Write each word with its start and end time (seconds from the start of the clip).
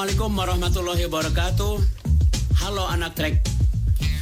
Assalamualaikum 0.00 0.32
warahmatullahi 0.32 1.04
wabarakatuh. 1.12 1.74
Halo 2.64 2.88
anak 2.88 3.20
trek. 3.20 3.44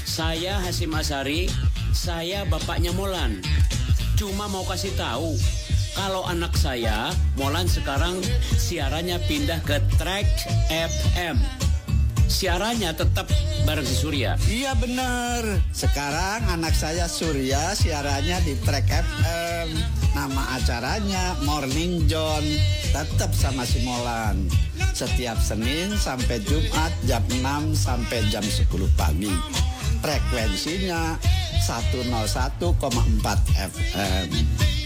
Saya 0.02 0.58
Hasim 0.58 0.90
Asari. 0.90 1.46
Saya 1.94 2.42
bapaknya 2.50 2.90
Molan. 2.98 3.38
Cuma 4.18 4.50
mau 4.50 4.66
kasih 4.66 4.90
tahu 4.98 5.38
kalau 5.94 6.26
anak 6.26 6.50
saya 6.58 7.14
Molan 7.38 7.70
sekarang 7.70 8.18
siarannya 8.58 9.22
pindah 9.30 9.62
ke 9.62 9.78
Trek 10.02 10.26
FM. 10.66 11.38
Siarannya 12.26 12.90
tetap 12.98 13.30
bareng 13.62 13.86
si 13.86 13.94
Surya. 13.94 14.34
Iya 14.50 14.74
benar. 14.74 15.62
Sekarang 15.70 16.58
anak 16.58 16.74
saya 16.74 17.06
Surya 17.06 17.78
siarannya 17.78 18.42
di 18.42 18.58
Track 18.66 18.86
FM. 18.90 19.97
Nama 20.18 20.58
acaranya 20.58 21.38
Morning 21.46 22.10
John. 22.10 22.42
Tetap 22.90 23.30
sama 23.30 23.62
si 23.62 23.86
Molan. 23.86 24.50
Setiap 24.90 25.38
Senin 25.38 25.94
sampai 25.94 26.42
Jumat 26.42 26.90
jam 27.06 27.22
6 27.30 27.78
sampai 27.78 28.26
jam 28.26 28.42
10 28.42 28.66
pagi. 28.98 29.30
Frekuensinya 30.02 31.14
101,4 31.62 32.66
FM. 33.62 34.28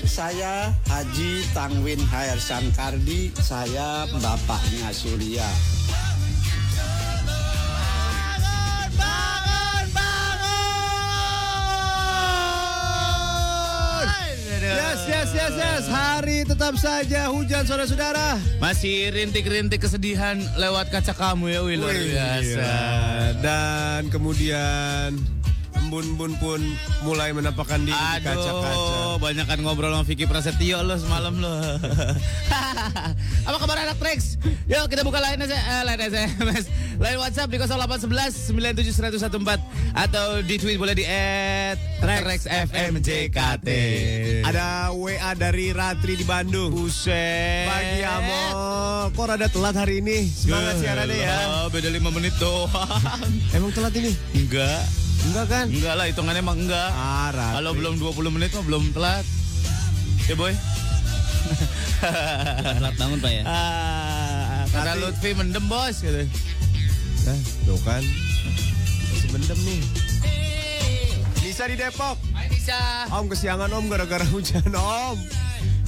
Saya 0.05 0.69
Haji 0.93 1.49
Tangwin 1.57 2.05
Hair 2.13 2.37
Sankardi, 2.37 3.33
saya 3.41 4.05
bapaknya 4.21 4.93
Surya. 4.93 5.49
Yes, 14.73 15.01
yes, 15.05 15.29
yes, 15.33 15.55
yes. 15.55 15.83
Hari 15.87 16.45
tetap 16.45 16.75
saja 16.77 17.29
hujan 17.29 17.63
saudara-saudara. 17.63 18.41
Masih 18.57 19.11
rintik-rintik 19.11 19.81
kesedihan 19.81 20.39
lewat 20.57 20.89
kaca 20.89 21.13
kamu 21.13 21.53
ya, 21.53 21.61
Wih, 21.61 21.77
luar 21.77 21.93
biasa. 21.93 22.41
iya. 22.41 22.77
Dan 23.39 24.09
kemudian 24.09 25.17
embun-embun 25.83 26.33
pun 26.39 26.61
mulai 27.03 27.31
menampakkan 27.31 27.83
diri 27.83 27.93
di 27.93 28.19
kaca-kaca. 28.23 28.71
Aduh, 28.71 29.19
banyak 29.19 29.45
kan 29.45 29.59
ngobrol 29.59 29.91
sama 29.91 30.05
Vicky 30.05 30.25
Prasetyo 30.25 30.81
lo 30.81 30.95
semalam 30.95 31.35
lo. 31.35 31.51
Apa 33.43 33.57
kabar 33.59 33.77
anak 33.81 33.99
Trax? 33.99 34.39
Yuk 34.65 34.87
kita 34.87 35.03
buka 35.03 35.19
line, 35.19 35.43
S- 35.43 35.53
eh, 35.53 35.83
line 35.83 36.03
SMS. 36.03 36.65
Line 37.03 37.19
WhatsApp 37.19 37.51
di 37.51 37.59
0811 37.59 38.55
97114 38.55 39.59
atau 39.93 40.39
di 40.41 40.55
tweet 40.55 40.79
boleh 40.79 40.95
di 40.95 41.03
@trax 41.99 42.47
FM 42.47 43.03
JKT. 43.03 43.69
Ada 44.45 44.95
WA 44.95 45.35
dari 45.35 45.75
Ratri 45.75 46.15
di 46.15 46.23
Bandung. 46.23 46.71
Buset. 46.71 47.67
Pagi 47.67 48.01
Amo, 48.03 48.43
kok 49.11 49.25
rada 49.25 49.51
telat 49.51 49.75
hari 49.75 49.99
ini? 49.99 50.31
Semangat 50.31 50.79
siarannya 50.79 51.17
ya. 51.17 51.37
Ah, 51.43 51.67
Beda 51.67 51.91
5 51.91 51.99
menit 52.13 52.35
doang. 52.39 52.71
Emang 53.57 53.73
telat 53.73 53.95
ini? 53.95 54.15
Enggak. 54.33 54.87
Enggak 55.23 55.47
kan? 55.47 55.67
Enggak 55.71 55.95
lah, 55.95 56.07
hitungannya 56.11 56.43
emang 56.43 56.59
enggak. 56.59 56.91
Ah. 56.91 57.31
Kalau 57.33 57.73
belum 57.73 57.95
20 57.97 58.35
menit 58.35 58.51
mah 58.53 58.65
belum 58.65 58.91
telat. 58.91 59.25
Ya 60.27 60.35
boy. 60.35 60.55
Telat 62.59 62.95
bangun 62.99 63.19
Pak 63.19 63.31
ya. 63.31 63.43
Ah, 63.45 64.67
kata 64.69 64.95
Nanti- 64.95 65.01
Lutfi 65.01 65.31
mendem 65.35 65.65
bos 65.67 65.97
gitu. 65.99 66.23
Nah, 67.23 67.39
tuh 67.63 67.79
kan. 67.87 68.03
Masih 69.09 69.29
bendem 69.31 69.59
nih. 69.63 69.81
Nisa 71.43 71.65
di 71.67 71.77
Depok. 71.77 72.19
Hai 72.33 72.47
Nisa. 72.49 73.07
Om 73.11 73.27
kesiangan 73.29 73.71
om 73.71 73.87
gara-gara 73.87 74.27
hujan 74.27 74.67
om. 74.73 75.17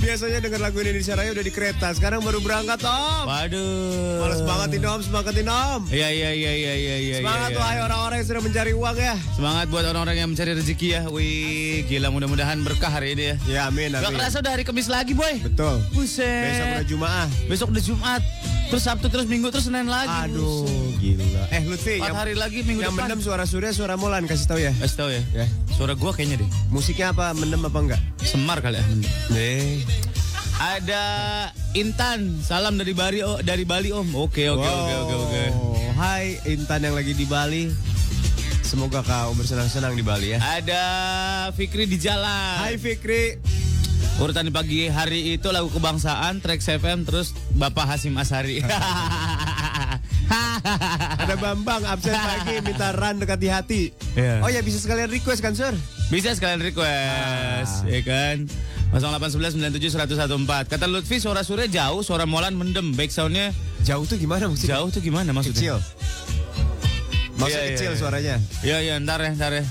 Biasanya 0.04 0.38
denger 0.44 0.60
lagu 0.60 0.76
Indonesia 0.84 1.16
Raya 1.16 1.32
udah 1.32 1.44
di 1.48 1.48
kereta, 1.48 1.88
sekarang 1.96 2.20
baru 2.20 2.44
berangkat 2.44 2.76
om. 2.84 3.24
Waduh. 3.24 4.20
Males 4.20 4.42
banget 4.44 4.68
ini 4.76 4.86
om, 4.86 5.00
semangatin 5.00 5.48
om. 5.48 5.80
Iya 5.88 6.08
iya 6.12 6.30
iya 6.36 6.52
iya 6.52 6.74
iya 6.76 6.96
iya. 7.00 7.16
Semangat 7.24 7.50
iya. 7.56 7.58
wahai 7.64 7.78
orang-orang 7.80 8.16
yang 8.20 8.28
sedang 8.28 8.44
mencari 8.44 8.72
uang 8.76 8.96
ya. 9.00 9.16
Semangat 9.32 9.66
buat 9.72 9.84
orang-orang 9.88 10.16
yang 10.20 10.28
mencari 10.28 10.52
rezeki 10.52 10.88
ya. 10.92 11.02
Wih, 11.08 11.88
gila 11.88 12.12
mudah-mudahan 12.12 12.60
berkah 12.60 12.92
hari 12.92 13.16
ini 13.16 13.24
ya. 13.32 13.36
Ya 13.48 13.60
amin 13.72 13.96
Gak 13.96 14.04
amin. 14.12 14.20
kerasa 14.20 14.44
udah 14.44 14.52
hari 14.52 14.64
Kamis 14.68 14.92
lagi 14.92 15.16
boy. 15.16 15.40
Betul. 15.40 15.80
Buset. 15.96 16.52
Besok 16.52 16.66
udah 16.68 16.84
Jumaah. 16.84 17.28
Besok 17.48 17.68
udah 17.72 17.82
Jumat. 17.82 18.22
Terus 18.74 18.90
Sabtu 18.90 19.06
terus 19.06 19.30
Minggu 19.30 19.54
terus 19.54 19.70
Senin 19.70 19.86
lagi. 19.86 20.34
Aduh, 20.34 20.66
gila. 20.98 21.46
Eh 21.54 21.62
Lutfi, 21.62 22.02
Empat 22.02 22.10
yang, 22.10 22.18
hari 22.18 22.34
lagi 22.34 22.66
minggu 22.66 22.82
yang 22.82 22.98
depan. 22.98 23.06
mendem 23.06 23.22
suara 23.22 23.46
Surya, 23.46 23.70
suara 23.70 23.94
Molan 23.94 24.26
kasih 24.26 24.50
tahu 24.50 24.58
ya. 24.58 24.74
Kasih 24.74 24.96
tahu 24.98 25.10
ya. 25.14 25.22
Ya. 25.30 25.46
Suara 25.78 25.94
gua 25.94 26.10
kayaknya 26.10 26.42
deh. 26.42 26.50
Musiknya 26.74 27.14
apa? 27.14 27.30
Mendem 27.38 27.62
apa 27.62 27.78
enggak? 27.78 28.02
Semar 28.26 28.58
kali 28.58 28.82
ya. 28.82 28.86
Eh. 29.38 29.78
Ada 30.58 31.02
Intan, 31.78 32.42
salam 32.42 32.74
dari 32.74 32.98
Bali 32.98 33.22
oh, 33.22 33.38
dari 33.46 33.62
Bali 33.62 33.94
Om. 33.94 34.10
Oke 34.18 34.50
oke 34.50 34.66
oke 34.66 34.94
oke 35.06 35.14
oke. 35.22 35.44
Hai 35.94 36.42
Intan 36.50 36.82
yang 36.82 36.98
lagi 36.98 37.14
di 37.14 37.30
Bali. 37.30 37.70
Semoga 38.66 39.06
kau 39.06 39.38
bersenang-senang 39.38 39.94
di 39.94 40.02
Bali 40.02 40.34
ya. 40.34 40.42
Ada 40.42 40.82
Fikri 41.54 41.86
di 41.86 41.94
jalan. 41.94 42.58
Hai 42.58 42.74
Fikri. 42.74 43.38
Urutan 44.14 44.46
di 44.46 44.54
pagi 44.54 44.86
hari 44.86 45.34
itu 45.34 45.50
lagu 45.50 45.66
kebangsaan, 45.74 46.38
Trax 46.38 46.70
FM, 46.78 47.02
terus 47.02 47.34
Bapak 47.58 47.82
Hasim 47.90 48.14
Asari. 48.14 48.62
Ada 51.20 51.34
Bambang 51.36 51.82
absen 51.82 52.14
pagi 52.14 52.62
minta 52.62 52.94
run 52.94 53.18
dekat 53.18 53.38
di 53.42 53.48
hati. 53.50 53.82
Iya. 54.14 54.40
Oh 54.40 54.48
ya 54.48 54.62
bisa 54.62 54.78
sekalian 54.78 55.10
request 55.10 55.42
kan 55.42 55.58
Sur? 55.58 55.74
Bisa 56.14 56.30
sekalian 56.30 56.62
request, 56.62 57.84
ya 57.90 58.00
kan? 58.06 58.46
0811 58.94 60.70
Kata 60.70 60.86
Lutfi 60.86 61.18
suara 61.18 61.42
Surya 61.42 61.66
jauh, 61.66 62.06
suara 62.06 62.22
Molan 62.22 62.54
mendem. 62.54 62.94
Back 62.94 63.10
soundnya 63.10 63.50
Jauh 63.82 64.06
tuh 64.06 64.14
gimana 64.16 64.46
maksudnya? 64.46 64.78
jauh 64.78 64.88
tuh 64.94 65.02
gimana 65.02 65.34
maksudnya? 65.34 65.58
Kecil. 65.58 65.76
Maksudnya 67.34 67.50
Iya, 67.50 67.66
iya, 67.66 67.74
kecil 67.74 67.90
iya. 67.90 67.98
suaranya. 67.98 68.36
Iya 68.62 68.78
iya 68.80 68.94
ntar 69.02 69.18
ya 69.20 69.34
ntar 69.34 69.52
ya. 69.58 69.64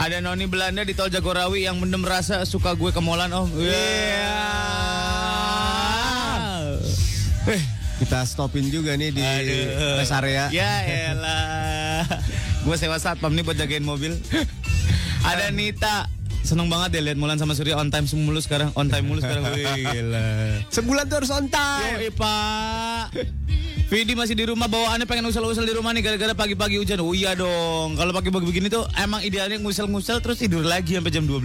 Ada 0.00 0.24
Noni 0.24 0.46
Belanda 0.48 0.82
di 0.82 0.96
Tol 0.96 1.12
Jagorawi 1.12 1.68
yang 1.68 1.76
mendem 1.76 2.00
rasa 2.00 2.44
suka 2.48 2.72
gue 2.72 2.90
ke 2.92 3.00
Molan 3.02 3.32
om. 3.32 3.48
Iya. 3.52 4.36
Eh, 7.42 7.62
kita 8.00 8.22
stopin 8.24 8.70
juga 8.70 8.94
nih 8.94 9.10
di 9.10 9.22
Aduh. 9.22 9.98
rest 9.98 10.14
area. 10.14 10.46
Ya 10.54 10.86
elah. 10.86 12.06
gue 12.62 12.76
sewa 12.78 12.96
satpam 12.96 13.34
nih 13.34 13.42
buat 13.42 13.58
jagain 13.58 13.82
mobil. 13.82 14.14
Ada 15.28 15.50
Nita. 15.50 16.06
Seneng 16.42 16.66
banget 16.66 16.98
deh 16.98 17.02
lihat 17.06 17.18
Molan 17.18 17.38
sama 17.38 17.54
Surya 17.54 17.78
on 17.78 17.88
time 17.88 18.06
mulu 18.18 18.42
sekarang. 18.42 18.74
On 18.74 18.86
time 18.90 19.06
mulu 19.06 19.22
sekarang. 19.22 19.46
Wih, 19.54 19.66
gila. 19.94 20.26
Sebulan 20.68 21.06
tuh 21.06 21.22
harus 21.22 21.30
on 21.30 21.46
time. 21.46 21.98
Yoi 22.02 22.10
pak 22.10 23.14
Vidi 23.92 24.16
masih 24.16 24.32
di 24.32 24.48
rumah 24.48 24.72
bawaannya 24.72 25.04
pengen 25.04 25.28
usel-usel 25.28 25.68
di 25.68 25.76
rumah 25.76 25.92
nih 25.92 26.00
gara-gara 26.00 26.32
pagi-pagi 26.32 26.80
hujan. 26.80 27.04
Oh 27.04 27.12
iya 27.12 27.36
dong. 27.36 27.92
Kalau 27.92 28.08
pagi-pagi 28.16 28.48
begini 28.48 28.72
tuh 28.72 28.88
emang 28.96 29.20
idealnya 29.20 29.60
ngusel-ngusel 29.60 30.24
terus 30.24 30.40
tidur 30.40 30.64
lagi 30.64 30.96
sampai 30.96 31.12
jam 31.12 31.28
12. 31.28 31.44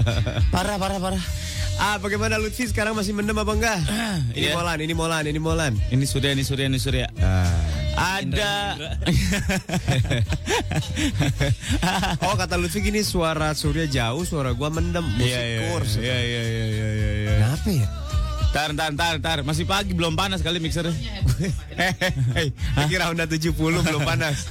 parah 0.54 0.80
parah 0.80 0.96
parah. 0.96 1.22
Ah, 1.78 2.00
bagaimana 2.00 2.40
Lutfi 2.40 2.66
sekarang 2.66 2.96
masih 2.96 3.14
mendem 3.14 3.38
apa 3.38 3.52
enggak? 3.54 3.78
ini 4.34 4.50
Iya. 4.50 4.58
Molan, 4.58 4.78
ini 4.82 4.94
Molan, 4.98 5.24
ini 5.30 5.38
Molan. 5.38 5.72
Ini 5.94 6.04
Surya, 6.10 6.34
ini 6.34 6.42
Surya, 6.42 6.66
ini 6.66 6.80
Surya. 6.80 7.06
Ada 7.98 8.78
oh, 12.30 12.34
kata 12.38 12.54
Lutfi 12.54 12.78
gini 12.78 13.02
suara 13.02 13.50
Surya 13.58 13.90
jauh, 13.90 14.22
suara 14.22 14.54
gua 14.54 14.70
mendem. 14.70 15.02
Musik 15.02 15.74
kurs. 15.74 15.98
Iya 15.98 16.14
iya 16.14 16.42
iya 16.42 16.64
iya 16.70 16.88
iya. 16.94 17.10
iya. 17.10 17.30
Kenapa 17.42 17.68
ya? 17.74 17.88
Tar, 18.48 18.72
tar, 18.72 18.92
tar, 18.96 19.16
tar. 19.20 19.38
Masih 19.44 19.68
pagi, 19.68 19.92
belum 19.92 20.16
panas 20.16 20.40
kali 20.40 20.56
mixernya. 20.56 20.94
Hei, 22.36 22.48
kira 22.88 23.12
Honda 23.12 23.28
70 23.28 23.52
belum 23.52 24.02
panas. 24.02 24.40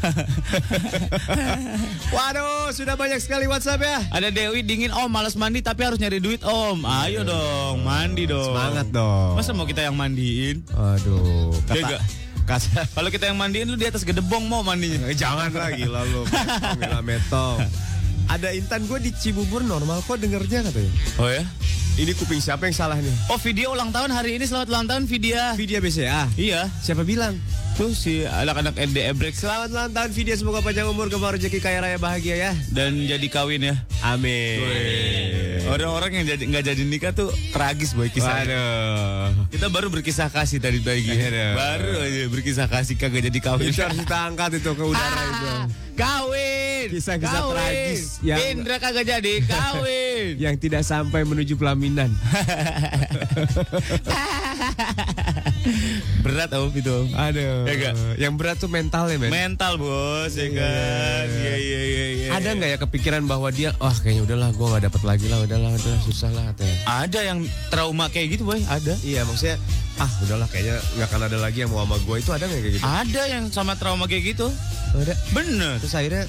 Waduh, 2.15 2.69
sudah 2.77 2.93
banyak 2.93 3.17
sekali 3.17 3.49
WhatsApp 3.49 3.81
ya. 3.81 3.97
Ada 4.13 4.29
Dewi 4.29 4.61
dingin, 4.61 4.93
om 4.93 5.09
males 5.09 5.33
mandi 5.33 5.65
tapi 5.65 5.81
harus 5.81 5.97
nyari 5.97 6.21
duit 6.21 6.45
om. 6.45 6.85
Ayo 6.85 7.25
dong, 7.25 7.81
mandi 7.81 8.29
dong. 8.29 8.53
Semangat 8.53 8.87
dong. 8.93 9.33
Masa 9.33 9.57
mau 9.57 9.65
kita 9.65 9.81
yang 9.81 9.97
mandiin? 9.97 10.61
Aduh, 10.77 11.57
enggak. 11.65 11.97
kata 11.97 12.26
Kalau 12.95 13.09
kita 13.11 13.27
yang 13.27 13.37
mandiin 13.37 13.67
lu 13.67 13.75
di 13.75 13.87
atas 13.87 14.07
gedebong 14.07 14.47
mau 14.47 14.63
mandinya. 14.63 15.11
Eh, 15.11 15.17
jangan 15.17 15.51
lah 15.51 15.69
gila 15.75 16.01
lu. 16.07 16.23
Gila 16.79 16.99
metong. 17.03 17.59
Ada 18.27 18.51
Intan 18.55 18.83
gue 18.87 18.99
di 18.99 19.11
Cibubur 19.15 19.63
normal 19.63 20.03
kok 20.03 20.19
dengernya 20.19 20.67
katanya. 20.67 20.91
Oh 21.19 21.27
ya? 21.31 21.43
Ini 21.97 22.13
kuping 22.13 22.37
siapa 22.37 22.69
yang 22.69 22.75
salah 22.75 22.99
nih? 22.99 23.15
Oh 23.31 23.39
video 23.41 23.73
ulang 23.73 23.89
tahun 23.89 24.13
hari 24.13 24.37
ini 24.37 24.45
selamat 24.45 24.67
ulang 24.69 24.85
tahun 24.85 25.03
Vidya. 25.09 25.55
Vidya 25.57 25.79
BCA. 25.81 26.21
Iya. 26.37 26.69
Siapa 26.83 27.01
bilang? 27.01 27.39
Tuh 27.77 27.93
si 27.93 28.25
anak-anak 28.25 28.73
ND 28.73 28.97
Ebrek 29.05 29.31
Selamat 29.31 29.69
ulang 29.69 29.93
tahun 29.93 30.09
video 30.09 30.33
semoga 30.33 30.59
panjang 30.59 30.89
umur 30.89 31.07
gemar 31.07 31.37
rezeki 31.37 31.61
kaya 31.61 31.77
raya 31.77 31.95
bahagia 31.95 32.35
ya. 32.35 32.51
dan 32.73 32.97
jadi 32.99 33.23
kawin 33.29 33.63
ya. 33.63 33.75
Amin. 34.01 34.65
Orang-orang 35.67 36.11
yang 36.17 36.25
jadi 36.27 36.43
nggak 36.47 36.63
jadi 36.65 36.81
nikah 36.81 37.11
tuh 37.13 37.29
tragis 37.53 37.93
boy 37.93 38.09
kisahnya. 38.09 38.49
Waduh. 38.49 39.45
Kita 39.53 39.67
baru 39.69 39.87
berkisah 39.87 40.27
kasih 40.27 40.57
tadi 40.57 40.81
pagi. 40.81 41.05
Aduh. 41.05 41.53
Baru 41.53 41.91
aja 42.01 42.19
berkisah 42.27 42.65
kasih 42.65 42.97
kagak 42.97 43.29
jadi 43.29 43.39
kawin. 43.39 43.69
Itu 43.69 43.79
harus 43.79 43.99
kita 43.99 44.17
angkat 44.25 44.49
itu 44.57 44.71
ke 44.73 44.83
udara 44.83 45.21
itu. 45.21 45.47
Kawin. 45.93 46.85
Kisah-kisah 46.87 47.41
Kawin. 47.41 47.53
tragis 47.53 48.01
yang- 48.21 48.41
Indra 48.47 48.75
kagak 48.79 49.05
jadi 49.05 49.33
kawin. 49.45 50.33
Yang 50.43 50.55
tidak 50.59 50.81
sampai 50.81 51.23
menuju 51.23 51.55
pelaminan. 51.55 52.09
Berat 56.25 56.49
om 56.53 56.69
itu 56.71 56.91
om. 56.91 57.07
Aduh. 57.13 57.65
Ya? 57.67 57.91
Yang 58.17 58.33
berat 58.37 58.57
tuh 58.61 58.69
mental 58.71 59.09
ya, 59.09 59.17
men. 59.19 59.29
Mental 59.31 59.75
bos 59.79 60.33
ya 60.33 60.47
kan. 60.53 61.25
Iya 61.27 61.55
iya 61.57 61.81
iya. 61.81 62.05
iya. 62.13 62.27
Ada 62.37 62.55
nggak 62.57 62.69
ya 62.69 62.77
kepikiran 62.81 63.23
bahwa 63.25 63.49
dia, 63.49 63.73
wah 63.81 63.93
kayaknya 63.93 64.23
udahlah, 64.27 64.49
gue 64.53 64.67
nggak 64.67 64.83
dapat 64.89 65.01
lagi 65.03 65.25
lah, 65.27 65.39
udahlah, 65.43 65.71
udahlah, 65.73 66.01
susah 66.05 66.29
lah 66.31 66.43
katanya. 66.53 66.75
Ada 66.85 67.19
yang 67.33 67.39
trauma 67.73 68.05
kayak 68.11 68.37
gitu 68.37 68.43
boy. 68.47 68.61
Ada. 68.67 68.93
Iya, 69.01 69.25
maksudnya, 69.25 69.57
ah 69.97 70.11
udahlah, 70.23 70.47
kayaknya 70.51 70.75
nggak 70.99 71.07
akan 71.09 71.21
ada 71.25 71.37
lagi 71.41 71.57
yang 71.65 71.71
mau 71.73 71.83
sama 71.85 71.97
gue 71.99 72.15
itu 72.19 72.31
ada 72.33 72.43
nggak 72.45 72.61
kayak 72.61 72.73
gitu? 72.77 72.85
Ada 72.85 73.21
yang 73.27 73.43
sama 73.49 73.73
trauma 73.79 74.05
kayak 74.05 74.23
gitu. 74.35 74.47
Ada. 74.93 75.13
Bener. 75.33 75.81
Terus 75.81 75.95
akhirnya, 75.95 76.25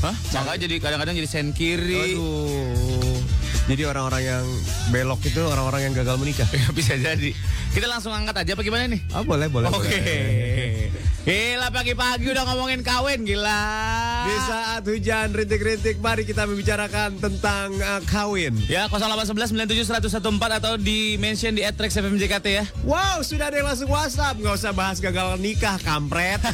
Hah? 0.00 0.16
Makanya 0.16 0.64
jadi 0.64 0.74
kadang-kadang 0.80 1.12
jadi 1.12 1.28
sen 1.28 1.52
kiri. 1.52 2.16
aduh, 2.16 3.09
jadi 3.70 3.86
orang-orang 3.86 4.22
yang 4.26 4.44
belok 4.90 5.22
itu 5.30 5.38
orang-orang 5.46 5.86
yang 5.86 5.94
gagal 5.94 6.18
menikah. 6.18 6.48
Bisa 6.78 6.98
jadi. 6.98 7.30
Kita 7.70 7.86
langsung 7.86 8.10
angkat 8.10 8.42
aja 8.42 8.58
apa 8.58 8.66
gimana 8.66 8.90
nih? 8.90 8.98
Ah 9.14 9.22
boleh, 9.22 9.46
boleh. 9.46 9.70
Oke. 9.70 9.94
boleh. 9.94 10.89
Gila 11.20 11.68
pagi-pagi 11.68 12.32
udah 12.32 12.48
ngomongin 12.48 12.80
kawin 12.80 13.22
gila. 13.22 13.62
Di 14.24 14.34
saat 14.42 14.82
hujan 14.82 15.30
rintik-rintik, 15.30 16.00
mari 16.00 16.24
kita 16.24 16.48
membicarakan 16.48 17.20
tentang 17.20 17.76
uh, 17.76 18.00
kawin. 18.08 18.56
Ya 18.66 18.88
0811 18.88 19.52
97 19.52 20.16
114 20.16 20.16
atau 20.58 20.74
di 20.74 21.20
mention 21.20 21.52
di 21.52 21.60
@trax 21.62 21.92
FMJKT 21.94 22.46
ya. 22.48 22.64
Wow, 22.82 23.20
sudah 23.20 23.52
ada 23.52 23.60
yang 23.60 23.68
langsung 23.68 23.92
WhatsApp. 23.92 24.40
Nggak 24.40 24.54
usah 24.56 24.72
bahas 24.72 24.96
gagal 24.96 25.36
nikah, 25.36 25.76
kampret. 25.78 26.40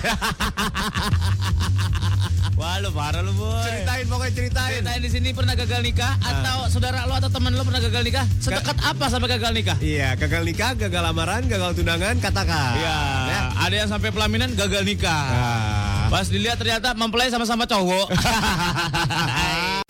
Wah 2.56 2.80
lu 2.80 2.88
parah 2.88 3.20
lu 3.20 3.36
boy. 3.36 3.52
ceritain, 3.60 4.08
pokoknya 4.08 4.32
ceritain. 4.32 4.72
Ceritain 4.80 5.00
di 5.04 5.10
sini 5.12 5.28
pernah 5.30 5.52
gagal 5.52 5.84
nikah 5.84 6.16
atau 6.16 6.64
saudara 6.72 7.04
lo 7.04 7.12
atau 7.12 7.28
teman 7.28 7.52
lo 7.52 7.60
pernah 7.60 7.84
gagal 7.84 8.00
nikah? 8.00 8.24
Sedekat 8.40 8.80
apa 8.80 9.12
sampai 9.12 9.28
gagal 9.28 9.52
nikah? 9.52 9.76
Iya, 9.76 10.16
gagal 10.16 10.40
nikah, 10.40 10.72
gagal 10.72 11.02
lamaran, 11.04 11.44
gagal 11.44 11.76
tunangan, 11.76 12.16
katakan. 12.16 12.80
Iya, 12.80 12.96
Ya. 13.28 13.40
ada 13.60 13.74
yang 13.76 13.92
sampai 13.92 14.08
pelaminan 14.08 14.55
gagal 14.56 14.82
nikah. 14.88 15.24
Ah. 15.28 16.08
Pas 16.08 16.26
dilihat 16.32 16.56
ternyata 16.56 16.96
mempelai 16.96 17.28
sama-sama 17.28 17.68
cowok. 17.68 18.08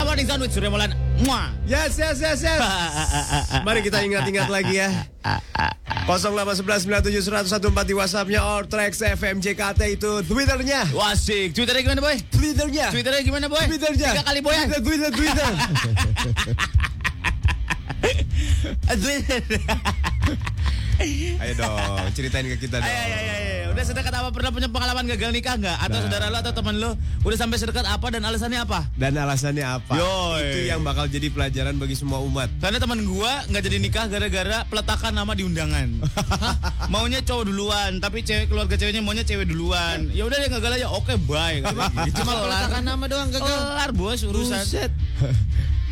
Morning 0.02 0.26
Sound 0.26 0.42
with 0.42 0.52
Surya 0.54 0.72
Molan. 0.72 0.90
Yes, 1.68 1.98
yes, 1.98 2.18
yes, 2.18 2.40
yes. 2.40 2.60
Mari 3.66 3.84
kita 3.84 4.00
ingat-ingat 4.00 4.48
lagi 4.48 4.80
ya. 4.80 4.88
081197114 6.06 7.90
di 7.90 7.94
WhatsAppnya 7.94 8.40
or 8.40 8.64
Trax 8.64 9.02
FM 9.02 9.42
JKT 9.42 9.98
itu 9.98 10.22
Twitternya. 10.24 10.88
Wasik. 10.94 11.52
Twitternya 11.52 11.82
gimana 11.84 12.00
boy? 12.00 12.16
Twitternya. 12.32 12.86
Twitternya 12.94 13.22
gimana 13.26 13.46
boy? 13.50 13.64
Twitternya. 13.66 14.08
Tiga 14.14 14.24
kali 14.24 14.40
boy. 14.40 14.54
Twitter, 14.56 14.80
Twitter, 14.82 15.10
Twitter. 15.12 15.50
Ayo 21.42 21.52
dong, 21.54 22.08
ceritain 22.12 22.46
ke 22.46 22.56
kita 22.58 22.80
dong. 22.80 22.88
Ayo, 22.88 23.14
ayo, 23.14 23.32
ayo. 23.34 23.66
Udah 23.70 23.84
sedekat 23.84 24.08
apa 24.10 24.32
pernah 24.32 24.48
punya 24.48 24.68
pengalaman 24.68 25.04
gagal 25.06 25.30
nikah 25.30 25.54
nggak? 25.54 25.78
Atau 25.78 25.98
Nah. 25.98 26.02
saudara 26.02 26.26
lo 26.26 26.38
atau 26.38 26.52
teman 26.54 26.76
lo 26.76 26.90
udah 27.22 27.36
sampai 27.36 27.56
sedekat 27.56 27.84
apa 27.84 28.06
dan 28.08 28.24
alasannya 28.24 28.56
apa? 28.58 28.88
Dan 28.94 29.12
alasannya 29.14 29.60
apa? 29.62 29.92
Yoi. 29.92 30.40
Itu 30.42 30.58
yang 30.66 30.80
bakal 30.80 31.04
jadi 31.06 31.28
pelajaran 31.28 31.76
bagi 31.76 31.92
semua 31.92 32.18
umat. 32.20 32.48
Karena 32.56 32.78
teman 32.78 33.04
gua 33.04 33.44
nggak 33.46 33.62
jadi 33.62 33.76
nikah 33.78 34.04
gara-gara 34.08 34.64
peletakan 34.64 35.12
nama 35.12 35.32
di 35.32 35.44
undangan. 35.44 35.88
Hah? 36.32 36.56
maunya 36.88 37.20
cowok 37.20 37.44
duluan, 37.44 38.00
tapi 38.00 38.24
cewek 38.24 38.48
keluarga 38.48 38.74
ceweknya 38.74 39.04
maunya 39.04 39.22
cewek 39.22 39.44
duluan. 39.46 40.08
Ya 40.10 40.24
udah 40.24 40.36
deh 40.38 40.48
gagal 40.48 40.80
aja. 40.80 40.88
Oke, 40.88 41.20
bye. 41.20 41.60
Gitu. 42.06 42.24
Cuma 42.24 42.32
peletakan 42.38 42.82
nama 42.82 43.04
doang 43.04 43.28
gagal. 43.28 43.44
Kelar 43.44 43.90
bos 43.92 44.20
urusan. 44.22 44.64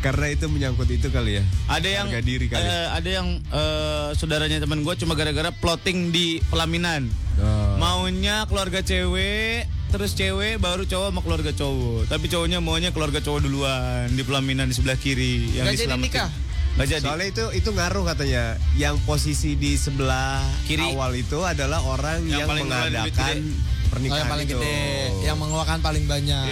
Karena 0.05 0.29
itu 0.29 0.45
menyangkut 0.45 0.85
itu 0.87 1.09
kali 1.09 1.41
ya. 1.41 1.43
Ada 1.65 1.89
yang 1.91 2.07
Harga 2.07 2.21
diri 2.21 2.45
kali. 2.45 2.61
eh, 2.61 2.87
ada 2.93 3.09
yang 3.09 3.27
eh, 3.41 4.09
saudaranya 4.13 4.61
teman 4.61 4.85
gua 4.85 4.93
cuma 4.93 5.13
gara-gara 5.13 5.49
plotting 5.51 6.13
di 6.13 6.37
pelaminan. 6.45 7.09
Oh. 7.35 7.73
Maunya 7.75 8.45
keluarga 8.45 8.79
cewek, 8.79 9.65
terus 9.89 10.13
cewek 10.13 10.55
baru 10.55 10.85
cowok 10.85 11.09
sama 11.09 11.19
keluarga 11.19 11.51
cowok. 11.51 12.05
Tapi 12.05 12.25
cowoknya 12.27 12.61
maunya 12.61 12.89
keluarga 12.89 13.17
cowok 13.17 13.39
duluan 13.41 14.07
di 14.09 14.21
pelaminan 14.21 14.69
di 14.69 14.77
sebelah 14.77 14.93
kiri 14.95 15.57
yang 15.57 15.65
Nggak 15.65 15.81
jadi 15.81 15.97
nikah? 15.97 16.29
Nggak 16.75 16.87
jadi. 16.91 17.03
Soalnya 17.03 17.27
itu 17.27 17.45
itu 17.55 17.69
ngaruh 17.71 18.03
katanya. 18.05 18.43
Yang 18.75 18.95
posisi 19.03 19.55
di 19.55 19.73
sebelah 19.73 20.45
Kiri. 20.63 20.85
awal 20.85 21.15
itu 21.15 21.41
adalah 21.41 21.81
orang 21.81 22.21
Yang 22.23 22.39
yang, 22.39 22.49
mengadakan 22.53 23.35
Oh, 23.41 23.89
pernikahan 23.89 24.19
yang 24.19 24.29
paling 24.29 24.47
itu. 24.47 24.59
gede, 24.59 24.79
yang 25.23 25.37
mengeluarkan 25.39 25.79
paling 25.79 26.05
banyak. 26.05 26.45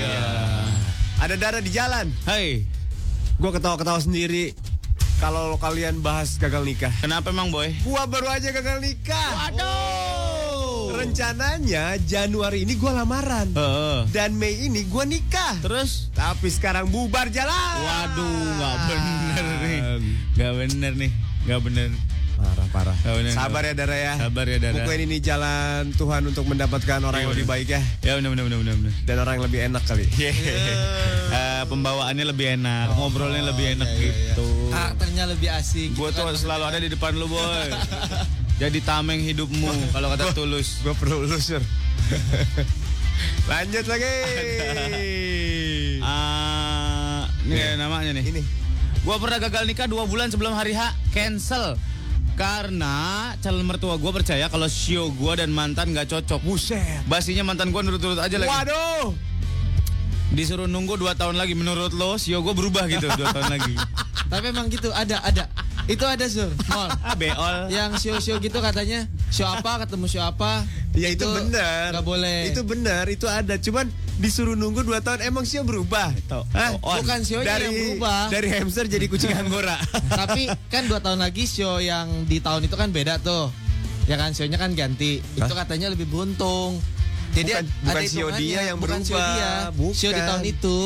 Ada 1.19 1.36
darah 1.36 1.60
di 1.60 1.72
jalan. 1.72 2.07
Hai, 2.24 2.63
Gua 3.41 3.49
ketawa-ketawa 3.49 3.97
sendiri 3.97 4.53
kalau 5.17 5.55
kalian 5.55 6.03
bahas 6.03 6.35
gagal 6.35 6.67
nikah. 6.67 6.91
kenapa 6.99 7.31
emang 7.31 7.47
boy? 7.49 7.71
Gua 7.87 8.03
baru 8.03 8.27
aja 8.27 8.51
gagal 8.51 8.83
nikah. 8.83 9.49
Waduh. 9.49 10.93
Rencananya 10.93 11.97
Januari 12.03 12.67
ini 12.67 12.75
gua 12.75 13.01
lamaran. 13.01 13.49
Heeh. 13.55 13.99
Dan 14.11 14.35
Mei 14.35 14.67
ini 14.67 14.83
gua 14.91 15.07
nikah. 15.07 15.63
Terus? 15.63 16.11
Tapi 16.11 16.51
sekarang 16.51 16.91
bubar 16.91 17.31
jalan. 17.31 17.75
Waduh, 17.81 18.35
nggak 18.59 18.75
bener 18.85 19.45
nih. 19.63 19.79
Nggak 20.35 20.53
bener 20.59 20.93
nih. 20.93 21.11
Nggak 21.47 21.59
bener. 21.65 21.89
Parah 22.43 22.67
parah. 22.75 22.97
Bener. 23.00 23.31
Sabar 23.31 23.63
ya 23.63 23.73
Dara 23.73 23.95
ya. 23.95 24.13
Sabar 24.19 24.45
ya, 24.45 24.57
Dara. 24.59 24.75
Pokoknya 24.83 25.03
ini 25.07 25.17
jalan 25.23 25.95
Tuhan 25.95 26.21
untuk 26.27 26.43
mendapatkan 26.43 27.00
orang 27.00 27.23
yang 27.23 27.31
Iya, 27.31 27.35
lebih 27.39 27.47
baik 27.47 27.67
ya. 27.71 27.81
Ya 28.03 28.12
bener 28.19 28.35
bener 28.35 28.45
bener. 28.51 28.75
bener. 28.75 28.93
Dan 29.07 29.15
orang 29.23 29.33
yang 29.39 29.45
lebih 29.47 29.59
enak 29.71 29.83
kali. 29.88 30.05
Eh, 30.12 31.63
pembawaannya 31.65 32.25
lebih 32.29 32.59
enak, 32.59 32.93
ngobrolnya 32.93 33.41
lebih 33.47 33.79
enak 33.79 33.89
gitu. 33.95 34.47
Karakternya 34.69 35.25
lebih 35.31 35.50
asik. 35.50 35.95
Gue 35.95 36.12
tuh 36.12 36.27
selalu 36.35 36.63
ada 36.67 36.77
di 36.77 36.89
depan 36.91 37.15
lu 37.15 37.25
boy. 37.25 37.71
Jadi 38.62 38.85
tameng 38.85 39.17
hidupmu 39.17 39.95
kalau 39.95 40.13
kata 40.13 40.35
tulus. 40.35 40.83
Gue 40.83 40.93
perlu 40.93 41.25
lusur. 41.25 41.63
Lanjut 43.51 43.85
lagi. 43.88 44.13
Ah, 46.01 47.25
ini 47.45 47.55
ada 47.55 47.75
namanya 47.81 48.12
nih. 48.13 48.25
Ini. 48.29 48.41
Gua 49.03 49.19
pernah 49.19 49.35
gagal 49.35 49.67
nikah 49.67 49.83
dua 49.83 50.07
bulan 50.07 50.31
sebelum 50.31 50.55
hari 50.55 50.71
H, 50.71 50.95
cancel. 51.12 51.75
Karena 52.33 53.29
calon 53.37 53.65
mertua 53.65 53.95
gua 54.01 54.09
percaya 54.09 54.49
kalau 54.49 54.65
sio 54.65 55.13
gua 55.13 55.37
dan 55.37 55.53
mantan 55.53 55.93
nggak 55.93 56.09
cocok. 56.09 56.41
Buset. 56.41 57.05
Basinya 57.05 57.45
mantan 57.45 57.69
gua 57.69 57.85
nurut-nurut 57.85 58.17
aja 58.17 58.35
lagi. 58.41 58.49
Waduh. 58.49 59.13
Disuruh 60.33 60.65
nunggu 60.65 60.97
dua 60.97 61.13
tahun 61.13 61.37
lagi. 61.37 61.53
Menurut 61.53 61.93
lo, 61.93 62.17
sio 62.17 62.41
gua 62.41 62.57
berubah 62.57 62.89
gitu 62.89 63.05
dua 63.05 63.29
tahun 63.29 63.53
lagi. 63.53 63.73
Tapi 64.33 64.49
emang 64.49 64.65
gitu, 64.65 64.89
ada, 64.89 65.21
ada. 65.21 65.45
Itu 65.85 66.07
ada 66.07 66.25
sur, 66.31 66.47
mall. 66.71 66.89
Ah, 67.03 67.13
beol. 67.13 67.67
Yang 67.67 68.07
show-show 68.07 68.39
gitu 68.39 68.63
katanya, 68.63 69.05
show 69.29 69.43
apa 69.45 69.83
ketemu 69.83 70.07
show 70.07 70.23
apa. 70.23 70.63
Ya 70.95 71.11
itu, 71.11 71.27
benar. 71.27 71.91
Nggak 71.91 72.07
boleh. 72.07 72.39
Itu 72.49 72.63
benar, 72.63 73.05
itu 73.11 73.27
ada. 73.27 73.59
Cuman 73.59 73.91
disuruh 74.17 74.53
nunggu 74.53 74.86
2 74.86 75.01
tahun 75.01 75.20
emang 75.25 75.43
sih 75.43 75.58
berubah. 75.62 76.13
Hah? 76.53 76.77
on. 76.79 77.01
Bukan 77.01 77.25
sionya 77.25 77.58
dari 77.58 77.65
yang 77.65 77.75
berubah. 77.98 78.22
dari 78.29 78.48
hamster 78.53 78.86
jadi 78.86 79.05
kucing 79.10 79.34
anggora. 79.34 79.77
Tapi 80.20 80.48
kan 80.70 80.86
dua 80.86 81.01
tahun 81.01 81.20
lagi 81.22 81.50
show 81.50 81.82
yang 81.82 82.29
di 82.29 82.38
tahun 82.38 82.70
itu 82.70 82.75
kan 82.77 82.93
beda 82.93 83.17
tuh. 83.20 83.50
Ya 84.03 84.20
kan 84.20 84.36
show-nya 84.36 84.60
kan 84.60 84.75
ganti. 84.75 85.24
Itu 85.24 85.53
katanya 85.53 85.89
lebih 85.89 86.12
beruntung. 86.12 86.77
Jadi 87.34 87.50
Bukan- 87.50 87.65
ada 87.65 87.82
bukan 87.82 88.03
show 88.05 88.27
hitungannya. 88.29 88.41
dia 88.46 88.60
yang 88.62 88.77
bukan 88.77 89.01
show 89.01 89.17
berubah. 89.17 89.34
dia. 89.34 89.51
Bukan. 89.74 89.96
Show 89.98 90.12
di 90.13 90.22
tahun 90.22 90.43
itu. 90.46 90.77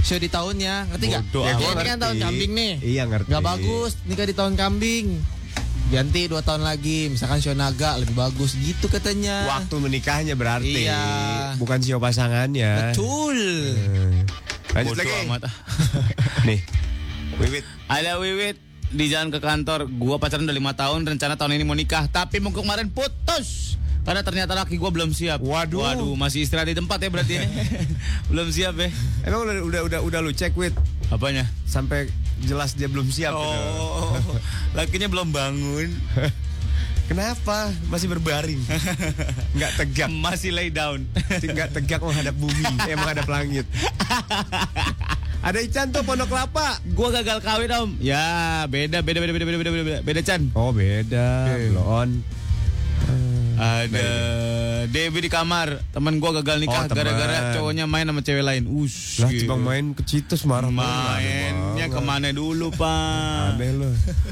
Show 0.00 0.16
di 0.16 0.28
tahunnya, 0.32 0.74
ngerti 0.88 1.04
nggak? 1.12 1.24
Ya, 1.28 1.54
ini 1.60 1.84
kan 1.84 1.98
tahun 2.00 2.16
kambing 2.18 2.52
nih. 2.56 2.72
Iya, 2.80 3.02
ngerti. 3.04 3.28
Nggak 3.28 3.44
bagus 3.44 3.90
nikah 4.08 4.26
di 4.26 4.34
tahun 4.36 4.54
kambing. 4.56 5.06
Ganti 5.90 6.30
dua 6.30 6.38
tahun 6.38 6.62
lagi, 6.62 7.10
misalkan 7.10 7.42
show 7.42 7.50
naga 7.50 7.98
lebih 7.98 8.14
bagus 8.14 8.54
gitu 8.54 8.86
katanya. 8.86 9.42
Waktu 9.58 9.74
menikahnya 9.82 10.38
berarti. 10.38 10.86
Iya. 10.86 11.02
Bukan 11.58 11.82
sio 11.82 11.98
pasangannya. 11.98 12.94
Betul. 12.94 13.38
Hmm. 13.74 14.22
Lanjut 14.70 14.94
Bodoh 14.94 15.02
lagi. 15.02 15.26
amat. 15.26 15.42
Nih. 16.46 16.62
Wiwit. 17.42 17.66
Ada 17.90 18.22
Wiwit 18.22 18.54
di 18.94 19.10
jalan 19.10 19.34
ke 19.34 19.42
kantor. 19.42 19.90
Gua 19.90 20.22
pacaran 20.22 20.46
udah 20.46 20.54
lima 20.54 20.78
tahun, 20.78 21.10
rencana 21.10 21.34
tahun 21.34 21.58
ini 21.58 21.66
mau 21.66 21.74
nikah. 21.74 22.06
Tapi 22.06 22.38
minggu 22.38 22.62
kemarin 22.62 22.86
putus. 22.86 23.74
Karena 24.06 24.22
ternyata 24.22 24.54
laki 24.54 24.78
gua 24.78 24.94
belum 24.94 25.10
siap. 25.10 25.42
Waduh. 25.42 25.82
Waduh, 25.82 26.14
masih 26.14 26.46
istirahat 26.46 26.70
di 26.70 26.78
tempat 26.78 27.02
ya 27.02 27.10
berarti 27.10 27.34
ya. 27.34 27.50
belum 28.30 28.46
siap 28.54 28.78
ya. 28.78 28.94
Emang 29.26 29.42
udah 29.42 29.54
udah 29.66 29.80
udah, 29.90 29.98
udah 30.06 30.20
lu 30.22 30.30
cek 30.30 30.54
Wit 30.54 30.78
Apanya? 31.10 31.50
sampai 31.66 32.06
jelas 32.44 32.72
dia 32.76 32.88
belum 32.88 33.08
siap 33.08 33.32
gitu. 33.36 33.58
Oh, 33.76 34.16
lakinya 34.72 35.08
belum 35.10 35.32
bangun. 35.32 35.88
Kenapa? 37.10 37.74
Masih 37.90 38.06
berbaring. 38.06 38.62
Nggak 39.58 39.72
tegak. 39.82 40.08
Masih 40.14 40.54
lay 40.54 40.70
down. 40.70 41.02
Nggak 41.26 41.74
tegak 41.74 41.98
menghadap 42.06 42.38
bumi. 42.38 42.62
Eh, 42.86 42.94
menghadap 42.94 43.26
langit. 43.26 43.66
Ada 45.42 45.58
Ican 45.58 45.90
tuh 45.90 46.06
Pondok 46.06 46.30
Kelapa. 46.30 46.78
Gua 46.94 47.10
gagal 47.10 47.42
kawin 47.42 47.70
om. 47.74 47.90
Ya 47.98 48.62
beda 48.70 49.02
beda 49.02 49.18
beda 49.18 49.32
beda 49.34 49.46
beda 49.46 49.58
beda 49.58 49.70
beda 49.72 49.98
beda 50.06 50.20
Chan. 50.22 50.54
Oh 50.54 50.70
beda. 50.70 51.50
Belon. 51.50 52.22
Ada 53.58 54.10
Dewi 54.88 55.26
di 55.26 55.30
kamar. 55.32 55.82
Teman 55.92 56.16
gua 56.22 56.40
gagal 56.40 56.62
nikah 56.62 56.86
Oh, 56.86 56.94
gara-gara 56.94 57.52
cowoknya 57.58 57.84
main 57.84 58.06
sama 58.08 58.24
cewek 58.24 58.44
lain. 58.46 58.64
Us. 58.70 59.20
Lah 59.20 59.28
gitu. 59.28 59.52
main 59.58 59.92
ke 59.92 60.02
Citos 60.06 60.46
marah 60.48 60.72
Mainnya 60.72 61.90
ke 61.90 62.00
mana 62.00 62.30
dulu 62.30 62.72
pak? 62.72 63.58
Aneh 63.58 63.74
lo. 63.76 63.90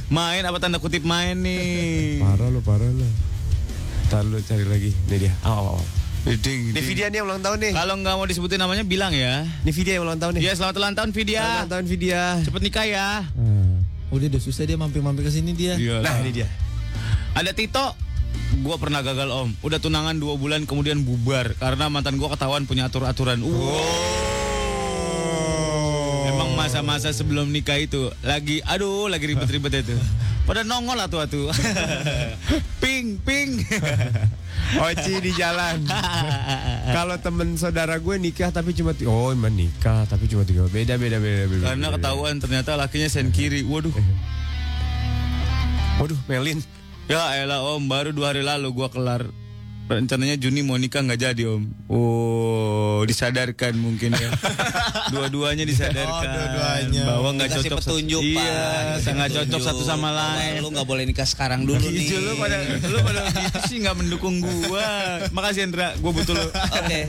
Main 0.09 0.47
apa 0.47 0.57
tanda 0.63 0.79
kutip 0.81 1.05
main 1.05 1.37
nih? 1.37 2.23
Parah 2.23 2.49
lo, 2.49 2.61
parah 2.65 2.89
lo. 2.89 3.09
Ntar 4.09 4.25
lo 4.25 4.39
cari 4.41 4.65
lagi. 4.65 4.91
Ini 5.11 5.17
dia. 5.21 5.33
Oh, 5.45 5.53
oh, 5.53 5.67
oh. 5.77 5.85
Ding, 6.29 6.73
Ini 6.73 6.77
ding. 6.77 6.85
Vidya 6.85 7.07
nih 7.09 7.25
yang 7.25 7.27
ulang 7.29 7.41
tahun 7.41 7.59
nih. 7.63 7.73
Kalau 7.73 7.95
nggak 8.01 8.15
mau 8.21 8.27
disebutin 8.29 8.61
namanya 8.61 8.85
bilang 8.85 9.13
ya. 9.17 9.49
Ini 9.65 9.73
Vidya 9.73 9.93
yang 9.97 10.05
ulang 10.05 10.21
tahun 10.21 10.33
nih. 10.37 10.43
Ya 10.45 10.53
selamat 10.53 10.75
ulang 10.77 10.95
tahun 10.97 11.11
Vidya. 11.17 11.45
Ulang 11.45 11.73
tahun 11.73 11.87
Vidya. 11.89 12.23
Cepet 12.45 12.63
nikah 12.65 12.87
ya. 12.87 13.09
Oh 14.09 14.17
dia 14.17 14.29
udah 14.33 14.43
susah 14.43 14.65
dia 14.65 14.77
mampir-mampir 14.81 15.25
ke 15.25 15.33
sini 15.33 15.53
dia. 15.53 15.77
Nah 15.77 16.21
ini 16.25 16.31
dia. 16.33 16.49
Ada 17.37 17.53
Tito. 17.53 18.08
Gua 18.65 18.77
pernah 18.81 19.05
gagal 19.05 19.29
om. 19.31 19.53
Udah 19.63 19.79
tunangan 19.79 20.17
dua 20.19 20.35
bulan 20.41 20.65
kemudian 20.65 21.05
bubar 21.05 21.55
karena 21.61 21.87
mantan 21.93 22.17
gua 22.17 22.33
ketahuan 22.35 22.65
punya 22.65 22.89
atur-aturan. 22.89 23.41
Wow. 23.45 23.83
Emang 26.29 26.53
masa-masa 26.59 27.13
sebelum 27.13 27.49
nikah 27.49 27.81
itu 27.81 28.13
lagi, 28.21 28.61
aduh, 28.65 29.09
lagi 29.09 29.33
ribet-ribet 29.33 29.85
itu. 29.85 29.97
Pada 30.49 30.65
nongol 30.65 30.97
atuh 30.97 31.29
atuh. 31.29 31.53
ping, 32.83 33.21
ping. 33.21 33.61
Oci 34.85 35.21
di 35.21 35.33
jalan. 35.37 35.85
Kalau 36.97 37.17
temen 37.21 37.57
saudara 37.61 38.01
gue 38.01 38.17
nikah 38.17 38.49
tapi 38.49 38.73
cuma 38.73 38.97
oh 39.05 39.29
emang 39.29 39.53
nikah 39.53 40.09
tapi 40.09 40.25
cuma 40.25 40.49
tiga 40.49 40.65
beda 40.69 40.97
beda 40.97 41.21
beda 41.21 41.45
beda. 41.53 41.65
Karena 41.69 41.89
beda. 41.93 41.97
ketahuan 42.01 42.35
ternyata 42.41 42.81
lakinya 42.81 43.09
sen 43.13 43.29
kiri. 43.29 43.65
Waduh. 43.65 43.93
Waduh 46.01 46.17
Melin. 46.29 46.65
Ya 47.09 47.41
elah 47.41 47.65
om, 47.65 47.89
baru 47.89 48.13
dua 48.13 48.37
hari 48.37 48.45
lalu 48.45 48.69
gua 48.71 48.93
kelar. 48.93 49.25
Rencananya 49.89 50.37
Juni 50.37 50.61
mau 50.61 50.77
nikah 50.77 51.01
nggak 51.01 51.17
jadi 51.17 51.49
om. 51.49 51.65
Oh, 51.89 53.01
disadarkan 53.09 53.73
mungkin 53.81 54.13
ya. 54.13 54.29
Dua-duanya 55.17 55.65
disadarkan. 55.65 56.05
Oh, 56.05 56.21
dua-duanya. 56.29 57.03
Bahwa 57.09 57.29
nggak 57.33 57.49
Dikasih 57.49 57.71
cocok. 57.73 57.79
petunjuk, 57.81 58.21
iya, 58.21 58.37
Pak. 58.37 58.45
Dikasih 58.45 59.13
nggak 59.17 59.31
cocok 59.33 59.61
satu 59.65 59.83
sama 59.89 60.13
lain. 60.13 60.61
Lu 60.61 60.69
nggak 60.69 60.85
boleh 60.85 61.09
nikah 61.09 61.25
sekarang 61.25 61.65
dulu 61.65 61.81
nih. 61.89 62.05
Gitu 62.05 62.21
lu 62.21 62.37
pada 62.37 62.61
lu 62.85 62.99
pada 63.01 63.21
gitu 63.33 63.59
sih 63.65 63.77
nggak 63.81 63.97
mendukung 63.97 64.45
gua. 64.45 64.85
Makasih 65.33 65.65
Hendra, 65.65 65.97
gua 66.05 66.13
butuh 66.13 66.37
lu. 66.37 66.49
Oke. 66.53 67.01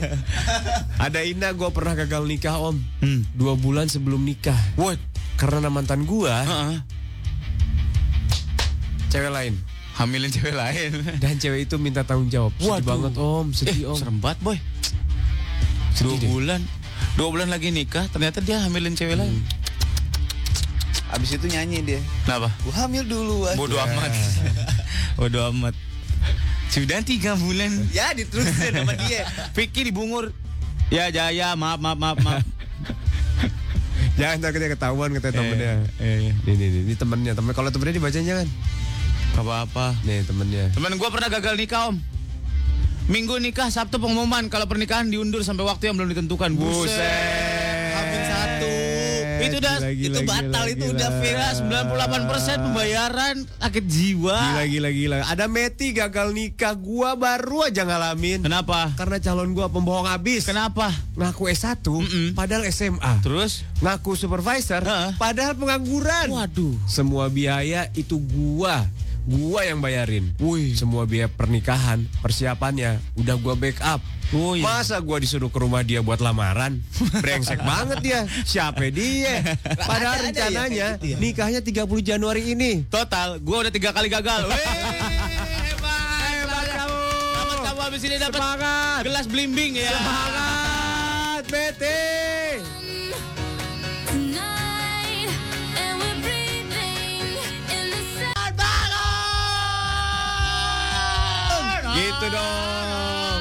Ada 0.96 1.20
Ina 1.20 1.52
gue 1.52 1.68
pernah 1.68 1.92
gagal 1.92 2.24
nikah 2.24 2.56
om. 2.56 2.80
Hmm. 3.04 3.28
Dua 3.36 3.60
bulan 3.60 3.92
sebelum 3.92 4.24
nikah. 4.24 4.56
What? 4.80 4.96
Karena 5.36 5.68
mantan 5.68 6.08
gua 6.08 6.32
Heeh. 6.48 6.80
cewek 9.12 9.28
lain. 9.28 9.60
Hamilin 10.00 10.32
cewek 10.32 10.54
lain. 10.54 10.90
Dan 11.22 11.36
cewek 11.36 11.68
itu 11.68 11.76
minta 11.76 12.00
tanggung 12.00 12.26
jawab. 12.26 12.56
Sedih 12.56 12.72
Waduh. 12.72 12.88
banget 12.88 13.14
om, 13.14 13.46
Eh, 13.46 13.54
sedih 13.54 13.84
om. 13.86 13.96
serem 13.96 14.16
banget 14.16 14.38
boy. 14.40 14.56
Dua 16.00 16.16
deh. 16.16 16.24
bulan. 16.26 16.60
Dua 17.14 17.28
bulan 17.28 17.48
lagi 17.48 17.68
nikah, 17.68 18.08
ternyata 18.08 18.40
dia 18.40 18.56
hamilin 18.58 18.96
cewek 18.96 19.14
lain. 19.14 19.36
Abis 21.10 21.36
itu 21.36 21.46
nyanyi 21.46 21.84
dia. 21.84 22.00
Kenapa? 22.24 22.48
Gua 22.62 22.74
hamil 22.78 23.04
duluan. 23.04 23.54
Bodoh 23.54 23.76
amat. 23.78 24.08
Bodoh 25.18 25.52
amat. 25.52 25.74
Sudah 26.70 27.02
tiga 27.02 27.34
bulan. 27.34 27.68
Ya 27.90 28.14
diterusin 28.14 28.72
sama 28.72 28.94
dia. 28.96 29.26
Vicky 29.52 29.84
dibungur. 29.84 30.30
Ya 30.88 31.10
Jaya, 31.10 31.52
maaf 31.52 31.76
maaf 31.76 31.98
maaf 31.98 32.18
maaf. 32.20 32.42
Jangan 34.18 34.38
takutnya 34.40 34.68
ketahuan 34.70 35.10
katanya 35.12 35.34
temennya. 35.34 35.72
Eh, 35.98 36.30
Nih 36.40 36.54
nih 36.54 36.68
nih, 36.68 36.80
ini 36.84 36.94
temennya 36.94 37.32
temen. 37.34 37.52
Kalau 37.52 37.68
temennya 37.68 37.94
dibacanya 37.96 38.34
kan? 38.40 38.48
Gak 39.40 39.48
apa-apa. 39.48 39.96
Nih 40.04 40.20
temennya. 40.20 40.68
Temen 40.70 40.92
gue 40.94 41.08
pernah 41.08 41.32
gagal 41.32 41.56
nikah 41.56 41.88
om. 41.88 41.96
Minggu 43.08 43.40
nikah, 43.40 43.72
Sabtu 43.72 43.96
pengumuman 43.96 44.46
kalau 44.46 44.68
pernikahan 44.68 45.08
diundur 45.08 45.40
sampai 45.40 45.64
waktu 45.64 45.88
yang 45.88 45.96
belum 45.96 46.12
ditentukan. 46.12 46.52
Buset. 46.52 47.00
Hamin 47.90 48.22
satu. 48.22 48.74
Itu 49.40 49.56
udah 49.56 49.76
Gila, 49.80 49.88
gila, 49.90 50.04
itu 50.04 50.20
gila, 50.20 50.28
batal 50.28 50.64
itu 50.68 50.84
gila. 50.84 50.94
udah 50.94 51.10
viral 51.16 51.52
98% 51.56 52.60
pembayaran 52.60 53.36
sakit 53.56 53.84
jiwa. 53.88 54.36
Gila 54.36 54.64
gila 54.68 54.88
gila. 54.92 55.16
Ada 55.24 55.48
Meti 55.48 55.90
gagal 55.90 56.36
nikah. 56.36 56.76
Gua 56.76 57.16
baru 57.16 57.64
aja 57.66 57.82
ngalamin. 57.82 58.44
Kenapa? 58.44 58.92
Karena 58.94 59.16
calon 59.16 59.56
gua 59.56 59.72
pembohong 59.72 60.06
abis. 60.06 60.44
Kenapa? 60.44 60.92
Ngaku 61.16 61.48
S1 61.50 61.80
Mm-mm. 61.80 62.26
padahal 62.36 62.68
SMA. 62.68 63.24
Terus? 63.24 63.64
Ngaku 63.80 64.12
supervisor 64.12 64.84
padahal 65.16 65.56
pengangguran. 65.56 66.28
Waduh. 66.28 66.76
Semua 66.84 67.26
biaya 67.26 67.88
itu 67.96 68.20
gua. 68.20 68.84
Gua 69.22 69.62
yang 69.62 69.78
bayarin. 69.78 70.32
Wih. 70.36 70.72
Semua 70.72 71.04
biaya 71.04 71.26
pernikahan, 71.26 72.04
persiapannya 72.18 72.98
udah 73.14 73.36
gua 73.36 73.54
backup. 73.54 74.00
Oh, 74.30 74.54
iya. 74.54 74.62
Masa 74.62 74.96
gua 74.98 75.18
disuruh 75.18 75.48
ke 75.48 75.58
rumah 75.58 75.82
dia 75.82 76.00
buat 76.00 76.18
lamaran? 76.18 76.78
Brengsek 77.18 77.60
banget 77.60 77.98
dia. 78.00 78.20
Siapa 78.42 78.86
dia? 78.88 79.42
Padahal 79.90 80.22
Ada- 80.22 80.22
ada 80.22 80.38
ya 80.40 80.46
rencananya 80.46 80.86
kayak 80.88 80.98
gitu 80.98 81.06
ya? 81.06 81.16
nikahnya 81.18 81.60
30 81.60 82.00
Januari 82.06 82.42
ini. 82.48 82.72
Total, 82.86 83.36
gue 83.36 83.56
udah 83.58 83.70
tiga 83.70 83.90
kali 83.90 84.06
gagal. 84.06 84.46
Wih, 84.46 84.54
hebat, 84.54 86.30
hebat 86.30 86.66
kamu. 86.72 86.98
Selamat 87.10 87.58
kamu 87.60 87.80
habis 87.82 88.02
ini 88.02 88.16
dapat 88.16 88.40
gelas 89.02 89.26
blimbing 89.26 89.72
ya. 89.76 89.90
Semangat, 89.92 91.42
Betty. 91.46 92.39
Gitu 102.00 102.26
dong. 102.32 103.40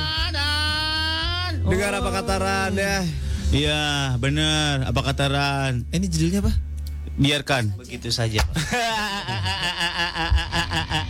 Dengar 1.70 1.92
apa 1.96 2.10
kata 2.12 2.36
Ran 2.36 2.74
ya? 2.76 2.98
Iya, 3.50 3.84
bener. 4.18 4.84
Apa 4.84 5.02
kata 5.02 5.26
Ran? 5.28 5.74
Eh, 5.90 5.98
Ini 5.98 6.08
judulnya 6.08 6.40
apa? 6.44 6.52
Biarkan. 7.16 7.64
Begitu 7.78 8.10
saja. 8.10 8.44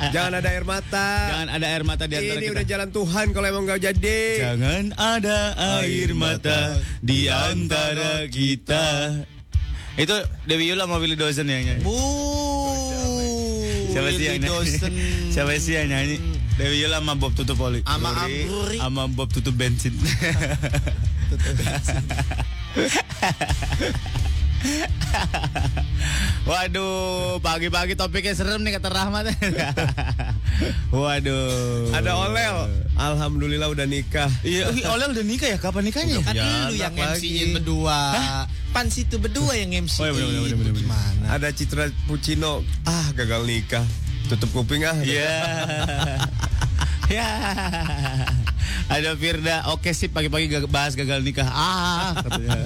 Jangan 0.10 0.42
ada 0.42 0.50
air 0.50 0.66
mata. 0.66 1.08
Jangan 1.30 1.48
ada 1.52 1.66
air 1.66 1.84
mata 1.84 2.04
di 2.06 2.16
antara 2.18 2.34
Ini 2.34 2.46
kita. 2.46 2.54
udah 2.54 2.66
jalan 2.66 2.90
Tuhan 2.90 3.26
kalau 3.30 3.48
emang 3.48 3.64
gak 3.66 3.82
jadi. 3.84 4.20
Jangan 4.42 4.84
ada 4.96 5.40
air 5.80 6.10
mata 6.14 6.60
di 7.00 7.30
antara 7.30 8.26
kita. 8.28 8.86
Itu 9.96 10.16
Dewi 10.46 10.70
Yula 10.70 10.86
sama 10.86 10.98
Willy 10.98 11.14
Dozen 11.14 11.46
yang 11.46 11.62
nyanyi. 11.62 11.84
Bu. 11.84 11.94
Siapa 13.90 14.10
sih 14.12 14.26
yang 14.26 14.40
nyanyi? 14.40 14.50
Dosen. 14.50 14.92
Siapa 15.30 15.52
sih 15.58 15.74
yang 15.76 15.88
nyanyi? 15.92 16.18
Dewi 16.60 16.84
Yula 16.84 17.00
sama 17.00 17.16
Bob 17.16 17.32
tutup 17.32 17.56
oli. 17.64 17.80
Sama 17.88 18.12
Amruri. 18.20 18.78
Sama 18.84 19.08
Bob 19.08 19.32
tutup 19.32 19.56
bensin. 19.56 19.96
Waduh, 26.44 27.38
pagi-pagi 27.40 27.94
topiknya 27.94 28.34
serem 28.34 28.60
nih 28.66 28.76
kata 28.76 28.90
Rahmat. 28.90 29.32
Waduh. 30.96 31.94
Ada 31.94 32.12
Olel. 32.18 32.58
Alhamdulillah 32.98 33.70
udah 33.70 33.86
nikah. 33.88 34.28
Iya, 34.42 34.68
Olel 34.92 35.14
udah 35.14 35.24
nikah 35.24 35.48
ya? 35.48 35.58
Kapan 35.62 35.88
nikahnya? 35.88 36.20
Kan 36.26 36.34
Ya, 36.36 36.68
lu 36.68 36.76
yang 36.76 36.92
MC-in 36.92 37.54
lagi. 37.54 37.56
berdua. 37.62 38.00
Pan 38.76 38.92
situ 38.92 39.16
berdua 39.16 39.56
yang 39.56 39.72
MC. 39.86 40.02
Oh, 40.02 40.12
iya, 40.12 40.14
bener, 40.44 40.58
bener, 40.60 40.74
bener? 40.76 41.30
Ada 41.30 41.48
Citra 41.54 41.88
Pucino. 42.10 42.66
Ah, 42.84 43.14
gagal 43.16 43.46
nikah. 43.46 43.86
Tutup 44.30 44.50
kuping 44.54 44.86
ah. 44.86 44.98
Iya. 45.02 45.34
Ya. 47.10 47.26
Ada 48.86 49.18
Firda, 49.18 49.66
oke 49.74 49.90
sih 49.98 50.14
pagi-pagi 50.14 50.46
bahas 50.70 50.94
gagal 50.94 51.26
nikah. 51.26 51.50
Ah, 51.50 52.14
katanya. 52.22 52.60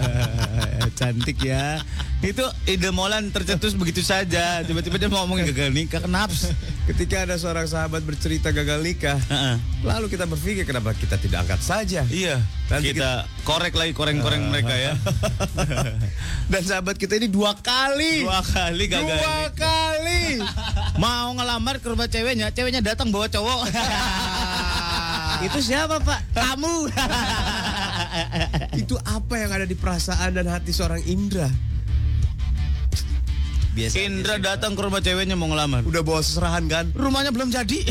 cantik 1.00 1.40
ya. 1.40 1.80
Itu 2.24 2.48
ide 2.72 2.88
Molan 2.96 3.36
tercetus 3.36 3.76
begitu 3.76 4.00
saja. 4.00 4.64
Tiba-tiba 4.64 4.96
dia 4.96 5.12
mau 5.12 5.28
ngomongin 5.28 5.52
gagal 5.52 5.76
nikah. 5.76 6.00
Kenapa? 6.00 6.32
Ketika 6.88 7.28
ada 7.28 7.36
seorang 7.36 7.68
sahabat 7.68 8.00
bercerita 8.08 8.56
gagal 8.56 8.80
nikah, 8.80 9.20
lalu 9.84 10.08
kita 10.08 10.24
berpikir 10.24 10.64
kenapa 10.64 10.96
kita 10.96 11.20
tidak 11.20 11.44
angkat 11.44 11.60
saja. 11.60 12.08
Iya. 12.08 12.40
Nanti 12.72 12.96
kita 12.96 13.28
korek 13.44 13.76
lagi 13.76 13.92
koreng-koreng 13.92 14.40
mereka 14.48 14.72
ya. 14.72 14.96
Dan 16.52 16.62
sahabat 16.64 16.96
kita 16.96 17.20
ini 17.20 17.28
dua 17.28 17.60
kali. 17.60 18.24
Dua 18.24 18.40
kali 18.40 18.84
gagal. 18.88 19.20
Dua 19.20 19.20
nikah. 19.20 19.52
kali. 19.60 20.24
Mau 21.04 21.36
ngelamar 21.36 21.84
ke 21.84 21.92
rumah 21.92 22.08
ceweknya, 22.08 22.56
ceweknya 22.56 22.80
datang 22.80 23.12
bawa 23.12 23.28
cowok. 23.28 23.68
Itu 25.52 25.60
siapa 25.60 26.00
Pak? 26.00 26.40
Kamu. 26.40 26.88
Itu 28.80 28.96
apa 29.04 29.34
yang 29.44 29.52
ada 29.52 29.68
di 29.68 29.76
perasaan 29.76 30.40
dan 30.40 30.48
hati 30.48 30.72
seorang 30.72 31.04
Indra? 31.04 31.52
Biasa 33.74 34.06
Indra 34.06 34.38
datang 34.38 34.78
ke 34.78 34.82
rumah 34.86 35.02
ceweknya 35.02 35.34
mau 35.34 35.50
ngelamar. 35.50 35.82
Udah 35.82 36.06
bawa 36.06 36.22
seserahan 36.22 36.70
kan? 36.70 36.94
Rumahnya 36.94 37.34
belum 37.34 37.50
jadi. 37.50 37.82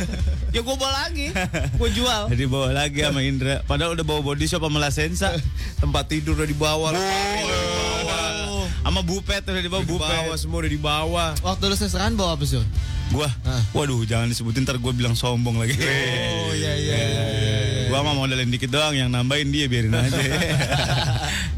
ya 0.54 0.62
gue 0.62 0.76
bawa 0.78 0.92
lagi, 1.02 1.34
gue 1.82 1.90
jual. 1.90 2.30
Jadi 2.30 2.44
bawa 2.46 2.70
lagi 2.70 3.02
sama 3.02 3.26
Indra. 3.26 3.58
Padahal 3.66 3.98
udah 3.98 4.06
bawa 4.06 4.22
body 4.22 4.46
shop 4.46 4.62
sama 4.62 4.78
Lasensa. 4.78 5.34
Tempat 5.82 6.14
tidur 6.14 6.38
udah 6.38 6.46
dibawa. 6.46 6.94
Sama 8.82 9.00
bupet 9.02 9.42
udah 9.42 9.62
dibawa 9.62 9.82
Di 9.82 9.90
bawah 9.90 10.06
bupet. 10.30 10.38
semua 10.38 10.58
udah 10.62 10.70
dibawa. 10.70 11.24
Waktu 11.42 11.64
lu 11.66 11.74
seserahan 11.74 12.14
bawa 12.14 12.38
apa 12.38 12.46
sih? 12.46 12.62
Gua, 13.10 13.28
waduh 13.76 14.08
jangan 14.08 14.30
disebutin 14.30 14.62
ntar 14.64 14.78
gue 14.78 14.92
bilang 14.94 15.12
sombong 15.12 15.58
lagi. 15.58 15.74
Oh 15.76 16.54
iya 16.56 16.72
iya. 16.78 16.96
Gua 17.90 18.00
mah 18.00 18.16
modalin 18.16 18.48
dikit 18.48 18.72
doang, 18.72 18.96
yang 18.96 19.12
nambahin 19.12 19.52
dia 19.52 19.68
biarin 19.68 19.92
aja. 19.92 20.16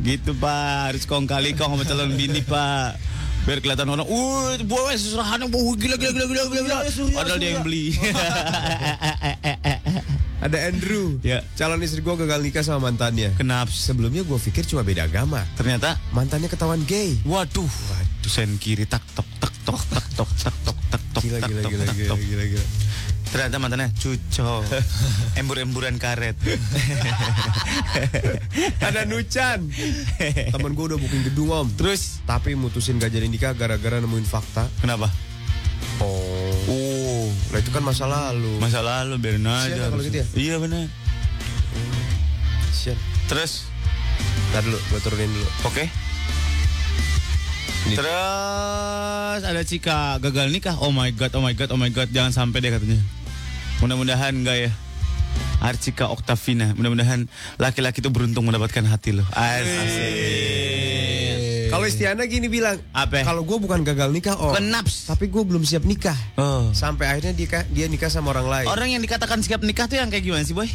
gitu 0.03 0.35
pak, 0.35 0.91
harus 0.91 1.07
kong 1.07 1.31
kali 1.31 1.55
kong 1.55 1.79
sama 1.79 1.85
calon 1.87 2.17
bini 2.17 2.43
pak. 2.43 2.99
Biar 3.45 3.61
kelihatan 3.61 3.85
orang, 3.87 4.09
uh, 4.09 4.57
boy, 4.65 4.93
seserahan, 4.95 5.45
uh, 5.45 5.49
gila, 5.75 5.95
gila, 5.95 6.13
gila, 6.13 6.27
gila, 6.27 6.43
gila, 6.49 6.63
gila. 6.65 6.79
Padahal 7.13 7.37
dia 7.37 7.51
yang 7.53 7.61
beli. 7.61 7.93
Ada 10.41 10.69
Andrew. 10.69 11.17
Ya. 11.21 11.41
Calon 11.55 11.81
istri 11.81 12.01
gue 12.01 12.15
gagal 12.15 12.41
nikah 12.41 12.61
sama 12.61 12.89
mantannya. 12.89 13.33
Kenapa? 13.35 13.69
Sebelumnya 13.69 14.21
gue 14.21 14.37
pikir 14.39 14.65
cuma 14.65 14.81
beda 14.81 15.05
agama. 15.05 15.41
Ternyata, 15.55 15.97
Mantannya 16.11 16.49
ketahuan 16.49 16.85
gay. 16.85 17.17
waduh, 17.25 17.65
waduh, 17.65 18.29
sen 18.29 18.57
kiri 18.57 18.85
tak 18.85 19.01
tok 19.13 19.25
tak 19.39 19.53
tok 19.63 19.81
tak 19.89 20.05
tok 20.15 20.31
tak 20.35 20.55
tok 20.63 20.79
tak 20.91 21.03
tok 21.13 21.23
Gila 21.25 21.39
tak 21.41 21.49
gila 21.49 21.61
tok 21.61 21.71
gila 21.71 21.85
gila 21.87 22.09
tok. 22.09 22.19
gila 22.21 22.45
gila. 22.47 22.65
Ternyata 23.35 23.59
mantannya 23.59 23.91
cuco, 23.93 24.63
embur-emburan 25.41 25.99
karet. 25.99 26.39
Ada 28.81 29.03
Nucan. 29.05 29.67
Temen 30.55 30.73
gue 30.73 30.85
udah 30.87 30.95
booking 30.95 31.27
gedung 31.27 31.51
om. 31.51 31.67
Terus, 31.69 32.23
Tapi 32.23 32.55
mutusin 32.55 32.97
gak 32.97 33.11
jadi 33.11 33.27
nikah 33.27 33.51
gara-gara 33.53 33.99
nemuin 33.99 34.23
fakta. 34.23 34.71
kenapa? 34.79 35.11
Oh. 35.99 36.55
Oh, 36.65 37.27
Lah 37.51 37.59
itu 37.59 37.71
kan 37.71 37.83
masa 37.83 38.07
lalu. 38.07 38.55
masa 38.57 38.79
lalu 38.81 39.19
biarin 39.19 39.43
aja. 39.45 39.91
Kalau 39.91 39.99
gitu 40.01 40.15
ya? 40.15 40.27
Iya 40.33 40.55
benar. 40.57 40.87
Sian. 42.73 42.95
Terus, 43.27 43.67
Ntar 44.51 44.63
dulu, 44.63 44.79
gue 44.79 45.01
turunin 45.01 45.27
dulu. 45.29 45.49
oke. 45.65 45.85
Ini. 47.85 47.95
Terus 47.95 49.41
ada 49.43 49.61
Cika 49.61 50.17
gagal 50.19 50.49
nikah. 50.49 50.79
Oh 50.79 50.89
my 50.89 51.11
god, 51.11 51.35
oh 51.35 51.43
my 51.43 51.53
god, 51.53 51.69
oh 51.69 51.77
my 51.77 51.91
god, 51.91 52.09
jangan 52.09 52.31
sampai 52.31 52.63
deh 52.63 52.71
katanya. 52.71 53.03
Mudah-mudahan 53.85 54.33
enggak 54.35 54.57
ya. 54.59 54.71
Arcika 55.61 56.09
Oktavina, 56.09 56.73
mudah-mudahan 56.73 57.29
laki-laki 57.57 58.01
itu 58.01 58.09
beruntung 58.09 58.45
mendapatkan 58.45 58.81
hati 58.83 59.13
lo. 59.13 59.25
Asik. 59.35 60.73
Kalau 61.69 61.85
Istiana 61.85 62.25
gini 62.25 62.47
bilang, 62.47 62.81
Apa? 62.93 63.21
Kalau 63.23 63.43
gue 63.43 63.59
bukan 63.59 63.83
gagal 63.83 64.09
nikah, 64.09 64.37
oh. 64.37 64.53
Kenaps. 64.53 65.05
Tapi 65.05 65.27
gue 65.27 65.43
belum 65.43 65.61
siap 65.61 65.83
nikah. 65.83 66.17
Oh. 66.35 66.71
Sampai 66.71 67.09
akhirnya 67.09 67.33
dia, 67.33 67.65
dia 67.67 67.87
nikah 67.89 68.09
sama 68.09 68.31
orang 68.31 68.47
lain. 68.47 68.67
Orang 68.67 68.89
yang 68.89 69.01
dikatakan 69.01 69.41
siap 69.41 69.61
nikah 69.61 69.85
tuh 69.85 69.99
yang 69.99 70.09
kayak 70.09 70.23
gimana 70.23 70.41
sih, 70.41 70.55
Boy? 70.55 70.69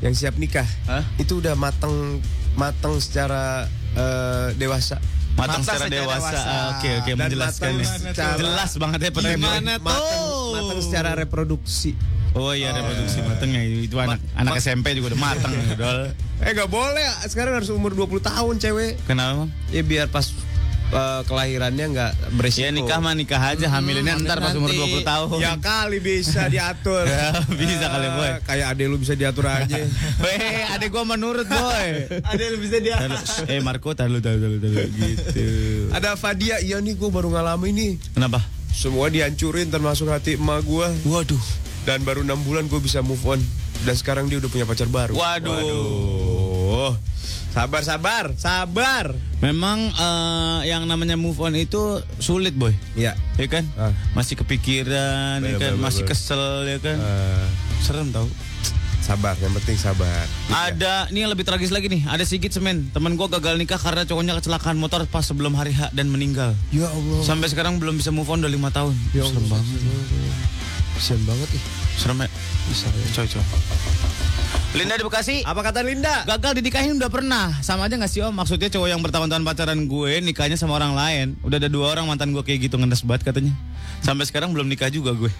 Yang 0.00 0.26
siap 0.26 0.34
nikah. 0.34 0.66
Hah? 0.86 1.06
Itu 1.14 1.38
udah 1.38 1.54
mateng 1.54 2.18
mateng 2.54 2.98
secara 2.98 3.66
eh, 3.92 4.54
dewasa. 4.56 4.98
Matang 5.34 5.62
Matang 5.62 5.62
secara 5.62 5.78
secara 5.80 5.94
dewasa. 5.94 6.30
dewasa. 6.34 6.40
Ah, 6.40 6.66
Oke, 6.72 6.90
oke, 6.96 7.10
Dan 7.12 7.18
menjelaskan 7.20 7.70
matang 7.70 7.78
ya. 7.78 7.86
secara- 8.10 8.38
Jelas 8.38 8.70
banget 8.74 8.98
ya. 8.98 9.10
Gimana 9.14 9.72
mateng 9.78 10.80
secara 10.80 11.10
reproduksi. 11.12 11.92
Oh 12.38 12.52
iya, 12.52 12.70
reproduksi 12.70 13.18
mateng 13.20 13.50
ya. 13.50 13.62
Itu 13.66 13.98
anak 13.98 14.22
anak 14.32 14.56
SMP 14.56 14.94
juga 14.94 15.10
udah 15.10 15.20
mateng, 15.20 15.52
dol. 15.76 16.00
Eh 16.38 16.52
gak 16.52 16.68
boleh, 16.68 17.02
sekarang 17.26 17.52
harus 17.52 17.68
umur 17.68 17.90
20 17.92 18.22
tahun 18.22 18.54
cewek. 18.56 18.92
Kenapa? 19.04 19.50
Ya 19.68 19.82
biar 19.82 20.06
pas 20.06 20.30
eh, 20.88 21.20
kelahirannya 21.24 21.84
nggak 21.88 22.12
beresiko. 22.32 22.62
Ya 22.62 22.70
nikah 22.70 22.96
mah 22.96 23.12
nikah 23.12 23.42
aja, 23.44 23.66
hamilinnya 23.68 24.14
hamil 24.14 24.24
ntar 24.24 24.38
pas 24.38 24.54
umur 24.54 24.70
nanti. 24.70 25.02
20 25.02 25.02
tahun. 25.04 25.36
Ya 25.36 25.52
kali 25.54 25.98
bisa 25.98 26.46
diatur. 26.46 27.04
Ya, 27.10 27.28
bisa 27.50 27.86
kali, 27.88 28.06
Boy. 28.08 28.24
Eh, 28.24 28.36
Kayak 28.40 28.66
ade 28.70 28.84
lu 28.86 28.96
bisa 28.96 29.12
diatur 29.12 29.44
aja. 29.44 29.76
Weh, 30.22 30.62
adek 30.70 30.88
gua 30.88 31.02
menurut 31.04 31.44
boy. 31.44 31.88
ade 32.22 32.44
lu 32.48 32.58
bisa 32.58 32.78
diatur. 32.78 33.18
eh 33.44 33.58
Marco, 33.58 33.90
tahu 33.92 34.16
tahu 34.16 34.36
tahu 34.38 34.54
tahu 34.56 34.74
gitu. 34.94 35.44
Ada 35.90 36.14
Fadia, 36.14 36.56
iya 36.58 36.78
nih 36.78 36.94
gue 36.94 37.08
baru 37.08 37.28
ngalamin 37.28 37.74
nih. 37.74 37.92
Kenapa? 38.14 38.38
Semua 38.70 39.08
dihancurin 39.08 39.68
termasuk 39.68 40.06
hati 40.06 40.38
emak 40.38 40.62
gue. 40.62 40.86
Waduh. 41.04 41.42
Dan 41.88 42.04
baru 42.04 42.20
enam 42.20 42.36
bulan 42.44 42.68
gue 42.68 42.76
bisa 42.84 43.00
move 43.00 43.24
on. 43.24 43.40
Dan 43.88 43.96
sekarang 43.96 44.28
dia 44.28 44.36
udah 44.36 44.52
punya 44.52 44.68
pacar 44.68 44.92
baru. 44.92 45.16
Waduh. 45.16 45.56
Waduh. 45.56 46.92
Sabar, 47.48 47.80
sabar, 47.80 48.24
sabar. 48.36 49.16
Memang 49.40 49.88
eh, 49.88 50.68
yang 50.68 50.84
namanya 50.84 51.16
move 51.16 51.40
on 51.40 51.56
itu 51.56 52.04
sulit 52.20 52.52
boy. 52.52 52.76
Iya. 52.92 53.16
Ya 53.40 53.46
kan? 53.48 53.64
Ah. 53.80 53.96
Masih 54.12 54.36
kepikiran, 54.36 55.40
ya 55.40 55.56
kan? 55.56 55.72
bener, 55.72 55.80
Masih 55.80 56.04
bener. 56.04 56.12
kesel, 56.12 56.44
ya 56.68 56.78
kan? 56.78 57.00
Eh, 57.00 57.46
Serem 57.80 58.12
tau. 58.12 58.28
sabar, 59.00 59.32
yang 59.40 59.56
penting 59.56 59.80
sabar. 59.80 60.28
Ada, 60.52 61.08
ini 61.08 61.24
yang 61.24 61.32
lebih 61.32 61.48
tragis 61.48 61.72
lagi 61.72 61.88
nih. 61.88 62.04
Ada 62.04 62.28
Sigit 62.28 62.52
Semen. 62.52 62.92
Temen 62.92 63.16
gua 63.16 63.32
gagal 63.32 63.56
nikah 63.56 63.80
karena 63.80 64.04
cowoknya 64.04 64.36
kecelakaan 64.36 64.76
motor 64.76 65.08
pas 65.08 65.24
sebelum 65.24 65.56
hari 65.56 65.72
H 65.72 65.88
dan 65.96 66.12
meninggal. 66.12 66.52
Ya 66.68 66.92
Allah. 66.92 67.24
Sampai 67.24 67.48
sekarang 67.48 67.80
belum 67.80 67.96
bisa 67.96 68.12
move 68.12 68.28
on 68.28 68.44
udah 68.44 68.52
lima 68.52 68.68
tahun. 68.68 68.92
Ya 69.16 69.24
Serem 69.24 69.48
Allah. 69.48 69.64
Banget. 70.98 71.14
Kasian 71.14 71.22
banget 71.24 71.48
ih. 71.54 71.62
Serem 71.98 72.18
ya? 72.18 72.28
Coy, 73.14 73.26
coy. 73.26 73.44
Linda 74.76 74.94
di 75.00 75.04
Bekasi. 75.06 75.36
Apa 75.48 75.64
kata 75.64 75.80
Linda? 75.80 76.28
Gagal 76.28 76.60
dinikahin 76.60 77.00
udah 77.00 77.08
pernah 77.08 77.56
Sama 77.64 77.88
aja 77.88 77.96
gak 77.96 78.12
sih 78.12 78.20
om 78.20 78.36
Maksudnya 78.36 78.68
cowok 78.68 78.88
yang 78.92 79.00
bertahun-tahun 79.00 79.40
pacaran 79.40 79.80
gue 79.88 80.20
Nikahnya 80.20 80.60
sama 80.60 80.76
orang 80.76 80.92
lain 80.92 81.26
Udah 81.40 81.56
ada 81.56 81.72
dua 81.72 81.96
orang 81.96 82.04
mantan 82.04 82.36
gue 82.36 82.44
kayak 82.44 82.68
gitu 82.68 82.76
Ngendes 82.76 83.00
banget 83.00 83.32
katanya 83.32 83.56
Sampai 84.04 84.28
sekarang 84.28 84.52
belum 84.52 84.68
nikah 84.68 84.92
juga 84.92 85.16
gue 85.16 85.32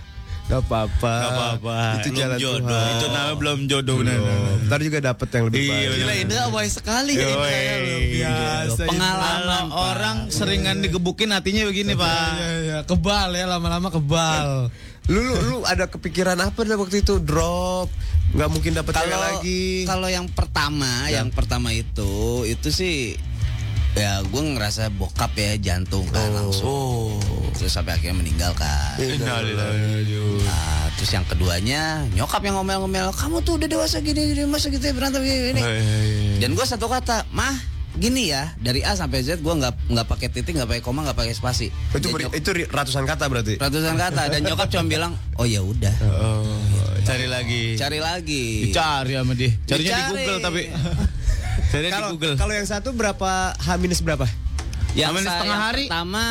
Gak 0.49 0.65
apa-apa. 0.65 1.13
Gak 1.13 1.31
apa-apa 1.37 1.79
Itu 2.01 2.09
Belum 2.09 2.21
jalan 2.25 2.39
jodoh 2.41 2.73
Tuhan. 2.73 2.89
Itu 2.89 3.07
namanya 3.13 3.37
belum 3.37 3.59
jodoh 3.69 3.97
benar 4.01 4.19
Ntar 4.65 4.81
juga 4.81 4.99
dapet 5.05 5.29
yang 5.29 5.45
lebih 5.45 5.61
Iya, 5.61 5.69
baik. 5.69 5.93
Gila 5.93 6.15
Indra 6.17 6.45
wise 6.49 6.75
sekali 6.81 7.13
ya 7.13 7.29
ya, 7.29 7.77
biasa. 8.09 8.83
Pengalaman 8.89 9.67
orang 9.69 10.17
seringan 10.33 10.81
digebukin 10.81 11.29
hatinya 11.37 11.69
begini 11.69 11.93
Iya, 11.93 12.01
pak 12.01 12.29
iya, 12.65 12.79
kebal 12.89 13.29
ya 13.37 13.45
lama-lama 13.45 13.93
kebal. 13.93 14.73
Lu, 15.09 15.25
lu, 15.25 15.35
lu 15.41 15.57
ada 15.65 15.89
kepikiran 15.89 16.37
apa 16.37 16.69
dah 16.69 16.77
waktu 16.77 17.01
itu? 17.01 17.17
Drop. 17.17 17.89
Nggak 18.37 18.51
mungkin 18.53 18.73
dapet 18.77 18.93
cewek 18.93 19.17
lagi. 19.17 19.89
kalau 19.89 20.09
yang 20.13 20.29
pertama, 20.29 21.09
yang 21.09 21.33
pertama 21.33 21.73
itu 21.73 22.45
itu 22.45 22.69
sih 22.69 23.17
ya 23.97 24.21
gue 24.21 24.43
ngerasa 24.55 24.93
bokap 24.93 25.33
ya 25.33 25.57
jantung 25.57 26.05
kan 26.13 26.29
langsung. 26.37 27.17
Terus 27.57 27.73
sampai 27.73 27.97
akhirnya 27.97 28.21
meninggal 28.21 28.53
kan. 28.53 29.01
Nah, 30.45 30.93
terus 31.01 31.11
yang 31.17 31.25
keduanya 31.25 32.05
nyokap 32.13 32.45
yang 32.45 32.61
ngomel-ngomel, 32.61 33.09
kamu 33.17 33.41
tuh 33.41 33.57
udah 33.57 33.69
dewasa 33.69 34.05
gini, 34.05 34.37
gini 34.37 34.45
masa 34.45 34.69
gitu 34.69 34.85
ya 34.85 34.93
berantem 34.93 35.25
gini. 35.25 35.57
gini." 35.57 35.63
Dan 36.37 36.53
gue 36.53 36.67
satu 36.69 36.85
kata, 36.85 37.25
mah 37.33 37.78
gini 37.99 38.31
ya 38.31 38.55
dari 38.57 38.81
A 38.81 38.95
sampai 38.95 39.21
Z 39.21 39.39
gue 39.39 39.51
nggak 39.53 39.91
nggak 39.91 40.07
pakai 40.07 40.29
titik 40.29 40.55
nggak 40.55 40.69
pakai 40.69 40.83
koma 40.83 41.03
nggak 41.03 41.15
pakai 41.15 41.35
spasi. 41.35 41.69
Itu 41.91 42.09
beri- 42.09 42.25
nyok- 42.25 42.37
itu 42.37 42.51
ratusan 42.67 43.05
kata 43.05 43.27
berarti. 43.27 43.55
ratusan 43.57 43.95
kata 43.95 44.23
dan 44.29 44.41
nyokap 44.41 44.67
cuma 44.69 44.85
bilang 44.87 45.13
oh 45.35 45.45
ya 45.45 45.59
udah. 45.61 45.95
Oh, 46.03 46.47
Cari 47.01 47.25
lagi. 47.25 47.75
Cari 47.75 47.99
lagi. 47.99 48.69
Dicari 48.69 49.13
sama 49.13 49.33
dia. 49.33 49.51
Carinya 49.65 49.75
di 49.75 49.83
Dicari. 49.83 50.13
Google 50.15 50.39
tapi. 50.41 50.63
Carinya 51.71 51.91
di 51.91 51.95
Kalau 51.95 52.11
Google. 52.15 52.35
kalau 52.37 52.53
yang 52.55 52.65
satu 52.65 52.89
berapa 52.91 53.31
H 53.53 53.69
minus 53.77 54.01
berapa? 54.01 54.25
yang 54.97 55.13
saya 55.15 55.31
setengah 55.37 55.47
yang 55.47 55.63
hari. 55.63 55.85
pertama 55.87 56.23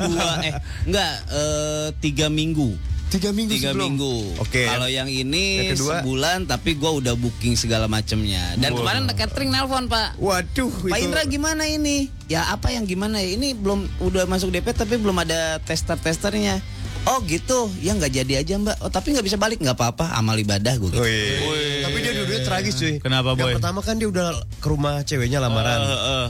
dua 0.00 0.30
eh 0.40 0.54
enggak 0.82 1.12
eh, 1.28 1.86
tiga 2.00 2.26
minggu 2.26 2.74
Tiga 3.08 3.32
minggu 3.32 3.50
tiga 3.50 3.72
sebelum. 3.72 3.96
minggu 3.96 4.14
Oke. 4.36 4.64
kalau 4.64 4.84
yang 4.84 5.08
ini 5.08 5.64
Yang 5.64 5.80
kedua? 5.80 5.94
sebulan 5.98 6.38
tapi 6.44 6.76
gue 6.76 6.90
udah 6.94 7.14
booking 7.14 7.54
segala 7.54 7.88
macamnya 7.88 8.52
dan 8.54 8.72
kemarin 8.72 9.08
catering 9.08 9.48
nelpon 9.48 9.88
pak 9.88 10.12
Waduh, 10.16 10.68
Pak 10.84 10.92
itu. 10.92 11.02
Indra 11.02 11.24
gimana 11.24 11.64
ini? 11.64 12.12
Ya 12.26 12.44
apa 12.46 12.68
yang 12.68 12.84
gimana 12.84 13.16
ya? 13.16 13.32
Ini 13.32 13.56
belum 13.56 13.88
udah 13.98 14.24
masuk 14.24 14.52
DP 14.52 14.76
tapi 14.76 14.94
belum 14.94 15.16
ada 15.16 15.56
tester-testernya. 15.64 16.60
Oh 17.08 17.24
gitu, 17.24 17.72
ya 17.80 17.96
nggak 17.96 18.12
jadi 18.12 18.44
aja 18.44 18.60
mbak. 18.60 18.84
Oh 18.84 18.92
tapi 18.92 19.16
nggak 19.16 19.24
bisa 19.24 19.40
balik 19.40 19.64
nggak 19.64 19.80
apa-apa, 19.80 20.12
amal 20.12 20.36
ibadah 20.36 20.76
gue. 20.76 20.92
Gitu. 20.92 21.00
Wih. 21.00 21.80
Tapi 21.88 21.96
dia 22.04 22.12
dua 22.12 22.38
tragis 22.44 22.76
cuy. 22.76 23.00
Kenapa, 23.00 23.32
Yang 23.32 23.48
Boy? 23.48 23.52
pertama 23.56 23.80
kan 23.80 23.96
dia 23.96 24.08
udah 24.12 24.36
ke 24.60 24.66
rumah 24.68 25.00
ceweknya 25.08 25.40
lamaran. 25.40 25.80
Eh, 25.88 25.88
eh. 25.88 26.26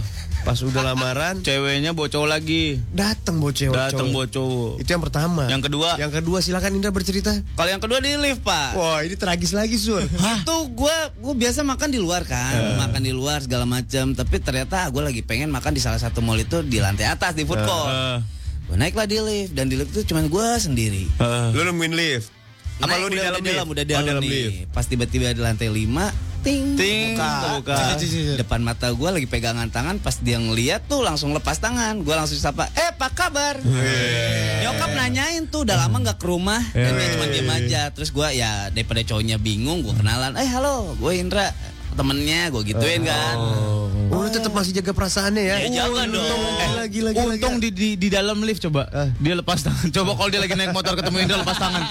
Pas 0.47 0.55
udah 0.63 0.81
lamaran, 0.81 1.43
Ceweknya 1.43 1.93
bocor 1.93 2.31
lagi 2.31 2.79
datang 2.95 3.43
cewek. 3.43 3.75
Datang 3.75 4.15
bocor 4.15 4.79
Itu 4.79 4.87
yang 4.95 5.03
pertama. 5.03 5.51
Yang 5.51 5.67
kedua? 5.67 5.99
Yang 5.99 6.23
kedua 6.23 6.39
silakan 6.39 6.79
Indra 6.79 6.95
bercerita. 6.95 7.35
Kalau 7.35 7.71
yang 7.71 7.83
kedua 7.83 7.99
di 7.99 8.15
lift 8.15 8.47
pak. 8.47 8.79
Wah 8.79 9.03
ini 9.03 9.19
tragis 9.19 9.51
lagi 9.51 9.75
Sur. 9.75 10.07
Itu 10.47 10.57
gue 10.73 10.97
gue 11.19 11.35
biasa 11.35 11.67
makan 11.67 11.91
di 11.91 11.99
luar 11.99 12.23
kan, 12.23 12.79
makan 12.87 13.03
di 13.03 13.11
luar 13.11 13.43
segala 13.43 13.67
macam. 13.67 14.15
Tapi 14.15 14.37
ternyata 14.39 14.87
gue 14.89 15.03
lagi 15.03 15.21
pengen 15.27 15.51
makan 15.51 15.75
di 15.75 15.83
salah 15.83 15.99
satu 15.99 16.23
mall 16.23 16.39
itu 16.39 16.63
di 16.63 16.79
lantai 16.79 17.11
atas 17.11 17.35
di 17.35 17.43
food 17.43 17.59
court. 17.67 17.91
Eh, 17.91 18.38
Gue 18.69 18.77
naiklah 18.77 19.05
di 19.05 19.17
lift 19.19 19.53
dan 19.53 19.67
di 19.67 19.75
lift 19.75 19.91
itu 19.91 20.05
cuma 20.07 20.21
gue 20.23 20.47
sendiri. 20.59 21.05
eh. 21.09 21.49
Lu 21.51 21.65
nemuin 21.65 21.95
lift. 21.95 22.29
Apa 22.79 22.87
Naik, 22.87 23.01
lu 23.01 23.07
di 23.09 23.17
udah- 23.17 23.25
dalam 23.27 23.41
dalam, 23.43 23.67
udah 23.67 23.83
Oh, 23.83 23.91
dalam, 23.91 24.07
dalam 24.07 24.23
nih. 24.23 24.31
lift. 24.31 24.71
Pas 24.71 24.85
tiba-tiba 24.85 25.33
di 25.33 25.41
lantai 25.41 25.67
5 25.67 26.13
ting 26.39 26.79
Ting, 26.79 27.19
buka. 27.19 27.59
buka. 27.59 27.77
depan 28.39 28.63
mata 28.63 28.87
gue 28.89 29.11
lagi 29.11 29.27
pegangan 29.27 29.67
tangan 29.67 29.99
pas 29.99 30.15
dia 30.17 30.39
ngeliat 30.39 30.87
tuh 30.87 31.03
langsung 31.03 31.35
lepas 31.35 31.59
tangan 31.59 31.99
gue 31.99 32.15
langsung 32.15 32.39
sapa 32.39 32.71
eh 32.73 32.95
apa 32.95 33.11
kabar 33.11 33.59
nyokap 34.63 34.87
nanyain 34.89 35.45
tuh 35.45 35.67
udah 35.67 35.75
lama 35.77 35.99
nggak 35.99 36.15
ke 36.17 36.27
rumah 36.29 36.63
dan 36.71 36.95
dia 36.95 37.11
cuma 37.11 37.27
diem 37.27 37.51
aja 37.51 37.83
terus 37.91 38.11
gue 38.11 38.29
ya 38.33 38.71
daripada 38.71 39.03
cowoknya 39.03 39.35
bingung 39.37 39.83
gue 39.83 39.91
kenalan 39.93 40.31
eh 40.37 40.47
halo 40.47 40.95
gue 40.95 41.13
Indra 41.13 41.51
temennya 41.99 42.55
gue 42.55 42.63
gituin 42.71 43.03
kan 43.03 43.37
Oh, 44.09 44.25
lu 44.25 44.33
tetap 44.33 44.57
masih 44.57 44.73
jaga 44.73 44.97
perasaannya 44.97 45.43
ya? 45.45 45.57
Ya, 45.69 45.85
jangan 45.85 46.09
dong. 46.09 46.25
Eh, 46.25 46.71
lagi 46.81 47.01
lagi 47.05 47.21
Untung 47.21 47.61
di, 47.61 47.69
di 47.69 47.89
di 47.93 48.09
dalam 48.09 48.41
lift 48.41 48.65
coba. 48.65 48.89
Dia 49.21 49.37
lepas 49.37 49.61
tangan. 49.61 49.93
Coba 49.93 50.17
kalau 50.17 50.33
dia 50.33 50.41
lagi 50.41 50.57
naik 50.57 50.73
motor 50.73 50.97
ketemu 50.97 51.29
Indra 51.29 51.37
lepas 51.45 51.61
tangan. 51.61 51.83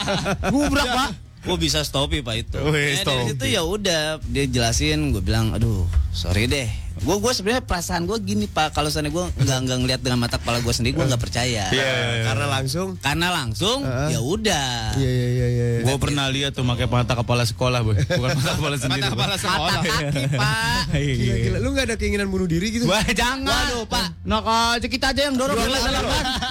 Gubrak, 0.49 0.87
Pak. 0.89 1.26
Gue 1.47 1.57
bisa 1.57 1.79
stopi 1.81 2.19
pak 2.19 2.35
itu 2.37 2.57
Wih, 2.59 2.97
Nah, 2.97 3.03
dari 3.05 3.23
situ 3.29 3.45
ya 3.47 3.61
udah 3.61 4.01
dia 4.21 4.45
jelasin 4.45 5.09
gue 5.09 5.21
bilang 5.21 5.51
aduh 5.51 5.83
sorry 6.11 6.45
deh 6.45 6.67
gue 6.97 7.13
gue 7.15 7.29
sebenarnya 7.31 7.61
perasaan 7.61 8.03
gue 8.03 8.17
gini 8.19 8.45
pak 8.45 8.73
kalau 8.73 8.89
sana 8.89 9.05
gue 9.07 9.21
nggak 9.21 9.57
nggak 9.61 9.77
ngeliat 9.77 10.01
dengan 10.01 10.17
mata 10.19 10.35
kepala 10.35 10.59
gue 10.59 10.71
sendiri 10.71 10.93
gue 10.93 11.05
nggak 11.05 11.21
percaya 11.21 11.69
Iya, 11.69 11.93
karena 12.25 12.45
langsung. 12.49 12.87
karena 12.97 13.27
langsung 13.31 13.79
ya 13.85 14.17
udah 14.17 14.97
Iya 14.97 15.05
iya 15.05 15.27
iya 15.29 15.47
iya. 15.47 15.65
Gue 15.79 15.93
pernah 15.97 16.25
lihat 16.27 16.51
tuh 16.51 16.65
pakai 16.65 16.83
mata 16.85 17.13
kepala 17.13 17.45
sekolah, 17.45 17.79
boy. 17.79 17.95
Bukan 18.17 18.29
mata 18.33 18.51
kepala 18.51 18.75
sendiri. 18.75 19.03
Mata 19.03 19.13
kepala 19.13 19.35
sekolah. 19.37 19.73
Mata 19.77 19.87
kaki, 19.87 20.23
Pak. 20.33 20.81
Gila 21.21 21.35
gila. 21.37 21.57
Lu 21.59 21.69
nggak 21.71 21.85
ada 21.85 21.95
keinginan 21.95 22.27
bunuh 22.27 22.43
diri 22.45 22.67
gitu? 22.71 22.89
Wah, 22.89 23.05
jangan. 23.07 23.45
Waduh, 23.47 23.85
Pak. 23.85 24.07
Nok 24.25 24.43
aja 24.43 24.87
kita 24.87 25.05
aja 25.07 25.21
yang 25.23 25.37
dorong 25.37 25.55
Dulu, 25.55 25.77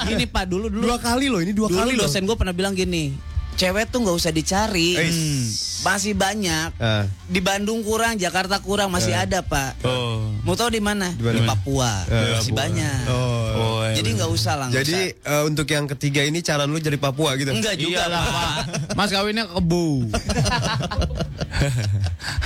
gini 0.06 0.24
pak 0.24 0.44
dulu 0.46 0.66
dulu 0.68 0.84
Dua 0.86 0.96
kali 0.96 1.26
loh, 1.26 1.40
ini 1.40 1.52
dua 1.52 1.66
dulu 1.66 1.76
kali 1.76 1.92
loh. 1.92 2.06
dosen 2.06 2.22
gue 2.22 2.32
pernah 2.34 2.54
bilang 2.54 2.72
gini 2.72 3.12
cewek 3.56 3.88
tuh 3.88 4.04
nggak 4.04 4.16
usah 4.16 4.30
dicari 4.30 4.88
Eh, 4.94 5.08
Hmm. 5.08 5.44
Masih 5.78 6.12
banyak 6.12 6.68
Ah. 6.76 7.04
di 7.24 7.38
Bandung 7.38 7.80
kurang 7.80 8.14
Jakarta 8.14 8.58
kurang 8.58 8.88
masih 8.88 9.12
ada 9.12 9.40
pak 9.40 9.76
Oh. 9.82 10.30
mau 10.40 10.52
tahu 10.52 10.70
di 10.70 10.78
mana 10.78 11.10
Di 11.10 11.42
Papua 11.42 12.04
Eh, 12.06 12.34
masih 12.34 12.48
Papua. 12.48 12.58
banyak 12.58 13.00
Oh. 13.06 13.82
iya 13.84 13.94
jadi 13.94 14.08
nggak 14.14 14.30
usah 14.30 14.52
lah 14.54 14.66
nggak 14.68 14.78
Jadi 14.78 14.94
usah. 15.14 15.30
eh, 15.32 15.42
untuk 15.44 15.66
yang 15.66 15.84
ketiga 15.86 16.20
ini 16.22 16.38
calon 16.40 16.68
lu 16.68 16.78
jadi 16.78 16.96
Papua 16.96 17.34
gitu? 17.34 17.50
enggak 17.50 17.74
juga 17.74 18.02
Iyalah, 18.02 18.20
pak 18.20 18.32
Pak. 18.32 18.54
Mas 18.94 19.08
kawinnya 19.10 19.42
ke 19.44 19.52
kebu. 19.54 19.86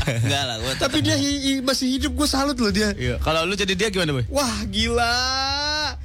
enggak 0.00 0.42
lah 0.44 0.56
gua 0.58 0.72
Tapi 0.76 0.96
dia 1.00 1.14
hi- 1.14 1.40
hi- 1.40 1.60
masih 1.60 1.86
hidup, 1.90 2.14
gue 2.14 2.26
salut 2.26 2.54
loh 2.54 2.68
dia. 2.68 2.92
Iya. 2.92 3.16
Kalau 3.18 3.42
lu 3.42 3.52
jadi 3.52 3.72
dia 3.74 3.88
gimana, 3.88 4.12
boy? 4.12 4.24
Wah 4.28 4.56
gila. 4.66 5.16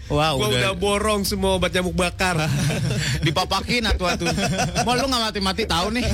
Wah, 0.07 0.31
Gua 0.31 0.47
udah- 0.47 0.59
udah 0.59 0.71
borong 0.75 1.21
semua 1.23 1.53
obat 1.53 1.71
nyamuk 1.71 1.93
bakar. 1.93 2.35
Dipapakin 3.25 3.85
atu-atu. 3.87 4.25
Mau 4.81 4.93
lu 4.93 5.03
gak 5.03 5.21
mati-mati 5.23 5.63
tahu 5.65 5.87
nih. 5.91 6.05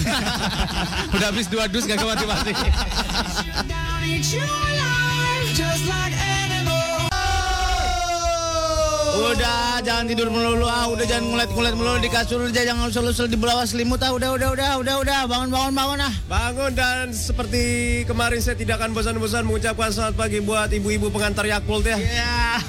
Udah 1.10 1.28
habis 1.34 1.50
dua 1.50 1.66
dus 1.66 1.90
gak 1.90 1.98
mati-mati. 1.98 2.54
Udah 9.32 9.80
jangan 9.80 10.06
tidur 10.12 10.28
melulu 10.28 10.68
ah, 10.68 10.92
udah 10.92 11.06
jangan 11.08 11.32
ngulet-ngulet 11.32 11.74
melulu 11.78 12.00
di 12.04 12.10
kasur, 12.12 12.44
udah 12.44 12.52
jangan 12.52 12.90
usul-usul 12.92 13.32
di 13.32 13.40
bawah 13.40 13.64
selimut 13.64 14.04
ah, 14.04 14.12
udah 14.12 14.36
udah 14.36 14.50
udah 14.52 14.70
udah 14.82 14.96
udah 15.02 15.20
bangun 15.30 15.50
bangun 15.54 15.74
bangun 15.78 16.00
ah. 16.04 16.14
Bangun 16.28 16.72
dan 16.76 17.16
seperti 17.16 17.64
kemarin 18.04 18.44
saya 18.44 18.60
tidak 18.60 18.84
akan 18.84 18.92
bosan-bosan 18.92 19.48
mengucapkan 19.48 19.94
selamat 19.94 20.16
pagi 20.20 20.44
buat 20.44 20.68
ibu-ibu 20.74 21.14
pengantar 21.16 21.48
Yakult 21.48 21.88
ya. 21.88 21.98
Ya. 22.02 22.60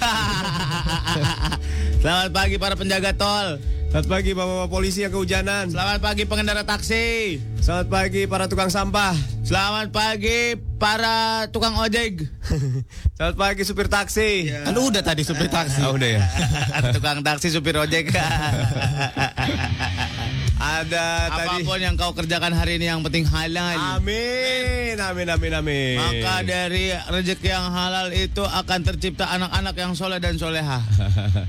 Selamat 2.02 2.30
pagi 2.30 2.56
para 2.62 2.74
penjaga 2.78 3.10
tol. 3.14 3.58
Selamat 3.92 4.08
pagi 4.08 4.32
bapak-bapak 4.32 4.70
polisi 4.72 5.04
yang 5.04 5.12
kehujanan. 5.12 5.68
Selamat 5.68 6.00
pagi 6.00 6.24
pengendara 6.24 6.64
taksi. 6.64 7.36
Selamat 7.60 7.92
pagi 7.92 8.24
para 8.24 8.48
tukang 8.48 8.72
sampah. 8.72 9.12
Selamat 9.44 9.92
pagi 9.92 10.56
para 10.80 11.44
tukang 11.52 11.76
ojek. 11.76 12.24
Selamat 13.20 13.36
pagi 13.36 13.68
supir 13.68 13.92
taksi. 13.92 14.48
Kan 14.48 14.80
udah 14.80 15.04
tadi 15.04 15.28
supir 15.28 15.52
taksi. 15.52 15.84
Ah, 15.84 15.92
udah 15.92 16.08
ya. 16.08 16.24
tukang 16.96 17.20
taksi 17.20 17.52
supir 17.52 17.76
ojek. 17.76 18.16
Ada 20.62 21.26
tadi. 21.26 21.58
Apa 21.58 21.66
pun 21.66 21.78
yang 21.82 21.94
kau 21.98 22.14
kerjakan 22.14 22.54
hari 22.54 22.78
ini 22.78 22.86
yang 22.86 23.02
penting 23.02 23.26
halal. 23.26 23.98
Amin, 23.98 24.94
amin, 24.94 25.26
amin, 25.26 25.52
amin. 25.58 25.98
Maka 25.98 26.46
dari 26.46 26.94
rezeki 26.94 27.50
yang 27.50 27.66
halal 27.74 28.14
itu 28.14 28.46
akan 28.46 28.78
tercipta 28.86 29.26
anak-anak 29.34 29.74
yang 29.74 29.92
soleh 29.98 30.22
dan 30.22 30.38
soleha. 30.38 30.78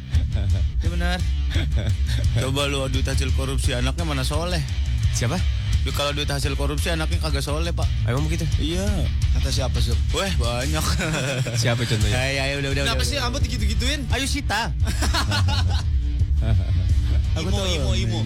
Itu 0.82 0.90
benar. 0.90 1.22
Coba 2.42 2.66
lu 2.66 2.90
duit 2.90 3.06
hasil 3.06 3.30
korupsi 3.38 3.78
anaknya 3.78 4.02
mana 4.02 4.26
soleh? 4.26 4.60
siapa? 5.14 5.38
Ya, 5.86 5.92
kalau 5.94 6.10
duit 6.18 6.26
hasil 6.26 6.58
korupsi 6.58 6.90
anaknya 6.90 7.22
kagak 7.22 7.46
soleh 7.46 7.70
pak. 7.70 7.86
Emang 8.10 8.26
begitu? 8.26 8.50
Iya. 8.58 8.90
Kata 9.38 9.54
siapa 9.54 9.78
sih? 9.78 9.94
Weh 10.18 10.34
banyak. 10.42 10.86
Siapa 11.62 11.86
contohnya? 11.86 12.18
Ya 12.18 12.24
ya 12.34 12.44
ya, 12.50 12.56
udah 12.58 12.70
udah. 12.74 12.84
Kenapa 12.90 13.04
udah, 13.04 13.10
sih 13.14 13.18
udah. 13.22 13.30
rambut 13.30 13.42
gitu-gituin? 13.46 14.02
Ayo 14.10 14.26
Sita. 14.26 14.74
Imo, 17.34 17.66
imo, 17.66 17.92
imo. 17.98 18.22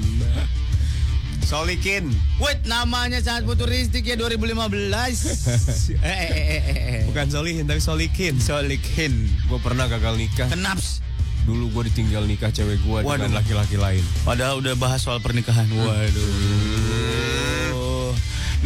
Solikin. 1.48 2.12
Wait, 2.44 2.60
namanya 2.68 3.24
sangat 3.24 3.48
futuristik 3.48 4.04
ya 4.04 4.20
2015. 4.20 4.52
eh, 6.04 6.12
eh, 6.12 6.28
eh, 6.28 6.44
eh, 6.44 6.60
eh. 6.68 7.02
Bukan 7.08 7.32
Solihin 7.32 7.64
tapi 7.64 7.80
Solikin. 7.80 8.36
Solikin. 8.36 9.32
Gue 9.48 9.56
pernah 9.64 9.88
gagal 9.88 10.20
nikah. 10.20 10.52
Kenaps. 10.52 11.00
Dulu 11.48 11.72
gue 11.72 11.88
ditinggal 11.88 12.28
nikah 12.28 12.52
cewek 12.52 12.84
gue 12.84 13.00
dengan 13.00 13.32
laki-laki 13.32 13.80
lain. 13.80 14.04
Padahal 14.28 14.60
udah 14.60 14.76
bahas 14.76 15.00
soal 15.00 15.24
pernikahan. 15.24 15.64
Waduh. 15.72 17.08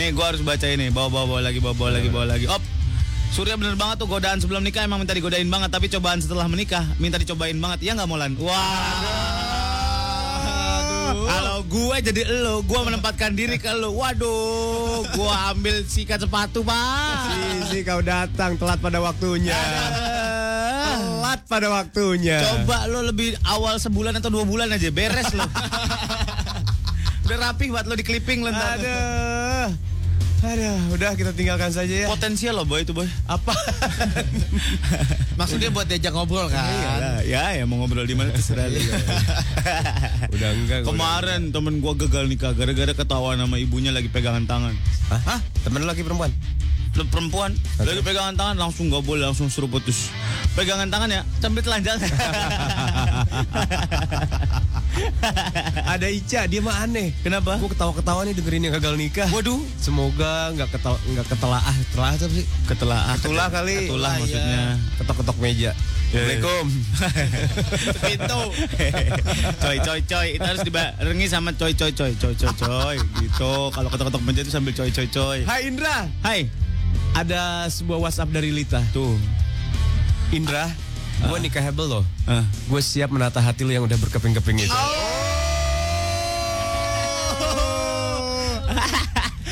Nih 0.01 0.15
gua 0.15 0.31
harus 0.31 0.41
baca 0.41 0.65
ini. 0.65 0.87
Bawa 0.89 1.13
bawa, 1.13 1.25
bawa 1.37 1.41
lagi, 1.45 1.59
bawa 1.59 1.75
bawa 1.75 1.91
lagi, 1.99 2.09
bawa 2.09 2.25
lagi. 2.25 2.45
Op. 2.47 2.63
Surya 3.31 3.55
bener 3.55 3.79
banget 3.79 4.01
tuh 4.01 4.11
godaan 4.11 4.43
sebelum 4.43 4.59
nikah 4.59 4.83
emang 4.83 4.99
minta 4.99 5.15
digodain 5.15 5.47
banget 5.47 5.71
tapi 5.71 5.87
cobaan 5.87 6.19
setelah 6.19 6.51
menikah 6.51 6.83
minta 6.99 7.15
dicobain 7.15 7.55
banget. 7.55 7.87
Iya 7.87 7.95
nggak 7.95 8.09
Molan? 8.09 8.35
Wah. 8.41 9.40
Kalau 11.13 11.57
gue 11.67 11.95
jadi 12.03 12.21
elo, 12.27 12.63
gue 12.63 12.79
menempatkan 12.79 13.35
diri 13.35 13.57
ke 13.59 13.71
lo. 13.75 13.95
Waduh, 13.95 15.03
gue 15.11 15.33
ambil 15.53 15.83
sikat 15.85 16.23
sepatu, 16.23 16.63
Pak. 16.63 17.31
Sisi 17.67 17.83
kau 17.83 18.03
datang 18.03 18.55
telat 18.55 18.79
pada 18.79 18.99
waktunya. 19.03 19.55
Telat 20.91 21.39
pada 21.47 21.67
waktunya. 21.71 22.39
Coba 22.43 22.87
lo 22.91 23.05
lebih 23.05 23.35
awal 23.47 23.79
sebulan 23.79 24.19
atau 24.19 24.29
dua 24.33 24.43
bulan 24.43 24.67
aja 24.71 24.91
beres 24.91 25.31
lo. 25.31 25.43
Udah 27.25 27.37
rapi 27.37 27.71
buat 27.71 27.87
lo 27.87 27.95
di 27.95 28.03
clipping 28.03 28.43
lo. 28.43 28.51
Aduh. 28.51 29.30
Aduh, 30.41 30.97
udah 30.97 31.13
kita 31.13 31.31
tinggalkan 31.31 31.69
saja 31.69 31.93
ya. 31.93 32.07
Potensial 32.09 32.57
lo 32.57 32.65
boy 32.65 32.81
itu 32.81 32.91
boy. 32.91 33.05
Apa? 33.25 33.53
Maksudnya 35.39 35.69
buat 35.69 35.85
diajak 35.85 36.09
ngobrol 36.09 36.49
kan? 36.49 36.65
Iyalah, 36.65 37.21
ya 37.21 37.53
ya 37.53 37.63
mau 37.63 37.77
ngobrol 37.77 38.03
di 38.03 38.17
mana 38.17 38.33
terserah 38.33 38.65
lu. 38.65 38.81
udah 40.33 40.49
enggak. 40.51 40.79
Kemarin 40.81 41.41
temen 41.49 41.77
gua 41.77 41.93
gagal 41.93 42.25
nikah 42.25 42.51
gara-gara 42.51 42.89
ketawa 42.91 43.37
sama 43.37 43.55
ibunya 43.55 43.93
lagi 43.93 44.09
pegangan 44.09 44.43
tangan. 44.43 44.73
udah- 45.09 45.21
Hah? 45.29 45.39
Temen 45.61 45.85
lu 45.85 45.87
laki 45.87 46.01
perempuan? 46.01 46.33
Lo 46.91 47.07
perempuan 47.07 47.55
lagi 47.79 48.01
pegangan 48.01 48.35
tangan 48.35 48.57
langsung 48.59 48.89
nggak 48.89 49.05
boleh 49.05 49.23
langsung 49.23 49.47
suruh 49.47 49.69
putus. 49.69 50.09
Pegangan 50.51 50.89
tangan 50.89 51.07
ya 51.07 51.21
sambil 51.37 51.61
telanjang. 51.61 52.01
Ada 55.85 56.07
Ica, 56.07 56.45
dia 56.45 56.59
mah 56.59 56.81
aneh. 56.81 57.11
Kenapa? 57.21 57.57
Gue 57.57 57.69
ketawa-ketawa 57.69 58.23
nih 58.23 58.33
dengerin 58.33 58.61
yang 58.65 58.73
gagal 58.75 58.95
nikah. 58.95 59.29
Waduh. 59.29 59.61
Semoga 59.77 60.51
nggak 60.53 60.69
ketawa 60.71 60.97
nggak 61.03 61.27
ketelaah. 61.27 61.75
Telah 61.91 62.09
apa 62.11 62.25
sih? 62.27 62.45
Ketelah. 62.65 62.99
Ketulah 63.17 63.47
kali. 63.49 63.75
Ketulah 63.85 64.11
Ah, 64.11 64.15
iya. 64.15 64.21
maksudnya. 64.21 64.63
Ketok-ketok 64.97 65.37
meja. 65.39 65.71
Assalamualaikum. 66.11 66.65
Pintu. 68.03 68.41
coy 69.57 69.77
coy 69.79 69.99
coy 70.03 70.27
itu 70.35 70.43
harus 70.43 70.61
dibarengi 70.61 71.25
sama 71.25 71.49
coy 71.53 71.71
coy 71.71 71.91
coy 71.91 72.11
coy 72.13 72.33
coy 72.35 72.51
coy 72.53 72.95
gitu. 73.19 73.53
Kalau 73.71 73.87
ketok-ketok 73.87 74.21
meja 74.21 74.41
itu 74.43 74.51
sambil 74.51 74.73
coy 74.73 74.89
coy 74.89 75.07
coy. 75.07 75.39
Hai 75.47 75.71
Indra. 75.71 76.11
Hai. 76.19 76.51
Ada 77.11 77.67
sebuah 77.67 77.99
WhatsApp 78.01 78.31
dari 78.31 78.51
Lita. 78.51 78.83
Tuh. 78.91 79.15
Indra, 80.31 80.67
gue 81.21 81.37
nikahable 81.41 81.87
loh. 81.87 82.03
Ah. 82.25 82.45
Gue 82.69 82.81
siap 82.81 83.13
menata 83.13 83.37
hati 83.37 83.61
lu 83.61 83.71
yang 83.73 83.85
udah 83.85 83.97
berkeping-keping 83.97 84.65
itu. 84.65 84.79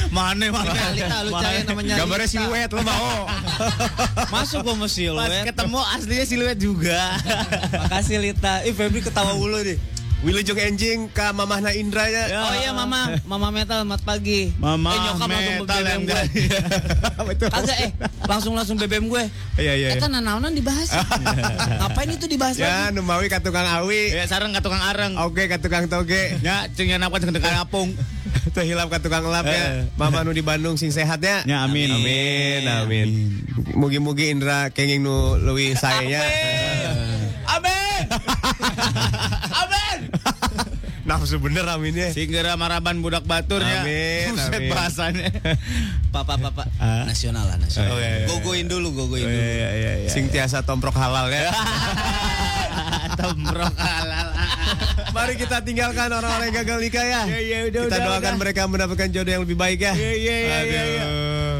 Mana 0.09 0.49
mana 0.49 0.73
Lita, 0.89 1.21
lu 1.21 1.31
cari 1.37 1.61
namanya 1.69 2.01
Gambarnya 2.01 2.25
Lita. 2.25 2.33
siluet 2.33 2.69
lo 2.73 2.81
mau. 2.81 3.29
masuk 4.33 4.65
gue 4.65 4.73
Pas 4.73 4.79
mau 4.81 4.89
siluet 4.89 5.45
ketemu 5.45 5.79
aslinya 5.95 6.25
siluet 6.25 6.57
juga. 6.57 7.01
makasih 7.85 8.17
Lita 8.17 8.65
ih 8.65 8.73
Febri 8.73 9.05
ketawa 9.05 9.37
mulu 9.37 9.61
nih 9.61 9.77
Wilujeng 10.19 10.59
enjing 10.59 10.99
ke 11.07 11.31
mamahna 11.31 11.71
Indra 11.71 12.03
ya. 12.03 12.27
oh 12.43 12.51
iya 12.53 12.75
mama 12.75 13.15
mama 13.23 13.55
metal 13.55 13.87
mat 13.87 14.03
pagi 14.03 14.51
Mama 14.59 14.91
eh 14.91 14.99
nyokap 14.99 15.27
langsung 15.31 15.55
metal 15.63 15.79
BBM 15.79 15.87
yang 15.87 16.01
gue 16.03 16.21
kagak 17.55 17.77
eh 17.79 17.91
langsung 18.27 18.53
langsung 18.53 18.75
BBM 18.75 19.07
gue 19.07 19.23
Iya 19.55 19.73
iya. 19.73 19.87
eh 19.91 19.97
kan 19.97 20.11
nanaonan 20.11 20.51
dibahas 20.51 20.91
ngapain 21.79 22.11
itu 22.11 22.27
dibahas 22.27 22.59
Ya, 22.59 22.91
lagi 22.91 22.99
numawi 22.99 23.31
ka 23.31 23.39
tukang 23.39 23.63
awi. 23.63 24.11
Ya 24.11 24.27
sarang 24.27 24.51
ka 24.51 24.59
tukang 24.59 24.83
areng. 24.83 25.15
Oke 25.23 25.47
ka 25.47 25.55
tukang 25.55 25.87
toge. 25.87 26.35
Ya 26.39 26.67
cengnya 26.69 26.99
apa 26.99 27.15
cengnya 27.15 27.39
tukang 27.39 27.55
apung. 27.55 27.89
Teu 28.51 28.63
hilap 28.65 28.91
ka 28.91 28.99
tukang 28.99 29.23
lap 29.23 29.47
Eh. 29.47 29.55
ya. 29.55 29.87
Mama 29.95 30.21
nu 30.21 30.31
di 30.31 30.43
Bandung 30.43 30.75
sing 30.75 30.91
sehatnya. 30.91 31.43
Ya, 31.43 31.63
amin. 31.63 31.87
Amin, 31.89 32.61
amin. 32.67 33.07
Mugi-mugi 33.71 34.27
Indra 34.29 34.67
kenging 34.69 34.99
nu 34.99 35.35
leuwih 35.37 35.71
saenya. 35.73 36.19
Amin. 37.47 38.03
Amin. 39.55 39.88
Nafsu 41.09 41.41
bener 41.41 41.65
aminnya. 41.65 42.13
Singgera 42.13 42.53
maraban 42.53 43.01
budak 43.01 43.25
baturnya. 43.25 43.81
Amin, 43.81 44.29
Buset 44.37 44.53
amin. 44.53 44.69
bahasanya. 44.69 45.25
Papa 46.13 46.37
papa 46.37 46.69
Ah. 46.77 47.05
nasional 47.05 47.45
lah 47.45 47.57
nasional. 47.57 47.93
Oh, 47.93 47.97
iya, 47.97 48.09
iya. 48.15 48.27
Gogoin 48.29 48.65
dulu, 48.65 48.93
gogoin 48.93 49.21
Oh, 49.21 49.29
dulu. 49.29 49.41
iya, 49.41 49.69
iya, 49.73 49.91
iya. 50.05 50.09
Sing 50.09 50.29
tiasa 50.29 50.61
tomprok 50.61 50.93
halal 50.93 51.29
ya. 51.29 51.49
Tombrok 53.19 53.73
halal. 53.75 54.29
Mari 55.09 55.33
kita 55.35 55.59
tinggalkan 55.61 56.07
orang-orang 56.07 56.49
yang 56.49 56.57
gagal 56.61 56.77
nikah 56.79 57.03
ya. 57.03 57.21
Iya, 57.25 57.39
iya, 57.39 57.57
udah, 57.67 57.81
kita 57.83 57.89
udah, 57.91 58.05
doakan 58.05 58.21
udah. 58.23 58.39
mereka 58.39 58.61
mendapatkan 58.65 59.07
jodoh 59.09 59.31
yang 59.31 59.43
lebih 59.43 59.57
baik 59.57 59.79
ya. 59.81 59.93
Iya, 59.93 60.13
iya, 60.13 60.35
iya, 60.37 60.59
iya, 60.63 60.83
iya. 60.87 61.05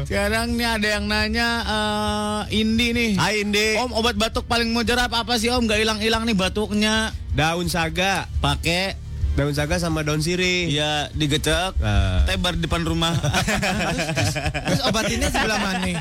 Sekarang 0.02 0.54
nih 0.54 0.68
ada 0.68 0.88
yang 0.90 1.04
nanya 1.06 1.48
eh, 1.62 2.56
Indi 2.56 2.88
nih. 2.90 3.10
Hai 3.14 3.42
Indi. 3.42 3.76
Om 3.76 3.92
obat 3.92 4.14
batuk 4.14 4.46
paling 4.46 4.70
mujarab 4.70 5.10
apa 5.10 5.36
sih 5.36 5.50
Om? 5.50 5.66
Gak 5.66 5.78
hilang-hilang 5.78 6.22
nih 6.22 6.34
batuknya. 6.34 7.10
Daun 7.30 7.66
saga. 7.66 8.26
Pakai 8.40 8.94
Daun 9.40 9.56
saga 9.56 9.80
sama 9.80 10.04
daun 10.04 10.20
sirih. 10.20 10.68
ya 10.68 11.08
digecek, 11.16 11.72
Nah. 11.80 12.28
tebar 12.28 12.60
di 12.60 12.68
depan 12.68 12.84
rumah. 12.84 13.16
Terus 14.68 14.84
obatinnya 14.84 15.32
sebelah 15.32 15.56
mana? 15.56 15.96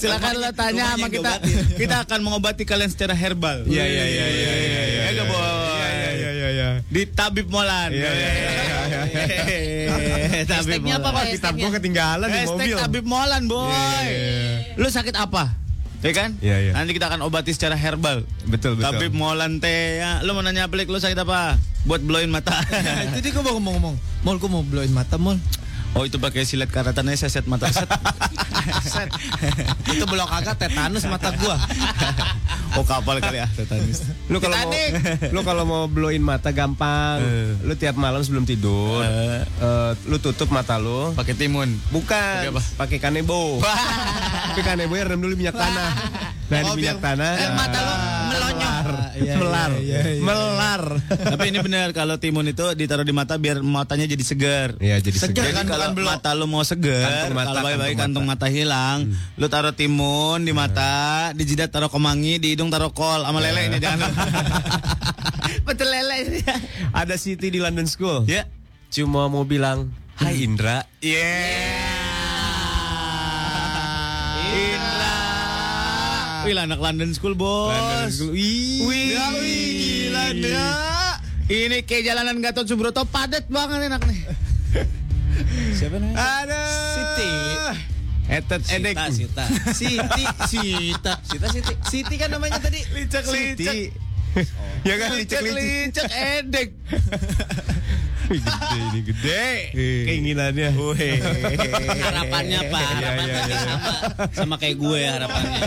Silakan 0.00 0.40
lo 0.40 0.48
tanya 0.56 0.96
sama 0.96 1.12
kita. 1.12 1.32
Kita 1.76 2.08
akan 2.08 2.18
mengobati 2.24 2.64
kalian 2.64 2.88
secara 2.88 3.12
herbal. 3.12 3.68
Iya 3.68 3.84
iya 3.84 4.04
iya 4.08 4.26
iya 4.32 4.52
iya. 4.56 4.72
Ya? 4.72 5.10
Iya 5.12 5.88
iya 5.92 6.10
iya 6.16 6.30
iya 6.32 6.48
iya. 6.56 6.68
Di 6.88 7.04
Tabib 7.04 7.52
Molan. 7.52 7.92
Iya, 7.92 8.10
iya, 8.16 8.30
iya, 8.32 8.48
iya, 8.48 9.02
iya. 9.04 10.42
Tabib 10.48 10.80
Hashtagnya 10.80 10.94
apa, 10.96 11.08
Molan. 11.12 11.20
Pak? 11.20 11.32
Kitab 11.36 11.52
gua 11.60 11.70
ketinggalan 11.76 12.28
di 12.32 12.40
mobil. 12.48 12.76
Tabib 12.80 13.04
Molan, 13.04 13.42
boy. 13.44 13.68
Iya, 13.68 13.88
iya, 14.08 14.80
Lu 14.80 14.88
sakit 14.88 15.14
apa? 15.20 15.61
Ya 16.02 16.10
kan? 16.10 16.34
Iya, 16.42 16.56
iya. 16.58 16.72
Nanti 16.74 16.98
kita 16.98 17.06
akan 17.06 17.22
obati 17.22 17.54
secara 17.54 17.78
herbal. 17.78 18.26
Betul 18.50 18.74
betul. 18.74 18.90
Tabib 18.90 19.14
Molan 19.14 19.62
teh. 19.62 20.02
Ya. 20.02 20.18
Lu 20.26 20.34
mau 20.34 20.42
nanya 20.42 20.66
pelik 20.66 20.90
lu 20.90 20.98
sakit 20.98 21.14
apa? 21.22 21.54
Buat 21.86 22.02
blowin 22.02 22.26
mata. 22.26 22.58
Itu 23.14 23.22
dia 23.22 23.30
gue 23.30 23.42
mau 23.42 23.54
ngomong-ngomong. 23.54 23.94
Mol, 24.26 24.36
gue 24.42 24.50
mau 24.50 24.66
blowin 24.66 24.90
mata, 24.90 25.14
Mol. 25.14 25.38
Oh, 25.94 26.02
itu 26.02 26.16
pakai 26.16 26.42
silet 26.42 26.68
karatannya 26.68 27.14
saya 27.14 27.30
set 27.30 27.46
mata 27.46 27.68
set. 27.68 27.88
Set. 28.84 29.08
Itu 29.90 30.04
belum 30.06 30.24
kagak 30.24 30.56
tetanus 30.56 31.04
mata 31.04 31.34
gua. 31.36 31.56
oh, 32.78 32.84
kapal 32.84 33.18
kali 33.18 33.42
ya 33.42 33.48
tetanus. 33.52 34.06
Lu 34.30 34.38
kalau 34.38 34.56
mau 34.56 34.72
lu 35.28 35.40
kalau 35.42 35.64
mau 35.64 35.82
blowin 35.86 36.22
mata 36.22 36.50
gampang. 36.50 37.20
Eh. 37.20 37.52
Lu 37.66 37.74
tiap 37.74 37.98
malam 37.98 38.22
sebelum 38.22 38.44
tidur, 38.44 39.02
Eh. 39.02 39.42
eh, 39.42 39.90
lu 40.06 40.16
tutup 40.18 40.48
mata 40.48 40.78
lu. 40.78 41.12
Pakai 41.12 41.34
timun. 41.34 41.74
Bukan, 41.90 42.54
Pakai 42.78 42.98
kanebo. 42.98 43.60
Tapi 43.62 44.60
kanebo 44.62 44.94
ya 44.94 45.04
rendam 45.08 45.24
dulu 45.24 45.34
minyak 45.34 45.56
tanah. 45.56 45.90
Nah, 46.48 46.60
di 46.60 46.68
Oh, 46.68 46.74
minyak 46.76 47.00
tanah. 47.00 47.32
Eh, 47.36 47.50
mata 47.56 47.78
lu 47.80 47.94
melonyok. 48.28 48.84
Iya, 49.12 49.24
iya, 49.24 49.34
melar, 49.36 49.70
iya, 49.76 50.00
iya. 50.16 50.22
melar. 50.24 50.82
Tapi 51.04 51.52
ini 51.52 51.58
benar 51.60 51.92
kalau 51.92 52.16
timun 52.16 52.48
itu 52.48 52.64
ditaruh 52.72 53.04
di 53.04 53.12
mata 53.12 53.36
biar 53.36 53.60
matanya 53.60 54.08
jadi 54.08 54.24
segar. 54.24 54.68
Iya, 54.80 55.00
jadi 55.04 55.16
Segar 55.20 55.52
kan, 55.52 55.68
Jadi 55.68 55.72
kalau 55.72 55.86
mata 56.00 56.30
lu 56.32 56.46
mau 56.48 56.64
segar, 56.64 57.28
kalau 57.28 57.60
baik-baik 57.60 57.96
kantung 58.00 58.24
kantung 58.24 58.26
mata, 58.28 58.46
hilang, 58.48 59.12
lu 59.36 59.46
taruh 59.52 59.76
timun 59.76 60.44
di 60.44 60.52
mata, 60.56 61.30
di 61.36 61.44
jidat 61.44 61.68
taruh 61.68 61.92
kemangi, 61.92 62.40
di 62.40 62.56
hidung 62.56 62.72
taruh 62.72 62.92
kol, 62.92 63.20
sama 63.24 63.40
lele 63.40 63.68
ini 63.68 63.78
jangan. 63.80 64.08
Betul 65.68 65.92
lele 65.92 66.16
ini. 66.28 66.40
Ada 66.96 67.20
Siti 67.20 67.52
di 67.52 67.60
London 67.60 67.84
School. 67.84 68.24
Ya. 68.24 68.48
Cuma 68.92 69.28
mau 69.28 69.44
bilang, 69.44 69.92
Hai 70.20 70.44
Indra. 70.44 70.84
Indra. 71.00 72.01
Wih, 76.42 76.58
anak 76.58 76.80
London 76.82 77.14
School, 77.14 77.38
Bos. 77.38 77.70
London 77.70 78.10
School. 78.10 78.34
Wih. 78.34 78.82
Wih, 78.82 79.14
wih, 79.38 79.66
gila 79.78 80.24
dia. 80.34 80.68
Ini 81.46 81.78
kayak 81.86 82.02
jalanan 82.02 82.42
Gatot 82.42 82.66
Subroto 82.66 83.06
padat 83.06 83.46
banget 83.46 83.86
enak 83.86 84.02
nih. 84.10 84.20
Siapa 85.78 85.96
nih? 86.02 86.12
Ada. 86.18 86.62
Siti. 86.96 87.30
Etet 88.32 88.62
edek. 88.74 88.96
Sita, 88.96 89.12
Sita. 89.12 89.44
Siti, 89.70 90.24
Sita. 90.48 91.12
Sita, 91.22 91.46
Siti. 91.52 91.74
Siti 91.86 92.14
kan 92.18 92.30
namanya 92.32 92.58
tadi. 92.58 92.80
Licek 92.90 93.22
Siti. 94.34 94.44
ya 94.88 94.94
kan 94.96 95.10
licek 95.14 95.40
licek. 95.40 95.56
licek 95.56 96.08
edek. 96.10 96.68
gede 98.32 98.78
ini 98.88 99.00
gede. 99.04 99.44
Keinginannya. 100.08 100.68
Harapannya 100.72 102.60
Pak, 102.64 102.80
Iya, 102.80 102.96
harapannya 102.96 103.28
iya, 103.28 103.44
iya. 103.44 103.60
sama 103.60 103.76
sama 104.32 104.54
kayak 104.56 104.76
gue 104.78 104.98
ya 104.98 105.10
harapannya. 105.12 105.60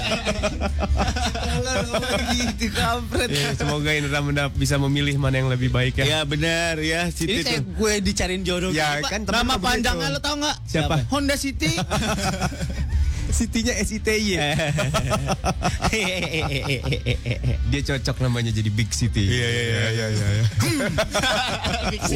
gitu 2.34 2.66
kampret. 2.74 3.30
Ya, 3.30 3.54
semoga 3.54 3.90
Indra 3.94 4.20
mendap- 4.20 4.56
bisa 4.56 4.82
memilih 4.82 5.16
mana 5.16 5.38
yang 5.38 5.50
lebih 5.52 5.70
baik 5.70 6.02
ya. 6.02 6.06
Ya 6.08 6.20
benar 6.26 6.82
ya 6.82 7.06
Ini 7.06 7.14
Siti 7.14 7.42
kayak 7.44 7.62
tuh. 7.62 7.74
gue 7.78 7.94
dicariin 8.02 8.42
jodoh 8.42 8.72
Ya, 8.74 8.98
gitu, 8.98 9.14
kan 9.14 9.22
Nama 9.26 9.54
panjangnya 9.62 10.08
lo 10.10 10.20
tau 10.20 10.36
nggak? 10.36 10.58
Siapa? 10.66 10.96
Honda 11.12 11.36
City. 11.38 11.70
Sitinya 13.36 13.76
SITY. 13.76 14.40
Dia 17.68 17.82
cocok 17.84 18.24
namanya 18.24 18.56
jadi 18.56 18.72
Big 18.72 18.96
City. 18.96 19.28
Iya 19.28 19.50
iya 19.52 19.84
iya 19.92 20.08
iya. 20.08 20.46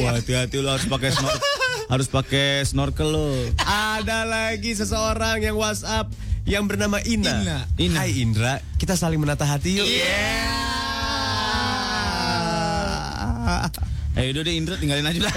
Wah 0.00 0.16
hati-hati 0.16 0.64
lo 0.64 0.72
harus 0.72 0.88
pakai 0.88 1.12
snorkel. 1.12 1.44
harus 1.92 2.08
pakai 2.08 2.64
snorkel 2.64 3.08
lo. 3.12 3.36
Ada 3.60 4.24
lagi 4.24 4.72
seseorang 4.72 5.44
yang 5.44 5.60
WhatsApp 5.60 6.08
yang 6.48 6.64
bernama 6.64 7.04
Ina. 7.04 7.68
Ina. 7.76 8.00
Hai 8.00 8.16
Indra, 8.16 8.56
kita 8.80 8.96
saling 8.96 9.20
menata 9.20 9.44
hati 9.44 9.76
yuk. 9.76 9.88
Eh 14.18 14.34
udah 14.34 14.42
deh 14.42 14.52
Indra 14.58 14.74
tinggalin 14.76 15.06
aja 15.06 15.22
lah. 15.22 15.32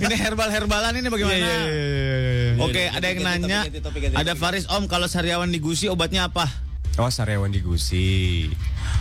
ini 0.00 0.14
herbal-herbalan 0.16 0.96
ini 0.96 1.06
bagaimana? 1.12 1.38
Iya, 1.38 1.44
iya, 1.44 1.60
iya, 1.68 1.86
iya, 1.86 2.16
iya. 2.18 2.27
Oke, 2.60 2.82
ada 2.84 3.04
yang 3.04 3.18
Topik 3.18 3.24
ganti, 3.24 3.42
nanya. 3.44 3.58
topik 3.60 3.70
ganti, 3.70 3.80
topik 3.80 4.00
ganti. 4.04 4.16
Ada 4.16 4.32
Faris 4.34 4.64
Om 4.66 4.84
kalau 4.86 5.06
sariawan 5.06 5.48
di 5.48 5.58
Gusi 5.58 5.86
obatnya 5.86 6.26
apa? 6.26 6.46
Oh, 6.96 7.06
sariawan 7.06 7.48
di 7.48 7.60
Gusi. 7.60 8.50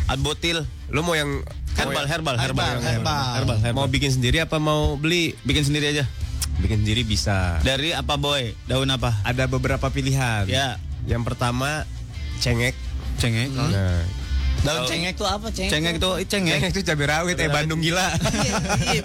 Adbotil. 0.06 0.62
Lo 0.88 1.02
mau 1.02 1.14
yang 1.14 1.42
Herbal, 1.74 2.06
herbal, 2.06 2.36
herbal, 2.36 2.36
Herbal, 2.36 2.66
herbal, 2.66 2.82
herbal. 2.82 3.24
herbal, 3.36 3.58
herbal. 3.62 3.76
Mau 3.76 3.88
bikin 3.88 4.10
sendiri 4.10 4.38
apa 4.40 4.58
mau 4.58 4.94
beli? 4.96 5.38
bikin 5.44 5.62
sendiri 5.64 5.94
aja. 5.94 6.06
Bikin 6.58 6.82
sendiri 6.82 7.06
bisa. 7.06 7.62
Dari 7.62 7.94
apa 7.94 8.18
boy? 8.18 8.50
Daun 8.66 8.90
apa? 8.90 9.14
Ada 9.22 9.46
beberapa 9.46 9.86
pilihan. 9.88 10.50
Ya. 10.50 10.82
Yang 11.06 11.22
pertama 11.24 11.86
cengek. 12.40 12.74
Cengek. 13.18 13.54
Nah, 13.54 14.02
Daun 14.58 14.90
cengek 14.90 15.14
itu 15.14 15.22
apa 15.24 15.54
cengek? 15.54 15.70
Cengek 15.70 15.94
itu 15.96 16.10
eh, 16.12 16.26
cengek. 16.26 16.54
cengek 16.58 16.70
itu 16.74 16.82
cabai 16.84 17.06
rawit, 17.08 17.38
eh 17.38 17.46
Bandung 17.48 17.78
gila. 17.78 18.10
Iya, 18.10 18.54
iya, 18.90 19.02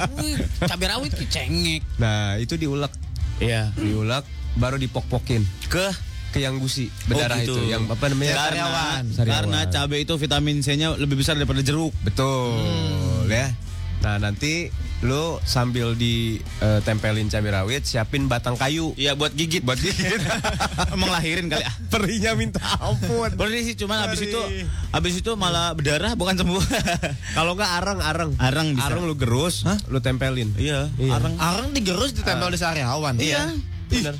cabai 0.64 0.86
rawit 0.88 1.12
ke 1.12 1.24
cengek. 1.28 1.84
nah, 1.96 2.40
itu 2.40 2.56
diulek, 2.56 2.92
Iya. 3.36 3.68
diulek 3.76 4.24
baru 4.54 4.76
dipok-pokin 4.76 5.42
Ke 5.66 5.88
ke 6.28 6.40
yang 6.40 6.56
gusi 6.56 6.88
berdarah 7.04 7.36
Oh, 7.36 7.44
gitu. 7.44 7.54
itu. 7.54 7.68
Yang 7.68 7.82
apa 7.90 8.04
namanya? 8.08 8.32
Karena, 8.32 8.64
Sariawan. 9.04 9.04
karena 9.28 9.58
cabai 9.68 10.00
itu 10.00 10.14
vitamin 10.16 10.56
C-nya 10.58 10.88
lebih 10.94 11.16
besar 11.16 11.36
daripada 11.36 11.60
jeruk. 11.60 11.92
Betul 12.02 13.28
ya. 13.28 13.52
Nah 14.00 14.16
nanti 14.18 14.72
lu 14.98 15.36
sambil 15.42 15.92
ditempelin 15.92 17.28
cabai 17.28 17.52
rawit, 17.52 17.84
siapin 17.84 18.26
batang 18.26 18.56
kayu. 18.56 18.96
Iya 18.96 19.12
buat 19.12 19.30
gigit. 19.30 19.60
Buat 19.60 19.76
gigit. 19.76 20.24
Emang 20.94 21.10
lahirin 21.10 21.46
kali 21.46 21.62
ah. 21.68 21.74
Perinya 21.86 22.32
minta 22.32 22.64
ampun. 22.78 23.28
Boleh 23.34 23.60
sih 23.62 23.76
cuman 23.76 24.02
habis 24.02 24.18
Perih. 24.18 24.32
itu 24.32 24.40
habis 24.88 25.14
itu 25.14 25.30
malah 25.34 25.70
berdarah 25.72 26.14
bukan 26.14 26.32
sembuh. 26.34 26.64
Kalau 27.36 27.52
nggak 27.52 27.72
arang, 27.76 27.98
arang. 28.00 28.30
Arang 28.38 28.72
bisa. 28.72 28.88
Arang 28.88 29.04
lu 29.04 29.14
gerus, 29.14 29.68
lu 29.86 30.00
tempelin. 30.00 30.48
Iya, 30.56 30.88
Iya. 30.96 31.12
arang. 31.12 31.34
Arang 31.36 31.68
digerus 31.70 32.10
ditempel 32.10 32.48
di 32.48 32.56
sariawan. 32.56 33.20
Iya. 33.20 33.52
Bener. 33.86 34.16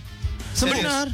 Sebenar. 0.54 1.06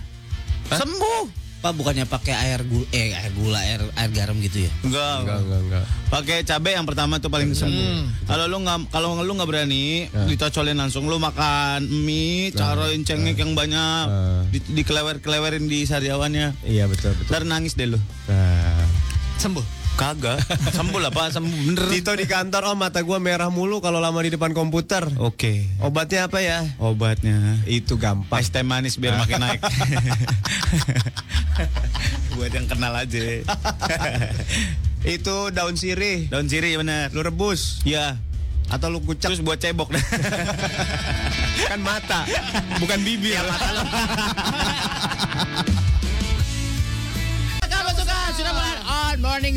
Sembuh. 0.69 1.49
Pak 1.59 1.75
bukannya 1.75 2.07
pakai 2.07 2.39
air 2.39 2.63
gula, 2.63 2.87
eh 2.95 3.19
air 3.19 3.35
gula, 3.35 3.59
air 3.59 3.83
air 3.99 4.11
garam 4.15 4.39
gitu 4.39 4.63
ya? 4.63 4.71
Enggak. 4.87 5.27
Enggak, 5.27 5.39
enggak, 5.43 5.61
enggak. 5.67 5.85
Pakai 6.07 6.39
cabai 6.47 6.73
yang 6.79 6.87
pertama 6.87 7.19
tuh 7.19 7.35
paling 7.35 7.51
sembuh. 7.51 8.31
Kalau 8.31 8.47
lu 8.47 8.63
nggak 8.63 8.95
kalau 8.95 9.19
lu 9.27 9.33
nggak 9.35 9.51
berani, 9.51 10.07
ditocolin 10.31 10.79
langsung 10.79 11.11
lu 11.11 11.19
makan 11.19 11.83
mie, 12.07 12.55
caroin 12.55 13.03
cengek 13.03 13.43
yang 13.43 13.59
banyak, 13.59 14.05
di, 14.55 14.63
dikelewer-kelewerin 14.71 15.67
di 15.67 15.83
sariawannya. 15.83 16.63
Iya 16.63 16.87
betul 16.87 17.19
betul. 17.19 17.31
Ntar 17.35 17.43
nangis 17.43 17.75
deh 17.75 17.91
lu. 17.91 17.99
Nah. 18.31 18.87
Sembuh. 19.43 19.78
Kagak. 19.99 20.39
Sembuh 20.79 20.97
lah 20.97 21.11
Pak, 21.11 21.35
sembuh 21.35 21.59
bener. 21.67 21.85
Tito 21.91 22.15
di 22.15 22.23
kantor, 22.23 22.71
oh 22.71 22.73
mata 22.73 23.03
gua 23.03 23.19
merah 23.19 23.51
mulu 23.51 23.79
kalau 23.79 23.99
lama 23.99 24.17
di 24.23 24.31
depan 24.31 24.51
komputer. 24.53 25.03
Oke. 25.19 25.67
Obatnya 25.79 26.31
apa 26.31 26.39
ya? 26.39 26.63
Obatnya 26.79 27.59
Itu 27.67 27.99
gampang. 27.99 28.39
es 28.39 28.49
teh 28.49 28.63
manis 28.63 28.95
biar 28.95 29.19
makin 29.19 29.37
naik. 29.37 29.59
Buat 32.33 32.51
yang 32.55 32.65
kenal 32.65 32.95
aja. 32.95 33.19
Itu 35.19 35.51
daun 35.51 35.75
sirih. 35.75 36.31
Daun 36.31 36.47
sirih 36.47 36.77
bener. 36.77 37.11
Lu 37.11 37.21
rebus 37.21 37.83
Ya. 37.83 38.17
atau 38.69 38.89
lu 38.89 39.01
kucek. 39.01 39.33
Terus 39.33 39.41
buat 39.41 39.57
cebok. 39.57 39.89
kan 41.67 41.81
mata, 41.81 42.23
bukan 42.79 43.01
bibir. 43.03 43.41
Kamu 43.41 44.58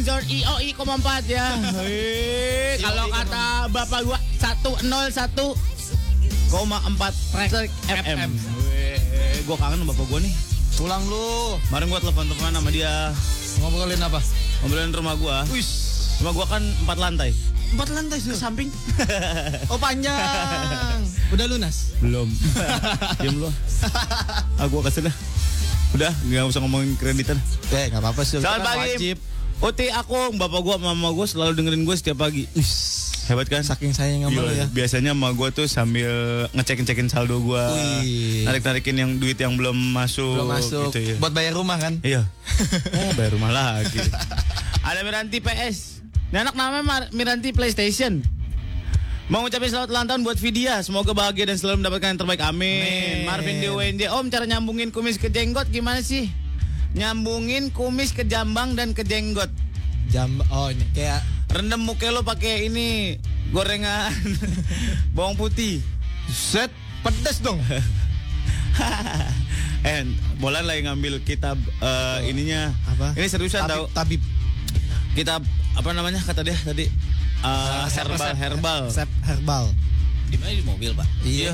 morning 0.02 0.26
zone 0.26 0.34
IOI 0.34 0.74
4 0.74 1.30
ya. 1.30 1.46
Kalau 2.82 3.06
kata 3.14 3.46
bapak 3.70 4.02
gua 4.02 4.18
101 4.42 6.50
koma 6.50 6.82
4 6.90 6.98
track 7.30 7.70
FM. 7.86 8.34
Gua 9.46 9.58
kangen 9.62 9.86
sama 9.86 9.94
bapak 9.94 10.06
gua 10.10 10.20
nih. 10.26 10.34
Pulang 10.74 11.06
lu. 11.06 11.62
Kemarin 11.70 11.86
gua 11.94 12.00
telepon-teleponan 12.02 12.54
sama 12.58 12.70
dia. 12.74 13.14
Ngobrolin 13.62 14.02
apa? 14.02 14.20
Ngobrolin 14.66 14.90
rumah 14.90 15.14
gua. 15.22 15.38
Wis. 15.54 15.70
Rumah 16.22 16.34
gua 16.34 16.46
kan 16.50 16.64
empat 16.66 16.98
lantai. 16.98 17.30
Empat 17.78 17.90
lantai 17.94 18.18
tuh. 18.20 18.34
samping. 18.34 18.74
Oh 19.72 19.78
panjang. 19.78 20.98
Udah 21.34 21.46
lunas. 21.46 21.94
Belum. 22.02 22.28
Diam 23.22 23.38
lu. 23.38 23.54
Ah 24.58 24.66
gua 24.66 24.82
kesel 24.82 25.08
dah. 25.08 25.16
Udah, 25.92 26.08
nggak 26.24 26.48
usah 26.48 26.64
ngomongin 26.64 26.96
kreditan. 26.96 27.38
Eh 27.70 27.92
nggak 27.92 28.02
apa-apa 28.02 28.22
sih. 28.26 28.42
Selamat 28.42 28.66
pagi. 28.66 28.98
Wajib. 28.98 29.18
Uti 29.62 29.93
aku, 29.93 30.34
bapak 30.34 30.60
gua, 30.60 30.76
mama 30.76 31.13
gua 31.13 31.24
selalu 31.24 31.54
dengerin 31.54 31.86
gua 31.86 31.93
setiap 31.93 32.17
pagi. 32.19 32.50
Hebat 33.21 33.45
kan? 33.47 33.62
Saking 33.62 33.93
sayang 33.93 34.26
sama 34.26 34.50
ya. 34.50 34.65
Biasanya 34.67 35.13
sama 35.13 35.30
gue 35.32 35.50
tuh 35.54 35.63
sambil 35.63 36.10
ngecekin-cekin 36.52 37.08
saldo 37.08 37.38
gue, 37.39 37.63
Wih. 38.02 38.43
narik-narikin 38.43 38.97
yang 38.97 39.12
duit 39.15 39.38
yang 39.38 39.54
belum 39.56 39.78
masuk, 39.93 40.41
Belum 40.41 40.52
masuk. 40.52 40.89
gitu 40.89 41.00
ya. 41.00 41.15
Buat 41.15 41.32
bayar 41.32 41.54
rumah 41.54 41.78
kan? 41.78 42.02
Iya. 42.02 42.26
eh, 42.91 43.12
bayar 43.21 43.32
rumah 43.32 43.54
lagi. 43.54 44.02
Ada 44.82 45.06
Miranti 45.06 45.38
PS. 45.38 46.02
Ini 46.34 46.43
anak 46.43 46.58
namanya 46.58 46.84
Mar- 46.84 47.12
Miranti 47.13 47.54
PlayStation. 47.54 48.26
Mau 49.30 49.45
ngucapin 49.45 49.69
selamat 49.69 49.89
ulang 49.93 50.08
tahun 50.10 50.21
buat 50.26 50.36
Vidya. 50.36 50.82
Semoga 50.82 51.13
bahagia 51.13 51.45
dan 51.45 51.56
selalu 51.56 51.86
mendapatkan 51.86 52.10
yang 52.10 52.19
terbaik. 52.19 52.41
Amin. 52.41 52.84
Amin. 52.84 53.17
Marvin 53.24 53.56
di 53.62 53.69
UNJ. 53.69 54.02
Om, 54.12 54.28
cara 54.28 54.43
nyambungin 54.43 54.89
kumis 54.89 55.15
ke 55.15 55.30
jenggot 55.30 55.69
gimana 55.69 56.02
sih? 56.02 56.28
Nyambungin 56.92 57.72
kumis 57.72 58.12
ke 58.12 58.28
jambang 58.28 58.76
dan 58.76 58.92
ke 58.92 59.08
jenggot. 59.08 59.48
Jam 60.12 60.44
oh 60.52 60.68
ini 60.68 60.84
kayak 60.92 61.24
Rendam 61.52 61.84
muka 61.84 62.08
lo 62.12 62.24
pakai 62.24 62.72
ini 62.72 63.20
gorengan 63.52 64.12
bawang 65.16 65.36
putih. 65.36 65.84
set 66.32 66.72
pedes 67.04 67.44
dong. 67.44 67.60
eh, 69.84 70.08
bola 70.40 70.64
lagi 70.64 70.88
ngambil 70.88 71.20
kitab 71.28 71.60
eh, 71.84 72.32
ininya. 72.32 72.72
Apa? 72.88 73.12
Ini 73.20 73.28
seriusan 73.28 73.68
Tabib, 73.68 73.76
tau. 73.76 73.84
tabib. 73.92 74.22
Kitab 75.12 75.44
apa 75.76 75.90
namanya 75.92 76.24
kata 76.24 76.48
dia 76.48 76.56
tadi? 76.56 76.88
Eh, 77.42 77.86
herbal, 78.00 78.32
herbal. 78.38 78.82
Resep 78.88 79.10
herbal. 79.28 79.66
Di 80.32 80.40
mana 80.40 80.56
di 80.56 80.64
mobil, 80.64 80.96
Pak? 80.96 81.08
Iya. 81.28 81.52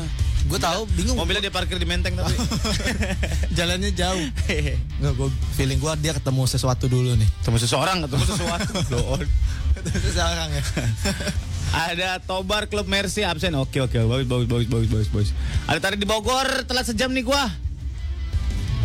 Gue 0.47 0.59
tahu 0.59 0.87
bingung. 0.95 1.19
Mobilnya 1.19 1.43
dia 1.43 1.53
parkir 1.53 1.75
di 1.75 1.83
Menteng 1.83 2.15
tapi. 2.15 2.31
Jalannya 3.57 3.91
jauh. 3.91 4.27
Nggak, 5.03 5.13
gue 5.19 5.29
feeling 5.59 5.79
gue 5.79 5.93
dia 5.99 6.15
ketemu 6.15 6.41
sesuatu 6.47 6.87
dulu 6.87 7.19
nih. 7.19 7.29
ketemu 7.43 7.57
seseorang, 7.59 7.97
ketemu 8.07 8.23
sesuatu. 8.31 8.71
Loh. 8.95 9.19
Sekarang 9.85 10.49
ya. 10.55 10.63
Ada 11.91 12.23
Tobar 12.23 12.71
Klub 12.71 12.87
Mercy 12.87 13.27
absen. 13.27 13.51
Oke 13.59 13.83
oke 13.83 13.99
bagus 14.07 14.25
bagus 14.25 14.47
bagus 14.47 14.67
bagus 14.71 14.87
bagus 14.89 15.09
bagus. 15.11 15.29
Ada 15.67 15.79
tadi 15.83 15.95
di 15.99 16.07
Bogor 16.07 16.63
telat 16.63 16.87
sejam 16.87 17.11
nih 17.11 17.27
gua. 17.27 17.43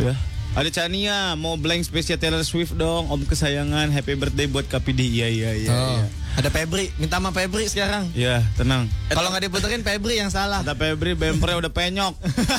Ya. 0.03 0.13
Ada 0.53 0.69
Chania 0.69 1.33
mau 1.33 1.57
blank 1.57 1.81
spesial 1.81 2.19
Taylor 2.19 2.43
Swift 2.43 2.75
dong. 2.75 3.07
Om 3.07 3.23
kesayangan 3.25 3.89
happy 3.89 4.19
birthday 4.19 4.45
buat 4.45 4.67
KPD. 4.67 4.99
Iya 4.99 5.27
iya 5.31 5.51
iya. 5.55 5.71
Oh. 5.71 5.95
iya. 5.97 6.05
Ada 6.33 6.49
Febri, 6.49 6.89
minta 6.97 7.17
sama 7.17 7.29
Febri 7.29 7.69
sekarang. 7.69 8.09
Iya, 8.11 8.41
tenang. 8.53 8.89
Kalau 9.07 9.29
nggak 9.29 9.43
diputerin 9.45 9.81
Febri 9.81 10.17
yang 10.17 10.27
salah. 10.27 10.59
Kata 10.59 10.73
Febri 10.73 11.13
bempernya 11.13 11.57
udah 11.59 11.69
penyok. 11.69 12.13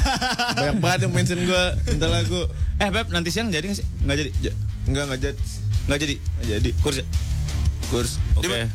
Banyak 0.57 0.77
banget 0.79 0.99
yang 1.03 1.13
mention 1.13 1.39
gua 1.43 1.75
minta 1.85 2.07
lagu. 2.07 2.47
Eh 2.77 2.89
Beb, 2.89 3.11
nanti 3.11 3.29
siang 3.29 3.51
jadi 3.51 3.67
nggak 3.67 3.79
sih? 3.79 3.87
Nggak 4.01 4.17
jadi. 4.17 4.31
Ja- 4.41 4.57
Enggak 4.85 5.03
enggak 5.05 5.21
jadi. 5.21 5.37
Nggak 5.85 5.99
jadi. 5.99 6.15
Nggak 6.17 6.47
jadi. 6.55 6.71
Kurs 6.79 6.97
ya? 6.97 7.07
Kurs. 7.89 8.11
Oke. 8.35 8.47
Dia 8.47 8.71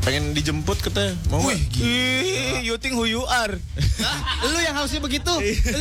pengen 0.00 0.24
dijemput 0.30 0.78
katanya. 0.78 1.16
Mau 1.28 1.40
nggak? 1.40 1.58
Ih, 1.80 2.60
you 2.62 2.76
think 2.76 2.92
who 2.92 3.04
you 3.04 3.24
are? 3.24 3.56
Lu 4.44 4.58
yang 4.60 4.76
harusnya 4.76 5.00
begitu. 5.00 5.32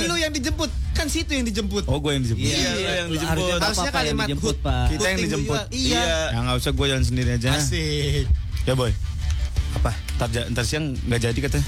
Lu 0.01 0.15
yang 0.15 0.31
dijemput. 0.31 0.71
Kan 0.93 1.09
situ 1.09 1.29
yang 1.29 1.43
dijemput. 1.43 1.85
Oh, 1.85 1.99
gue 1.99 2.09
yang 2.09 2.23
dijemput. 2.23 2.41
Iya, 2.43 2.69
lu 2.71 2.87
yang 2.87 3.09
dijemput. 3.11 3.59
Harusnya 3.59 3.85
yang 3.85 3.95
kalimat 3.95 4.25
dijemput, 4.25 4.55
Pak. 4.59 4.85
Kita 4.89 5.05
yang 5.05 5.19
dijemput. 5.19 5.59
Iya. 5.69 6.05
Ya 6.31 6.39
nggak 6.39 6.57
usah 6.57 6.71
gue 6.71 6.85
jalan 6.87 7.03
sendiri 7.03 7.29
aja. 7.35 7.49
Asik. 7.53 8.25
Ya 8.63 8.73
boy. 8.79 8.95
Apa? 9.75 9.91
Ntar, 10.15 10.29
ntar 10.55 10.63
siang 10.63 10.95
nggak 10.95 11.19
jadi 11.19 11.39
katanya. 11.43 11.67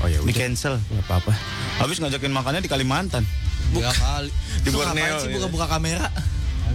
Oh 0.00 0.08
ya 0.08 0.18
Di 0.24 0.32
udah. 0.32 0.36
cancel. 0.36 0.74
Nggak 0.80 1.04
apa-apa. 1.04 1.32
Habis 1.84 1.96
ngajakin 2.00 2.32
makannya 2.32 2.60
di 2.64 2.70
Kalimantan. 2.70 3.24
Buka 3.72 3.92
kali. 3.92 4.30
Di 4.64 4.68
Borneo, 4.72 4.92
ngapain 4.92 5.20
sih 5.20 5.28
iya. 5.28 5.36
buka-buka 5.36 5.66
kamera? 5.68 6.08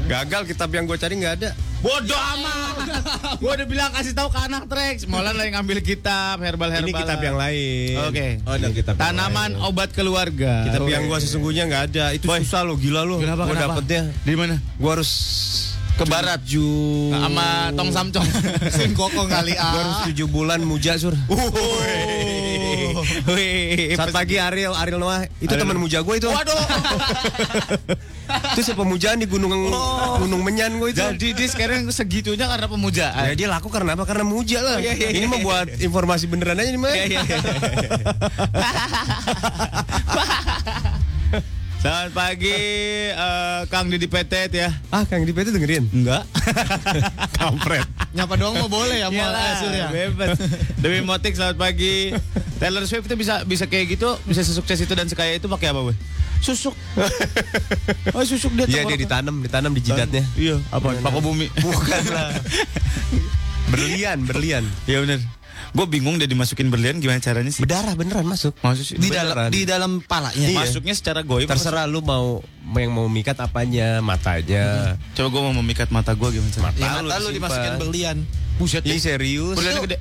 Gagal 0.09 0.41
kitab 0.49 0.69
yang 0.73 0.85
gue 0.89 0.97
cari 0.97 1.13
nggak 1.17 1.33
ada. 1.41 1.49
Bodoh 1.79 2.17
amat. 2.37 2.75
gue 3.41 3.51
udah 3.55 3.67
bilang 3.69 3.89
kasih 3.93 4.13
tahu 4.13 4.29
ke 4.33 4.39
anak 4.41 4.65
Trex. 4.69 5.05
Molan 5.05 5.33
lagi 5.37 5.53
ngambil 5.53 5.79
kitab 5.81 6.41
herbal 6.41 6.69
herbal. 6.69 6.89
Ini 6.89 6.91
kitab 6.93 7.19
yang 7.21 7.37
lain. 7.37 7.95
Oke. 8.09 8.27
Oh, 8.45 8.53
ini 8.57 8.73
kitab 8.73 8.93
Tanaman 8.97 9.57
lain. 9.57 9.65
obat 9.65 9.89
keluarga. 9.93 10.65
Kitab 10.69 10.85
Oke. 10.85 10.91
yang 10.93 11.05
gue 11.09 11.17
sesungguhnya 11.21 11.63
nggak 11.69 11.83
ada. 11.93 12.05
Itu 12.13 12.25
Boy. 12.29 12.41
susah 12.45 12.65
lo, 12.65 12.77
gila 12.77 13.05
lo. 13.05 13.17
Gue 13.21 13.57
dapetnya. 13.57 14.13
di 14.25 14.33
mana? 14.37 14.61
Gue 14.77 14.91
harus 14.93 15.11
Ke 15.99 16.07
barat. 16.07 16.39
Ju. 16.47 16.63
Sama 17.11 17.75
Tong 17.75 17.91
Samcong. 17.91 18.23
Sing 18.79 18.95
koko 18.95 19.27
kali 19.27 19.51
ah. 19.59 20.07
tujuh 20.07 20.31
bulan 20.31 20.63
muja 20.63 20.95
sur. 20.95 21.11
Wih. 23.27 23.99
Saat 23.99 24.15
pagi 24.15 24.39
Ariel, 24.39 24.71
Ariel 24.71 24.95
Noah 24.95 25.27
itu 25.43 25.51
teman 25.51 25.75
muja 25.75 25.99
gue 25.99 26.15
itu. 26.15 26.31
Waduh. 26.31 26.55
itu 28.55 28.63
si 28.63 28.71
pemujaan 28.77 29.19
di 29.19 29.27
Gunung 29.27 29.51
Gunung 30.23 30.39
Menyan 30.39 30.79
gue 30.79 30.95
itu. 30.95 31.03
Jadi 31.03 31.35
dia 31.35 31.47
sekarang 31.51 31.91
segitunya 31.91 32.47
karena 32.47 32.71
pemujaan. 32.71 33.27
Ya 33.27 33.35
dia 33.35 33.51
laku 33.51 33.67
karena 33.67 33.99
apa? 33.99 34.07
Karena 34.07 34.23
muja 34.23 34.63
lah. 34.63 34.79
Iya, 34.79 34.95
iya, 34.95 35.19
Ini 35.19 35.27
iya, 35.27 35.29
mah 35.29 35.35
iya. 35.35 35.43
buat 35.43 35.67
informasi 35.83 36.31
beneran 36.31 36.63
aja 36.63 36.71
nih 36.71 36.79
mah. 36.79 36.95
Iya, 41.79 41.87
iya, 41.87 41.95
iya. 41.95 42.07
Selamat 42.09 42.11
pagi 42.11 42.57
eh, 43.07 43.61
Kang 43.71 43.87
Didi 43.87 44.07
Petet 44.11 44.51
ya. 44.51 44.69
Ah, 44.91 45.07
Kang 45.07 45.23
Dipe 45.23 45.39
itu 45.39 45.51
dengerin. 45.55 45.87
Enggak. 45.95 46.27
Kampret. 47.39 47.87
Nyapa 48.11 48.35
doang 48.35 48.59
mau 48.59 48.67
boleh 48.67 48.99
ya 48.99 49.07
mau 49.07 49.15
ya. 49.15 49.87
bebas. 49.87 50.35
Demi 50.83 50.99
Motik 51.07 51.39
selamat 51.39 51.55
pagi. 51.55 52.11
Taylor 52.59 52.83
Swift 52.83 53.07
itu 53.07 53.15
bisa 53.15 53.47
bisa 53.47 53.63
kayak 53.71 53.95
gitu, 53.95 54.19
bisa 54.27 54.43
sesukses 54.43 54.75
itu 54.83 54.91
dan 54.91 55.07
sekaya 55.07 55.39
itu 55.39 55.47
pakai 55.47 55.71
apa, 55.71 55.79
Boy? 55.79 55.95
Susuk. 56.43 56.75
oh, 58.15 58.23
susuk 58.27 58.51
dia. 58.59 58.67
Iya 58.67 58.81
dia 58.83 58.99
ditanam, 58.99 59.39
ditanam 59.39 59.71
di 59.71 59.79
jidatnya. 59.79 60.23
Iya, 60.35 60.59
apa? 60.75 60.99
Paku 60.99 61.19
bumi. 61.23 61.47
Bukan 61.63 62.03
lah. 62.11 62.35
berlian, 63.71 64.27
berlian. 64.27 64.67
Iya 64.83 65.07
benar. 65.07 65.38
Gue 65.69 65.85
bingung 65.85 66.17
dia 66.17 66.25
dimasukin 66.25 66.67
berlian 66.67 66.97
gimana 66.97 67.19
caranya 67.19 67.49
sih? 67.49 67.61
Berdarah 67.61 67.93
beneran 67.93 68.25
masuk. 68.25 68.57
Maksud 68.59 68.97
Di 68.97 69.09
dalam 69.09 69.35
di 69.49 69.61
dalam 69.63 69.91
palanya. 70.01 70.33
Iya. 70.35 70.57
Masuknya 70.57 70.93
secara 70.93 71.21
goib. 71.21 71.45
Terserah 71.45 71.85
lu 71.85 72.01
mau 72.01 72.41
yang 72.71 72.89
mau 72.89 73.05
mikat 73.05 73.37
apanya, 73.37 74.01
matanya. 74.01 74.97
Coba 75.13 75.27
gue 75.29 75.41
mau 75.41 75.53
memikat 75.61 75.89
mata 75.89 76.13
gue 76.13 76.29
gimana 76.29 76.49
caranya? 76.49 76.73
Di 76.73 76.81
Mata 76.81 77.01
mata 77.01 77.17
lu 77.21 77.29
dimasukin 77.29 77.73
berlian. 77.77 78.17
Buset 78.57 78.83
Ih 78.83 78.97
serius. 78.97 79.55
Berliannya 79.55 79.83
gede. 79.85 79.97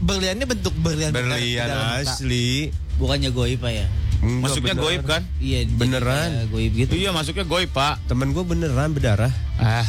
Berliannya 0.00 0.46
bentuk 0.48 0.74
berlian. 0.76 1.12
di 1.12 1.16
Berlian 1.16 1.68
asli. 2.00 2.72
Bukannya 2.96 3.30
goib, 3.30 3.60
Pak 3.60 3.72
ya? 3.72 3.86
Enggak, 4.20 4.52
Masuknya 4.52 4.74
beneran. 4.76 4.84
goib 4.84 5.02
kan? 5.08 5.22
Iya, 5.40 5.58
Beneran. 5.72 6.28
goib 6.52 6.72
gitu. 6.76 6.92
Iya 6.92 7.08
masuknya 7.08 7.44
goib 7.48 7.72
pak. 7.72 8.04
Temen 8.04 8.36
gue 8.36 8.44
beneran 8.44 8.92
berdarah. 8.92 9.32
Ah. 9.56 9.88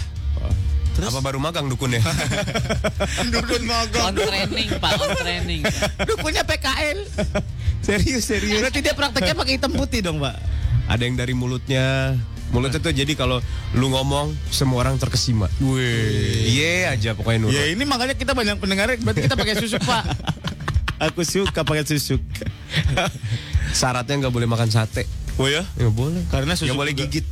Apa 0.99 1.23
baru 1.23 1.39
magang 1.39 1.71
dukunnya? 1.71 2.03
Dukun 3.33 3.63
On 3.71 4.13
training, 4.13 4.69
Pak, 4.75 4.91
on 4.99 5.11
training. 5.15 5.61
Dukunnya 6.03 6.43
PKL. 6.43 6.99
serius, 7.81 8.27
serius. 8.27 8.59
Berarti 8.59 8.79
dia 8.83 8.93
prakteknya 8.93 9.33
pakai 9.33 9.53
hitam 9.55 9.71
putih 9.71 10.03
dong 10.03 10.19
pak. 10.19 10.35
Ada 10.91 11.07
yang 11.07 11.15
dari 11.15 11.31
mulutnya. 11.31 12.19
Mulutnya 12.51 12.83
tuh 12.83 12.91
jadi 12.91 13.15
kalau 13.15 13.39
lu 13.71 13.87
ngomong 13.87 14.35
semua 14.51 14.83
orang 14.83 14.99
terkesima. 14.99 15.47
Wih. 15.63 16.51
Iya 16.51 16.91
aja 16.99 17.09
pokoknya 17.15 17.39
nurut. 17.47 17.55
Ya 17.55 17.71
ini 17.71 17.87
makanya 17.87 18.13
kita 18.19 18.35
banyak 18.35 18.59
pendengar. 18.59 18.91
Berarti 18.99 19.23
kita 19.23 19.39
pakai 19.39 19.55
susuk 19.55 19.79
pak. 19.87 20.03
Aku 21.09 21.23
suka 21.23 21.63
pakai 21.63 21.87
susuk. 21.87 22.19
Syaratnya 23.79 24.27
nggak 24.27 24.33
boleh 24.35 24.45
makan 24.45 24.67
sate. 24.67 25.07
Oh 25.39 25.47
ya? 25.47 25.63
Nggak 25.79 25.95
boleh. 25.95 26.21
Karena 26.27 26.53
susuk 26.53 26.75
Nggak 26.75 26.79
boleh 26.83 26.93
juga. 26.93 27.07
gigit 27.07 27.25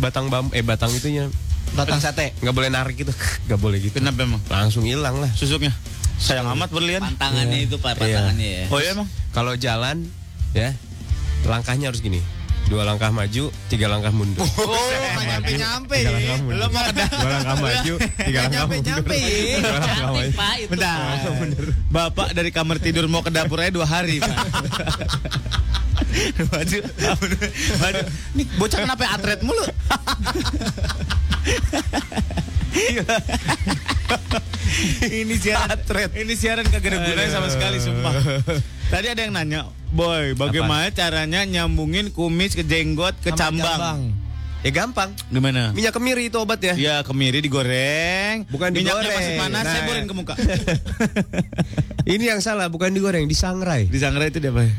batang 0.00 0.32
bam 0.32 0.48
eh 0.56 0.64
batang 0.64 0.88
itunya. 0.90 1.28
Batang 1.72 1.98
sate. 1.98 2.36
Nggak 2.38 2.54
boleh 2.54 2.68
narik 2.68 2.94
gitu. 2.98 3.12
Nggak 3.48 3.60
boleh 3.60 3.78
gitu. 3.80 3.94
Kenapa 3.96 4.22
emang? 4.22 4.40
Langsung 4.46 4.84
hilang 4.84 5.16
lah. 5.18 5.30
Susuknya. 5.32 5.72
Sayang 6.20 6.46
amat 6.52 6.70
berlian. 6.70 7.02
Pantangannya 7.02 7.64
itu, 7.64 7.76
Pak, 7.76 7.96
Iya. 7.96 8.00
pantangannya 8.00 8.48
ya. 8.48 8.64
Oh 8.68 8.78
ya 8.78 8.90
emang? 8.94 9.08
Kalau 9.32 9.52
jalan 9.56 9.96
ya 10.52 10.70
langkahnya 11.42 11.88
harus 11.88 11.98
gini. 11.98 12.20
Dua 12.62 12.86
langkah 12.86 13.10
maju, 13.10 13.50
tiga 13.66 13.90
langkah 13.90 14.14
mundur. 14.14 14.46
Oh, 14.46 14.48
nggak 15.18 15.26
nyampe-nyampe 15.42 15.96
Tiga 15.98 16.08
ya. 16.08 16.14
langkah 16.14 16.36
mundur. 16.38 16.54
Belum 16.54 16.70
kedah. 16.72 17.08
Dua 17.10 17.28
langkah 17.28 17.56
maju, 17.58 17.92
tiga 17.98 18.38
langkah 18.38 18.38
mundur. 18.38 18.54
nyampe-nyampe, 18.54 19.16
ya. 19.18 19.28
Dua 19.58 19.72
langkah 19.72 19.92
Cantik, 19.92 20.06
maju. 20.14 20.30
Pak, 20.32 20.54
itu. 20.54 20.68
Bentar. 20.70 21.16
Bapak 21.90 22.28
dari 22.32 22.50
kamar 22.50 22.76
tidur 22.78 23.04
mau 23.06 23.20
ke 23.20 23.28
dapur 23.28 23.58
aja 23.58 23.68
dua 23.68 23.84
hari 23.84 24.20
pak. 24.20 24.30
Baju, 26.44 26.78
baju. 27.78 28.00
Nih 28.36 28.44
bocah 28.54 28.78
kenapa 28.78 29.04
atret 29.10 29.40
mulu? 29.40 29.64
Ini 35.06 35.34
siaran 35.36 35.78
Ini 36.12 36.34
siaran 36.34 36.66
kagak 36.66 36.90
ada 36.90 36.98
gunanya 37.04 37.30
sama 37.30 37.48
sekali 37.48 37.78
sumpah. 37.78 38.12
Tadi 38.88 39.06
ada 39.08 39.20
yang 39.20 39.32
nanya, 39.32 39.60
"Boy, 39.88 40.34
bagaimana 40.34 40.90
caranya 40.90 41.44
nyambungin 41.44 42.10
kumis 42.10 42.52
ke 42.52 42.62
jenggot 42.62 43.16
ke 43.20 43.32
cambang?" 43.32 44.12
Ya 44.62 44.70
gampang. 44.70 45.10
Gimana? 45.26 45.74
Minyak 45.74 45.90
kemiri 45.90 46.30
itu 46.30 46.38
obat 46.38 46.62
ya. 46.62 46.78
Ya 46.78 46.96
kemiri 47.02 47.42
digoreng, 47.42 48.46
Bukan 48.46 48.70
minyaknya 48.70 49.10
digoreng. 49.10 49.18
masih 49.18 49.34
panas, 49.34 49.64
saya 49.66 49.74
Nah. 49.74 49.86
borin 49.90 50.04
ke 50.06 50.14
muka. 50.14 50.34
Ini 52.14 52.24
yang 52.30 52.38
salah, 52.38 52.70
bukan 52.70 52.94
digoreng, 52.94 53.26
disangrai. 53.26 53.90
Di 53.90 53.98
sangrai 53.98 54.30
itu 54.30 54.38
dia 54.38 54.54
apa? 54.54 54.70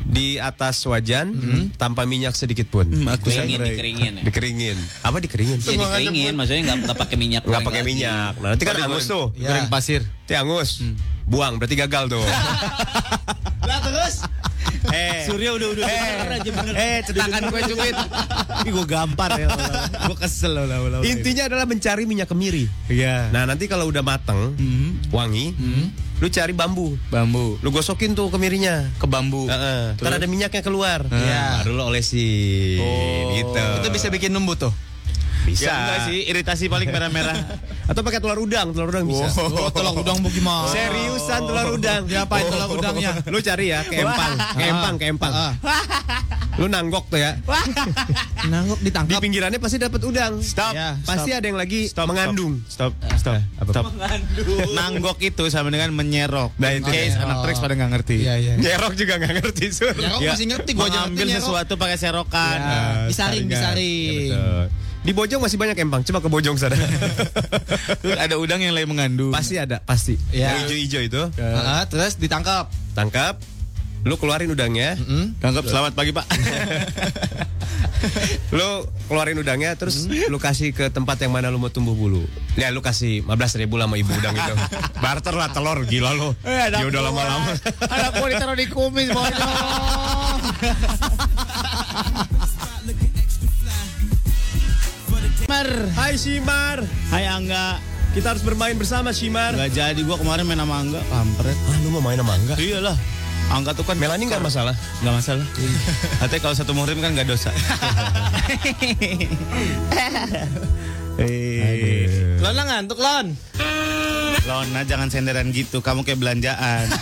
Di 0.00 0.38
atas 0.38 0.78
wajan 0.84 1.34
tanpa 1.74 2.04
minyak 2.04 2.32
sedikit 2.32 2.66
pun. 2.66 2.86
Aku 2.86 3.28
Dikeringin, 3.28 3.58
dikeringin 3.60 4.12
ya. 4.14 4.22
Dikeringin. 4.22 4.78
Apa 5.00 5.18
dikeringin? 5.18 5.58
Ya 5.58 5.74
dikeringin, 5.74 6.32
maksudnya 6.34 6.62
nggak 6.64 6.78
nggak 6.84 6.98
pakai 6.98 7.16
minyak. 7.16 7.42
Nggak 7.42 7.62
pakai 7.62 7.82
minyak. 7.82 8.32
Nah, 8.38 8.48
nanti 8.52 8.62
kan 8.62 8.76
angus 8.78 9.04
tuh. 9.04 9.34
Goreng 9.34 9.68
pasir. 9.68 10.02
Nanti 10.06 10.34
angus. 10.34 10.80
Buang, 11.24 11.58
berarti 11.58 11.76
gagal 11.76 12.08
tuh. 12.08 12.24
Lah 13.68 13.78
terus? 13.82 14.24
Eh, 14.88 15.26
Surya 15.28 15.52
udah 15.52 15.68
udah 15.74 15.84
eh, 15.84 16.38
aja 16.38 16.50
bener. 16.54 16.72
eh, 16.72 16.98
cetakan 17.02 17.42
gue 17.50 17.60
cubit. 17.66 17.96
Ih, 18.64 18.70
gue 18.72 18.86
gampar 18.86 19.36
ya. 19.36 19.48
Gue 20.06 20.16
kesel 20.16 20.54
lah. 20.54 20.64
lah, 20.64 20.78
lah. 20.80 21.00
Intinya 21.04 21.44
adalah 21.44 21.66
mencari 21.68 22.08
minyak 22.08 22.30
kemiri. 22.30 22.64
Iya. 22.88 23.28
Nah, 23.28 23.44
nanti 23.44 23.68
kalau 23.68 23.84
udah 23.84 24.00
mateng, 24.00 24.56
Mhm. 24.56 25.12
wangi, 25.12 25.52
lu 26.18 26.26
cari 26.28 26.50
bambu. 26.50 26.98
Bambu 27.08 27.58
Lu 27.62 27.70
gosokin 27.70 28.12
tuh 28.12 28.26
kemirinya. 28.28 28.90
ke 28.98 29.06
bambu. 29.06 29.46
Heeh. 29.46 29.94
Terus? 29.94 30.02
Ntar 30.02 30.18
ada 30.18 30.26
minyaknya 30.26 30.62
keluar. 30.62 31.06
Iya. 31.06 31.62
Baru 31.62 31.78
lo 31.78 31.86
olesin. 31.86 32.82
Oh. 32.82 33.30
Gitu. 33.38 33.64
Itu 33.82 33.88
bisa 33.94 34.10
bikin 34.10 34.34
numbu 34.34 34.58
tuh. 34.58 34.74
Bisa. 35.48 35.64
Ya 35.64 35.74
enggak 35.74 35.98
sih, 36.12 36.18
iritasi 36.28 36.64
paling 36.68 36.88
merah-merah. 36.92 37.36
Atau 37.90 38.04
pakai 38.04 38.20
telur 38.20 38.36
udang, 38.36 38.76
telur 38.76 38.92
udang 38.92 39.08
bisa. 39.08 39.32
Oh, 39.40 39.72
tolong 39.72 39.96
udang 39.96 40.20
bagaimana? 40.20 40.68
Seriusan 40.68 41.40
telur 41.48 41.68
udang. 41.72 42.02
Diapain 42.04 42.44
telur 42.44 42.68
udangnya? 42.76 43.12
Lu 43.32 43.40
cari 43.40 43.72
ya, 43.72 43.80
keempang, 43.82 44.32
keempang, 44.54 44.94
keempang. 45.00 45.32
Ah. 45.32 45.52
Lu 46.58 46.66
nanggok 46.66 47.06
tuh 47.08 47.22
ya. 47.22 47.38
Nangguk 48.50 48.82
Di 48.82 48.90
ditangkap. 48.90 49.22
pinggirannya 49.22 49.62
pasti 49.62 49.78
dapat 49.78 50.00
udang. 50.02 50.42
Stop. 50.42 50.74
Ya, 50.74 50.98
Pasti 51.06 51.30
ada 51.30 51.46
yang 51.46 51.54
lagi 51.54 51.86
mengandung. 52.04 52.60
Stop, 52.66 52.92
stop, 53.14 53.38
Apa? 53.62 53.70
stop. 53.70 53.84
Nanggok 54.74 55.22
itu 55.22 55.46
sama 55.48 55.70
dengan 55.70 55.94
menyerok. 55.94 56.58
Nah, 56.58 56.74
itu 56.74 56.90
Case 56.90 57.14
anak 57.14 57.46
Trax 57.46 57.56
pada 57.62 57.78
nggak 57.78 57.90
ngerti. 57.94 58.16
Iya, 58.26 58.34
iya. 58.42 58.52
Nyerok 58.58 58.92
juga 58.98 59.22
nggak 59.22 59.32
ngerti 59.38 59.64
sur. 59.70 59.94
Nyerok 59.94 60.18
Ya, 60.18 60.34
masih 60.34 60.46
ngerti 60.50 60.70
gua 60.74 60.86
aja 60.90 60.98
ngerti 61.06 61.30
nyerok. 61.30 61.44
sesuatu 61.46 61.72
pakai 61.78 61.96
serokan. 61.96 62.58
Ya. 62.58 62.80
Disaring, 63.06 63.46
saringan. 63.46 63.50
disaring. 63.54 64.28
Ya, 64.28 64.42
betul. 64.42 64.66
Di 65.08 65.16
Bojong 65.16 65.40
masih 65.40 65.56
banyak 65.56 65.72
empang. 65.80 66.04
Coba 66.04 66.20
ke 66.20 66.28
Bojong 66.28 66.60
sana. 66.60 66.76
Terus 68.04 68.20
ada 68.20 68.36
udang 68.36 68.60
yang 68.60 68.76
lagi 68.76 68.84
mengandung. 68.84 69.32
pasti 69.32 69.56
ada, 69.56 69.80
pasti. 69.80 70.20
Ya. 70.36 70.52
Yang 70.52 70.84
hijau-hijau 70.84 71.02
itu. 71.08 71.22
Ah, 71.40 71.88
terus 71.88 72.20
ditangkap. 72.20 72.68
Tangkap. 72.92 73.40
Lu 74.04 74.20
keluarin 74.20 74.52
udangnya. 74.52 75.00
Hmm? 75.00 75.32
Tangkap 75.40 75.64
selamat 75.64 75.96
pagi, 75.96 76.12
Pak. 76.12 76.28
Lu 78.54 78.86
keluarin 79.10 79.36
udangnya 79.42 79.74
terus 79.74 80.06
lu 80.06 80.38
kasih 80.38 80.70
ke 80.70 80.86
tempat 80.88 81.18
yang 81.18 81.34
mana 81.34 81.50
lu 81.50 81.58
mau 81.58 81.68
tumbuh 81.68 81.92
bulu. 81.98 82.22
Ya 82.54 82.70
lu 82.70 82.78
kasih 82.78 83.26
15 83.26 83.60
ribu 83.64 83.74
lah 83.76 83.90
sama 83.90 83.98
ibu 83.98 84.12
udang 84.14 84.38
itu. 84.38 84.54
Barter 85.02 85.34
lah 85.34 85.50
telur 85.50 85.82
gila 85.84 86.14
lu. 86.14 86.30
Eh, 86.46 86.70
ada 86.70 86.78
Ya 86.78 86.86
udah 86.86 87.02
lama-lama. 87.10 87.52
Anak 87.90 88.10
gua 88.16 88.28
ditaruh 88.30 88.56
di 88.56 88.66
kumis, 88.70 89.10
bonyok. 89.10 89.40
Hai 96.08 96.16
Simar. 96.16 96.80
Hai 97.12 97.28
Angga. 97.28 97.84
Kita 98.16 98.32
harus 98.32 98.40
bermain 98.40 98.72
bersama 98.80 99.12
Simar. 99.12 99.52
Gak 99.52 99.76
jadi 99.76 100.00
gua 100.08 100.16
kemarin 100.16 100.48
main 100.48 100.56
sama 100.56 100.80
Angga, 100.80 101.04
kampret. 101.04 101.52
Ah, 101.52 101.76
lu 101.84 101.92
mau 101.92 102.00
main 102.00 102.16
sama 102.16 102.32
Angga? 102.32 102.56
Iyalah. 102.56 102.96
Angga 103.52 103.76
tuh 103.76 103.84
kan 103.84 104.00
Melani 104.00 104.24
nggak 104.24 104.40
masalah. 104.40 104.72
Nggak 105.04 105.20
masalah. 105.20 105.44
Katanya 106.24 106.40
kalau 106.40 106.56
satu 106.56 106.72
muhrim 106.72 107.04
kan 107.04 107.12
nggak 107.12 107.28
dosa. 107.28 107.52
Eh, 111.18 112.38
Lona 112.40 112.62
ngantuk, 112.62 113.02
Lon. 113.02 113.34
Lona 114.46 114.86
jangan 114.88 115.10
senderan 115.12 115.52
gitu, 115.52 115.84
kamu 115.84 116.06
kayak 116.06 116.22
belanjaan. 116.24 116.88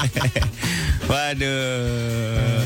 Waduh. 1.10 2.59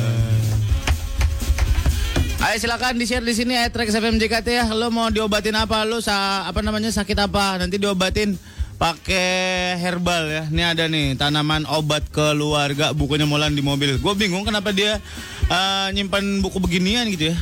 Ayo 2.54 2.70
silakan 2.70 2.94
di 2.94 3.10
share 3.10 3.26
di 3.26 3.34
sini 3.34 3.58
ya 3.58 3.66
Trax 3.66 3.98
FM 3.98 4.14
JKT 4.14 4.46
ya. 4.46 4.70
Lo 4.70 4.86
mau 4.86 5.10
diobatin 5.10 5.58
apa? 5.58 5.82
Lo 5.82 5.98
sa 5.98 6.46
apa 6.46 6.62
namanya 6.62 6.86
sakit 6.86 7.26
apa? 7.26 7.58
Nanti 7.58 7.82
diobatin 7.82 8.38
pakai 8.78 9.74
herbal 9.74 10.30
ya. 10.30 10.42
Ini 10.46 10.62
ada 10.62 10.86
nih 10.86 11.18
tanaman 11.18 11.66
obat 11.66 12.06
keluarga 12.14 12.94
bukunya 12.94 13.26
Molan 13.26 13.58
di 13.58 13.62
mobil. 13.66 13.98
Gue 13.98 14.14
bingung 14.14 14.46
kenapa 14.46 14.70
dia 14.70 15.02
eh, 15.50 15.88
nyimpan 15.98 16.46
buku 16.46 16.62
beginian 16.62 17.10
gitu 17.10 17.34
ya. 17.34 17.36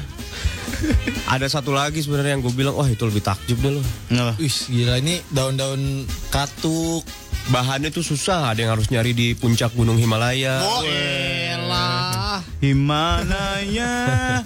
Ada 1.36 1.60
satu 1.60 1.76
lagi 1.76 2.00
sebenarnya 2.00 2.40
yang 2.40 2.48
gue 2.48 2.54
bilang, 2.56 2.72
wah 2.72 2.88
itu 2.88 3.04
lebih 3.04 3.20
takjub 3.20 3.60
deh 3.60 3.68
lo. 3.68 3.84
Wih, 4.40 4.56
gila 4.72 4.96
ini 4.96 5.20
daun-daun 5.28 6.08
katuk. 6.32 7.04
Bahannya 7.51 7.90
tuh 7.90 8.07
susah, 8.07 8.55
ada 8.55 8.62
yang 8.62 8.72
harus 8.78 8.86
nyari 8.86 9.11
di 9.11 9.34
puncak 9.34 9.74
gunung 9.74 9.99
Himalaya. 9.99 10.62
Oh, 10.62 10.82
elah. 10.86 12.38
Himalaya. 12.62 13.93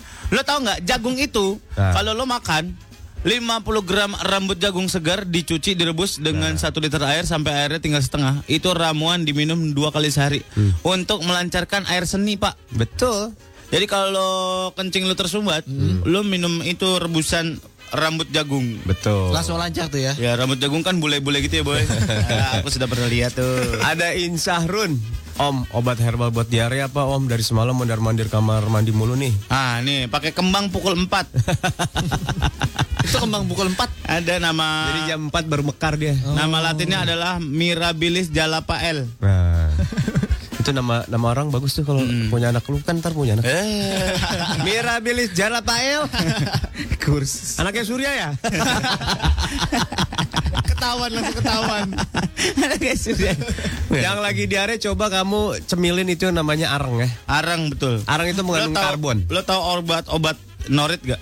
lo 0.35 0.43
tau 0.43 0.59
nggak 0.59 0.83
jagung 0.83 1.15
itu 1.21 1.55
Nah. 1.79 1.95
kalau 1.95 2.11
lo 2.11 2.27
makan 2.27 2.75
50 3.23 3.63
gram 3.87 4.11
rambut 4.23 4.59
jagung 4.59 4.87
segar 4.87 5.27
dicuci 5.27 5.75
direbus 5.75 6.19
dengan 6.19 6.55
satu 6.55 6.79
liter 6.79 7.03
air 7.03 7.27
sampai 7.27 7.67
airnya 7.67 7.83
tinggal 7.83 7.99
setengah. 7.99 8.43
Itu 8.47 8.71
ramuan 8.71 9.27
diminum 9.27 9.75
dua 9.75 9.91
kali 9.91 10.15
sehari 10.15 10.47
untuk 10.87 11.27
melancarkan 11.27 11.91
air 11.91 12.07
seni 12.07 12.39
pak. 12.39 12.55
Betul. 12.71 13.35
Jadi 13.67 13.87
kalau 13.91 14.71
kencing 14.79 15.11
lo 15.11 15.19
tersumbat, 15.19 15.67
lo 16.07 16.23
minum 16.23 16.63
itu 16.63 16.87
rebusan 17.03 17.59
rambut 17.93 18.27
jagung. 18.31 18.79
Betul. 18.83 19.31
Langsung 19.31 19.61
lancar 19.61 19.87
tuh 19.91 20.03
ya. 20.03 20.13
Ya 20.19 20.35
rambut 20.35 20.59
jagung 20.59 20.83
kan 20.83 20.99
bule-bule 20.99 21.43
gitu 21.45 21.63
ya 21.63 21.65
boy. 21.67 21.83
Ah, 22.37 22.61
aku 22.61 22.69
sudah 22.73 22.91
pernah 22.91 23.07
lihat 23.07 23.39
tuh. 23.39 23.81
Ada 23.83 24.19
Insahrun. 24.19 24.99
Om, 25.37 25.69
obat 25.77 26.01
herbal 26.01 26.33
buat 26.33 26.49
diare 26.49 26.81
apa 26.81 27.05
Om? 27.05 27.29
Dari 27.29 27.45
semalam 27.45 27.77
mondar-mandir 27.77 28.33
kamar 28.33 28.65
mandi 28.73 28.89
mulu 28.89 29.13
nih. 29.13 29.37
Ah 29.53 29.85
nih 29.85 30.09
pakai 30.09 30.33
kembang 30.33 30.73
pukul 30.73 30.97
4 30.97 31.07
Itu 33.07 33.21
kembang 33.21 33.45
pukul 33.45 33.69
4. 33.77 34.09
Ada 34.09 34.41
nama 34.41 34.89
Jadi 34.91 35.01
jam 35.13 35.29
4 35.29 35.45
baru 35.45 35.63
mekar 35.63 36.01
dia. 36.01 36.17
Nama 36.17 36.73
latinnya 36.73 37.05
adalah 37.05 37.37
Mirabilis 37.39 38.33
jalapael. 38.33 39.05
Nah. 39.21 39.71
itu 40.67 40.75
nama 40.75 41.07
nama 41.07 41.27
orang 41.31 41.47
bagus 41.49 41.79
tuh 41.79 41.87
kalau 41.87 42.03
punya 42.27 42.51
anak 42.51 42.67
lu 42.67 42.83
kan 42.83 42.99
ntar 42.99 43.15
punya 43.15 43.39
anak. 43.39 43.47
Eh, 43.47 44.11
Mirabilis 44.67 45.31
Jalapael. 45.31 46.11
kurs. 47.07 47.55
Anaknya 47.57 47.87
Surya 47.87 48.11
ya? 48.11 48.29
Ketahuan 50.67 51.11
langsung 51.15 51.37
ketahuan. 51.39 51.87
Yang 53.95 54.19
lagi 54.19 54.45
diare 54.45 54.75
coba 54.77 55.07
kamu 55.09 55.63
cemilin 55.65 56.11
itu 56.11 56.27
namanya 56.29 56.75
areng 56.75 56.99
ya. 56.99 57.09
Arang 57.31 57.71
betul. 57.71 58.03
Areng 58.05 58.35
itu 58.35 58.43
mengandung 58.43 58.75
tahu- 58.75 58.87
karbon. 58.91 59.17
Lo 59.31 59.41
tau 59.43 59.79
obat-obat 59.79 60.37
norit 60.69 61.01
gak? 61.03 61.21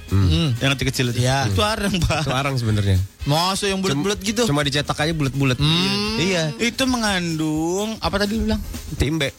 Yang 0.60 0.70
kecil-kecil 0.76 1.06
itu. 1.12 1.20
Iya. 1.24 1.48
Itu 1.50 1.62
arang 1.64 1.94
pak. 2.00 2.22
Itu 2.24 2.32
areng 2.32 2.56
sebenarnya. 2.56 2.98
Masa 3.24 3.68
yang 3.68 3.80
bulat-bulat 3.80 4.20
gitu. 4.20 4.44
Cuma 4.48 4.64
dicetak 4.64 4.96
aja 4.96 5.12
bulat-bulat. 5.12 5.56
Iya. 6.20 6.52
Itu 6.60 6.84
mengandung 6.88 7.96
apa 8.00 8.16
tadi 8.20 8.36
lu 8.36 8.48
bilang? 8.48 8.60
Timbe. 8.96 9.32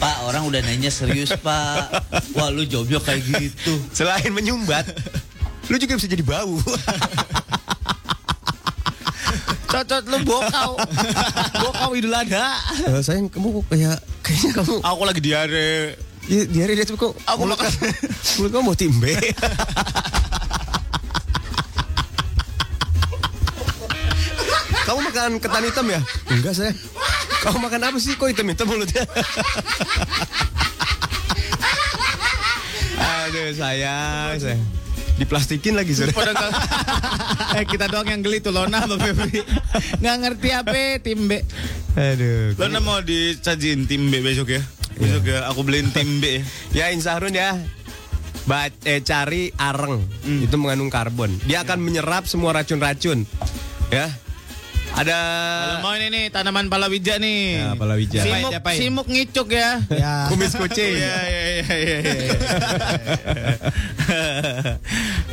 Pak, 0.00 0.16
orang 0.24 0.48
udah 0.48 0.64
nanya 0.64 0.88
serius, 0.88 1.28
Pak. 1.44 1.92
Wah, 2.32 2.48
lu 2.48 2.64
jawabnya 2.64 3.04
kayak 3.04 3.20
gitu. 3.36 3.76
Selain 3.92 4.32
menyumbat, 4.32 4.88
lu 5.68 5.76
juga 5.76 6.00
bisa 6.00 6.08
jadi 6.08 6.24
bau. 6.24 6.56
Cocot 9.70 10.02
lu 10.04 10.18
bokau. 10.24 10.70
bokau 11.62 11.90
idul 11.94 12.10
adha. 12.12 12.58
Eh, 12.84 13.00
sayang 13.00 13.30
kamu 13.30 13.62
kayak 13.64 14.02
kayaknya 14.20 14.50
kamu 14.56 14.74
Aku 14.82 15.02
lagi 15.04 15.20
diare. 15.20 15.94
ya, 16.26 16.42
diare 16.44 16.72
dia 16.74 16.84
tuh 16.84 16.94
kok 16.96 17.12
Aku 17.24 17.42
mulut 17.44 17.54
makan. 17.54 17.70
kamu- 17.70 17.94
mulut 18.36 18.50
kamu 18.50 18.62
mau 18.64 18.74
timbe. 18.74 19.14
kamu 24.86 25.00
makan 25.06 25.30
ketan 25.38 25.64
hitam 25.64 25.86
ya? 25.86 26.00
Enggak 26.28 26.54
saya. 26.56 26.72
Kamu 27.40 27.58
makan 27.62 27.80
apa 27.86 27.98
sih? 27.98 28.14
Kok 28.14 28.28
hitam-hitam 28.28 28.66
mulutnya? 28.66 29.04
Aduh 33.00 33.54
sayang, 33.54 34.34
sayang. 34.36 34.62
Diplastikin 35.20 35.76
lagi 35.76 35.92
sudah. 35.92 36.16
Pada 36.16 36.32
nggak- 36.32 36.54
eh 37.60 37.64
kita 37.68 37.86
doang 37.86 38.08
yang 38.08 38.24
geli 38.24 38.40
tuh 38.40 38.50
Lona 38.50 38.80
sama 38.80 38.96
Febri. 38.96 39.44
Nggak 40.00 40.16
ngerti 40.16 40.48
apa 40.50 40.72
timbe. 40.98 41.44
Aduh. 41.92 42.56
Lona 42.56 42.80
mau 42.80 43.04
dicajin 43.04 43.84
timbe 43.84 44.24
besok 44.24 44.56
ya. 44.56 44.62
Besok 44.96 45.28
ya 45.28 45.44
aku 45.44 45.60
beliin 45.60 45.92
timbe. 45.92 46.40
Ya 46.76 46.88
Insahrun 46.88 47.36
ya. 47.36 47.60
Ba 48.48 48.72
eh, 48.82 49.04
cari 49.04 49.52
areng 49.52 50.00
itu 50.24 50.56
mengandung 50.56 50.88
karbon. 50.88 51.36
Dia 51.44 51.60
akan 51.62 51.84
menyerap 51.84 52.24
semua 52.24 52.56
racun-racun. 52.56 53.28
Ya. 53.92 54.08
Ada 54.96 55.18
Kalau 55.62 55.78
mau 55.86 55.94
ini 55.94 56.06
nih 56.10 56.24
tanaman 56.34 56.66
palawija 56.66 57.22
nih. 57.22 57.42
Ya, 57.62 57.72
palawija. 57.78 58.20
Simuk, 58.26 58.50
diapain? 58.50 58.78
simuk 58.78 59.06
ngicuk 59.06 59.48
ya. 59.54 59.70
Ya. 59.88 60.14
kumis 60.30 60.52
kucing. 60.58 60.98
Iya 60.98 61.18
iya 61.30 61.42
iya 61.46 61.62
iya. 61.62 61.98
iya. 62.00 62.34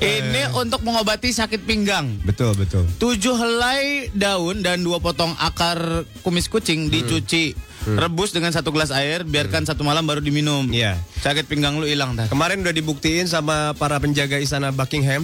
ini 0.18 0.42
untuk 0.54 0.86
mengobati 0.86 1.34
sakit 1.34 1.66
pinggang. 1.66 2.22
Betul, 2.22 2.54
betul. 2.54 2.86
Tujuh 3.02 3.36
helai 3.36 4.14
daun 4.14 4.62
dan 4.62 4.86
dua 4.86 5.02
potong 5.02 5.34
akar 5.42 6.06
kumis 6.22 6.48
kucing 6.48 6.94
dicuci. 6.94 7.58
Rebus 7.88 8.36
dengan 8.36 8.52
satu 8.52 8.76
gelas 8.76 8.92
air, 8.92 9.24
biarkan 9.24 9.64
satu 9.64 9.88
malam 9.88 10.04
baru 10.04 10.20
diminum. 10.20 10.68
Iya. 10.68 11.00
Sakit 11.24 11.48
pinggang 11.48 11.80
lu 11.80 11.88
hilang 11.88 12.20
dah. 12.20 12.28
Kemarin 12.28 12.60
udah 12.60 12.76
dibuktiin 12.76 13.32
sama 13.32 13.72
para 13.80 13.96
penjaga 14.04 14.36
istana 14.44 14.76
Buckingham. 14.76 15.24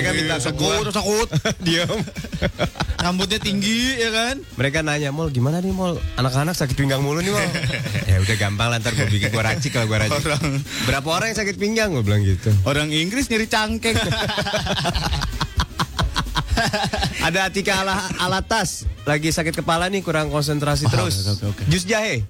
Mereka 0.00 0.10
minta 0.16 0.36
ke 0.36 0.50
gua. 0.52 0.74
Sakut, 0.80 0.86
sakut. 0.90 1.28
Diam. 1.66 1.98
Rambutnya 2.96 3.36
tinggi 3.36 3.96
ya 3.96 4.10
kan? 4.10 4.36
Mereka 4.56 4.80
nanya, 4.80 5.08
"Mol, 5.08 5.28
gimana 5.28 5.60
nih, 5.60 5.70
Mol? 5.70 6.00
Anak-anak 6.16 6.52
sakit 6.52 6.72
pinggang 6.74 7.00
mulu 7.00 7.20
nih, 7.20 7.30
Mol." 7.30 7.44
ya 8.10 8.16
udah 8.18 8.36
gampang 8.36 8.68
lah 8.68 8.76
ntar 8.76 8.92
gue 8.92 9.04
bikin 9.06 9.28
gua 9.30 9.44
racik 9.46 9.72
kalau 9.72 9.86
gua 9.86 10.00
racik. 10.00 10.20
Orang- 10.22 10.60
Berapa 10.84 11.08
orang 11.10 11.26
yang 11.30 11.38
sakit 11.38 11.56
pinggang 11.56 11.92
gue 11.92 12.00
bilang 12.00 12.20
gitu. 12.20 12.48
Orang 12.64 12.88
Inggris 12.88 13.28
nyeri 13.28 13.44
cangkeng. 13.44 13.96
Ada 17.20 17.48
Atika 17.48 17.80
ala 17.80 17.96
Alatas 18.18 18.84
lagi 19.04 19.32
sakit 19.32 19.56
kepala 19.56 19.88
nih 19.88 20.04
kurang 20.04 20.28
konsentrasi 20.28 20.88
terus. 20.88 21.24
oke, 21.24 21.32
oke, 21.32 21.44
oke. 21.56 21.62
Jus 21.72 21.84
jahe. 21.84 22.20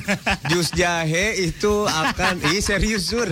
Jus 0.50 0.68
jahe 0.72 1.36
itu 1.40 1.86
akan 1.86 2.40
ih 2.52 2.62
serius 2.62 3.12
sur. 3.12 3.28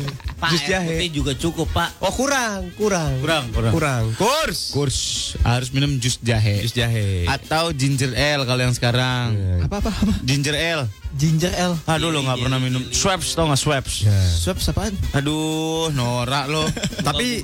Jus 0.50 0.62
jahe. 0.64 1.08
juga 1.12 1.36
cukup 1.36 1.68
pak. 1.72 1.90
Oh 2.00 2.12
kurang, 2.12 2.72
kurang. 2.76 3.20
Kurang, 3.20 3.44
kurang. 3.52 3.72
Kurang. 3.72 4.04
Kurs. 4.16 4.72
Kurs 4.72 4.98
harus 5.44 5.68
minum 5.72 6.00
jus 6.00 6.16
jahe. 6.20 6.60
Jus 6.64 6.72
jahe. 6.72 7.28
Atau 7.28 7.72
ginger 7.76 8.12
ale 8.16 8.44
kalau 8.48 8.62
yang 8.64 8.74
sekarang. 8.76 9.36
Apa 9.64 9.84
apa? 9.84 9.90
apa? 9.92 10.14
Ginger 10.24 10.56
ale. 10.56 10.99
Ginger 11.18 11.50
ale. 11.58 11.76
Aduh 11.90 12.14
lo 12.14 12.22
nggak 12.22 12.38
pernah 12.38 12.58
minum. 12.62 12.82
Schweppes 12.94 13.34
tau 13.34 13.50
nggak 13.50 13.58
Schweppes? 13.58 14.06
Swab 14.40 14.58
apaan? 14.62 14.94
Aduh, 15.18 15.90
norak 15.90 16.46
lo. 16.46 16.62
Tapi 17.06 17.42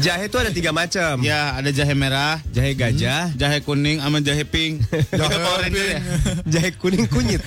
jahe 0.00 0.32
itu 0.32 0.36
ada 0.40 0.48
tiga 0.48 0.72
macam. 0.72 1.20
ya 1.20 1.56
ada 1.60 1.68
jahe 1.68 1.92
merah, 1.92 2.40
Jahe 2.56 2.72
gajah, 2.72 3.32
jahe 3.36 3.60
kuning, 3.60 4.00
sama 4.00 4.24
jahe 4.24 4.44
pink. 4.48 4.80
Jahe 5.18 5.36
Ranger 5.36 5.86
ya? 5.86 6.00
jahe 6.56 6.70
kuning 6.76 7.04
kunyit. 7.08 7.42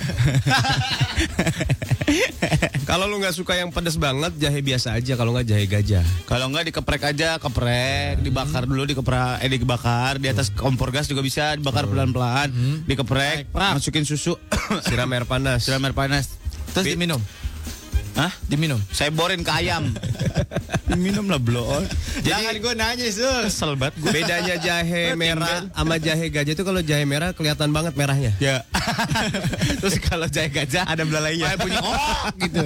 Kalau 2.86 3.10
lu 3.10 3.18
nggak 3.18 3.34
suka 3.34 3.58
yang 3.58 3.74
pedas 3.74 3.98
banget, 3.98 4.38
jahe 4.38 4.62
biasa 4.62 4.94
aja. 4.94 5.18
Kalau 5.18 5.34
nggak 5.34 5.46
jahe 5.50 5.66
gajah. 5.66 6.04
Kalau 6.30 6.46
nggak 6.54 6.70
dikeprek 6.70 7.02
aja, 7.02 7.42
keprek, 7.42 8.22
dibakar 8.22 8.62
dulu, 8.62 8.86
dikeprak, 8.86 9.42
eh 9.42 9.50
dibakar 9.50 10.22
di 10.22 10.30
atas 10.30 10.54
kompor 10.54 10.94
gas 10.94 11.10
juga 11.10 11.20
bisa 11.26 11.58
dibakar 11.58 11.90
pelan-pelan, 11.90 12.54
dikeprek, 12.86 13.50
masukin 13.50 14.06
susu, 14.06 14.38
Siram 14.86 15.10
air 15.10 15.26
panas. 15.26 15.55
Siram 15.60 15.84
air 15.84 15.94
panas. 15.96 16.36
Terus 16.72 16.92
diminum. 16.92 17.20
Hah? 18.16 18.32
Diminum. 18.48 18.80
Saya 18.96 19.12
borin 19.12 19.44
ke 19.44 19.52
ayam. 19.52 19.92
Minum 20.96 21.28
lah 21.28 21.36
bloon. 21.36 21.84
Jangan 22.24 22.56
gue 22.56 22.72
nanya, 22.72 23.06
Sus. 23.12 23.52
Kesel 23.52 23.76
banget 23.76 24.00
gue. 24.00 24.08
Bedanya 24.08 24.56
jahe 24.56 25.12
merah 25.12 25.68
sama 25.76 26.00
jahe 26.00 26.32
gajah 26.32 26.56
itu 26.56 26.64
kalau 26.64 26.80
jahe 26.80 27.04
merah 27.04 27.36
kelihatan 27.36 27.68
banget 27.76 27.92
merahnya. 27.92 28.32
Ya. 28.40 28.64
Terus 29.84 30.00
kalau 30.00 30.24
jahe 30.32 30.48
gajah 30.48 30.88
Ada 30.88 31.04
belalainya. 31.04 31.52
kayak 31.52 31.60
bunyi 31.60 31.76
oh 31.76 32.24
gitu. 32.40 32.64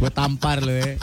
Gue 0.00 0.10
tampar 0.16 0.64
lo 0.64 0.72
ya. 0.72 0.96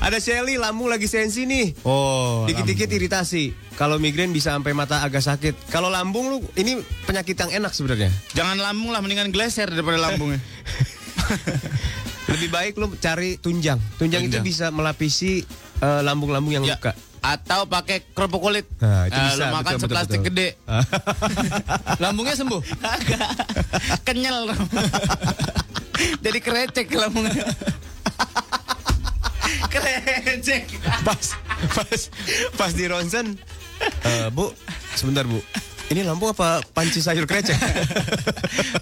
Ada 0.00 0.16
Shelly 0.16 0.56
lambung 0.56 0.88
lagi 0.88 1.04
sensi 1.04 1.44
nih. 1.44 1.76
Oh. 1.84 2.48
Dikit-dikit 2.48 2.88
iritasi. 2.88 3.52
Kalau 3.76 3.96
migrain 3.96 4.28
bisa 4.28 4.50
sampai 4.50 4.72
mata 4.72 5.00
agak 5.00 5.20
sakit. 5.20 5.68
Kalau 5.68 5.88
lambung 5.88 6.26
lu 6.26 6.38
ini 6.54 6.76
penyakit 7.04 7.36
yang 7.36 7.60
enak 7.60 7.72
sebenarnya. 7.72 8.08
Jangan 8.32 8.56
lambung 8.56 8.90
lah, 8.90 9.00
mendingan 9.00 9.28
gleser 9.28 9.68
daripada 9.68 10.00
lambungnya. 10.00 10.40
Lebih 12.30 12.48
baik 12.48 12.72
lu 12.74 12.88
cari 12.96 13.36
tunjang. 13.36 13.76
Tunjang, 13.96 14.24
itu 14.24 14.32
Tunjang. 14.32 14.44
bisa 14.44 14.66
melapisi 14.70 15.44
eh, 15.78 16.00
lambung-lambung 16.00 16.54
yang 16.54 16.64
Ya. 16.64 16.80
luka. 16.80 16.96
Atau 17.20 17.68
pakai 17.68 18.00
kerupuk 18.08 18.40
kulit. 18.40 18.64
Nah, 18.80 19.04
itu 19.04 19.12
Eh, 19.12 19.24
bisa, 19.28 19.44
Lu 19.44 19.52
makan 19.52 19.72
betul, 19.74 19.82
seplastik 19.84 20.20
betul. 20.20 20.28
gede. 20.32 20.48
Lambungnya 22.02 22.32
sembuh. 22.32 22.60
Agak 22.80 23.28
kenyal. 24.02 24.48
Jadi 26.24 26.38
kerecek 26.40 26.88
lambungnya. 26.90 27.44
Kerecek. 29.68 30.64
pas 31.04 31.26
pas 31.74 32.00
pas 32.56 32.70
di 32.72 32.84
ronsen 32.86 33.36
eh, 34.04 34.28
bu 34.32 34.52
sebentar 34.94 35.26
bu 35.26 35.40
ini 35.90 36.06
lampu 36.06 36.30
apa 36.30 36.62
panci 36.70 37.02
sayur 37.02 37.26
krecek 37.26 37.58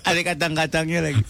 Ada 0.04 0.20
kacang-kacangnya 0.24 1.00
lagi. 1.00 1.22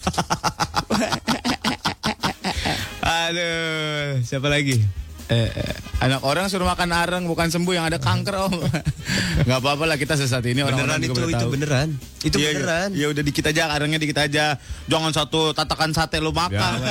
aduh 2.99 4.19
siapa 4.21 4.47
lagi 4.51 4.83
Eh, 5.29 5.45
eh, 5.45 5.75
anak 6.01 6.25
orang 6.25 6.49
suruh 6.49 6.65
makan 6.65 6.89
areng 6.89 7.23
bukan 7.29 7.53
sembuh 7.53 7.77
yang 7.77 7.85
ada 7.85 8.01
kanker 8.01 8.49
om. 8.49 8.53
Gak 9.47 9.59
apa-apa 9.61 9.85
lah 9.85 9.93
kita 9.93 10.17
sesat 10.17 10.41
ini 10.43 10.65
beneran 10.65 10.97
orang-orang 10.97 11.05
itu 11.05 11.21
itu 11.21 11.37
tahu. 11.37 11.51
beneran 11.53 11.87
itu 12.19 12.35
Iya, 12.35 12.41
iya. 12.41 12.53
beneran 12.57 12.89
Ya 12.91 13.05
udah 13.07 13.21
dikit 13.21 13.45
aja 13.45 13.69
arengnya 13.69 14.01
dikit 14.01 14.17
aja. 14.17 14.57
Jangan 14.85 15.13
satu 15.13 15.53
tatakan 15.53 15.93
sate 15.93 16.17
lu 16.17 16.33
makan. 16.33 16.81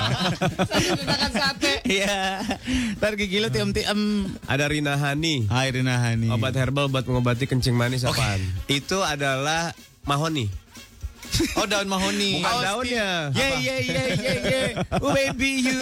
Satu 0.70 0.90
tatakan 0.96 1.30
sate. 1.34 1.72
Iya. 1.82 2.46
Ntar 2.94 3.18
gigi 3.18 3.42
lu 3.42 3.50
tiam-tiam. 3.50 3.98
ada 4.46 4.64
Rina 4.66 4.94
Hani 4.94 5.50
Hai 5.50 5.70
Rina 5.70 5.98
Hani. 5.98 6.30
obat 6.30 6.54
herbal 6.54 6.86
buat 6.86 7.02
mengobati 7.02 7.46
kencing 7.46 7.74
manis 7.74 8.02
apaan 8.02 8.38
itu 8.66 8.98
adalah 9.00 9.74
mahoni 10.02 10.46
Oh 11.56 11.64
daun 11.64 11.86
mahoni. 11.86 12.40
bukan 12.40 12.56
daunnya 12.60 13.32
Yeah 13.32 13.52
yeah 13.56 13.78
yeah 13.80 14.06
yeah 14.12 14.36
yeah. 14.42 14.68
Oh 15.04 15.10
baby 15.10 15.64
you. 15.64 15.80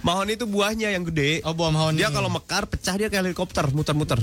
mahoni 0.00 0.34
itu 0.34 0.44
buahnya 0.44 0.90
yang 0.90 1.04
gede 1.04 1.40
Oh 1.42 1.52
buah 1.52 1.68
mahoni. 1.68 1.98
dia 1.98 2.08
kalau 2.08 2.26
mekar 2.26 2.64
pecah 2.64 2.94
dia 2.94 3.06
kayak 3.06 3.28
helikopter 3.28 3.68
muter-muter 3.70 4.16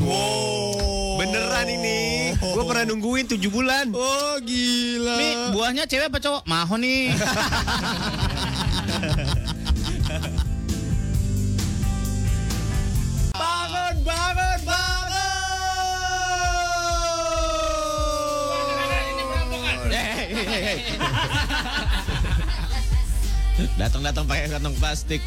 beneran 1.20 1.68
ini 1.68 2.00
gue 2.34 2.64
pernah 2.64 2.88
nungguin 2.88 3.28
tujuh 3.28 3.52
bulan 3.52 3.92
Oh 3.92 4.40
gila. 4.40 5.16
Nih 5.18 5.34
buahnya 5.52 5.84
cewek 5.84 6.08
apa 6.08 6.18
cowok? 6.18 6.44
Mahoni. 6.46 7.12
bangun 13.34 13.96
bangun 14.04 14.60
Datang-datang 23.82 24.28
pakai 24.28 24.52
kantong 24.52 24.76
plastik. 24.80 25.22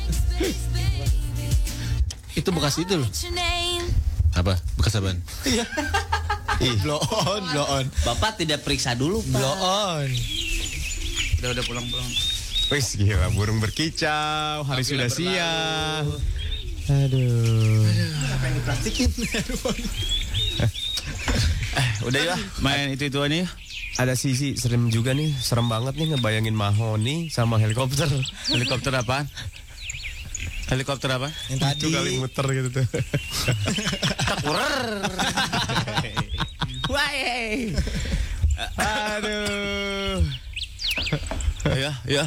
itu 2.32 2.48
bekas 2.48 2.80
itu 2.80 2.96
loh. 2.96 3.04
Apa? 4.32 4.56
Bekas 4.80 4.96
apaan? 4.96 5.20
Ih, 5.44 5.60
blow 6.84 6.96
on, 6.96 7.44
blow 7.52 7.68
on. 7.68 7.84
Bapak 8.08 8.40
tidak 8.40 8.64
periksa 8.64 8.96
dulu 8.96 9.20
pak. 9.28 9.36
Blow 9.36 9.56
on. 9.60 10.08
Udah 11.42 11.50
udah 11.52 11.64
pulang-pulang. 11.68 12.08
Wis 12.72 12.96
gila 12.96 13.28
burung 13.36 13.60
berkicau, 13.60 14.64
hari 14.64 14.80
sudah 14.80 15.12
siang. 15.12 16.08
Aduh. 16.88 17.84
Udah 22.02 22.34
ya, 22.34 22.36
main 22.58 22.90
itu 22.92 23.06
itu 23.06 23.18
aja. 23.22 23.46
Ada 24.00 24.16
sisi 24.16 24.56
serem 24.56 24.88
juga 24.88 25.12
nih, 25.12 25.36
serem 25.36 25.68
banget 25.68 25.92
nih 26.00 26.16
ngebayangin 26.16 26.56
Mahoni 26.56 27.28
sama 27.28 27.60
helikopter. 27.60 28.08
Helikopter 28.48 28.92
apaan? 28.96 29.28
Helikopter 30.72 31.12
apa? 31.12 31.28
Yang 31.52 31.60
tadi. 31.60 31.84
Itu 31.84 31.88
kali 31.92 32.10
muter 32.16 32.46
gitu 32.48 32.68
tuh. 32.80 32.86
Wah, 36.92 37.04
Aduh. 38.80 40.24
ya, 41.76 41.92
ya. 42.08 42.24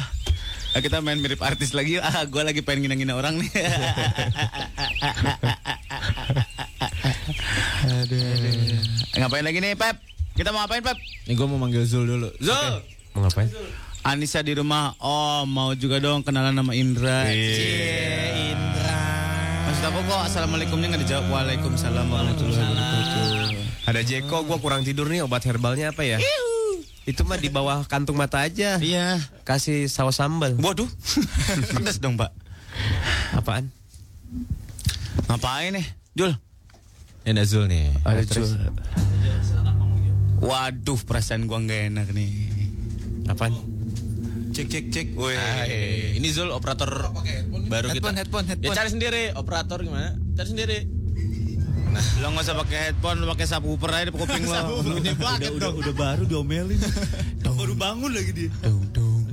Nah, 0.76 0.80
kita 0.84 1.00
main 1.00 1.18
mirip 1.18 1.40
artis 1.40 1.72
lagi. 1.72 1.96
yuk. 1.98 2.04
Ah, 2.04 2.22
gue 2.28 2.42
lagi 2.44 2.60
pengen 2.60 2.86
ngina-ngina 2.86 3.16
orang 3.16 3.40
nih. 3.40 3.48
Aduh. 8.04 8.22
Ngapain 9.16 9.44
lagi 9.44 9.58
nih, 9.64 9.72
Pep? 9.74 10.15
Kita 10.36 10.52
mau 10.52 10.60
ngapain, 10.68 10.84
Pep? 10.84 11.00
Nih 11.00 11.32
gue 11.32 11.46
mau 11.48 11.56
manggil 11.56 11.88
Zul 11.88 12.04
dulu. 12.04 12.28
Zul. 12.44 12.74
Mau 13.16 13.24
ngapain? 13.24 13.48
Anissa 14.04 14.44
di 14.44 14.52
rumah. 14.52 14.92
Oh, 15.00 15.48
mau 15.48 15.72
juga 15.72 15.96
dong 15.96 16.20
kenalan 16.20 16.52
sama 16.52 16.76
Indra. 16.76 17.24
Iya. 17.32 18.52
Indra. 18.52 19.00
aku 19.86 20.02
kok 20.04 20.20
assalamualaikumnya 20.28 20.92
nggak 20.92 21.02
dijawab 21.08 21.26
waalaikumsalam 21.32 22.04
warahmatullahi 22.10 22.68
wabarakatuh. 22.68 23.24
Ada 23.86 24.00
Jeko, 24.04 24.44
gua 24.44 24.58
kurang 24.60 24.84
tidur 24.84 25.08
nih. 25.08 25.24
Obat 25.24 25.46
herbalnya 25.48 25.96
apa 25.96 26.04
ya? 26.04 26.20
Itu 27.08 27.22
mah 27.24 27.40
di 27.40 27.48
bawah 27.48 27.86
kantung 27.88 28.20
mata 28.20 28.44
aja. 28.44 28.76
Iya. 28.76 29.22
Kasih 29.46 29.88
saus 29.88 30.20
sambal. 30.20 30.52
Waduh. 30.60 30.90
Pedas 31.80 31.96
dong, 31.96 32.20
Pak. 32.20 32.34
Apaan? 33.40 33.72
Ngapain 35.32 35.72
nih? 35.80 35.86
Jul. 36.12 36.36
Ini 37.24 37.42
Zul 37.46 37.72
nih. 37.72 37.94
Ada 38.04 38.22
terus. 38.26 38.52
Waduh, 40.40 41.00
perasaan 41.04 41.48
gua 41.48 41.60
nggak 41.62 41.80
enak 41.92 42.08
nih. 42.12 42.30
Apaan? 43.26 43.52
Cek 44.52 44.66
cek 44.72 44.84
cek. 44.88 45.06
Woi. 45.16 45.36
Ini 46.16 46.28
Zul 46.32 46.48
operator 46.52 47.12
baru 47.66 47.92
kita. 47.92 48.08
Headphone, 48.12 48.16
headphone, 48.16 48.46
headphone. 48.48 48.72
Ya 48.72 48.76
cari 48.76 48.88
sendiri, 48.88 49.22
operator 49.36 49.78
gimana? 49.84 50.16
Cari 50.36 50.48
sendiri. 50.48 50.78
Nah, 51.96 52.04
lo 52.20 52.26
nggak 52.36 52.44
usah 52.44 52.56
pakai 52.60 52.78
headphone, 52.92 53.18
lo 53.24 53.26
pakai 53.32 53.46
subwoofer 53.48 53.90
aja 53.92 54.04
di 54.08 54.12
kuping 54.12 54.44
lo. 54.44 54.80
Bunyi 54.84 55.12
banget 55.16 55.48
udah, 55.56 55.56
udah, 55.56 55.70
udah 55.80 55.94
baru 55.96 56.22
diomelin. 56.28 56.80
baru 57.40 57.74
bangun 57.76 58.10
lagi 58.12 58.32
dia. 58.36 58.50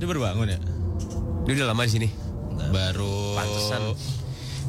Dia 0.00 0.06
baru 0.08 0.20
bangun 0.24 0.46
ya? 0.48 0.58
Dia 1.44 1.52
udah 1.60 1.66
lama 1.72 1.82
di 1.84 1.92
sini. 1.92 2.08
Baru. 2.72 3.36
Pantesan. 3.36 3.80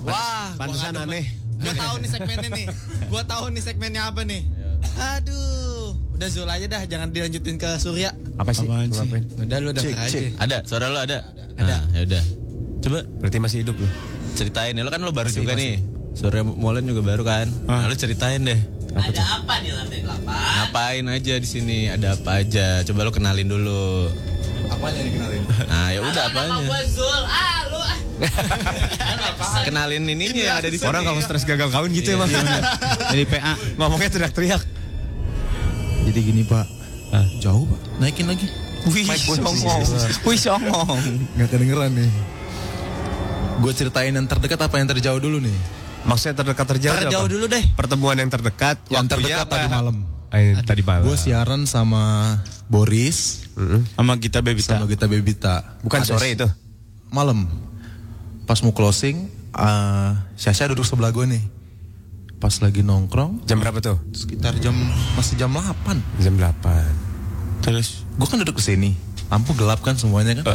Wah, 0.04 0.48
Pantesan 0.60 0.94
aneh. 1.00 1.26
Gua 1.56 1.74
tahu 1.74 1.96
nih 2.04 2.10
segmennya 2.12 2.50
nih. 2.52 2.66
Gua 3.08 3.24
tahu 3.24 3.46
nih 3.56 3.64
segmennya 3.64 4.02
apa 4.12 4.22
nih. 4.28 4.44
Aduh. 5.00 5.75
Udah 6.16 6.30
Zul 6.32 6.48
aja 6.48 6.66
dah, 6.66 6.82
jangan 6.86 7.12
dilanjutin 7.12 7.56
ke 7.56 7.70
Surya. 7.76 8.16
Apa 8.36 8.52
sih? 8.52 8.64
Apaan 8.64 8.88
Lu 8.88 8.96
sih? 8.96 9.04
ngapain? 9.04 9.24
Udah 9.38 9.58
lu 9.60 9.70
denger 9.72 9.98
aja. 9.98 10.20
Ada, 10.40 10.58
suara 10.64 10.86
lo 10.88 11.00
ada? 11.00 11.18
Ada. 11.56 11.78
ya 11.92 12.02
udah. 12.04 12.24
Coba 12.80 13.00
Berarti 13.20 13.38
masih 13.38 13.58
hidup 13.64 13.76
lu. 13.76 13.88
ceritain 14.34 14.72
ya, 14.72 14.84
lo 14.84 14.92
kan 14.92 15.00
lo 15.00 15.12
baru 15.12 15.28
juga 15.28 15.54
nih. 15.54 15.80
Suara 16.12 16.40
Molen 16.42 16.84
juga 16.84 17.04
baru 17.04 17.24
kan. 17.24 17.48
Nah, 17.68 17.88
lo 17.88 17.96
ceritain 17.96 18.40
deh. 18.42 18.60
Ada 18.96 19.44
apa 19.44 19.60
di 19.60 19.70
lantai 19.70 20.00
8? 20.00 20.24
Ngapain 20.24 21.04
aja 21.10 21.34
di 21.36 21.48
sini? 21.48 21.92
Ada 21.92 22.16
apa 22.16 22.40
aja? 22.40 22.80
Coba 22.84 23.04
lo 23.04 23.12
kenalin 23.12 23.48
dulu. 23.48 24.08
Apanya 24.66 25.02
dikenalin? 25.04 25.44
Nah, 25.68 25.88
ya 25.92 26.00
udah 26.00 26.24
apanya? 26.26 26.56
Zul. 26.88 27.22
Ah, 27.28 27.60
lu 27.68 27.80
ah. 27.80 27.98
Kenalin 29.68 30.08
ininya 30.08 30.32
yang 30.32 30.58
ada 30.58 30.72
di 30.72 30.80
sini. 30.80 30.88
Orang 30.88 31.04
kalau 31.04 31.20
stres 31.20 31.44
gagal 31.44 31.68
kawin 31.68 31.92
gitu 31.92 32.16
emang. 32.16 32.32
Jadi 33.12 33.24
PA. 33.28 33.60
Ngomongnya 33.76 34.08
teriak-teriak. 34.10 34.64
Jadi 36.06 36.20
gini 36.22 36.42
Pak, 36.42 36.66
jauh 37.40 37.66
Pak, 37.66 37.80
naikin 38.00 38.26
lagi. 38.26 38.46
Wih, 38.86 39.10
songong. 39.10 39.82
Wih, 40.24 40.38
songong. 40.38 41.00
Gak 41.36 41.50
kedengeran 41.50 41.90
nih. 41.92 42.12
Gue 43.58 43.74
ceritain 43.74 44.14
yang 44.14 44.28
terdekat 44.30 44.62
apa 44.62 44.76
yang 44.78 44.86
terjauh 44.86 45.18
dulu 45.18 45.42
nih? 45.42 45.58
Maksudnya 46.06 46.38
terdekat 46.38 46.66
terjauh 46.70 46.94
Terjauh 47.02 47.26
apa? 47.26 47.34
dulu 47.34 47.46
deh. 47.50 47.64
Pertemuan 47.74 48.14
yang 48.14 48.30
terdekat. 48.30 48.78
Yang 48.88 49.06
terdekat 49.10 49.42
apa? 49.42 49.54
tadi 49.58 49.68
malam. 49.68 49.96
Ini 50.30 50.62
tadi 50.62 50.84
malam. 50.86 51.04
Gue 51.04 51.18
siaran 51.18 51.66
sama 51.66 52.38
Boris, 52.68 53.50
Sama 53.96 54.20
kita 54.20 54.46
Bebita. 54.46 54.78
sama 54.78 54.86
Gita 54.86 55.10
Bebita. 55.10 55.56
Bukan 55.82 56.00
Ada 56.00 56.10
sore 56.12 56.38
itu. 56.38 56.46
Malam. 57.10 57.50
Pas 58.46 58.62
mau 58.62 58.70
closing, 58.70 59.26
eh 59.52 60.12
Syasha 60.38 60.70
duduk 60.70 60.86
sebelah 60.86 61.10
gue 61.10 61.26
nih. 61.26 61.42
Pas 62.36 62.54
lagi 62.60 62.82
nongkrong, 62.82 63.42
Jam 63.44 63.58
berapa 63.58 63.80
tuh? 63.80 63.98
sekitar 64.12 64.60
jam 64.60 64.76
masih 65.16 65.36
jam 65.36 65.50
8. 65.50 66.22
Jam 66.22 66.36
8. 66.36 66.62
Terus 67.62 68.06
Gue 68.16 68.28
kan 68.28 68.38
duduk 68.38 68.60
di 68.60 68.66
sini. 68.66 68.92
Lampu 69.26 69.58
gelap 69.58 69.82
kan 69.82 69.98
semuanya 69.98 70.38
kan. 70.38 70.46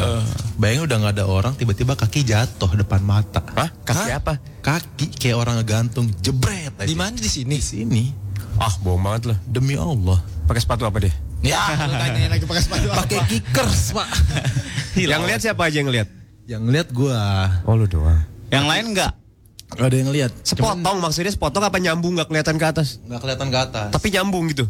Bayangin 0.54 0.86
udah 0.86 0.96
nggak 0.96 1.14
ada 1.18 1.24
orang, 1.26 1.52
tiba-tiba 1.52 1.92
kaki 1.92 2.22
jatuh 2.22 2.70
depan 2.72 3.02
mata. 3.02 3.42
Hah? 3.52 3.68
Kaki 3.82 4.10
apa? 4.14 4.38
Kaki 4.62 5.10
kayak 5.12 5.36
orang 5.36 5.58
ngegantung, 5.58 6.06
jebret. 6.20 6.70
Di 6.78 6.94
mana 6.94 7.12
di 7.12 7.26
sini? 7.26 7.58
Di 7.58 7.66
sini. 7.66 8.04
Ah, 8.56 8.70
bohong 8.78 9.02
banget 9.02 9.34
loh. 9.34 9.38
Demi 9.42 9.74
Allah. 9.74 10.22
Pakai 10.46 10.62
sepatu 10.62 10.86
apa 10.86 11.02
deh? 11.02 11.12
Ya, 11.40 11.58
lu 11.82 11.92
tanyain 11.92 12.28
lagi 12.28 12.44
pakai 12.44 12.62
sepatu 12.62 12.86
Pakai 12.92 13.18
kickers, 13.26 13.96
Pak. 13.96 14.08
Yang 15.00 15.22
lihat 15.24 15.40
siapa 15.40 15.62
aja 15.66 15.76
yang 15.80 15.88
lihat? 15.88 16.08
Yang 16.44 16.62
lihat 16.68 16.88
gua. 16.90 17.18
Oh 17.64 17.74
lu 17.74 17.86
doang. 17.86 18.20
yang 18.50 18.66
lain 18.66 18.92
enggak? 18.92 19.14
Gak 19.70 19.86
ada 19.86 19.96
yang 19.96 20.10
lihat. 20.10 20.32
Sepotong 20.42 20.98
maksudnya 20.98 21.30
sepotong 21.30 21.62
apa 21.62 21.78
nyambung 21.78 22.18
nggak 22.18 22.28
kelihatan 22.28 22.56
ke 22.58 22.66
atas? 22.66 22.98
Nggak 23.06 23.20
kelihatan 23.22 23.48
ke 23.48 23.58
atas. 23.58 23.88
Tapi 23.94 24.06
nyambung 24.10 24.44
gitu. 24.50 24.66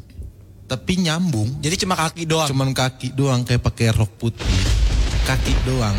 Tapi 0.70 0.92
nyambung. 1.03 1.48
Jadi 1.59 1.74
cuma 1.82 1.98
kaki 1.98 2.28
doang. 2.28 2.46
Cuman 2.46 2.70
kaki 2.70 3.16
doang 3.16 3.42
kayak 3.42 3.64
pakai 3.64 3.90
rok 3.90 4.12
putih. 4.20 4.46
Kaki 5.26 5.53
doang. 5.66 5.96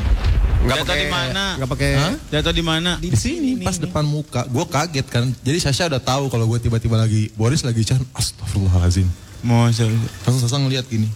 Nggak 0.61 0.85
Jatuh 0.85 0.95
di 0.95 1.07
mana? 1.09 1.43
Nggak 1.57 1.69
pakai. 1.73 1.89
Jatuh 2.29 2.53
di 2.53 2.63
mana? 2.63 2.91
Di 3.01 3.09
sini 3.17 3.57
pas 3.65 3.75
depan 3.81 4.05
muka. 4.05 4.45
Gue 4.45 4.65
kaget 4.69 5.07
kan. 5.09 5.25
Jadi 5.41 5.57
Sasha 5.57 5.89
udah 5.89 5.99
tahu 5.99 6.29
kalau 6.29 6.45
gue 6.45 6.61
tiba-tiba 6.61 6.95
lagi 7.01 7.33
Boris 7.33 7.65
lagi 7.65 7.81
can. 7.81 7.99
Astagfirullahalazim. 8.13 9.09
Masa 9.41 9.89
Langsung 10.23 10.45
Sasha 10.45 10.61
ngeliat 10.61 10.85
gini. 10.85 11.09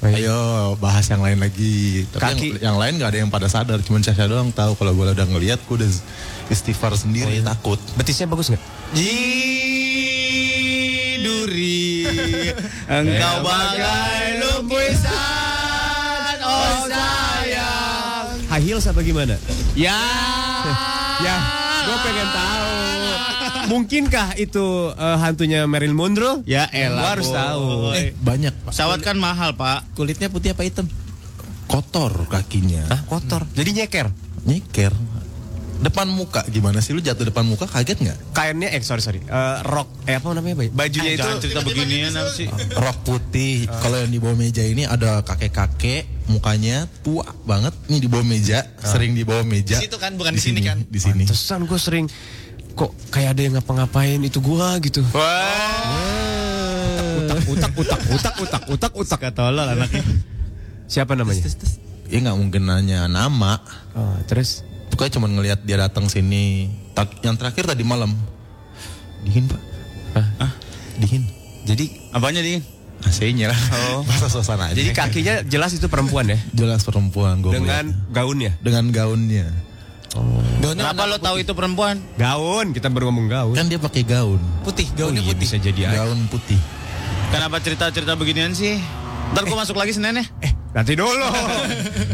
Ayo 0.00 0.80
bahas 0.80 1.04
yang 1.12 1.20
lain 1.20 1.36
lagi. 1.36 2.08
Tapi 2.08 2.24
Kaki. 2.24 2.48
yang, 2.56 2.72
yang 2.72 2.76
lain 2.80 2.96
gak 2.96 3.10
ada 3.12 3.18
yang 3.20 3.28
pada 3.28 3.52
sadar. 3.52 3.84
Cuman 3.84 4.00
Sasha 4.00 4.24
doang 4.24 4.48
tahu 4.48 4.72
kalau 4.80 4.96
gue 4.96 5.12
udah 5.12 5.28
ngeliat. 5.28 5.60
Gue 5.68 5.76
udah 5.76 5.90
istighfar 6.48 6.96
sendiri 6.96 7.44
takut. 7.44 7.76
Betisnya 8.00 8.24
bagus 8.24 8.48
nggak? 8.48 8.62
Duri 11.20 12.08
Engkau 12.96 13.44
bagai 13.44 14.40
lukisan 14.40 15.12
Oh 16.40 16.88
sayang 16.88 18.40
High 18.48 18.64
heels 18.64 18.88
apa 18.88 19.04
gimana? 19.04 19.36
Ya 19.76 20.00
Ya, 21.20 21.36
gue 21.84 21.96
pengen 22.00 22.28
tahu. 22.32 22.99
Mungkinkah 23.70 24.34
itu 24.34 24.90
eh, 24.90 25.16
hantunya 25.22 25.62
Marilyn 25.70 25.94
Monroe? 25.94 26.42
Ya 26.42 26.66
elah 26.74 26.98
Gua 26.98 27.10
harus 27.14 27.28
boy. 27.30 27.38
tahu. 27.38 27.68
Eh 27.94 28.06
banyak 28.18 28.54
Pak. 28.66 28.74
Pesawat 28.74 28.98
kan 28.98 29.14
mahal 29.14 29.54
pak 29.54 29.86
Kulitnya 29.94 30.26
putih 30.26 30.50
apa 30.50 30.66
hitam? 30.66 30.90
Kotor 31.70 32.26
kakinya. 32.26 32.90
Hah, 32.90 33.06
kotor. 33.06 33.46
Jadi 33.54 33.70
nyeker. 33.78 34.10
Nyeker. 34.42 34.90
Depan 35.80 36.12
muka 36.12 36.44
gimana 36.52 36.84
sih 36.84 36.92
lu 36.92 37.00
jatuh 37.00 37.32
depan 37.32 37.40
muka 37.46 37.64
kaget 37.64 38.04
nggak? 38.04 38.18
Kainnya 38.36 38.68
eh 38.68 38.82
sorry 38.84 39.00
sorry. 39.00 39.24
Eh, 39.24 39.58
rok 39.64 39.88
eh 40.04 40.18
apa 40.20 40.28
namanya 40.36 40.60
Bay? 40.60 40.68
Bajunya 40.68 41.16
itu 41.16 41.24
Jangan 41.24 41.40
cerita 41.40 41.60
beginian 41.64 42.12
apa 42.12 42.30
sih 42.36 42.46
Rok 42.76 42.98
putih. 43.00 43.64
Kalau 43.80 43.96
yang 43.96 44.12
di 44.12 44.20
bawah 44.20 44.36
meja 44.36 44.60
ini 44.60 44.84
ada 44.84 45.24
kakek-kakek 45.24 46.28
mukanya 46.28 46.84
tua 47.00 47.24
banget. 47.48 47.72
Nih 47.88 47.96
di 48.02 48.08
bawah 48.12 48.26
meja, 48.28 48.60
sering 48.84 49.16
di 49.16 49.24
bawah 49.24 49.46
meja. 49.46 49.80
Di 49.80 49.88
situ 49.88 49.96
kan, 49.96 50.20
bukan 50.20 50.36
di 50.36 50.42
sini 50.42 50.60
kan? 50.60 50.84
Di 50.84 51.00
sini. 51.00 51.24
Terusan 51.24 51.64
gue 51.64 51.80
sering 51.80 52.06
kok 52.80 52.96
kayak 53.12 53.36
ada 53.36 53.40
yang 53.44 53.54
ngapa-ngapain 53.60 54.16
itu 54.24 54.40
gua 54.40 54.80
gitu. 54.80 55.04
Utak 57.20 57.44
utak 57.44 57.72
utak 57.76 58.00
utak 58.08 58.34
utak 58.40 58.62
utak 58.72 58.92
utak. 58.96 59.18
Ketolol 59.20 59.68
anaknya 59.68 60.00
Siapa 60.88 61.12
namanya? 61.12 61.44
Ya 62.08 62.18
nggak 62.24 62.36
mungkin 62.40 62.64
nanya 62.64 63.04
nama. 63.06 63.60
Oh, 63.92 64.16
terus 64.24 64.64
Pokoknya 64.90 65.12
cuma 65.20 65.30
ngelihat 65.30 65.62
dia 65.62 65.78
datang 65.78 66.10
sini. 66.10 66.66
Tak- 66.98 67.22
yang 67.22 67.38
terakhir 67.38 67.62
tadi 67.62 67.86
malam. 67.86 68.10
Dingin 69.22 69.46
pak. 69.46 69.60
Hah? 70.18 70.50
Dingin. 70.98 71.22
jadi 71.62 71.86
Apanya 72.10 72.42
di? 72.42 72.58
AC-nya 73.00 73.48
lah. 73.48 73.60
Oh. 73.94 74.02
Masa 74.04 74.26
suasana 74.28 74.72
aja. 74.72 74.76
jadi 74.76 74.90
kakinya 74.92 75.34
jelas 75.46 75.72
itu 75.72 75.88
perempuan 75.88 76.28
ya 76.28 76.36
jelas 76.52 76.84
perempuan 76.84 77.40
gue 77.40 77.52
dengan 77.54 77.96
gaunnya. 78.12 78.52
dengan 78.60 78.92
gaunnya. 78.92 79.69
Kenapa 80.60 81.06
lo 81.06 81.16
tahu 81.16 81.38
itu 81.38 81.52
perempuan? 81.52 82.02
Gaun, 82.14 82.70
kita 82.70 82.86
baru 82.86 83.08
ngomong 83.08 83.26
gaun. 83.26 83.54
Kan 83.54 83.66
dia 83.66 83.78
pakai 83.78 84.02
gaun. 84.02 84.42
Putih, 84.60 84.86
Oh, 84.92 85.06
gaunnya 85.06 85.22
iya, 85.22 85.30
putih. 85.30 85.40
bisa 85.40 85.56
jadi. 85.56 85.80
Gaun 85.88 86.26
putih. 86.26 86.58
Kenapa 87.30 87.58
cerita-cerita 87.58 88.14
beginian 88.14 88.50
sih? 88.50 88.82
Ntar 89.30 89.46
gue 89.46 89.54
masuk 89.54 89.78
lagi 89.78 89.94
Senin 89.94 90.18
ya 90.18 90.26
Eh, 90.40 90.50
nanti 90.72 90.92
dulu. 90.92 91.22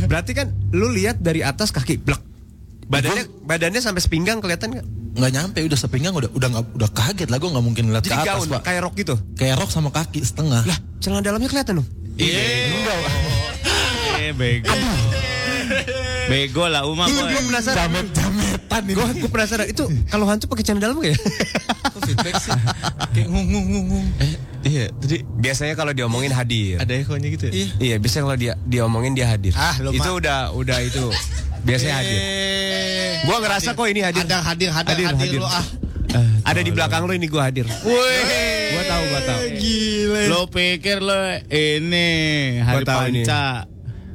Berarti 0.04 0.32
kan 0.32 0.52
lu 0.70 0.92
lihat 0.92 1.16
dari 1.18 1.40
atas 1.40 1.72
kaki 1.72 1.96
blek. 1.98 2.20
Badannya 2.86 3.24
badannya 3.42 3.80
sampai 3.80 3.98
sepinggang 3.98 4.38
kelihatan 4.38 4.70
nggak? 4.70 4.86
Nggak 5.16 5.32
nyampe 5.32 5.58
udah 5.64 5.78
sepinggang 5.80 6.12
udah 6.12 6.28
udah 6.30 6.48
nggak 6.52 6.64
udah 6.76 6.90
kaget 6.92 7.28
lah 7.28 7.40
gue 7.40 7.48
nggak 7.48 7.64
mungkin 7.64 7.84
ngeliat 7.88 8.04
Jadi 8.04 8.12
ke 8.12 8.20
atas 8.20 8.36
gaun 8.36 8.48
pak. 8.52 8.60
kayak 8.62 8.80
rok 8.84 8.94
gitu. 8.94 9.14
Kayak 9.34 9.56
rok 9.58 9.70
sama 9.72 9.88
kaki 9.88 10.20
setengah. 10.20 10.62
Lah, 10.62 10.78
celana 11.00 11.24
dalamnya 11.24 11.48
kelihatan 11.48 11.80
dong. 11.80 11.88
Iya 12.16 12.44
Eh 14.18 14.32
bego 14.32 14.72
Bego 16.26 16.64
lah 16.66 16.82
Uma 16.84 17.06
boy 17.06 17.30
Gue 17.30 17.42
penasaran. 17.46 17.76
Jamet 17.86 18.06
jametan 18.10 18.82
ini. 18.82 18.92
Gue 18.94 19.06
gue 19.16 19.30
penasaran 19.30 19.66
itu 19.66 19.84
kalau 20.06 20.26
hantu 20.26 20.46
pakai 20.46 20.62
celana 20.62 20.80
dalam 20.82 20.98
nggak 20.98 21.12
ya? 21.14 21.18
Feedback 22.06 22.34
sih. 22.38 22.52
Kayak 23.14 23.28
ngung 23.30 23.46
ngung 23.50 23.86
ngung. 23.90 24.06
Eh 24.20 24.30
iya 24.66 24.84
tadi 24.92 25.26
Biasanya 25.26 25.74
kalau 25.74 25.90
diomongin 25.90 26.30
hadir. 26.30 26.78
ada 26.78 26.92
ekornya 26.94 27.28
gitu 27.30 27.50
ya? 27.50 27.52
Iya. 27.54 27.66
Iya, 27.76 27.96
biasanya 27.98 28.22
kalau 28.26 28.38
dia 28.38 28.52
diomongin 28.62 29.12
dia 29.14 29.26
hadir. 29.26 29.52
Ah, 29.54 29.74
lu, 29.78 29.90
itu 29.90 30.06
udah 30.06 30.50
udah 30.52 30.78
itu 30.82 31.02
biasanya 31.62 31.94
hadir. 31.98 32.18
Gua 33.24 33.36
ngerasa 33.40 33.74
kok 33.74 33.86
ini 33.86 34.00
hadir. 34.02 34.22
Ada 34.22 34.38
hadir, 34.44 34.70
hadir, 34.70 34.94
hadir, 35.02 35.06
hadir. 35.14 35.40
lo 35.42 35.48
ah. 35.48 35.66
Ada 36.46 36.60
di 36.62 36.70
belakang 36.70 37.04
lo 37.04 37.12
ini 37.12 37.26
gua 37.26 37.50
hadir. 37.50 37.66
Wih 37.66 38.22
Gua 38.66 38.82
tahu, 38.84 39.02
gua 39.08 39.20
tahu. 39.24 39.40
Gila 39.56 40.20
Lo 40.26 40.40
pikir 40.46 40.98
lo 41.00 41.18
ini 41.50 42.08
Hari 42.60 42.84
tahu 42.84 43.00
ini. 43.10 43.22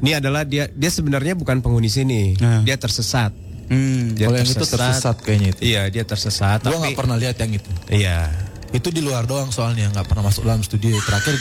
Ini 0.01 0.17
adalah 0.17 0.41
dia 0.43 0.65
dia 0.67 0.89
sebenarnya 0.89 1.37
bukan 1.37 1.61
penghuni 1.61 1.87
sini. 1.87 2.33
Nah. 2.41 2.65
Dia 2.65 2.75
tersesat. 2.75 3.31
Hmm. 3.71 4.17
Dia 4.17 4.27
Kalau 4.27 4.37
yang 4.41 4.49
itu 4.49 4.65
tersesat 4.65 5.15
kayaknya 5.23 5.49
itu. 5.55 5.61
Iya, 5.63 5.81
dia 5.87 6.03
tersesat. 6.03 6.59
Tapi 6.65 6.75
nggak 6.75 6.97
pernah 6.97 7.15
lihat 7.15 7.37
yang 7.39 7.55
itu. 7.55 7.71
Iya. 7.87 8.27
Itu 8.73 8.89
di 8.89 8.99
luar 8.99 9.29
doang 9.29 9.53
soalnya 9.53 9.87
nggak 9.93 10.09
pernah 10.09 10.27
masuk 10.27 10.43
dalam 10.43 10.65
studio. 10.65 10.97
Terakhir 11.05 11.37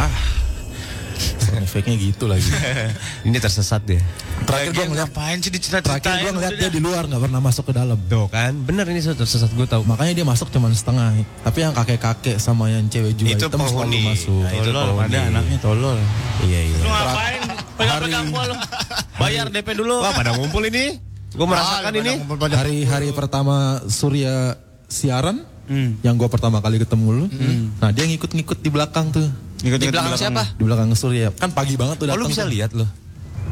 ah 0.00 0.16
sound 1.18 1.62
efeknya 1.66 1.94
gitu 1.98 2.24
lagi. 2.30 2.46
Ini 3.28 3.38
tersesat 3.42 3.82
dia. 3.84 4.00
Terakhir 4.46 4.70
gue 4.72 4.86
ngeliat 4.94 5.10
Ngapain 5.10 5.38
sih 5.42 5.50
Terakhir 5.50 6.14
gue 6.24 6.32
ngeliat 6.32 6.54
dia 6.56 6.70
di 6.70 6.80
luar 6.80 7.04
nggak 7.10 7.22
pernah 7.28 7.40
masuk 7.42 7.64
ke 7.68 7.72
dalam. 7.74 7.98
Tuh 8.06 8.26
kan, 8.30 8.54
bener 8.64 8.86
ini 8.88 9.02
tersesat 9.02 9.50
gue 9.52 9.66
tahu. 9.66 9.82
Makanya 9.84 10.22
dia 10.22 10.26
masuk 10.26 10.48
cuman 10.48 10.72
setengah. 10.72 11.12
Tapi 11.42 11.58
yang 11.60 11.74
kakek-kakek 11.74 12.36
sama 12.38 12.70
yang 12.72 12.86
cewek 12.86 13.12
juga 13.18 13.34
Itu 13.34 13.46
hitam 13.50 13.60
selalu 13.66 13.98
masuk. 14.08 14.42
Nah, 14.42 14.52
itu 14.54 14.70
Tolol, 14.70 14.88
ada 15.02 15.18
anaknya 15.28 15.58
tolol. 15.58 15.98
Iya 16.46 16.60
iya. 16.70 16.78
Lu 16.78 16.88
ngapain? 16.88 17.40
Pegang-pegang 17.78 18.26
gua 18.30 18.44
lu. 18.48 18.56
Bayar 19.20 19.46
DP 19.50 19.68
dulu. 19.74 19.96
Wah 20.00 20.12
pada 20.14 20.30
ngumpul 20.38 20.62
ini. 20.70 20.98
Gue 21.34 21.46
merasakan 21.46 21.92
ini. 21.92 22.12
Hari-hari 22.48 23.12
pertama 23.12 23.84
Surya 23.90 24.56
siaran, 24.88 25.44
yang 26.00 26.14
gue 26.16 26.28
pertama 26.28 26.58
kali 26.58 26.80
ketemu 26.80 27.08
lu, 27.12 27.26
nah 27.78 27.92
dia 27.92 28.04
ngikut-ngikut 28.04 28.58
di 28.58 28.70
belakang 28.70 29.12
tuh. 29.12 29.28
Ngikut-ngikut 29.58 29.90
Di 29.90 29.94
belakang 29.94 30.14
siapa? 30.14 30.42
Di 30.54 30.62
belakang 30.62 30.88
Surya. 30.94 31.28
Kan 31.34 31.50
pagi 31.50 31.74
banget 31.74 31.98
tuh 31.98 32.06
Oh, 32.06 32.14
datang. 32.14 32.22
lu 32.22 32.30
bisa 32.30 32.44
tuh. 32.46 32.52
lihat 32.54 32.70
loh. 32.72 32.88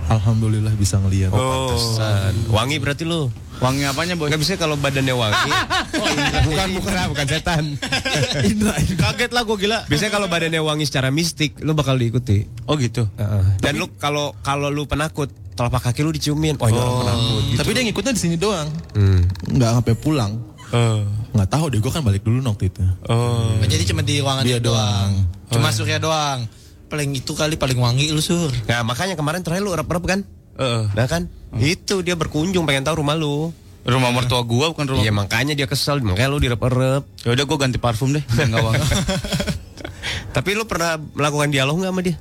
Alhamdulillah 0.06 0.70
bisa 0.78 1.02
ngelihat. 1.02 1.34
Oh, 1.34 1.66
pantesan. 1.66 2.32
Wangi 2.54 2.78
berarti 2.78 3.02
lu. 3.02 3.26
Wangi 3.58 3.82
apanya, 3.82 4.14
Bos? 4.14 4.30
Gak 4.30 4.38
bisa 4.38 4.54
kalau 4.54 4.78
badannya 4.78 5.10
wangi. 5.10 5.50
bukan 6.46 6.68
bukan 6.78 6.94
bukan 7.10 7.26
setan. 7.26 7.64
Indra, 8.48 8.76
Kaget 8.78 9.30
lah 9.34 9.42
gua 9.42 9.56
gila. 9.58 9.78
Biasanya 9.90 10.12
kalau 10.14 10.30
badannya 10.30 10.62
wangi 10.62 10.86
secara 10.86 11.10
mistik, 11.10 11.58
lu 11.58 11.74
bakal 11.74 11.98
diikuti. 11.98 12.46
Oh 12.70 12.78
gitu. 12.78 13.10
Heeh. 13.18 13.58
Dan 13.58 13.82
lu 13.82 13.90
kalau 13.98 14.30
kalau 14.46 14.70
lu 14.70 14.86
penakut, 14.86 15.26
telapak 15.58 15.90
kaki 15.90 16.06
lu 16.06 16.14
diciumin. 16.14 16.54
Oh, 16.62 16.70
orang 16.70 17.02
penakut. 17.02 17.42
Gitu. 17.50 17.58
Tapi 17.58 17.70
dia 17.74 17.82
ngikutnya 17.90 18.12
di 18.14 18.20
sini 18.22 18.36
doang. 18.38 18.68
Hmm. 18.94 19.26
Nggak 19.50 19.70
sampai 19.82 19.94
pulang. 19.98 20.32
Oh. 20.74 21.02
Nggak 21.36 21.48
tahu 21.52 21.64
deh, 21.70 21.78
gue 21.78 21.92
kan 21.92 22.02
balik 22.02 22.22
dulu 22.26 22.42
waktu 22.42 22.72
itu. 22.72 22.82
Oh. 23.06 23.54
Jadi 23.62 23.84
cuma 23.86 24.02
di 24.02 24.18
ruangan 24.18 24.42
Dia 24.42 24.58
dia 24.58 24.66
doang. 24.66 25.10
doang. 25.22 25.52
Cuma 25.52 25.68
Surya 25.70 25.98
doang. 26.02 26.46
Paling 26.86 27.18
itu 27.18 27.32
kali 27.34 27.58
paling 27.58 27.78
wangi 27.78 28.14
lu 28.14 28.22
sur. 28.22 28.50
Nah, 28.70 28.86
makanya 28.86 29.18
kemarin 29.18 29.42
terakhir 29.42 29.62
lu 29.62 29.74
rep-rep 29.74 30.04
kan? 30.06 30.20
Heeh. 30.56 30.82
Nah 30.94 31.06
kan? 31.10 31.26
Itu 31.58 32.02
dia 32.02 32.14
berkunjung 32.14 32.64
pengen 32.64 32.86
tahu 32.86 33.02
rumah 33.02 33.18
lu. 33.18 33.50
Rumah 33.86 34.10
mertua 34.10 34.42
gua 34.42 34.74
bukan 34.74 34.86
rumah. 34.86 35.02
Iya 35.02 35.14
makanya 35.14 35.54
dia 35.54 35.70
kesel, 35.70 36.02
makanya 36.02 36.30
lu 36.30 36.42
direp-rep. 36.42 37.06
Ya 37.22 37.30
udah 37.38 37.44
gua 37.46 37.58
ganti 37.62 37.78
parfum 37.78 38.10
deh, 38.10 38.24
enggak 38.34 38.62
wangi. 38.62 38.82
Tapi 40.34 40.50
lu 40.58 40.66
pernah 40.66 40.98
melakukan 40.98 41.54
dialog 41.54 41.78
nggak 41.78 41.92
sama 41.94 42.02
dia? 42.02 42.16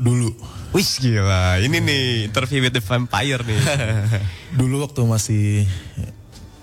Dulu. 0.00 0.30
Wih 0.70 0.90
gila, 1.02 1.58
ini 1.58 1.82
nih 1.82 2.30
interview 2.30 2.62
with 2.62 2.72
the 2.78 2.82
vampire 2.82 3.42
nih. 3.42 3.58
Dulu 4.58 4.86
waktu 4.86 5.02
masih... 5.02 5.66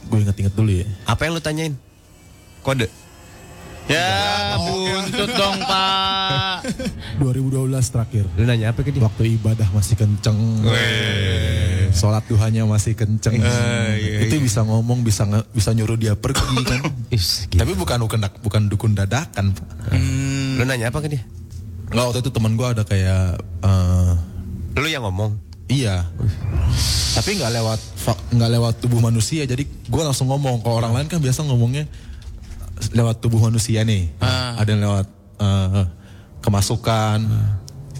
Gue 0.07 0.19
inget-inget 0.21 0.53
dulu 0.53 0.71
ya. 0.73 0.87
Apa 1.03 1.27
yang 1.27 1.35
lu 1.35 1.41
tanyain? 1.41 1.73
Kode. 2.61 2.87
ya, 3.87 4.03
buntut 4.57 5.31
dong, 5.31 5.63
Pak. 5.63 6.67
2012 7.23 7.71
terakhir. 7.87 8.27
Lu 8.35 8.43
nanya 8.43 8.75
apa 8.75 8.83
ke 8.83 8.91
dia? 8.91 8.99
Waktu 8.99 9.35
ibadah 9.37 9.67
masih 9.71 9.95
kenceng. 9.95 10.35
Sholat 11.89 12.27
duhanya 12.27 12.67
masih 12.67 12.93
kenceng. 12.93 13.39
iya, 13.39 14.19
itu 14.21 14.35
bisa 14.37 14.61
ngomong, 14.61 15.01
bisa 15.01 15.23
nge- 15.23 15.47
bisa 15.49 15.71
nyuruh 15.71 15.95
dia 15.95 16.13
pergi 16.13 16.43
kan. 16.67 16.83
Is. 17.09 17.47
Tapi 17.47 17.71
bukan 17.73 18.03
bukan 18.03 18.19
bukan 18.37 18.61
dukun 18.67 18.91
dadakan. 18.91 19.55
Pak. 19.55 19.95
Lu 20.59 20.63
nanya 20.63 20.91
apa 20.91 20.99
ke 20.99 21.07
dia? 21.09 21.23
Nggak, 21.87 22.03
waktu 22.05 22.19
itu 22.19 22.31
teman 22.33 22.53
gue 22.53 22.67
ada 22.67 22.83
kayak 22.83 23.39
eh, 23.63 24.11
Lu 24.75 24.85
yang 24.85 25.07
ngomong. 25.07 25.46
Iya. 25.67 26.07
Tapi 27.17 27.39
nggak 27.39 27.51
lewat 27.53 27.79
nggak 28.35 28.51
lewat 28.59 28.73
tubuh 28.79 28.99
manusia. 29.01 29.43
Jadi 29.43 29.63
gue 29.65 30.01
langsung 30.03 30.31
ngomong. 30.31 30.63
Kalau 30.63 30.79
orang 30.79 30.93
lain 30.95 31.07
kan 31.07 31.19
biasa 31.19 31.43
ngomongnya 31.47 31.87
lewat 32.93 33.19
tubuh 33.23 33.41
manusia 33.41 33.81
nih. 33.83 34.11
Ada 34.57 34.69
yang 34.75 34.81
lewat 34.83 35.07
eh, 35.41 35.83
kemasukan. 36.43 37.19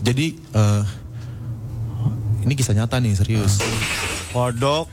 Jadi 0.06 0.38
eh, 0.38 0.84
ini 2.46 2.54
kisah 2.56 2.78
nyata 2.78 3.02
nih 3.02 3.18
serius. 3.18 3.60
Kodok. 4.32 4.88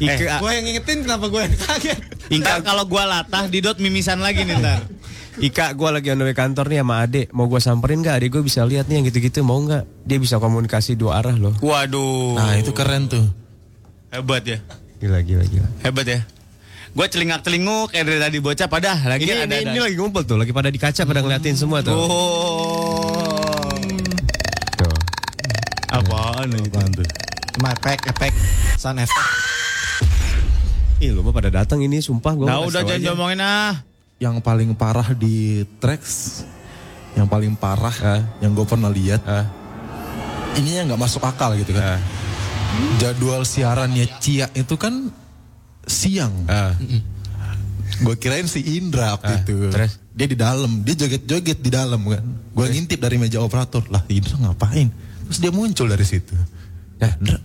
Ika, 0.00 0.40
Gue 0.40 0.50
yang 0.56 0.64
ngingetin 0.64 1.04
kenapa 1.04 1.28
gue 1.28 1.40
yang 1.44 1.56
kaget. 1.56 2.00
Ntar 2.30 2.62
kalau 2.64 2.86
gua 2.86 3.04
latah 3.04 3.50
didot 3.50 3.76
mimisan 3.82 4.22
lagi 4.22 4.46
nih 4.46 4.56
ntar. 4.56 4.86
Ika, 5.40 5.72
gue 5.72 5.88
lagi 5.88 6.12
on 6.12 6.20
the 6.20 6.28
way 6.28 6.36
kantor 6.36 6.68
nih 6.68 6.84
sama 6.84 7.00
adek. 7.00 7.32
Mau 7.32 7.48
gue 7.48 7.56
samperin 7.64 8.04
gak? 8.04 8.20
Adek 8.20 8.28
gue 8.28 8.42
bisa 8.44 8.60
lihat 8.68 8.92
nih 8.92 9.00
yang 9.00 9.08
gitu-gitu. 9.08 9.40
Mau 9.40 9.56
nggak? 9.56 9.88
Dia 10.04 10.20
bisa 10.20 10.36
komunikasi 10.36 11.00
dua 11.00 11.16
arah 11.24 11.32
loh. 11.32 11.56
Waduh. 11.64 12.36
Nah 12.36 12.60
itu 12.60 12.76
keren 12.76 13.08
tuh. 13.08 13.24
Hebat 14.12 14.44
ya. 14.44 14.60
Gila, 15.00 15.24
gila, 15.24 15.44
gila. 15.48 15.68
Hebat 15.80 16.04
ya. 16.04 16.20
Gue 16.92 17.06
celingak 17.08 17.40
celinguk 17.40 17.88
kayak 17.88 18.04
dari 18.04 18.20
tadi 18.20 18.36
bocah 18.44 18.68
pada 18.68 18.92
lagi 19.08 19.24
Ini, 19.24 19.48
ada, 19.48 19.56
ini, 19.56 19.64
ada. 19.64 19.72
ini 19.72 19.80
lagi 19.80 19.96
ngumpul 19.96 20.28
tuh. 20.28 20.36
Lagi 20.36 20.52
pada 20.52 20.68
di 20.68 20.76
kaca, 20.76 21.08
pada 21.08 21.24
ngeliatin 21.24 21.56
semua 21.56 21.80
tuh. 21.80 21.96
Oh. 21.96 22.04
Tuh. 24.76 24.96
Apaan 25.88 26.52
lagi? 26.52 26.68
Apaan 26.68 26.92
tuh? 26.92 27.08
Cuma 27.56 27.72
efek, 27.72 28.12
efek, 28.12 28.32
sound 28.76 29.00
effect. 29.00 29.30
Ih, 31.00 31.16
lu 31.16 31.24
mah 31.24 31.32
pada 31.32 31.48
datang 31.48 31.80
ini, 31.80 32.04
sumpah 32.04 32.36
gue. 32.36 32.44
Nah 32.44 32.60
udah 32.60 32.84
jangan 32.84 33.00
diomongin 33.00 33.40
ah. 33.40 33.88
Yang 34.20 34.44
paling 34.44 34.76
parah 34.76 35.16
di 35.16 35.64
tracks, 35.80 36.44
yang 37.16 37.24
paling 37.24 37.56
parah, 37.56 37.96
Ah. 37.98 38.20
yang 38.38 38.52
gue 38.52 38.66
pernah 38.68 38.92
lihat, 38.92 39.24
ini 40.54 40.76
yang 40.76 40.92
nggak 40.92 41.00
masuk 41.00 41.24
akal 41.24 41.56
gitu 41.56 41.72
kan. 41.72 41.96
Ah. 41.96 42.00
Jadwal 43.00 43.42
siarannya 43.42 44.04
Cia 44.20 44.52
itu 44.52 44.76
kan 44.76 45.08
siang. 45.88 46.44
Ah. 46.46 46.76
Gue 48.00 48.14
kirain 48.14 48.44
si 48.44 48.76
Indra 48.76 49.16
waktu 49.16 49.32
Ah, 49.32 49.40
itu. 49.40 49.56
terus? 49.72 49.96
Dia 50.12 50.28
di 50.28 50.36
dalam, 50.36 50.84
dia 50.84 50.94
joget-joget 50.94 51.58
di 51.58 51.70
dalam 51.72 52.04
kan. 52.04 52.20
Gue 52.52 52.66
ngintip 52.68 53.00
dari 53.00 53.16
meja 53.16 53.40
operator, 53.40 53.88
lah 53.88 54.04
Indra 54.06 54.36
ngapain? 54.38 54.92
Terus 55.26 55.38
dia 55.40 55.50
muncul 55.50 55.88
dari 55.88 56.04
situ. 56.04 56.36
Nah. 57.00 57.08
Indra 57.16 57.40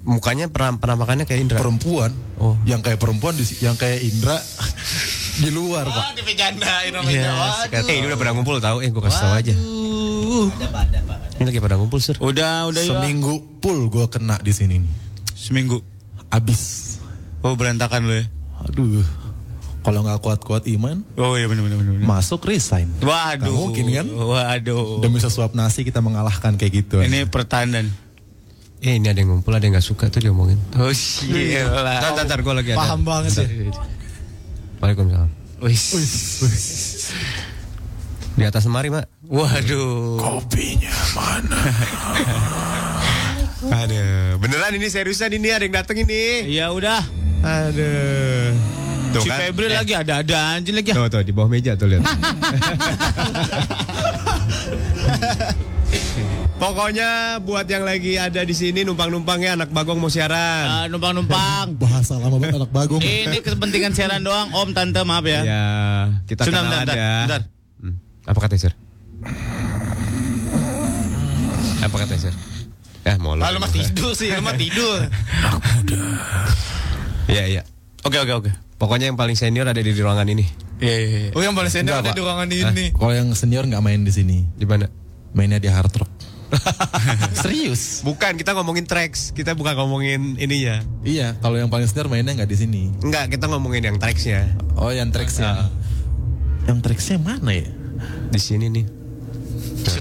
Mukanya 0.00 0.48
pernah 0.48 0.80
penampakannya 0.80 1.28
kayak 1.28 1.40
Indra. 1.44 1.58
perempuan, 1.60 2.08
Oh. 2.40 2.56
yang 2.64 2.80
kayak 2.80 2.96
perempuan, 2.96 3.36
di, 3.36 3.44
yang 3.60 3.76
kayak 3.76 4.00
Indra 4.00 4.32
di 5.40 5.50
luar 5.50 5.84
pak. 5.86 6.14
Dipecandain 6.14 6.92
Iya, 7.10 7.32
eh 7.70 7.96
ini 7.98 8.06
udah 8.06 8.18
pada 8.18 8.30
ngumpul 8.34 8.58
tahu, 8.62 8.82
eh 8.84 8.90
gue 8.90 9.02
kasih 9.02 9.20
tahu 9.20 9.34
aja. 9.34 9.54
Ini 11.34 11.44
lagi 11.50 11.60
pada 11.60 11.76
ngumpul 11.78 11.98
sir. 11.98 12.14
Udah 12.22 12.70
udah. 12.70 12.82
Seminggu 12.82 13.58
full 13.58 13.90
gue 13.90 14.06
kena 14.06 14.38
di 14.38 14.52
sini 14.54 14.78
nih. 14.82 14.92
Seminggu. 15.34 15.82
Abis. 16.30 16.96
Oh 17.42 17.54
berantakan 17.54 18.06
lu 18.06 18.14
ya. 18.18 18.24
Aduh. 18.66 19.04
Kalau 19.84 20.00
nggak 20.00 20.24
kuat-kuat 20.24 20.64
iman, 20.80 21.04
Oh 21.20 21.36
iya 21.36 21.44
benar 21.44 21.68
benar 21.68 21.76
benar. 21.76 22.00
masuk 22.08 22.48
resign. 22.48 22.88
Waduh. 23.04 23.44
Nggak 23.44 23.52
mungkin 23.52 23.84
kan? 23.92 24.06
Waduh. 24.08 25.04
Demi 25.04 25.20
sesuap 25.20 25.52
nasi 25.52 25.84
kita 25.84 26.00
mengalahkan 26.00 26.56
kayak 26.56 26.72
gitu. 26.72 27.04
Ini 27.04 27.28
pertanyaan. 27.28 27.92
Eh 28.80 28.96
ini 28.96 29.12
ada 29.12 29.20
yang 29.20 29.36
ngumpul, 29.36 29.52
ada 29.52 29.64
yang 29.64 29.76
gak 29.76 29.84
suka 29.84 30.08
tuh 30.08 30.24
diomongin. 30.24 30.56
Oh 30.76 30.88
gila. 30.88 32.16
Ntar, 32.16 32.24
ntar, 32.24 32.40
gue 32.40 32.54
lagi 32.56 32.70
ada. 32.72 32.80
Paham 32.80 33.00
banget 33.04 33.32
ya. 33.44 33.46
Waalaikumsalam. 34.84 35.30
Wis. 35.64 35.84
Di 38.36 38.44
atas 38.44 38.68
lemari, 38.68 38.92
Mak. 38.92 39.08
Waduh. 39.24 40.20
Kopinya 40.20 40.92
mana? 41.16 41.56
Aduh, 43.80 44.36
beneran 44.36 44.76
ini 44.76 44.92
seriusan 44.92 45.32
ini 45.32 45.48
ada 45.48 45.64
yang 45.64 45.72
dateng 45.72 46.04
ini. 46.04 46.52
Ya 46.52 46.68
udah. 46.68 47.00
Aduh. 47.40 48.52
Tuh 49.16 49.22
Si 49.22 49.28
kan. 49.30 49.40
Febri 49.40 49.72
Eh, 49.72 49.72
lagi 49.72 49.96
ada-ada 49.96 50.52
anjing 50.52 50.76
lagi. 50.76 50.92
ya. 50.92 51.00
Tuh, 51.00 51.08
tuh 51.08 51.22
di 51.22 51.32
bawah 51.32 51.48
meja 51.48 51.72
tuh 51.72 51.88
lihat. 51.88 52.04
Pokoknya 56.64 57.10
buat 57.44 57.68
yang 57.68 57.84
lagi 57.84 58.16
ada 58.16 58.40
di 58.40 58.56
sini 58.56 58.88
numpang-numpangnya 58.88 59.52
anak 59.54 59.68
bagong 59.68 60.00
mau 60.00 60.08
siaran. 60.08 60.64
Ah, 60.64 60.86
numpang-numpang. 60.88 61.76
Bahasa 61.82 62.16
lama 62.16 62.40
banget 62.40 62.56
anak 62.56 62.72
bagong. 62.72 63.04
Ini 63.04 63.36
kepentingan 63.38 63.92
siaran 63.92 64.24
doang, 64.24 64.48
Om, 64.48 64.72
Tante, 64.72 65.04
maaf 65.04 65.28
ya. 65.28 65.44
Ya, 65.44 65.64
kita 66.24 66.48
Sudah, 66.48 66.64
kenal 66.64 66.72
bentar, 66.80 66.94
aja. 66.96 67.10
bentar. 67.20 67.40
Hmm. 67.76 67.96
Apa 68.24 68.38
kata 68.40 68.54
Sir? 68.56 68.72
Apa 71.78 71.96
kata 72.00 72.14
Sir? 72.16 72.32
Ya, 73.04 73.20
mau 73.20 73.36
Ah, 73.36 73.52
lu 73.52 73.60
mah 73.60 73.68
tidur 73.68 74.16
sih, 74.16 74.32
lu 74.32 74.40
mah 74.40 74.56
tidur. 74.64 75.04
Iya, 77.28 77.44
iya. 77.44 77.62
Oke, 78.02 78.16
oke, 78.16 78.32
oke. 78.34 78.50
Pokoknya 78.80 79.12
yang 79.12 79.20
paling 79.20 79.36
senior 79.36 79.68
ada 79.68 79.76
di, 79.76 79.92
di 79.92 80.00
ruangan 80.00 80.24
ini. 80.26 80.48
Iya, 80.80 80.96
iya, 80.96 81.18
iya. 81.28 81.30
Oh 81.36 81.44
yang 81.44 81.52
paling 81.52 81.68
senior 81.68 82.00
Enggak, 82.00 82.08
ada 82.08 82.10
Pak. 82.10 82.16
di 82.16 82.22
ruangan 82.24 82.48
ini. 82.48 82.84
Kalau 82.96 83.12
yang 83.12 83.28
senior 83.36 83.68
nggak 83.68 83.84
main 83.84 84.00
di 84.00 84.12
sini, 84.12 84.48
Di 84.56 84.64
mana? 84.64 84.88
mainnya 85.34 85.58
di 85.58 85.66
hard 85.66 85.92
rock. 85.92 86.13
Serius? 87.42 88.00
Bukan, 88.00 88.34
kita 88.34 88.52
ngomongin 88.52 88.84
tracks. 88.84 89.30
Kita 89.30 89.52
bukan 89.52 89.74
ngomongin 89.74 90.36
ininya. 90.36 90.80
Iya, 91.02 91.34
kalau 91.38 91.56
yang 91.56 91.68
paling 91.68 91.84
senior 91.84 92.06
mainnya 92.06 92.32
nggak 92.32 92.46
di 92.46 92.56
sini. 92.56 92.82
Enggak, 93.00 93.30
kita 93.30 93.46
ngomongin 93.46 93.84
yang 93.84 93.96
tracksnya. 93.96 94.48
Oh, 94.74 94.90
yang 94.90 95.10
tracksnya. 95.10 95.68
Yang 96.64 96.78
tracksnya 96.80 97.16
mana 97.18 97.52
ya? 97.52 97.68
Di 98.28 98.40
sini 98.40 98.66
nih. 98.68 98.86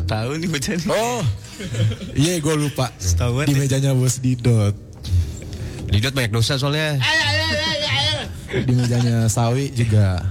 Tahu 0.04 0.38
nih 0.38 0.48
bocah 0.48 0.74
nih. 0.76 0.88
Oh, 0.90 1.22
iya 2.14 2.34
gue 2.38 2.56
lupa. 2.56 2.90
Setahuan 2.98 3.46
Di 3.46 3.54
ya. 3.54 3.60
mejanya 3.60 3.92
bos 3.94 4.20
Didot. 4.20 4.76
Didot 5.88 6.14
banyak 6.14 6.32
dosa 6.32 6.56
soalnya. 6.56 6.98
Di 8.50 8.74
mejanya 8.74 9.28
Sawi 9.28 9.74
juga. 9.74 10.22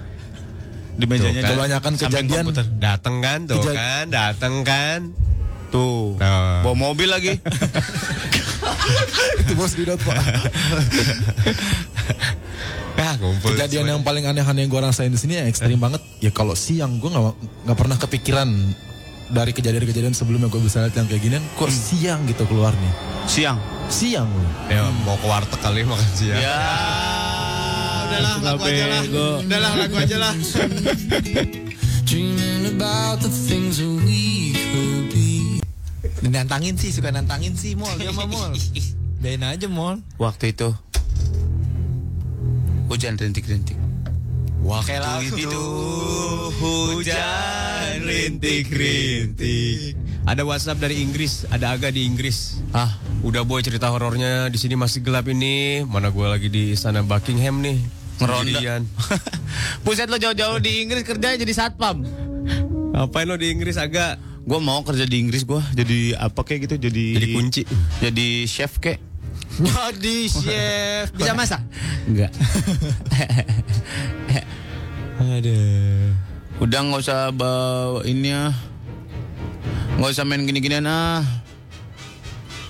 Di 0.93 1.05
mejanya 1.05 1.41
kan. 1.43 1.51
Kebanyakan 1.53 1.93
kejadian. 1.97 2.45
Dateng 2.79 3.17
kan, 3.19 3.39
tuh 3.45 3.59
Kejad- 3.61 3.77
kan, 3.77 4.05
dateng 4.09 4.55
kan. 4.63 5.01
Tuh. 5.73 6.21
Nah. 6.21 6.61
Bawa 6.61 6.77
mobil 6.77 7.09
lagi. 7.09 7.33
itu 9.41 9.53
bos 9.57 9.73
Didot 9.73 9.97
pak. 9.97 10.17
Ah. 13.01 13.17
Kejadian 13.43 13.99
yang 13.99 14.03
paling 14.05 14.29
aneh-aneh 14.29 14.63
yang 14.63 14.71
gue 14.71 14.83
rasain 14.85 15.11
di 15.11 15.19
sini 15.19 15.41
yang 15.41 15.49
ekstrim 15.49 15.81
banget. 15.81 16.05
Ya 16.21 16.31
kalau 16.31 16.53
siang 16.53 17.01
gue 17.01 17.09
nggak 17.09 17.35
nggak 17.67 17.79
pernah 17.79 17.97
kepikiran 17.99 18.49
dari 19.33 19.57
kejadian-kejadian 19.57 20.13
sebelumnya 20.13 20.53
gue 20.53 20.61
bisa 20.61 20.85
lihat 20.85 20.95
yang 20.95 21.09
kayak 21.09 21.23
ginian. 21.25 21.45
Kok 21.57 21.73
siang 21.73 22.21
gitu 22.29 22.45
keluarnya? 22.45 22.93
Siang. 23.25 23.59
Siang 23.89 24.29
gue. 24.29 24.77
Ya, 24.77 24.85
mau 25.09 25.17
ke 25.17 25.27
warteg 25.27 25.61
kali 25.65 25.89
makan 25.89 26.11
siang. 26.13 26.37
Ya. 26.37 26.61
Udahlah, 28.13 28.35
lagu 28.45 28.63
aja 28.69 28.85
lah. 28.85 29.03
Udahlah, 29.41 29.73
lagu 29.73 29.97
aja 29.97 30.17
lah. 30.21 30.35
Dreaming 32.09 32.77
about 32.77 33.25
the 33.25 33.33
things 33.33 33.81
that 33.81 33.89
we 33.89 34.52
could 34.52 34.52
be. 34.52 34.52
Nantangin 36.23 36.79
sih, 36.79 36.95
suka 36.95 37.11
nantangin 37.11 37.59
sih, 37.59 37.75
Mol. 37.75 37.91
Dia 37.99 38.15
mah 38.15 38.27
Mol. 38.31 38.55
Dain 39.23 39.43
aja, 39.43 39.67
Mol. 39.67 39.99
Waktu 40.19 40.55
itu 40.55 40.71
hujan 42.87 43.17
rintik-rintik. 43.17 43.79
Waktu 44.63 44.95
lagu. 45.01 45.35
itu 45.35 45.65
hujan 46.61 47.99
rintik-rintik. 48.07 49.99
Ada 50.23 50.47
WhatsApp 50.47 50.79
dari 50.79 51.03
Inggris, 51.03 51.49
ada 51.51 51.75
Aga 51.75 51.91
di 51.91 52.07
Inggris. 52.07 52.63
Ah, 52.71 52.95
Udah 53.27 53.43
boy 53.43 53.59
cerita 53.59 53.91
horornya 53.91 54.47
di 54.47 54.59
sini 54.59 54.79
masih 54.79 55.03
gelap 55.03 55.27
ini. 55.27 55.83
Mana 55.83 56.15
gue 56.15 56.27
lagi 56.27 56.47
di 56.47 56.75
istana 56.75 57.03
Buckingham 57.03 57.59
nih. 57.59 57.79
ngeronda. 58.23 58.87
Buset 59.87 60.07
lo 60.07 60.19
jauh-jauh 60.19 60.63
di 60.63 60.87
Inggris 60.87 61.03
kerja 61.03 61.35
jadi 61.35 61.51
satpam. 61.51 62.07
Ngapain 62.95 63.27
lo 63.27 63.35
di 63.35 63.51
Inggris 63.51 63.75
agak? 63.75 64.19
Gue 64.43 64.59
mau 64.59 64.83
kerja 64.83 65.05
di 65.05 65.17
Inggris 65.19 65.43
gue 65.43 65.63
jadi 65.73 66.15
apa 66.17 66.43
kayak 66.43 66.67
gitu 66.67 66.75
jadi 66.83 67.05
Jadi 67.17 67.27
kunci. 67.31 67.63
jadi 67.99 68.29
chef 68.45 68.77
kayak 68.77 68.99
Jadi 69.63 70.17
chef. 70.27 71.13
Bisa 71.13 71.33
masak? 71.33 71.61
enggak 72.05 72.33
Aduh. 75.15 76.11
udah 76.59 76.79
nggak 76.81 77.01
usah 77.01 77.31
bawa 77.31 78.03
ini 78.03 78.31
ya 78.31 78.51
nggak 79.95 80.11
usah 80.11 80.23
main 80.23 80.43
gini-ginian 80.43 80.83
ah 80.85 81.23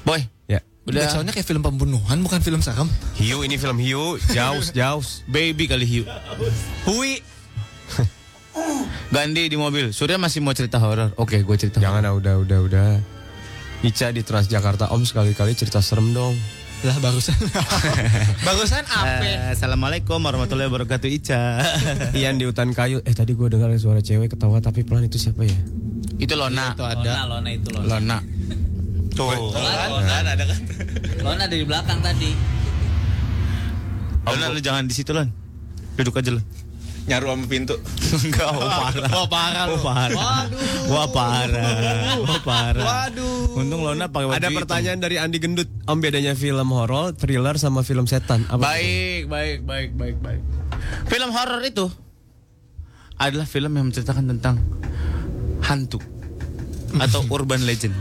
boy 0.03 0.21
Ya. 0.47 0.61
udah 0.85 1.09
Soalnya 1.09 1.31
kayak 1.31 1.47
film 1.47 1.63
pembunuhan, 1.63 2.19
bukan 2.19 2.41
film 2.41 2.59
serem. 2.59 2.91
Hiu 3.15 3.41
ini 3.41 3.55
film 3.55 3.79
Hiu, 3.79 4.19
jauh 4.27 4.61
jauh. 4.71 5.01
baby 5.27 5.65
kali 5.65 5.87
hiu 5.87 6.05
hui 6.83 7.23
Gandhi 9.13 9.49
di 9.49 9.57
mobil 9.57 9.93
Surya 9.93 10.17
masih 10.21 10.41
mau 10.45 10.53
cerita 10.53 10.81
horor 10.81 11.13
oke 11.17 11.37
gue 11.41 11.57
cerita 11.57 11.81
Jangan 11.81 12.05
ah, 12.05 12.13
udah 12.17 12.35
udah 12.41 12.59
udah. 12.65 12.89
Ica 13.83 14.15
di 14.15 14.23
Transjakarta 14.23 14.95
Om 14.95 15.03
sekali-kali 15.03 15.59
cerita 15.59 15.83
serem 15.83 16.15
dong. 16.15 16.39
Lah 16.87 16.95
barusan. 17.03 17.35
barusan 18.47 18.83
apa? 18.87 19.23
Eh, 19.27 19.55
Assalamualaikum 19.59 20.23
warahmatullahi 20.23 20.71
wabarakatuh 20.71 21.09
Ica 21.11 21.41
Ian 22.19 22.39
di 22.39 22.47
hutan 22.47 22.71
kayu. 22.71 23.03
Eh 23.03 23.15
tadi 23.15 23.35
gue 23.35 23.51
dengar 23.51 23.75
suara 23.83 23.99
cewek 23.99 24.39
ketawa 24.39 24.63
tapi 24.63 24.87
pelan 24.87 25.07
itu 25.11 25.19
siapa 25.19 25.43
ya? 25.43 25.59
itu 26.23 26.39
Lona 26.39 26.79
Itu 26.79 26.87
ada. 26.87 27.27
Lona 27.27 27.51
itu 27.51 27.69
Lona. 27.75 27.87
Lona 27.91 28.19
tuh 29.11 29.29
Lona 29.51 30.15
ada 30.23 30.45
kan? 30.47 30.61
Lona 31.27 31.43
ada 31.51 31.57
di 31.59 31.67
belakang 31.67 31.99
tadi. 31.99 32.31
Lona 34.23 34.47
lu 34.55 34.61
jangan 34.63 34.87
di 34.87 34.95
situ 34.95 35.11
Lon 35.11 35.27
duduk 35.99 36.15
aja 36.23 36.31
Lon 36.31 36.45
Nyaru 37.03 37.27
sama 37.35 37.45
pintu. 37.51 37.75
Enggak, 38.27 38.47
oh 38.47 38.63
parah. 38.63 39.11
Oh, 39.19 39.27
parah 39.27 39.65
Oh 39.67 39.71
lu. 39.75 39.83
parah. 39.83 40.43
Wah 40.87 41.09
parah. 41.11 41.71
Wah 42.23 42.41
parah. 42.47 42.85
Waduh. 42.87 43.59
Untung 43.59 43.83
Lona 43.83 44.07
pakai 44.07 44.31
baju 44.31 44.39
Ada 44.39 44.49
pertanyaan 44.55 44.99
dari 45.03 45.17
Andi 45.19 45.43
Gendut. 45.43 45.67
Om 45.91 45.99
bedanya 45.99 46.39
film 46.39 46.69
horor, 46.71 47.19
thriller 47.19 47.59
sama 47.59 47.83
film 47.83 48.07
setan. 48.07 48.47
Apa? 48.47 48.63
Baik, 48.63 49.27
baik, 49.27 49.59
baik, 49.67 49.91
baik, 49.99 50.17
baik. 50.23 50.43
Film 51.11 51.31
horor 51.35 51.63
itu 51.67 51.91
adalah 53.19 53.47
film 53.47 53.73
yang 53.75 53.87
menceritakan 53.91 54.25
tentang 54.35 54.57
hantu 55.63 55.99
atau 56.99 57.27
urban 57.31 57.67
legend. 57.67 57.95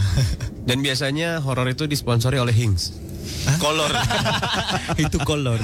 Dan 0.68 0.78
biasanya 0.82 1.42
horor 1.42 1.66
itu 1.70 1.90
disponsori 1.90 2.38
oleh 2.38 2.54
Hings. 2.54 2.94
Kolor. 3.58 3.92
itu 5.04 5.18
kolor. 5.22 5.60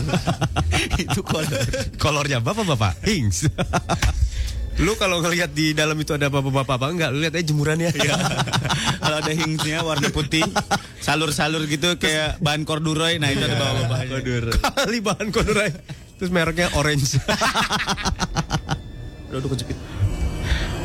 itu 1.03 1.21
kolor. 1.23 1.63
Kolornya 1.99 2.39
bapak-bapak 2.43 3.03
Hings. 3.07 3.47
Lu 4.85 4.95
kalau 4.95 5.19
ngelihat 5.19 5.51
di 5.51 5.75
dalam 5.75 5.99
itu 5.99 6.15
ada 6.15 6.31
bapak-bapak 6.31 6.79
apa 6.79 6.87
enggak? 6.95 7.11
Lu 7.11 7.19
lihat 7.19 7.35
aja 7.35 7.51
jemurannya. 7.51 7.91
Kalau 9.03 9.17
ada 9.19 9.33
hingsnya 9.35 9.83
warna 9.83 10.07
putih, 10.15 10.47
salur-salur 11.03 11.67
gitu 11.67 11.99
kayak 11.99 12.39
bahan 12.39 12.63
corduroy. 12.63 13.19
Nah, 13.19 13.35
itu 13.35 13.43
ada 13.43 13.59
bapak-bapak. 13.59 14.23
Kali 14.63 14.99
bahan 15.03 15.35
kodorai. 15.35 15.75
Terus 16.23 16.31
mereknya 16.31 16.71
orange. 16.79 17.19
Udah, 19.35 19.43
udah 19.43 19.51
kejepit. 19.51 19.79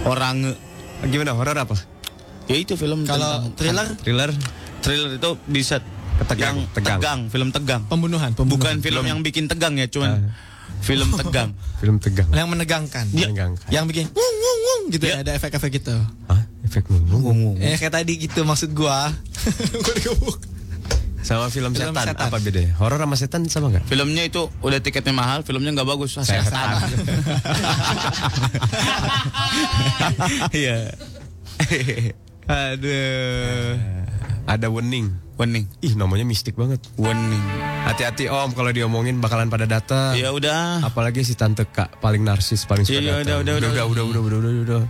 Orang 0.10 0.58
Gimana 1.04 1.36
horor 1.36 1.58
apa? 1.60 1.76
ya 2.44 2.60
itu 2.60 2.76
film 2.76 3.08
Kalau 3.08 3.56
thriller 3.56 3.88
Thriller 4.04 4.32
thriller 4.84 5.16
itu 5.16 5.30
bisa 5.48 5.80
Ketegang, 6.24 6.56
yang 6.56 6.72
tegang. 6.72 7.00
tegang, 7.00 7.20
film 7.28 7.50
tegang. 7.52 7.82
pembunuhan, 7.92 8.32
pembunuhan. 8.32 8.56
Bukan 8.56 8.76
film 8.80 9.04
yang 9.04 9.20
bikin 9.20 9.52
tegang 9.52 9.76
ya, 9.76 9.88
cuman 9.92 10.32
film 10.80 11.12
tegang. 11.12 11.52
film 11.84 12.00
tegang. 12.00 12.32
yang 12.32 12.48
menegangkan. 12.48 13.04
Menegangkan. 13.12 13.68
Yang 13.68 13.84
bikin 13.92 14.06
wung 14.16 14.36
wung 14.40 14.60
wung 14.64 14.82
gitu 14.92 15.04
ya, 15.04 15.20
ada 15.20 15.36
efek-efek 15.36 15.84
gitu. 15.84 15.96
Hah? 16.32 16.42
Efek 16.64 16.88
ngomong. 16.88 17.60
Eh 17.60 17.76
kayak 17.76 18.00
tadi 18.00 18.16
gitu 18.16 18.48
maksud 18.48 18.72
gua. 18.72 19.12
Gua 19.84 19.94
digebuk. 20.00 20.40
Sama 21.24 21.48
film, 21.48 21.72
Film 21.72 21.96
setan. 21.96 22.12
setan. 22.12 22.28
apa 22.28 22.38
bedanya? 22.44 22.76
Horor 22.76 23.00
sama 23.00 23.16
setan 23.16 23.48
sama 23.48 23.72
enggak? 23.72 23.88
Filmnya 23.88 24.28
itu 24.28 24.44
udah 24.60 24.84
tiketnya 24.84 25.16
mahal, 25.16 25.40
filmnya 25.48 25.72
nggak 25.72 25.88
bagus. 25.88 26.20
Setan. 26.20 26.84
Iya. 30.52 30.92
Aduh. 32.44 33.72
Ada 34.44 34.68
wening. 34.68 35.16
Wening. 35.34 35.66
Ih 35.82 35.98
namanya 35.98 36.22
mistik 36.30 36.54
banget. 36.54 36.78
Wening. 36.94 37.42
Hati-hati 37.90 38.30
Om 38.30 38.54
kalau 38.54 38.70
diomongin 38.70 39.18
bakalan 39.18 39.50
pada 39.50 39.66
datang. 39.66 40.14
Ya 40.14 40.30
udah. 40.30 40.86
Apalagi 40.86 41.26
si 41.26 41.34
tante 41.34 41.66
Kak 41.66 41.98
paling 41.98 42.22
narsis 42.22 42.70
paling 42.70 42.86
suka 42.86 43.02
ya, 43.02 43.26
datang. 43.26 43.42
Udah 43.42 43.54
udah 43.58 43.70
udah 43.74 43.84
udah 43.90 44.04
udah 44.06 44.22
udah 44.22 44.38
udah 44.40 44.52
udah. 44.62 44.82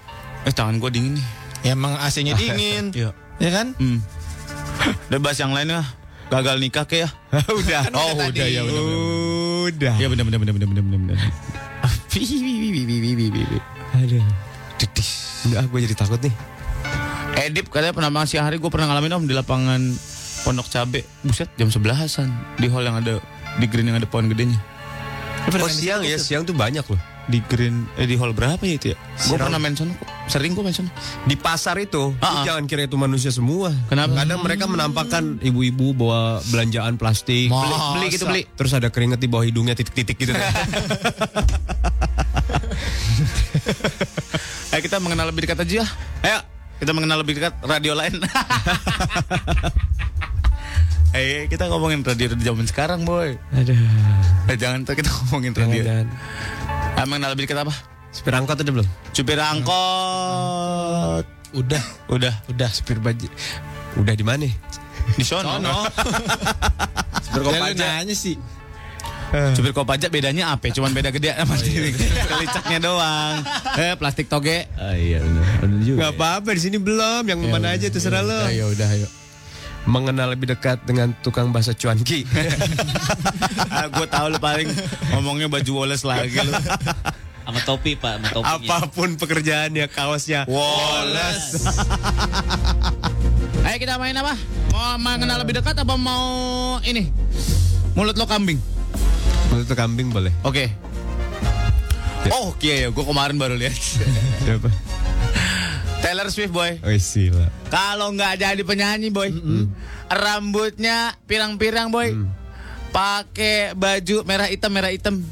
Eh 0.44 0.52
tangan 0.52 0.84
gua 0.84 0.92
dingin 0.92 1.16
nih. 1.16 1.26
Ya 1.64 1.80
emang 1.80 1.96
AC-nya 1.96 2.36
dingin. 2.42 2.92
Iya. 2.92 3.16
ya 3.40 3.50
kan? 3.56 3.72
Hmm. 3.80 4.04
Udah 5.08 5.20
bahas 5.24 5.40
yang 5.40 5.56
lain 5.56 5.72
lah. 5.72 5.88
Gagal 6.28 6.60
nikah 6.60 6.84
ya? 6.84 6.88
kayak. 6.92 7.12
udah. 7.48 7.82
Oh 7.96 8.12
udah, 8.20 8.28
udah 8.28 8.48
ya 8.52 8.62
udah. 8.68 8.84
Udah. 9.72 9.96
Ya 9.96 10.08
benar 10.12 10.28
benar 10.28 10.40
benar 10.44 10.54
benar 10.60 10.68
iya, 10.68 10.84
benar 10.84 11.00
benar. 11.00 11.18
Aduh. 13.96 14.24
Dedis. 14.76 15.10
Enggak, 15.48 15.64
gue 15.72 15.80
jadi 15.88 15.96
takut 15.96 16.20
nih. 16.20 16.36
Eh, 17.34 17.50
Edip 17.50 17.72
katanya 17.72 17.96
penambangan 17.96 18.28
siang 18.30 18.46
hari 18.46 18.62
gue 18.62 18.70
pernah 18.70 18.92
ngalamin 18.92 19.18
om 19.18 19.24
di 19.26 19.34
lapangan 19.34 19.82
Pondok 20.44 20.68
Cabe. 20.68 21.08
Buset 21.24 21.50
jam 21.56 21.72
sebelasan 21.72 22.28
di 22.60 22.68
hall 22.68 22.84
yang 22.84 23.00
ada 23.00 23.24
di 23.58 23.66
green 23.68 23.88
yang 23.88 23.98
ada 23.98 24.08
pohon 24.08 24.28
gedenya. 24.28 24.60
Oh 25.48 25.68
siang 25.68 26.04
ya, 26.08 26.16
siang 26.16 26.48
tuh 26.48 26.56
banyak 26.56 26.84
loh. 26.88 27.00
Di 27.24 27.40
green 27.48 27.88
eh 27.96 28.04
di 28.04 28.20
hall 28.20 28.36
berapa 28.36 28.60
ya 28.68 28.76
itu 28.76 28.88
ya? 28.92 28.98
Gue 29.32 29.40
pernah 29.40 29.56
main 29.56 29.72
sono 29.76 29.96
kok. 29.96 30.08
Sering 30.28 30.52
gue 30.52 30.64
main 30.64 30.76
sono. 30.76 30.92
Di 31.24 31.40
pasar 31.40 31.80
itu, 31.80 32.12
lu 32.12 32.20
ah. 32.20 32.44
jangan 32.44 32.68
kira 32.68 32.84
itu 32.84 33.00
manusia 33.00 33.32
semua. 33.32 33.72
Kenapa? 33.88 34.24
Kadang 34.24 34.44
mereka 34.44 34.68
menampakkan 34.68 35.40
ibu-ibu 35.40 35.96
bawa 35.96 36.44
belanjaan 36.52 37.00
plastik. 37.00 37.48
Beli, 37.48 37.76
beli 37.96 38.08
gitu 38.12 38.28
beli. 38.28 38.44
Terus 38.60 38.76
ada 38.76 38.92
keringet 38.92 39.24
di 39.24 39.32
bawah 39.32 39.48
hidungnya 39.48 39.72
titik-titik 39.72 40.20
gitu. 40.20 40.36
Ayo 44.74 44.82
kita 44.82 44.98
mengenal 45.00 45.30
lebih 45.32 45.48
dekat 45.48 45.64
aja 45.64 45.74
ya. 45.84 45.88
Ayo 46.24 46.40
kita 46.82 46.92
mengenal 46.92 47.18
lebih 47.24 47.40
dekat 47.40 47.54
radio 47.64 47.94
lain. 47.96 48.20
Eh 51.14 51.46
kita 51.46 51.70
ngomongin 51.70 52.02
radio 52.02 52.34
di 52.34 52.42
zaman 52.42 52.66
sekarang 52.66 53.06
boy. 53.06 53.38
Aduh. 53.54 53.78
Eh, 54.50 54.58
jangan 54.58 54.82
kita 54.82 55.14
ngomongin 55.14 55.54
radio. 55.54 55.86
Jangan. 55.86 56.08
Mengenal 57.06 57.38
lebih 57.38 57.46
dekat 57.46 57.62
apa? 57.62 57.74
Supir 58.10 58.34
angkot 58.34 58.58
udah 58.58 58.74
belum? 58.74 58.88
Supir 59.14 59.38
angkot. 59.38 61.26
Udah, 61.54 61.84
Udah. 62.10 62.34
udah. 62.50 62.70
Supir 62.74 62.98
baju. 62.98 63.30
Udah 64.02 64.14
di 64.18 64.26
mana? 64.26 64.50
Di 65.14 65.22
sono. 65.22 65.54
Supir 67.30 67.42
Ya, 67.46 67.62
lu 67.62 67.74
nanya 67.78 68.16
sih. 68.18 68.42
Supir 69.54 69.70
Kopaja 69.70 70.10
bedanya 70.10 70.58
apa? 70.58 70.74
Cuman 70.74 70.98
beda 70.98 71.14
gede 71.14 71.30
sama 71.38 71.58
diri. 71.62 71.94
Kelicaknya 71.94 72.78
doang. 72.82 73.38
Eh 73.78 73.94
plastik 74.02 74.30
toge. 74.34 74.66
Ah 74.82 74.98
iya 74.98 75.22
benar. 75.22 75.46
Gak 75.94 76.12
apa-apa 76.18 76.50
di 76.58 76.62
sini 76.62 76.78
belum. 76.82 77.26
Yang 77.30 77.40
mana 77.54 77.78
aja 77.78 77.86
terserah 77.90 78.26
lo. 78.26 78.50
Ya 78.50 78.66
udah, 78.66 78.90
ayo. 78.98 79.10
Mengenal 79.84 80.32
lebih 80.32 80.56
dekat 80.56 80.80
dengan 80.88 81.12
tukang 81.20 81.52
bakso 81.52 81.76
cuanki. 81.76 82.24
ah, 83.74 83.92
gue 83.92 84.08
tahu 84.08 84.32
lu 84.32 84.40
paling 84.40 84.72
ngomongnya 85.12 85.52
baju 85.52 85.84
Wallace 85.84 86.08
lagi 86.08 86.40
lu. 86.40 86.54
Sama 87.44 87.60
topi 87.68 88.00
pak, 88.00 88.24
sama 88.24 88.28
topinya. 88.32 88.80
Apa 88.80 88.88
pun 88.88 89.20
pekerjaannya, 89.20 89.86
kaosnya 89.92 90.48
Wallace. 90.48 91.60
Ayo 93.68 93.78
kita 93.80 94.00
main 94.00 94.16
apa? 94.16 94.36
Mau 94.72 94.96
mengenal 95.00 95.44
lebih 95.44 95.60
dekat 95.60 95.76
apa 95.76 95.96
mau 95.96 96.80
ini? 96.84 97.12
Mulut 97.96 98.16
lo 98.16 98.26
kambing. 98.28 98.60
Mulut 99.52 99.68
lo 99.68 99.76
kambing 99.76 100.08
boleh. 100.12 100.32
Oke. 100.48 100.72
Oh, 102.32 102.56
iya 102.64 102.76
ya, 102.84 102.88
gue 102.88 103.04
kemarin 103.04 103.36
baru 103.36 103.60
lihat. 103.60 103.76
Siapa? 104.48 104.72
Taylor 106.04 106.28
Swift 106.28 106.52
boy. 106.52 106.84
Oh 106.84 106.92
sila. 107.00 107.48
Kalau 107.72 108.12
nggak 108.12 108.44
jadi 108.44 108.62
penyanyi 108.68 109.08
boy, 109.08 109.32
rambutnya 110.12 111.16
pirang-pirang 111.24 111.96
boy, 111.96 112.12
pakai 112.92 113.72
baju 113.72 114.28
merah 114.28 114.52
hitam 114.52 114.72
merah 114.76 114.92
hitam, 114.92 115.24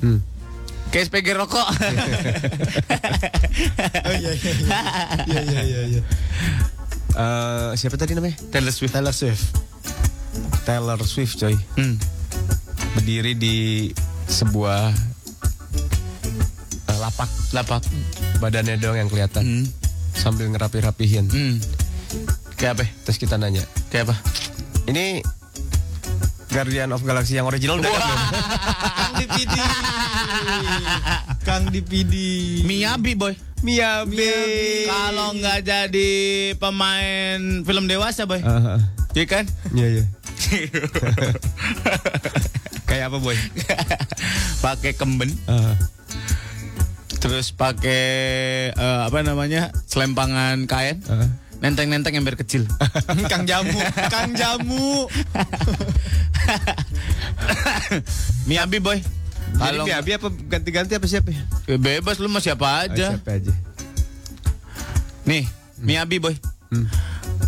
kayak 0.96 1.12
SPG 1.12 1.36
rokok. 1.36 1.68
Oh 4.02 4.16
iya 4.16 4.32
iya 4.32 4.52
iya 5.28 5.42
iya 5.44 5.62
iya. 5.62 5.82
iya. 6.00 6.02
Eh, 7.12 7.72
siapa 7.76 8.00
tadi 8.00 8.16
namanya? 8.16 8.40
Taylor 8.50 8.72
Swift. 8.72 8.96
Taylor 8.96 9.12
Swift. 9.12 9.44
Taylor 10.64 11.00
Swift 11.04 11.36
coy. 11.36 11.56
Hmm. 11.76 12.00
Berdiri 12.96 13.36
di 13.36 13.58
sebuah 14.32 14.96
eh, 16.88 16.98
lapak. 16.98 17.30
Lapak. 17.52 17.84
Badannya 18.40 18.80
doang 18.80 19.04
yang 19.04 19.10
kelihatan. 19.12 19.44
Hmm. 19.44 19.81
Sambil 20.14 20.48
ngerapi-rapihin. 20.50 21.26
Hmm. 21.28 21.56
Kayak 22.56 22.72
apa? 22.76 22.86
Terus 23.04 23.18
kita 23.18 23.36
nanya. 23.36 23.64
Kayak 23.90 24.12
apa? 24.12 24.16
Ini 24.86 25.22
Guardian 26.48 26.92
of 26.92 27.02
Galaxy 27.02 27.36
yang 27.36 27.48
original 27.48 27.80
udah 27.80 27.88
belum? 27.88 28.20
Kang 28.92 29.16
Dipidi. 29.18 29.62
Kang 31.42 31.64
Dipidi. 31.72 32.32
Miyabi 32.62 33.16
boy. 33.16 33.34
Miyabi. 33.62 34.28
Kalau 34.84 35.32
nggak 35.32 35.60
jadi 35.62 36.12
pemain 36.58 37.40
film 37.62 37.86
dewasa 37.86 38.26
boy, 38.26 38.42
Ah, 38.42 38.76
ah. 38.76 38.80
iya 39.14 39.26
kan? 39.26 39.46
Iya 39.72 39.88
iya. 39.88 40.04
Kayak 42.90 43.14
apa 43.14 43.18
boy? 43.22 43.38
pakai 44.60 44.92
kemben, 44.92 45.30
Ah. 45.46 45.78
Terus 47.22 47.52
pakai 47.52 48.04
eh, 48.72 49.00
apa 49.02 49.22
namanya 49.22 49.70
selempangan 49.86 50.66
kain, 50.66 51.02
Ah. 51.06 51.30
nenteng-nenteng 51.60 52.14
ember 52.14 52.36
kecil. 52.36 52.66
Kang 53.32 53.46
Jamu. 53.46 53.78
Kang 54.10 54.34
Jamu. 54.34 55.06
Miyabi 58.44 58.80
boy. 58.80 59.00
Kalau 59.52 59.84
Miyabi 59.84 60.16
apa 60.16 60.28
ganti-ganti 60.48 60.96
apa 60.96 61.06
siapa 61.06 61.30
ya? 61.30 61.44
Ya, 61.68 61.78
bebas 61.78 62.18
lu 62.18 62.26
mah 62.26 62.40
siapa 62.40 62.66
Ah, 62.66 62.88
aja. 62.88 63.14
siapa 63.14 63.32
aja. 63.32 63.54
Nih, 65.24 65.46
Miyabi 65.78 66.18
boy. 66.18 66.36
Hmm. 66.72 66.88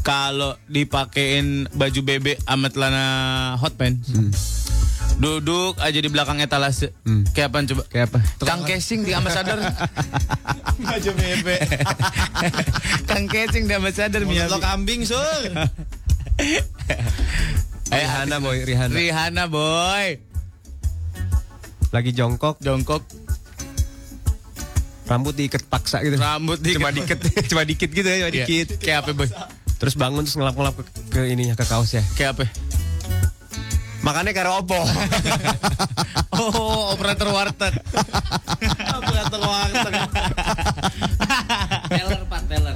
Kalau 0.02 0.60
dipakein 0.68 1.64
baju 1.72 2.00
bebek 2.04 2.38
sama 2.44 2.68
celana 2.68 3.06
hot 3.56 3.74
pants. 3.74 4.12
Duduk 5.14 5.78
aja 5.78 5.96
di 5.96 6.10
belakang 6.10 6.42
etalase. 6.42 6.92
Hmm. 7.04 7.24
Kayak 7.32 7.54
apaan 7.54 7.66
coba? 7.66 7.84
Kayak 7.88 8.06
apa? 8.12 8.20
Kang 8.42 8.62
casing 8.64 9.02
di 9.02 9.14
ambassador. 9.14 9.58
Baju 10.84 11.10
bebek. 11.14 11.62
Kang 13.10 13.26
casing 13.28 13.64
di 13.66 13.74
ambassador 13.74 14.22
Mulut 14.26 14.50
lo 14.50 14.60
kambing, 14.60 15.06
Sul. 15.06 15.44
Eh, 17.94 18.02
Rihanna 18.02 18.42
boy, 18.42 18.58
Rihanna. 18.66 18.90
Rihanna 18.90 19.46
boy. 19.46 20.18
Lagi 21.94 22.10
jongkok, 22.10 22.58
Jongkok, 22.58 23.06
rambut 25.06 25.38
diikat 25.38 25.62
paksa 25.70 26.02
gitu. 26.02 26.18
rambut 26.18 26.58
di 26.58 26.74
Cuma 26.74 26.90
dikit, 26.90 27.22
cuma 27.46 27.62
dikit 27.62 27.94
gitu 27.94 28.02
ya, 28.02 28.26
cuma 28.26 28.32
Iya. 28.34 28.50
dikit. 28.50 28.68
Kayak 28.82 29.06
apa 29.06 29.12
boy? 29.14 29.30
Terus 29.78 29.94
bangun 29.94 30.26
terus 30.26 30.34
ngelap-ngelap 30.34 30.74
ke, 30.74 30.84
ke 31.14 31.22
ininya 31.30 31.54
ke 31.54 31.66
kaosnya. 31.70 32.02
Kayak 32.18 32.30
apa? 32.34 32.44
Makannya 34.04 34.32
karo 34.32 34.60
opo. 34.60 34.78
Oh, 36.34 36.92
operator 36.92 37.30
warteg. 37.30 37.78
Operator 38.98 39.38
warteg. 39.40 39.94
Teller 41.94 42.22
pak, 42.26 42.42
teller. 42.50 42.74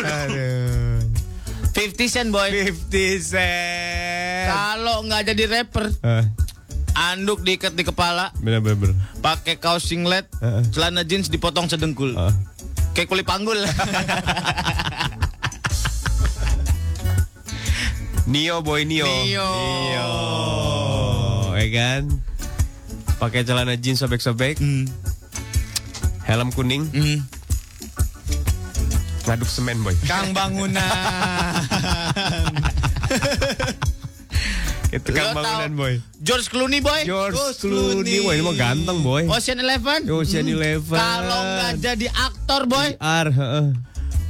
Aduh. 0.00 1.04
50 1.70 2.08
cent 2.08 2.28
boy. 2.32 2.48
50 2.48 2.88
cent. 3.22 4.48
Kalau 4.48 5.04
nggak 5.04 5.28
jadi 5.28 5.44
rapper, 5.46 5.92
Ah, 6.00 6.24
anduk 7.12 7.44
diikat 7.44 7.76
di 7.76 7.84
kepala, 7.84 8.32
bener 8.40 8.64
bener. 8.64 8.90
bener. 8.90 8.96
pakai 9.20 9.60
kaos 9.60 9.84
singlet, 9.84 10.24
Heeh. 10.40 10.64
celana 10.72 11.04
jeans 11.04 11.28
dipotong 11.28 11.68
sedengkul. 11.68 12.16
Ah. 12.16 12.32
Kayak 12.90 13.12
kulit 13.12 13.26
panggul. 13.28 13.60
Nio 18.26 18.58
boy 18.62 18.82
Nio. 18.84 19.06
Nio. 19.06 19.46
Nio. 19.46 20.08
Ya 21.56 21.66
kan? 21.72 22.02
Pakai 23.16 23.46
celana 23.46 23.78
jeans 23.78 23.98
sobek-sobek, 23.98 24.58
Hmm. 24.58 24.84
helm 26.26 26.50
kuning, 26.52 26.84
Hmm. 26.90 27.22
ngaduk 29.24 29.48
semen 29.48 29.80
boy. 29.80 29.94
Kang 30.04 30.34
bangunan. 30.34 30.76
Itu 34.92 35.10
kan 35.10 35.32
bangunan 35.32 35.72
boy. 35.74 35.94
George 36.20 36.46
Clooney 36.46 36.78
boy. 36.78 37.02
George 37.02 37.34
George 37.34 37.58
Clooney, 37.58 38.20
Clooney. 38.20 38.20
boy, 38.22 38.34
ini 38.36 38.44
mau 38.44 38.54
ganteng 38.54 38.98
boy. 39.00 39.22
Ocean 39.26 39.58
Eleven. 39.58 40.00
Ocean 40.08 40.46
Eleven. 40.46 40.98
Kalau 40.98 41.40
nggak 41.56 41.72
jadi 41.78 42.06
aktor 42.12 42.66
boy, 42.66 42.88
R. 42.98 43.28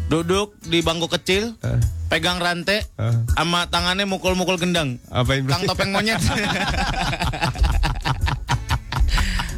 duduk 0.07 0.54
di 0.62 0.78
bangku 0.80 1.09
kecil, 1.09 1.57
Heeh. 1.59 1.80
pegang 2.07 2.38
rantai, 2.38 2.86
Heeh. 2.96 3.16
sama 3.34 3.66
tangannya 3.66 4.07
mukul-mukul 4.07 4.57
gendang. 4.57 4.98
Apain 5.11 5.42
Kang 5.44 5.66
topeng 5.66 5.90
monyet. 5.90 6.22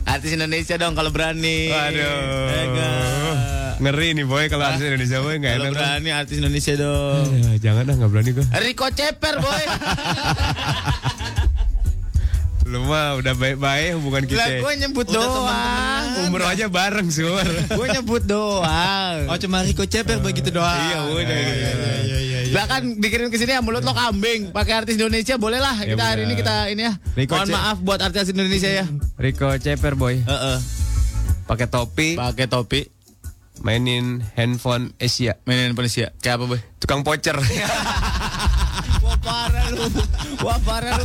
Artis 0.08 0.32
Indonesia 0.32 0.80
dong 0.80 0.96
kalau 0.96 1.12
berani. 1.12 1.68
Waduh. 1.68 2.48
Enggak. 2.48 3.36
Ngeri 3.78 4.08
nih 4.16 4.26
boy 4.26 4.50
kalau 4.50 4.66
artis 4.66 4.82
Indonesia 4.82 5.22
boy 5.22 5.38
nggak 5.38 5.54
enak. 5.54 5.70
kan? 5.70 5.76
berani 5.76 6.10
artis 6.10 6.36
Indonesia 6.40 6.74
dong. 6.74 7.28
Ya, 7.30 7.70
jangan 7.70 7.86
dah 7.86 7.94
nggak 7.94 8.10
berani 8.10 8.30
gua. 8.34 8.46
Rico 8.58 8.88
Ceper 8.90 9.38
boy. 9.38 9.62
Lu 12.68 12.84
mah 12.84 13.16
udah 13.16 13.32
baik-baik 13.32 13.96
hubungan 13.96 14.22
Lah 14.28 14.44
kita. 14.44 14.60
gue 14.60 14.72
nyebut 14.78 15.06
Udah 15.06 15.16
doang. 15.18 16.04
Umur 16.22 16.42
aja 16.44 16.68
bareng 16.68 17.08
sih. 17.08 17.24
Gue 17.66 17.86
nyebut 17.88 18.22
doang. 18.22 19.16
Oh 19.24 19.36
cuma 19.38 19.64
Rico 19.64 19.82
Ceper 19.82 20.20
begitu 20.20 20.50
doang. 20.50 20.76
Iya, 20.76 20.98
udah, 21.02 21.16
Iya, 21.16 21.40
gitu. 21.40 21.64
iya, 21.64 21.72
iya, 21.72 22.18
iya, 22.20 22.38
iya. 22.44 22.52
Bahkan 22.52 23.00
dikirim 23.00 23.28
ke 23.28 23.36
sini 23.36 23.52
ya 23.52 23.60
mulut 23.60 23.80
lo 23.80 23.90
kambing. 23.90 24.52
Pakai 24.52 24.74
artis 24.78 24.94
Indonesia 24.94 25.34
boleh 25.34 25.56
lah. 25.58 25.76
Ya, 25.78 25.96
Kita 25.96 26.04
hari 26.06 26.22
ini 26.22 26.34
kita 26.34 26.68
ini 26.68 26.82
ya. 26.82 26.92
Rico 27.14 27.32
Mohon 27.34 27.48
maaf 27.50 27.76
buat 27.80 28.00
artis 28.00 28.28
Indonesia 28.28 28.68
ya. 28.68 28.84
Rico 29.16 29.48
Ceper 29.54 29.94
boy. 29.94 30.20
Heeh. 30.20 30.58
Pakai 31.46 31.64
topi, 31.66 32.08
Pakai 32.14 32.44
topi, 32.44 32.84
mainin 33.58 34.20
handphone 34.34 34.92
Asia. 34.94 35.40
mainin 35.42 35.72
Indonesia. 35.72 36.12
Kayak 36.18 36.36
apa 36.36 36.44
boy? 36.46 36.60
Tukang 36.76 37.00
pocer. 37.00 37.32
Wah 39.00 39.16
parah 39.18 39.72
lu. 39.72 39.88
Wah 40.38 40.58
parah 40.60 40.92
lu. 40.94 41.04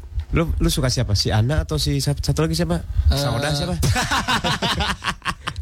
Lu 0.31 0.47
lu 0.57 0.69
suka 0.69 0.87
siapa? 0.87 1.11
Si 1.13 1.27
Ana 1.27 1.63
atau 1.63 1.75
si 1.75 1.99
satu, 1.99 2.23
lagi 2.39 2.55
siapa? 2.55 2.79
Sauda 3.07 3.51
siapa? 3.51 3.75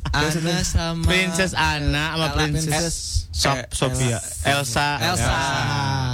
Ana 0.09 0.61
sama 0.65 1.05
Princess 1.05 1.53
Anna 1.53 2.17
sama 2.17 2.17
Ella 2.17 2.27
Princess 2.33 2.65
Princess 2.65 2.95
Sop, 3.29 3.55
Eh, 3.55 3.65
Sophia. 3.69 4.17
Elsa. 4.43 4.97
Elsa. 4.99 5.33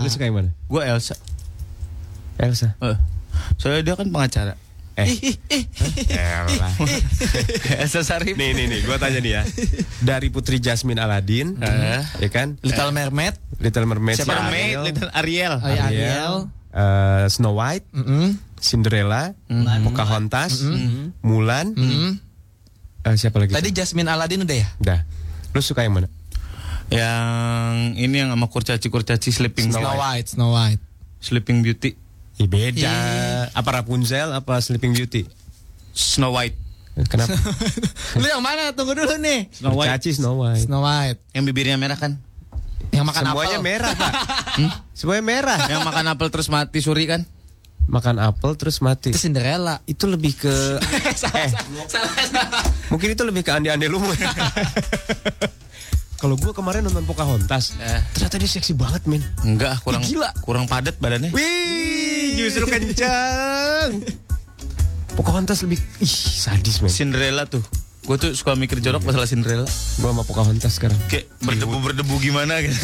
Lu 0.04 0.08
suka 0.08 0.24
yang 0.24 0.36
mana? 0.36 0.52
Gue 0.68 0.84
Elsa. 0.84 1.16
Elsa. 2.38 2.76
Eh. 2.80 2.98
Soalnya 3.56 3.82
dia 3.82 3.96
kan 3.96 4.08
pengacara. 4.08 4.54
Eh. 4.96 5.12
Elsa 7.84 8.02
Sarif. 8.04 8.36
Nih 8.36 8.52
nih 8.52 8.66
nih, 8.68 8.80
gua 8.84 8.96
tanya 8.96 9.20
nih 9.20 9.32
ya. 9.36 9.44
Dari 10.00 10.28
Putri 10.30 10.60
Jasmine 10.60 11.00
Aladin, 11.00 11.60
ya 11.60 12.30
kan? 12.32 12.56
Little 12.64 12.92
Mermaid. 12.92 13.36
Little 13.60 13.88
Mermaid, 13.88 14.20
Siapa? 14.20 14.52
Ariel, 14.52 14.82
Little 14.84 15.12
Ariel. 15.12 15.54
Oh, 15.60 15.68
ya, 15.68 15.84
Ariel. 15.88 16.36
eh, 16.72 17.26
Snow 17.28 17.56
White, 17.56 17.88
Mm-mm. 17.92 18.36
Cinderella, 18.58 19.36
Pocahontas, 19.84 20.64
Mulan, 21.22 21.76
eh, 23.06 23.16
siapa 23.16 23.38
lagi? 23.38 23.54
Tadi 23.54 23.70
Jasmine 23.70 24.10
Aladin 24.10 24.44
udah 24.44 24.58
ya? 24.58 24.68
Udah. 24.82 25.00
Lu 25.54 25.62
suka 25.62 25.84
yang 25.84 25.96
mana? 25.96 26.08
Yang 26.90 27.74
ini 27.98 28.16
yang 28.22 28.30
sama 28.30 28.46
kurcaci 28.46 28.88
kurcaci 28.90 29.34
Sleeping 29.34 29.74
Snow 29.74 29.98
White, 29.98 30.28
Snow 30.38 30.54
White. 30.54 30.82
Sleeping 31.18 31.66
Beauty. 31.66 31.98
Ih, 32.38 32.46
beda. 32.46 32.86
Ih. 32.86 33.44
Apa 33.56 33.82
Rapunzel 33.82 34.30
apa 34.30 34.62
Sleeping 34.62 34.94
Beauty? 34.94 35.26
Snow 35.96 36.36
White. 36.36 36.54
Kenapa? 37.10 37.34
Lu 38.22 38.28
yang 38.28 38.40
mana? 38.40 38.72
Tunggu 38.72 38.94
dulu 38.96 39.18
nih. 39.18 39.50
Snow 39.52 39.74
White. 39.74 39.90
Kurcaci 39.92 40.10
Snow 40.16 40.36
White. 40.40 40.64
Snow 40.70 40.86
White. 40.86 41.20
Yang 41.34 41.44
bibirnya 41.52 41.76
merah 41.76 41.98
kan? 41.98 42.22
Yang 42.94 43.06
makan 43.12 43.24
Semuanya 43.28 43.58
apel. 43.60 43.66
merah, 43.66 43.92
Pak. 43.98 44.14
Semuanya 45.00 45.24
merah. 45.26 45.60
Yang 45.68 45.82
makan 45.84 46.06
apel 46.16 46.28
terus 46.32 46.48
mati 46.48 46.80
suri 46.80 47.10
kan? 47.10 47.26
Makan 47.86 48.18
apel 48.18 48.58
terus 48.58 48.82
mati. 48.82 49.14
Itu 49.14 49.22
Cinderella. 49.22 49.78
Itu 49.86 50.10
lebih 50.10 50.34
ke 50.36 50.54
eh, 51.38 51.50
mungkin 52.90 53.14
itu 53.14 53.22
lebih 53.22 53.46
ke 53.46 53.52
ande-ande 53.54 53.86
lumut. 53.86 54.18
Kalau 56.16 56.40
gua 56.40 56.56
kemarin 56.56 56.82
nonton 56.82 57.06
Pocahontas, 57.06 57.78
Eh. 57.78 58.02
ternyata 58.16 58.42
dia 58.42 58.50
seksi 58.50 58.74
banget, 58.74 59.06
men. 59.06 59.22
Enggak, 59.46 59.84
kurang 59.86 60.02
Ih, 60.02 60.16
gila. 60.18 60.32
kurang 60.42 60.66
padat 60.66 60.98
badannya. 60.98 61.30
Wih, 61.30 62.34
justru 62.34 62.66
kencang. 62.66 64.02
Pocahontas 65.20 65.62
lebih 65.62 65.78
ih 66.02 66.10
sadis, 66.10 66.82
men. 66.82 66.90
Cinderella 66.90 67.46
tuh. 67.46 67.62
Gue 68.06 68.22
tuh 68.22 68.38
suka 68.38 68.54
mikir 68.54 68.78
jorok 68.86 69.02
masalah 69.02 69.26
Cinderella. 69.26 69.66
Gua 69.98 70.14
sama 70.14 70.22
Pocahontas 70.22 70.78
sekarang 70.78 71.00
Kayak 71.10 71.26
berdebu-berdebu 71.42 72.16
gimana 72.22 72.62
gitu. 72.62 72.78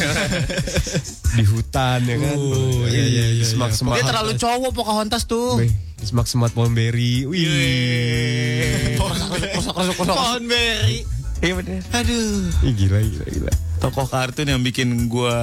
di 1.38 1.44
hutan 1.46 2.02
ya 2.02 2.16
kan. 2.18 2.34
Oh, 2.34 2.82
iya 2.90 3.04
iya 3.06 3.26
iya. 3.38 3.44
Semak 3.46 3.70
semak. 3.70 4.02
Dia 4.02 4.04
terlalu 4.10 4.34
cowok 4.34 4.74
Pocahontas 4.74 5.30
tuh. 5.30 5.62
Semak 6.02 6.26
semak 6.26 6.50
Mulberry. 6.58 7.30
Wih. 7.30 8.98
Kosok 8.98 9.28
kosok 9.54 9.74
kosok. 9.78 9.94
Pohon 10.10 10.42
berry. 10.50 11.06
Iya 11.42 11.58
bener. 11.58 11.82
Aduh. 11.94 12.66
Ih, 12.66 12.74
gila 12.74 12.98
gila 13.02 13.26
gila. 13.30 13.52
Tokoh 13.78 14.06
kartun 14.10 14.46
yang 14.46 14.62
bikin 14.62 15.10
gua 15.10 15.34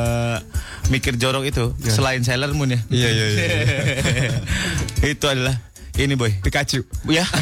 mikir 0.91 1.15
jorok 1.15 1.47
itu 1.47 1.75
selain 1.87 2.23
Sailor 2.23 2.51
Moon 2.51 2.71
ya. 2.75 2.79
Iya 2.91 3.09
iya 3.11 3.25
iya. 3.31 3.47
itu 5.15 5.25
adalah 5.27 5.55
ini 5.99 6.15
boy. 6.19 6.35
Pikachu. 6.43 6.83
Ya. 7.07 7.23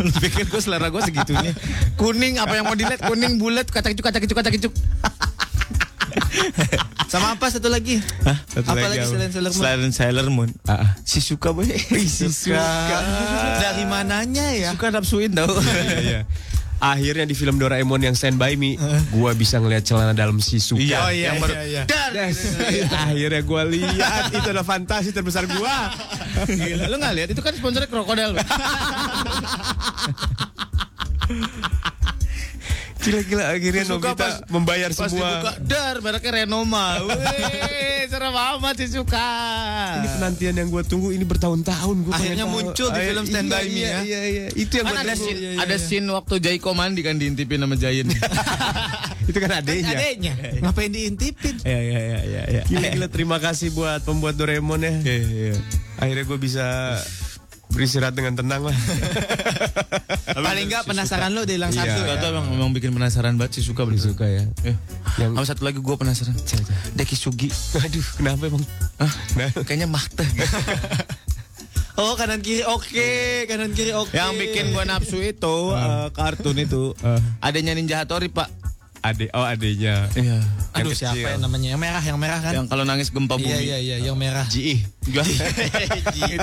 Lu 0.00 0.10
pikir 0.16 0.48
gue 0.48 0.60
selera 0.60 0.88
gue 0.88 1.02
segitunya. 1.04 1.52
Kuning 2.00 2.40
apa 2.40 2.56
yang 2.56 2.64
mau 2.66 2.76
dilihat? 2.76 3.04
Kuning 3.04 3.36
bulat 3.36 3.68
kacang 3.68 3.92
kicuk 3.92 4.04
kacang 4.08 4.22
kicuk 4.24 4.36
kacang 4.36 4.54
kicuk. 4.54 4.72
Sama 7.10 7.34
apa 7.34 7.50
satu 7.50 7.66
lagi? 7.66 7.98
Satu 8.46 8.70
Apa 8.70 8.86
lagi 8.86 9.02
lagi 9.02 9.06
selain 9.10 9.30
Sailor 9.34 9.50
Moon? 9.50 9.58
Selain 9.58 9.90
Sailor 9.90 10.26
Moon. 10.30 10.50
Ah. 10.70 10.94
Si 11.02 11.18
suka 11.18 11.50
boy. 11.50 11.66
Si 12.06 12.50
Dari 13.60 13.84
mananya 13.86 14.46
ya? 14.54 14.70
Suka 14.74 14.94
nafsuin 14.94 15.34
tau. 15.34 15.50
Iya, 15.58 15.98
iya. 16.00 16.20
Akhirnya 16.80 17.22
di 17.22 17.32
film 17.32 17.54
Doraemon 17.54 18.00
yang 18.00 18.16
Stand 18.16 18.34
By 18.34 18.56
Me, 18.56 18.80
gua 19.10 19.30
bisa 19.32 19.56
ngeliat 19.56 19.84
celana 19.84 20.10
dalam 20.10 20.40
Shizuka. 20.40 20.80
Iya, 20.80 20.96
Oh, 20.98 21.10
iya, 21.10 21.26
yang 21.28 21.36
baru. 21.38 21.52
iya, 21.54 21.62
iya. 21.62 21.82
Yes. 22.10 22.56
Akhirnya 23.04 23.42
gua 23.42 23.62
lihat 23.62 24.32
itu 24.32 24.40
adalah 24.42 24.64
fantasi 24.64 25.12
terbesar 25.12 25.44
gua. 25.46 25.92
Gila, 26.42 26.88
lu 26.88 26.96
gak 26.96 27.14
lihat 27.14 27.28
itu 27.28 27.40
kan 27.40 27.52
sponsornya 27.52 27.84
krokodil. 27.86 28.32
Gila-gila 33.00 33.44
akhirnya 33.48 33.82
Shizuka 33.82 34.08
Nobita 34.08 34.22
pas- 34.22 34.40
membayar 34.46 34.90
Pas 34.90 35.08
semua. 35.08 35.28
dibuka, 35.30 35.52
dar 35.62 35.94
mereknya 35.98 36.30
Renoma. 36.38 36.86
Wih, 37.06 38.04
serem 38.06 38.34
amat 38.34 38.74
sih 38.76 38.90
suka. 38.90 39.28
Ini 39.96 40.08
penantian 40.12 40.54
yang 40.54 40.68
gua 40.68 40.82
tunggu 40.82 41.08
ini 41.08 41.24
bertahun-tahun 41.24 41.96
gua 42.02 42.12
Akhirnya 42.12 42.44
tahu. 42.44 42.54
muncul 42.54 42.88
di 42.88 43.00
film 43.02 43.24
Stand 43.24 43.46
iya, 43.46 43.54
By 43.54 43.64
Me 43.64 43.72
iya, 43.72 43.88
ya. 43.88 44.00
Iya 44.00 44.20
iya 44.22 44.44
Itu 44.54 44.72
yang 44.76 44.86
Kan 44.86 44.92
gua 44.92 45.02
ada 45.02 45.14
tunggu. 45.14 45.32
scene, 45.32 45.56
ada 45.56 45.76
scene 45.76 46.06
waktu 46.08 46.34
Jaiko 46.38 46.70
mandi 46.70 47.00
kan 47.00 47.16
diintipin 47.16 47.58
sama 47.58 47.74
Giant. 47.74 48.10
Itu 49.30 49.38
kan 49.38 49.50
adenya. 49.54 49.90
Adeknya. 49.90 50.32
Ngapain 50.60 50.90
diintipin? 50.90 51.54
Iya 51.62 51.80
iya 51.80 52.00
iya 52.00 52.18
iya. 52.22 52.42
iya. 52.50 52.62
Gila-gila 52.64 53.06
terima 53.06 53.36
kasih 53.38 53.70
buat 53.70 54.02
pembuat 54.02 54.34
Doraemon 54.34 54.80
ya. 54.80 54.92
Iya, 54.98 55.14
iya. 55.24 55.54
Akhirnya 55.96 56.24
gue 56.26 56.38
bisa 56.38 56.66
beristirahat 57.70 58.12
dengan 58.12 58.34
tenang 58.34 58.62
lah. 58.62 58.76
Paling 60.46 60.66
enggak 60.70 60.84
penasaran 60.86 61.30
lo 61.30 61.42
hilang 61.42 61.70
Iya. 61.70 61.82
satu. 61.82 61.98
Suka 62.02 62.12
tuh 62.16 62.26
emang, 62.30 62.46
emang 62.50 62.70
bikin 62.70 62.90
penasaran 62.90 63.34
banget 63.34 63.58
sih 63.58 63.64
suka 63.66 63.82
bener. 63.82 63.98
Suka 64.00 64.26
ya. 64.26 64.44
Eh, 64.62 64.76
Yang 65.18 65.30
sama 65.34 65.46
satu 65.46 65.62
lagi 65.64 65.78
gue 65.78 65.96
penasaran. 65.96 66.34
Deki 66.94 67.16
Sugi. 67.16 67.48
aduh 67.76 68.06
kenapa 68.16 68.42
emang? 68.46 68.64
Hah? 68.98 69.12
Nah, 69.36 69.48
Kayaknya 69.62 69.88
gitu. 69.88 70.58
Oh 72.00 72.16
kanan 72.16 72.40
kiri 72.40 72.64
oke, 72.64 73.10
kanan 73.44 73.76
kiri 73.76 73.92
oke. 73.92 74.16
Yang 74.16 74.32
bikin 74.40 74.64
gue 74.72 74.84
nafsu 74.88 75.20
itu 75.20 75.56
eh, 75.76 76.08
kartun 76.16 76.56
itu 76.56 76.96
Ah. 77.04 77.20
adanya 77.44 77.76
Ninja 77.76 78.00
Hattori 78.00 78.32
pak. 78.32 78.48
Ade 79.00 79.32
oh 79.32 79.44
adenya. 79.44 80.08
Iya. 80.12 80.44
Aduh 80.76 80.92
siapa 80.92 81.16
yang 81.16 81.42
namanya? 81.42 81.72
Yang 81.72 81.80
merah, 81.80 82.02
yang 82.04 82.18
merah 82.20 82.38
kan? 82.44 82.52
Yang 82.52 82.66
kalau 82.68 82.84
nangis 82.84 83.08
gempa 83.08 83.40
bumi. 83.40 83.48
Iya 83.48 83.60
iya 83.60 83.78
iya, 83.80 83.96
yang 84.04 84.16
merah. 84.16 84.44
Ji. 84.54 84.84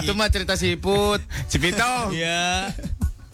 itu 0.01 0.11
mah 0.17 0.29
cerita 0.33 0.57
si 0.57 0.73
Iput. 0.75 1.21
Si 1.47 1.57
Pito. 1.61 2.11
Iya. 2.11 2.73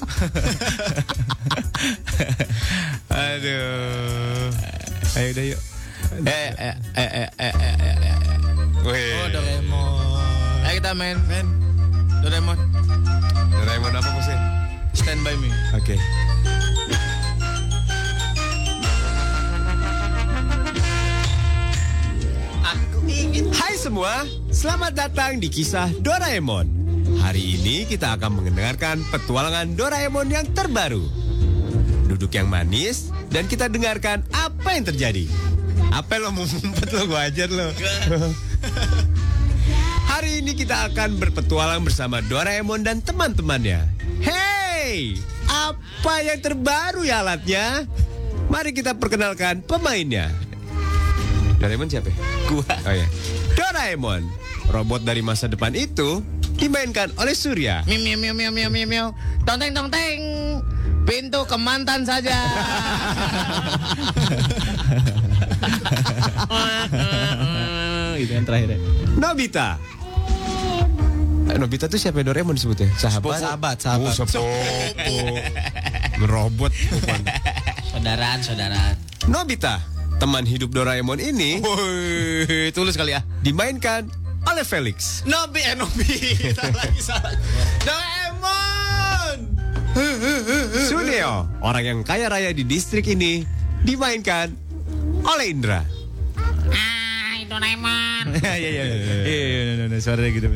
Aduh. 3.14 4.52
Ayo 5.16 5.28
udah 5.32 5.46
yuk. 5.56 5.62
Eh 6.28 6.52
eh 6.60 6.76
eh 6.94 7.00
eh 7.00 7.30
eh 7.40 7.56
eh 7.56 7.76
eh. 7.80 7.96
eh. 8.12 8.16
Wih. 8.84 9.16
Oh 9.24 9.28
Doraemon. 9.32 10.68
Ayo 10.68 10.76
kita 10.84 10.92
main. 10.92 11.16
Main. 11.32 11.48
Doraemon. 12.20 12.60
Doraemon 13.56 13.96
apa 13.96 14.10
maksudnya? 14.12 14.40
Stand 14.92 15.24
by 15.24 15.40
me. 15.40 15.48
Oke. 15.74 15.96
Hai 23.04 23.76
semua, 23.76 24.24
selamat 24.48 24.96
datang 24.96 25.36
di 25.36 25.52
kisah 25.52 25.92
Doraemon. 26.00 26.64
Hari 27.20 27.60
ini 27.60 27.84
kita 27.84 28.16
akan 28.16 28.40
mendengarkan 28.40 29.04
petualangan 29.12 29.76
Doraemon 29.76 30.32
yang 30.32 30.48
terbaru. 30.56 31.04
Duduk 32.08 32.32
yang 32.32 32.48
manis 32.48 33.12
dan 33.28 33.52
kita 33.52 33.68
dengarkan 33.68 34.24
apa 34.32 34.80
yang 34.80 34.88
terjadi. 34.88 35.28
Apa 35.92 36.16
lo 36.16 36.32
mau 36.32 36.48
ngumpet 36.52 36.96
lo, 36.96 37.04
gua 37.12 37.28
ajar 37.28 37.52
lo. 37.52 37.76
Hari 40.08 40.40
ini 40.40 40.56
kita 40.56 40.88
akan 40.88 41.20
berpetualang 41.20 41.84
bersama 41.84 42.24
Doraemon 42.24 42.88
dan 42.88 43.04
teman-temannya. 43.04 43.84
Hey, 44.24 45.20
apa 45.52 46.24
yang 46.24 46.40
terbaru 46.40 47.04
ya 47.04 47.20
alatnya? 47.20 47.84
Mari 48.48 48.72
kita 48.72 48.96
perkenalkan 48.96 49.60
pemainnya. 49.60 50.32
Doraemon 51.64 51.88
siapa? 51.88 52.12
ya? 52.12 52.18
Gua. 52.52 52.68
Oh 52.68 52.92
ya. 52.92 53.08
Doraemon, 53.56 54.28
robot 54.68 55.08
dari 55.08 55.24
masa 55.24 55.48
depan 55.48 55.72
itu 55.72 56.20
dimainkan 56.60 57.16
oleh 57.16 57.32
Surya. 57.32 57.88
Miu 57.88 58.04
miu 58.04 58.20
miu 58.20 58.52
miu 58.52 58.68
miu 58.68 58.84
miu 58.84 59.16
teng 59.48 59.72
tong 59.72 59.88
teng. 59.88 60.20
Pintu 61.04 61.44
ke 61.44 61.56
mantan 61.56 62.04
saja. 62.04 62.32
Itu 68.16 68.32
yang 68.32 68.48
terakhir. 68.48 68.80
Nobita. 69.20 69.76
Eh, 71.44 71.60
Nobita 71.60 71.92
tuh 71.92 72.00
siapa 72.00 72.24
Doraemon 72.24 72.56
disebutnya? 72.56 72.88
Sahabat. 72.96 73.36
Sahabat, 73.40 73.78
sahabat. 73.84 74.16
Oh, 74.16 74.16
sepupu. 74.16 74.40
Robot. 76.24 76.72
Saudaraan, 77.92 78.40
saudaraan. 78.40 78.96
Nobita, 79.28 79.84
teman 80.24 80.48
hidup 80.48 80.72
Doraemon 80.72 81.20
ini 81.20 81.60
Wih, 81.60 82.72
tulus 82.72 82.96
kali 82.96 83.12
ya. 83.12 83.28
dimainkan 83.44 84.08
oleh 84.48 84.64
Felix. 84.64 85.20
Nobi 85.28 85.60
eh 85.60 85.76
Nobi. 85.76 86.08
salah 86.56 86.76
lagi 86.80 87.02
salah. 87.04 87.32
Doraemon. 87.84 89.38
Suneo, 90.88 91.48
orang 91.60 91.84
yang 91.84 92.00
kaya 92.08 92.32
raya 92.32 92.56
di 92.56 92.64
distrik 92.64 93.08
ini, 93.12 93.44
dimainkan 93.84 94.52
oleh 95.28 95.52
Indra. 95.52 95.84
Hai, 96.72 97.44
Doraemon. 97.44 98.24
Iya 98.40 98.56
iya 98.60 98.84
iya. 98.84 98.84
Iya 98.84 99.20
iya 99.28 99.62
iya 99.92 100.00
suaranya 100.00 100.32
gitu. 100.40 100.48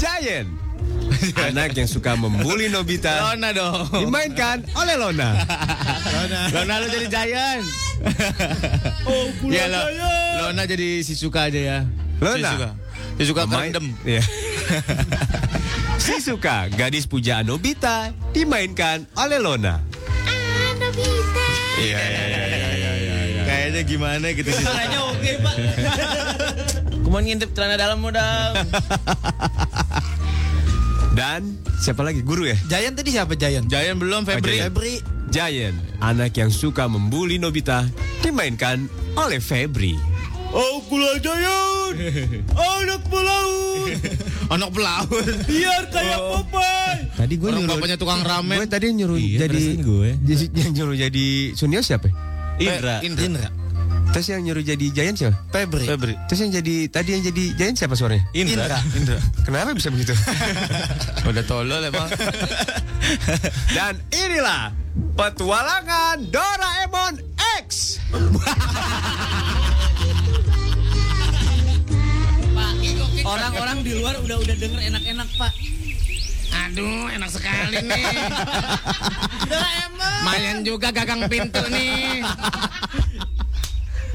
Giant, 0.00 0.48
anak 1.48 1.72
yang 1.74 1.88
suka 1.88 2.14
membuli 2.14 2.68
Nobita, 2.68 3.32
Lona 3.32 3.50
dong. 3.50 3.88
dimainkan 4.06 4.62
oleh 4.76 4.94
Lona. 4.94 5.28
Lona 6.52 6.74
lu 6.84 6.86
jadi 6.92 7.06
giant. 7.08 7.64
oh, 9.08 9.26
ya, 9.50 9.66
Lo, 9.66 9.80
Lona 10.46 10.62
jadi 10.68 11.02
si 11.02 11.18
suka 11.18 11.50
aja 11.50 11.58
ya. 11.58 11.78
Lona? 12.22 12.38
Si 12.38 12.54
suka. 12.54 12.68
Si 13.18 13.22
suka. 13.26 13.42
Iya. 14.06 14.22
Shizuka, 15.98 16.70
gadis 16.72 17.04
pujaan 17.10 17.44
Nobita, 17.44 18.14
dimainkan 18.30 19.04
oleh 19.18 19.42
Lona. 19.42 19.82
Iya, 21.78 21.98
iya, 21.98 22.22
iya, 22.26 22.42
iya, 22.46 22.70
iya, 22.74 22.92
iya. 23.02 23.42
Kayaknya 23.44 23.82
gimana 23.82 24.26
gitu 24.32 24.50
sih. 24.50 24.64
Suaranya 24.64 25.00
oke, 25.10 25.32
Pak. 25.42 25.54
Kuman 27.02 27.22
ngintip 27.26 27.50
celana 27.52 27.76
dalam 27.76 27.98
modal. 27.98 28.54
Dan 31.18 31.58
siapa 31.74 32.06
lagi? 32.06 32.22
Guru 32.22 32.46
ya? 32.46 32.54
Giant 32.70 32.94
tadi 32.94 33.10
siapa 33.10 33.34
Giant? 33.34 33.66
Giant 33.66 33.98
belum 33.98 34.22
Febri. 34.22 34.54
Giant. 34.54 34.70
Febri. 34.70 34.94
Giant, 35.28 35.74
anak 35.98 36.30
yang 36.32 36.46
suka 36.48 36.86
membuli 36.86 37.36
Nobita, 37.36 37.82
dimainkan 38.22 38.86
oleh 39.12 39.42
Febri. 39.42 39.98
Aku 40.48 40.94
lah 40.94 41.18
Giant. 41.18 41.98
Anak 42.54 43.02
pelaut. 43.04 43.90
Anak 44.54 44.70
pelaut. 44.70 45.26
Biar 45.44 45.90
kayak 45.90 46.18
Popeye. 46.22 46.96
Tadi 47.12 47.34
gue 47.34 47.48
Orang 47.50 47.66
nyuruh 47.66 47.74
bapaknya 47.76 47.96
tukang 47.98 48.22
ramen. 48.22 48.56
Gue 48.56 48.68
tadi 48.70 48.86
nyuruh 48.94 49.18
Iya, 49.18 49.38
jadi 49.44 49.62
gue. 49.76 50.08
jadi- 50.22 50.50
yang 50.54 50.70
nyuruh 50.78 50.96
jadi 50.96 51.26
Sunio 51.52 51.82
siapa? 51.82 52.08
Indra. 52.56 53.02
Indra. 53.02 53.50
Terus 54.08 54.26
yang 54.32 54.40
nyuruh 54.40 54.64
jadi 54.64 54.86
Giant 54.90 55.16
siapa? 55.20 55.36
Febri. 55.52 55.84
Febri. 55.84 56.14
Terus 56.26 56.40
yang 56.40 56.52
jadi 56.56 56.74
tadi 56.88 57.10
yang 57.12 57.22
jadi 57.28 57.44
Giant 57.54 57.76
siapa 57.76 57.94
suaranya? 57.94 58.24
Indra. 58.32 58.80
Indra. 58.96 59.20
Kenapa 59.44 59.76
bisa 59.76 59.92
begitu? 59.92 60.16
Udah 61.28 61.44
tolol 61.44 61.84
emang. 61.84 62.08
Dan 63.76 64.00
inilah 64.10 64.72
petualangan 65.14 66.24
Doraemon 66.32 67.20
X. 67.60 68.00
Orang-orang 73.28 73.84
di 73.84 73.92
luar 73.92 74.16
udah 74.24 74.40
udah 74.40 74.56
denger 74.56 74.80
enak-enak, 74.88 75.28
Pak. 75.36 75.52
Aduh, 76.64 77.12
enak 77.12 77.28
sekali 77.28 77.76
nih. 77.84 78.08
Doraemon. 79.52 80.20
Mayan 80.24 80.64
juga 80.64 80.88
gagang 80.88 81.28
pintu 81.28 81.60
nih. 81.68 82.24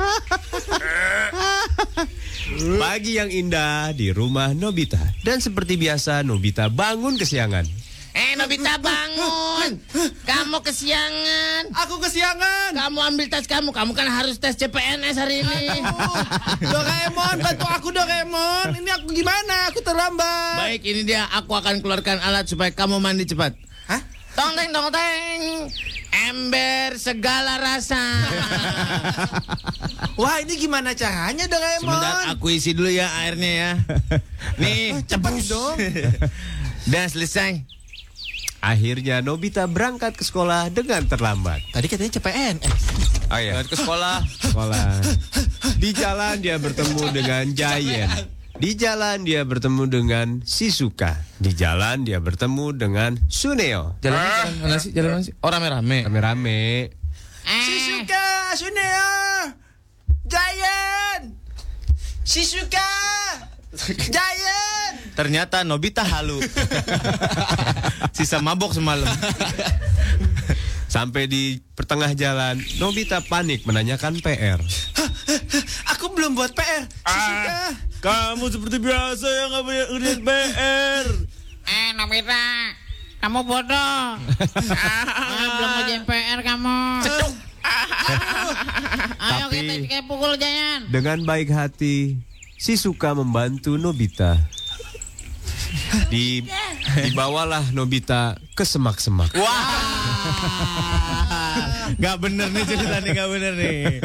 Pagi 2.84 3.18
yang 3.18 3.32
indah 3.32 3.96
di 3.96 4.12
rumah 4.14 4.54
Nobita. 4.54 5.00
Dan 5.26 5.42
seperti 5.42 5.80
biasa 5.80 6.22
Nobita 6.22 6.70
bangun 6.70 7.18
kesiangan. 7.18 7.66
Eh, 8.14 8.38
Nobita 8.38 8.78
bangun. 8.78 9.82
Kamu 10.22 10.62
kesiangan. 10.62 11.74
Aku 11.74 11.98
kesiangan. 11.98 12.78
Kamu 12.78 13.00
ambil 13.02 13.26
tas 13.26 13.50
kamu. 13.50 13.74
Kamu 13.74 13.98
kan 13.98 14.06
harus 14.06 14.38
tes 14.38 14.54
CPNS 14.54 15.18
hari 15.18 15.42
ini. 15.42 15.82
Doraemon, 16.74 17.42
bantu 17.42 17.66
aku 17.66 17.90
Doraemon. 17.90 18.78
Ini 18.78 19.02
aku 19.02 19.18
gimana? 19.18 19.74
Aku 19.74 19.82
terlambat. 19.82 20.62
Baik, 20.62 20.86
ini 20.86 21.10
dia. 21.10 21.26
Aku 21.42 21.58
akan 21.58 21.82
keluarkan 21.82 22.22
alat 22.22 22.46
supaya 22.46 22.70
kamu 22.70 23.02
mandi 23.02 23.26
cepat. 23.26 23.58
Hah? 23.90 24.02
Tong 24.38 24.54
teng 24.54 24.70
tong 24.70 24.94
teng. 24.94 25.42
Ember 26.14 27.02
segala 27.02 27.58
rasa. 27.58 27.98
Wah, 30.22 30.38
ini 30.46 30.54
gimana 30.62 30.94
caranya 30.94 31.50
Doraemon? 31.50 31.90
Sebentar 31.90 32.30
aku 32.30 32.54
isi 32.54 32.78
dulu 32.78 32.94
ya 32.94 33.10
airnya 33.26 33.52
ya. 33.52 33.72
Nih, 34.62 35.02
cepat 35.10 35.34
dong. 35.50 35.78
Dan 36.92 37.10
selesai. 37.10 37.66
Akhirnya 38.64 39.20
Nobita 39.20 39.66
berangkat 39.66 40.16
ke 40.16 40.24
sekolah 40.24 40.70
dengan 40.70 41.04
terlambat. 41.10 41.60
Tadi 41.74 41.90
katanya 41.90 42.12
CPN. 42.16 42.56
Oh 43.34 43.40
iya. 43.42 43.60
ke 43.66 43.76
sekolah. 43.76 44.24
Sekolah. 44.40 45.02
Di 45.82 45.90
jalan 45.92 46.40
dia 46.40 46.56
bertemu 46.62 47.12
dengan 47.12 47.44
Giant. 47.52 48.43
Di 48.64 48.80
jalan 48.80 49.28
dia 49.28 49.44
bertemu 49.44 49.92
dengan 49.92 50.40
Shizuka. 50.40 51.20
Di 51.36 51.52
jalan 51.52 52.08
dia 52.08 52.24
bertemu 52.24 52.72
dengan 52.72 53.12
Suneo. 53.28 54.00
Jalan 54.00 54.24
jalan 54.24 54.52
mana 54.64 54.78
sih? 54.80 54.96
Jalan 54.96 55.10
mana 55.20 55.24
sih? 55.28 55.36
Oh 55.44 55.52
rame-rame. 55.52 56.08
Rame-rame. 56.08 56.88
Shizuka, 57.44 58.56
Suneo, 58.56 59.12
Giant, 60.24 61.36
Shizuka, 62.24 62.88
Giant. 64.00 64.96
Ternyata 65.12 65.68
Nobita 65.68 66.08
halu. 66.08 66.40
Sisa 68.16 68.40
mabok 68.40 68.72
semalam. 68.72 69.12
Sampai 70.88 71.28
di 71.28 71.60
pertengah 71.76 72.16
jalan, 72.16 72.64
Nobita 72.80 73.20
panik 73.28 73.68
menanyakan 73.68 74.24
PR. 74.24 74.64
Aku 76.04 76.12
belum 76.20 76.36
buat 76.36 76.52
PR. 76.52 76.84
Shizuka. 76.84 77.60
Kamu 78.04 78.52
seperti 78.52 78.76
biasa 78.76 79.24
yang 79.24 79.56
nggak 79.56 79.64
punya 79.64 79.84
ngerjain 79.88 80.20
PR. 80.20 81.06
Eh, 81.64 81.90
Nobita. 81.96 82.44
Kamu 83.24 83.40
bodoh. 83.48 84.20
ah, 84.84 85.48
belum 85.48 85.70
ngerjain 85.80 86.04
PR 86.04 86.40
kamu. 86.44 86.80
Ayo 89.16 89.48
Tapi- 89.48 89.56
kita 89.64 89.74
kayak 89.88 90.06
pukul 90.12 90.36
Jayan. 90.36 90.92
Dengan 90.92 91.24
baik 91.24 91.56
hati, 91.56 92.20
Shizuka 92.60 93.16
membantu 93.16 93.80
Nobita. 93.80 94.44
Di 96.10 96.46
dibawalah 97.10 97.74
Nobita 97.74 98.38
ke 98.54 98.66
semak-semak. 98.66 99.34
Gak 102.00 102.16
bener 102.22 102.48
nih 102.54 102.64
ceritanya 102.66 103.10
gak 103.14 103.30
bener 103.30 103.54
nih. 103.58 104.02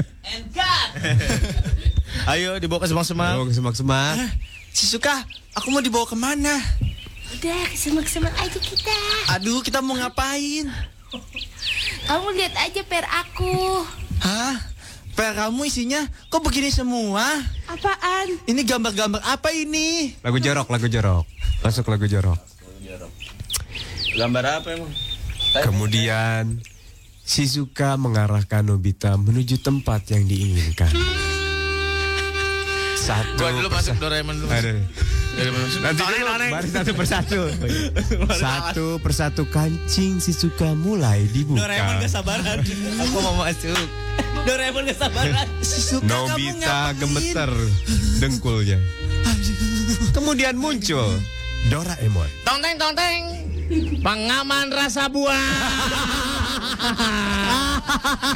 Ayo 2.28 2.56
dibawa 2.60 2.84
ke 2.84 2.88
semang-semang. 2.88 3.34
Bawa 3.40 3.46
ke 3.48 3.54
semak-semak. 3.56 4.14
Shizuka, 4.72 5.24
aku 5.56 5.72
mau 5.72 5.82
dibawa 5.82 6.06
ke 6.06 6.16
mana? 6.16 6.54
Udah, 7.28 7.68
kesemak-semak 7.72 8.32
aja 8.40 8.56
kita. 8.56 8.98
Aduh, 9.36 9.60
kita 9.60 9.84
mau 9.84 9.92
ngapain? 9.96 10.64
Kamu 12.08 12.32
lihat 12.32 12.56
aja 12.56 12.80
per 12.88 13.04
aku. 13.04 13.84
Hah? 14.24 14.56
PR 15.18 15.34
kamu 15.34 15.66
isinya 15.66 16.06
kok 16.30 16.46
begini 16.46 16.70
semua? 16.70 17.26
Apaan? 17.66 18.38
Ini 18.46 18.62
gambar-gambar 18.62 19.18
apa 19.26 19.50
ini? 19.50 20.14
Lagu 20.22 20.38
jorok, 20.38 20.70
lagu 20.70 20.86
jorok. 20.86 21.26
Masuk 21.58 21.90
lagu 21.90 22.06
jorok. 22.06 22.38
Gambar 24.14 24.62
apa 24.62 24.78
emang? 24.78 24.94
Kemudian 25.58 26.62
Shizuka 27.26 27.98
mengarahkan 27.98 28.62
Nobita 28.62 29.18
menuju 29.18 29.58
tempat 29.58 30.06
yang 30.14 30.22
diinginkan. 30.22 30.94
Satu 32.98 33.38
Gua 33.38 33.50
dulu 33.54 33.68
masuk 33.70 33.94
Doraemon 34.02 34.34
dulu. 34.42 34.50
Aduh. 34.50 34.78
Nanti 35.78 36.02
noneng. 36.18 36.50
satu 36.66 36.92
persatu. 36.98 37.40
Satu 38.42 38.86
persatu 38.98 39.42
kancing 39.46 40.18
Shizuka 40.18 40.74
mulai 40.74 41.30
dibuka. 41.30 41.62
Doraemon 41.62 42.02
gak 42.02 42.10
sabaran. 42.10 42.58
Aku 43.06 43.16
mau 43.22 43.34
masuk. 43.38 43.78
Doraemon 44.42 44.82
gak 44.90 44.98
sabaran. 44.98 45.46
Shizuka 45.68 46.10
Nobita 46.10 46.90
gemeter 46.98 47.50
dengkulnya. 48.18 48.82
Kemudian 50.10 50.58
muncul 50.58 51.06
Doraemon. 51.70 52.28
Tong 52.42 52.58
teng 52.58 52.74
tong 52.74 52.94
teng. 52.98 53.47
Pengaman 54.00 54.72
rasa 54.72 55.12
buah. 55.12 55.38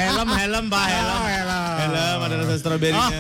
helm 0.03 0.29
helm 0.29 0.65
pak 0.69 0.87
helm. 0.93 1.23
helm. 1.25 2.19
ada 2.21 2.35
rasa 2.45 2.55
stroberinya. 2.61 3.19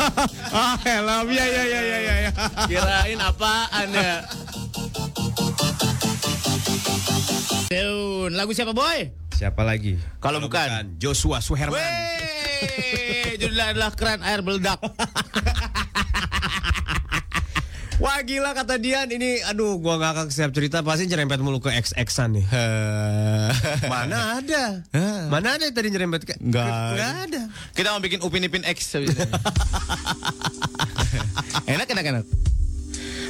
Ah, 0.53 0.77
helm. 0.87 1.33
Ya, 1.33 1.47
ya, 1.49 1.65
ya, 1.65 1.81
ya, 1.81 2.15
ya. 2.29 2.31
Kirain 2.69 3.21
apaan 3.21 3.89
ya? 3.97 4.21
Daun. 7.73 8.37
Lagu 8.37 8.53
siapa 8.53 8.77
boy? 8.77 9.09
Siapa 9.33 9.65
lagi? 9.65 9.97
Kalau 10.21 10.45
bukan. 10.45 11.01
Joshua 11.01 11.41
Suherman. 11.41 11.81
Wey, 11.81 13.41
judulnya 13.41 13.73
adalah 13.73 13.91
keren 13.97 14.21
air 14.21 14.45
meledak. 14.45 14.85
Wah 18.03 18.19
gila 18.27 18.51
kata 18.51 18.83
Dian 18.83 19.07
ini 19.15 19.39
aduh 19.47 19.79
gua 19.79 19.95
gak 19.95 20.11
akan 20.19 20.27
siap 20.35 20.51
cerita 20.51 20.83
pasti 20.83 21.07
nyerempet 21.07 21.39
mulu 21.39 21.63
ke 21.63 21.71
XX-an 21.71 22.35
nih. 22.35 22.47
Mana 23.87 24.43
ada? 24.43 24.83
Mana 25.31 25.55
ada 25.55 25.63
yang 25.63 25.71
tadi 25.71 25.95
nyerempet 25.95 26.27
ke 26.27 26.35
Enggak. 26.43 26.67
Nggak 26.67 27.13
ada. 27.31 27.43
Kita 27.71 27.95
mau 27.95 28.03
bikin 28.03 28.19
Upin 28.27 28.43
Ipin 28.43 28.67
X. 28.67 28.99
enak 31.71 31.87
enak 31.87 32.05
enak. 32.11 32.27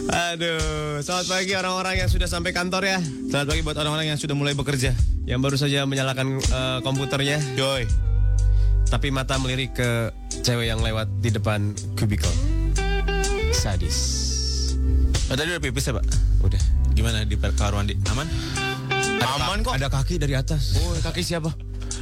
Aduh, 0.09 1.05
selamat 1.05 1.27
pagi 1.29 1.53
orang-orang 1.53 1.95
yang 2.01 2.09
sudah 2.09 2.25
sampai 2.25 2.57
kantor 2.57 2.97
ya. 2.97 2.99
Selamat 3.29 3.53
pagi 3.53 3.61
buat 3.61 3.77
orang-orang 3.77 4.17
yang 4.17 4.19
sudah 4.19 4.33
mulai 4.33 4.57
bekerja. 4.57 4.97
Yang 5.29 5.41
baru 5.45 5.57
saja 5.61 5.85
menyalakan 5.85 6.41
eh, 6.41 6.79
komputernya, 6.81 7.37
Joy. 7.61 7.85
tapi 8.89 9.13
mata 9.13 9.37
melirik 9.37 9.77
ke 9.77 10.11
cewek 10.41 10.69
yang 10.73 10.81
lewat 10.81 11.13
di 11.21 11.29
depan 11.29 11.77
kubikel. 11.95 12.33
Sadis. 13.53 14.32
Oh, 15.33 15.37
tadi 15.41 15.49
udah 15.49 15.65
pipis 15.65 15.89
ya 15.89 15.97
pak? 15.97 16.05
Udah. 16.45 16.61
Gimana 16.93 17.25
di 17.25 17.41
kamar 17.41 17.73
mandi? 17.81 17.97
Aman? 18.13 18.29
Aman 19.25 19.65
kok. 19.65 19.73
Ada 19.73 19.89
kaki 19.89 20.21
dari 20.21 20.37
atas. 20.37 20.77
Oh 20.77 20.93
kaki 21.01 21.25
siapa? 21.25 21.49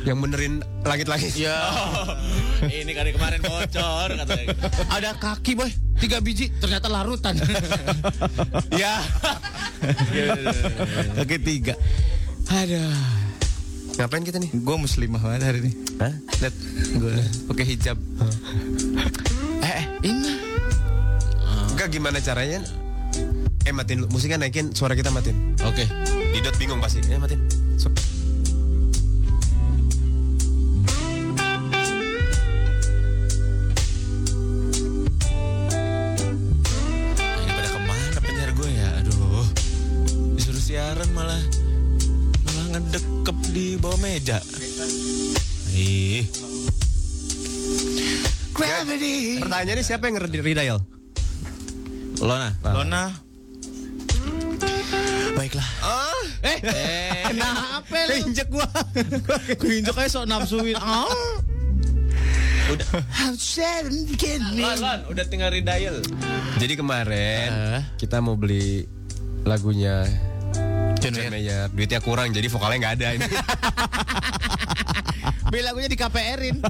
Yang 0.02 0.18
benerin 0.18 0.54
langit-langit. 0.82 1.38
Ya. 1.38 1.70
Ini 2.82 2.90
kali 2.90 3.14
kemarin 3.14 3.38
bocor 3.38 4.18
katanya. 4.18 4.44
gitu. 4.50 4.66
Ada 4.90 5.10
kaki 5.14 5.52
boy, 5.54 5.70
tiga 6.02 6.18
biji 6.18 6.50
ternyata 6.58 6.90
larutan. 6.90 7.38
ya. 8.82 8.98
Kaki 11.22 11.36
tiga. 11.38 11.78
Aduh. 12.50 12.98
Ngapain 13.94 14.26
kita 14.26 14.42
nih? 14.42 14.50
Gue 14.58 14.74
muslimah 14.74 15.22
banget 15.22 15.42
hari 15.46 15.58
ini. 15.62 15.72
Hah? 16.02 16.14
Lihat 16.42 16.54
gue 16.98 17.14
pakai 17.46 17.64
hijab. 17.78 17.94
eh, 19.62 19.70
eh, 19.70 19.84
ini. 20.02 20.34
Enggak 21.78 21.94
gimana 21.94 22.18
caranya? 22.18 22.58
Eh 23.60 23.72
matiin 23.72 24.08
musiknya 24.08 24.40
naikin, 24.40 24.72
suara 24.72 24.96
kita 24.96 25.12
matiin. 25.12 25.54
Oke. 25.62 25.84
Didot 26.32 26.56
bingung 26.56 26.80
pasti. 26.80 27.04
Eh 27.06 27.20
matiin. 27.20 27.40
So- 27.76 27.92
Ini 36.20 37.50
pada 37.50 37.68
ke 37.68 37.80
mana 37.84 38.18
penyiar 38.20 38.50
gue 38.52 38.70
ya? 38.70 38.88
Aduh. 39.02 39.44
Disuruh 40.36 40.62
siaran 40.62 41.08
malah 41.14 41.40
malah 42.44 42.66
ngedekep 42.76 43.36
di 43.52 43.66
bawah 43.80 43.98
meja. 44.00 44.38
Ih. 45.72 46.26
Gravity. 48.52 49.40
Pertanyaannya 49.40 49.84
siapa 49.86 50.10
yang 50.10 50.20
ngedial? 50.20 50.78
Lona. 52.20 52.48
Ah. 52.60 52.72
Lona. 52.74 53.02
Baiklah. 55.32 55.68
Ah, 55.80 56.24
Eh, 56.40 56.58
eh, 56.60 57.24
kenapa 57.28 57.96
lu? 58.08 58.14
injek 58.22 58.48
gua. 58.48 58.68
Keinjek 59.56 59.92
aja 59.94 60.08
sok 60.10 60.24
nafsuin. 60.26 60.76
Ah. 60.76 61.08
Udah. 62.70 62.88
Lon, 64.54 64.76
Lon, 64.78 65.00
udah 65.08 65.24
tinggal 65.26 65.50
redial. 65.50 65.96
Jadi 66.56 66.74
kemarin 66.76 67.48
Eh. 67.50 67.80
kita 67.96 68.20
mau 68.20 68.36
beli 68.36 68.84
lagunya 69.42 70.04
John 71.00 71.16
John 71.16 71.32
Mayer. 71.32 71.32
Mayer. 71.32 71.64
Duitnya 71.72 72.00
kurang 72.00 72.30
jadi 72.30 72.46
vokalnya 72.46 72.78
nggak 72.78 72.94
ada 73.00 73.08
ini. 73.16 73.28
Beli 75.50 75.62
lagunya 75.64 75.88
di 75.88 75.98
KPR-in. 75.98 76.56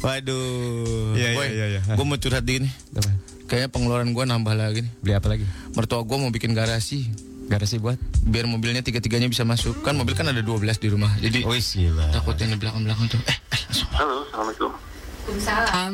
Waduh. 0.00 1.16
Iya, 1.16 1.28
iya, 1.32 1.46
iya, 1.48 1.66
iya. 1.76 1.80
Gue 1.94 2.04
mau 2.04 2.16
curhat 2.16 2.44
nih. 2.44 2.68
Apa? 2.92 3.10
Kayaknya 3.46 3.68
pengeluaran 3.70 4.10
gue 4.10 4.24
nambah 4.26 4.54
lagi 4.54 4.80
nih. 4.82 4.92
Beli 5.00 5.12
apa 5.14 5.26
lagi? 5.30 5.44
Mertua 5.72 6.02
gue 6.02 6.16
mau 6.18 6.30
bikin 6.30 6.52
garasi. 6.52 7.06
Garasi 7.46 7.78
buat? 7.78 7.94
Biar 8.26 8.50
mobilnya 8.50 8.82
tiga-tiganya 8.82 9.30
bisa 9.30 9.46
masuk. 9.46 9.86
Kan 9.86 9.94
mobil 9.94 10.18
kan 10.18 10.26
ada 10.26 10.42
12 10.42 10.82
di 10.82 10.88
rumah. 10.90 11.14
Jadi 11.22 11.46
Oh 11.46 11.54
gila. 11.54 12.10
takut 12.10 12.34
yang 12.36 12.50
di 12.50 12.58
belakang-belakang 12.58 13.06
tuh. 13.06 13.20
Eh, 13.22 13.38
eh, 13.54 13.60
langsung. 13.70 13.90
Halo, 13.94 14.26
Assalamualaikum. 14.26 14.70
Salam. 15.38 15.92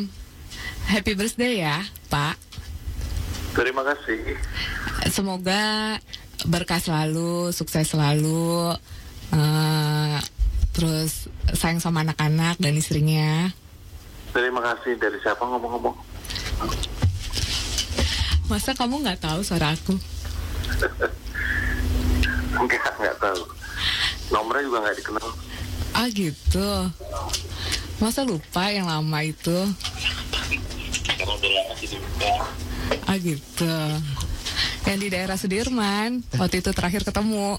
Happy 0.88 1.12
birthday 1.12 1.60
ya, 1.60 1.84
Pak. 2.08 2.40
Terima 3.52 3.84
kasih. 3.84 4.20
Semoga 5.12 5.96
berkah 6.48 6.80
selalu, 6.80 7.52
sukses 7.52 7.84
selalu, 7.84 8.72
eh, 9.30 10.18
terus 10.72 11.28
sayang 11.52 11.84
sama 11.84 12.00
anak-anak 12.00 12.56
dan 12.56 12.72
istrinya. 12.74 13.52
Terima 14.32 14.64
kasih 14.64 14.96
dari 14.96 15.20
siapa 15.20 15.44
ngomong-ngomong? 15.44 15.92
Masa 18.48 18.72
kamu 18.72 19.04
nggak 19.04 19.20
tahu 19.20 19.44
suara 19.44 19.76
aku? 19.76 19.92
Enggak, 22.52 22.92
enggak 23.00 23.16
tahu. 23.16 23.42
Nomornya 24.32 24.62
juga 24.68 24.78
nggak 24.84 24.96
dikenal. 25.00 25.28
Ah 25.92 26.08
gitu. 26.08 26.68
Masa 28.00 28.24
lupa 28.24 28.72
yang 28.72 28.88
lama 28.88 29.18
itu? 29.24 29.56
Ah 33.08 33.16
gitu. 33.20 33.76
Yang 34.88 34.98
di 35.00 35.08
daerah 35.08 35.36
Sudirman. 35.36 36.24
Waktu 36.36 36.60
itu 36.60 36.70
terakhir 36.76 37.04
ketemu. 37.04 37.56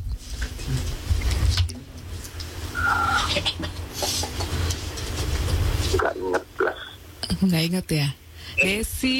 Nggak 5.94 6.14
inget 6.18 6.44
belas. 6.58 6.80
Nggak 7.46 7.64
inget 7.64 7.88
ya? 7.90 8.08
Desi. 8.58 9.20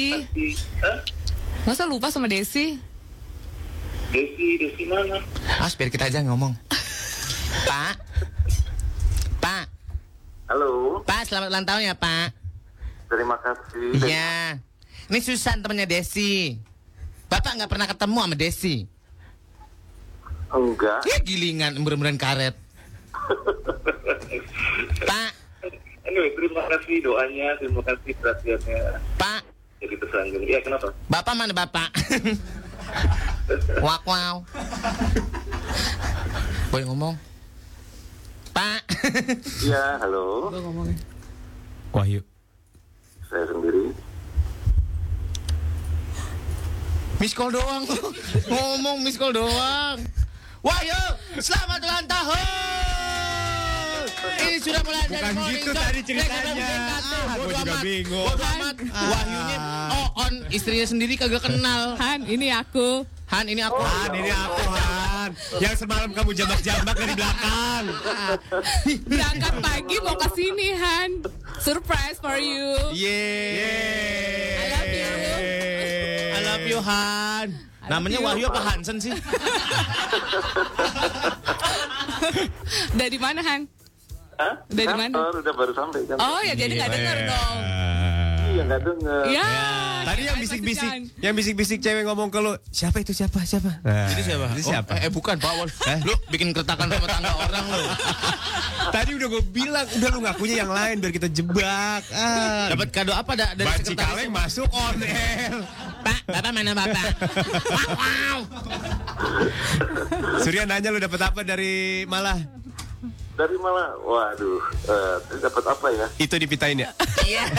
Masa 1.64 1.86
lupa 1.86 2.10
sama 2.10 2.26
Desi? 2.30 2.78
Desi, 4.10 4.48
Desi 4.58 4.82
mana? 4.86 5.18
Ah, 5.58 5.70
biar 5.74 5.90
kita 5.90 6.06
aja 6.06 6.22
ngomong. 6.22 6.54
Pak. 7.68 7.94
Pak. 9.42 9.64
Halo, 10.46 11.02
Pak, 11.02 11.22
selamat 11.26 11.48
ulang 11.50 11.66
tahun 11.66 11.82
ya, 11.88 11.94
Pak. 11.96 12.28
terima 13.08 13.38
kasih. 13.38 13.88
Iya. 14.02 14.58
Ini 15.06 15.18
Susan 15.22 15.62
temannya 15.62 15.86
Desi. 15.86 16.58
Bapak 17.30 17.54
nggak 17.58 17.70
pernah 17.70 17.86
ketemu 17.86 18.18
sama 18.18 18.36
Desi. 18.36 18.76
Enggak. 20.50 21.02
Ya 21.06 21.18
gilingan, 21.22 21.74
ember-emberan 21.74 22.18
karet. 22.18 22.54
Pak, 25.10 25.30
Anyway, 26.04 26.36
terima 26.36 26.62
kasih 26.68 27.00
doanya, 27.00 27.56
terima 27.56 27.80
kasih 27.80 28.12
perhatiannya. 28.20 29.00
Pak, 29.16 29.42
Jadi 29.80 29.94
tersanjung. 30.00 30.44
Iya, 30.44 30.60
kenapa? 30.60 30.92
Bapak 31.08 31.34
mana 31.36 31.52
Bapak? 31.56 31.90
Wak 33.80 34.02
wow. 34.04 34.44
Boleh 36.72 36.84
ngomong? 36.88 37.14
Pak. 38.52 38.84
Iya, 39.64 40.00
halo. 40.00 40.52
Wahyu. 41.92 42.20
Saya 43.28 43.44
sendiri. 43.48 43.92
Miss 47.16 47.32
call 47.32 47.52
doang. 47.52 47.88
ngomong 48.52 49.00
miss 49.00 49.16
call 49.16 49.32
doang. 49.32 50.04
Wahyu, 50.60 51.00
selamat 51.40 51.80
ulang 51.80 52.06
tahun. 52.08 53.53
Ini 54.34 54.56
sudah 54.60 54.82
mulai 54.84 55.04
dari 55.08 55.32
Bukan 55.34 55.50
gitu 55.50 55.70
show. 55.70 55.74
tadi 55.76 56.00
ceritanya. 56.04 56.68
Ah, 57.24 57.36
juga 57.40 57.74
bingung. 57.82 58.26
Bodo 58.28 58.44
amat. 58.58 58.74
Wahyunya 58.84 59.58
oh 59.90 60.08
on 60.20 60.34
istrinya 60.48 60.86
sendiri 60.86 61.14
kagak 61.18 61.42
kenal. 61.42 61.96
Han, 61.98 62.20
ini 62.24 62.48
aku. 62.54 63.02
Han 63.32 63.44
ini 63.48 63.60
aku. 63.64 63.80
Han, 63.82 64.10
ini 64.14 64.30
aku 64.30 64.62
Han. 64.68 65.30
Yang 65.58 65.74
semalam 65.84 66.10
kamu 66.12 66.30
jambak-jambak 66.36 66.94
dari 66.94 67.14
belakang. 67.16 67.84
Berangkat 69.10 69.54
pagi 69.64 69.96
mau 70.04 70.14
ke 70.14 70.28
sini, 70.36 70.68
Han. 70.76 71.10
Surprise 71.58 72.20
for 72.20 72.36
you. 72.36 72.76
Yeay. 72.92 74.54
I 74.54 74.66
love 74.70 74.92
you. 74.92 75.10
I 76.30 76.40
love 76.44 76.64
you 76.68 76.78
Han. 76.84 77.46
Namanya. 77.84 78.18
Wahyu 78.20 78.48
apa 78.48 78.60
Hansen 78.64 78.96
sih? 78.96 79.12
Dari 83.00 83.18
mana, 83.20 83.44
Han? 83.44 83.68
Hah? 84.34 84.54
Dari 84.66 84.86
mana? 84.88 85.02
Kantor, 85.08 85.34
udah 85.40 85.54
baru 85.54 85.72
sampai 85.72 86.00
kan? 86.04 86.16
Oh 86.18 86.40
ya, 86.40 86.54
jadi 86.54 86.72
nggak 86.74 86.90
denger 86.90 87.16
dong. 87.24 87.56
Iya, 88.46 88.62
nggak 88.64 88.82
denger. 88.82 89.22
Ya. 89.28 89.48
Tadi 90.04 90.22
yang 90.22 90.38
bisik-bisik, 90.38 90.90
yang 91.18 91.34
bisik-bisik 91.34 91.78
cewek 91.80 92.04
ngomong 92.04 92.28
ke 92.28 92.38
lu, 92.38 92.52
siapa 92.68 93.00
itu 93.00 93.10
siapa 93.10 93.40
siapa? 93.42 93.80
Nah, 93.80 94.06
Jadi 94.06 94.22
siapa? 94.22 94.46
Itu 94.52 94.60
Oh, 94.60 94.70
siapa? 94.70 94.92
eh, 94.94 95.08
eh, 95.08 95.10
bukan 95.10 95.36
Pak 95.36 95.52
Wal. 95.54 95.68
Lu 96.02 96.14
bikin 96.28 96.52
keretakan 96.52 96.86
sama 96.86 97.06
tangga 97.08 97.32
orang 97.32 97.64
lu. 97.66 97.84
Tadi 98.94 99.10
udah 99.12 99.28
gue 99.28 99.42
bilang, 99.48 99.86
udah 99.88 100.08
lu 100.08 100.18
ngakunya 100.22 100.56
yang 100.60 100.70
lain 100.70 101.00
biar 101.00 101.10
kita 101.10 101.26
jebak. 101.26 102.02
Ah. 102.12 102.68
Dapat 102.70 102.88
kado 102.92 103.10
apa 103.10 103.32
da, 103.32 103.46
dari 103.54 103.66
Banci 103.66 103.96
kaleng 103.96 104.30
masuk 104.30 104.68
on 104.68 104.96
air. 105.00 105.54
Pak, 106.04 106.18
Bapak 106.28 106.50
mana 106.52 106.72
Bapak? 106.76 107.04
wow, 107.64 107.90
wow. 107.98 108.38
Surya 110.38 110.62
nanya 110.62 110.92
lu 110.92 111.00
dapat 111.00 111.20
apa 111.22 111.40
dari 111.42 112.04
malah? 112.04 112.36
Dari 113.34 113.56
mana? 113.58 113.90
Waduh, 113.98 114.62
eh, 114.86 115.16
dapat 115.38 115.64
apa 115.66 115.86
ya? 115.90 116.06
Itu 116.16 116.38
dipitain 116.38 116.76
ya? 116.76 116.90
Iya. 117.24 117.44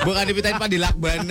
Bukan 0.00 0.24
dipitain 0.24 0.56
Pak 0.56 0.66
di 0.66 0.78
lakban. 0.80 1.28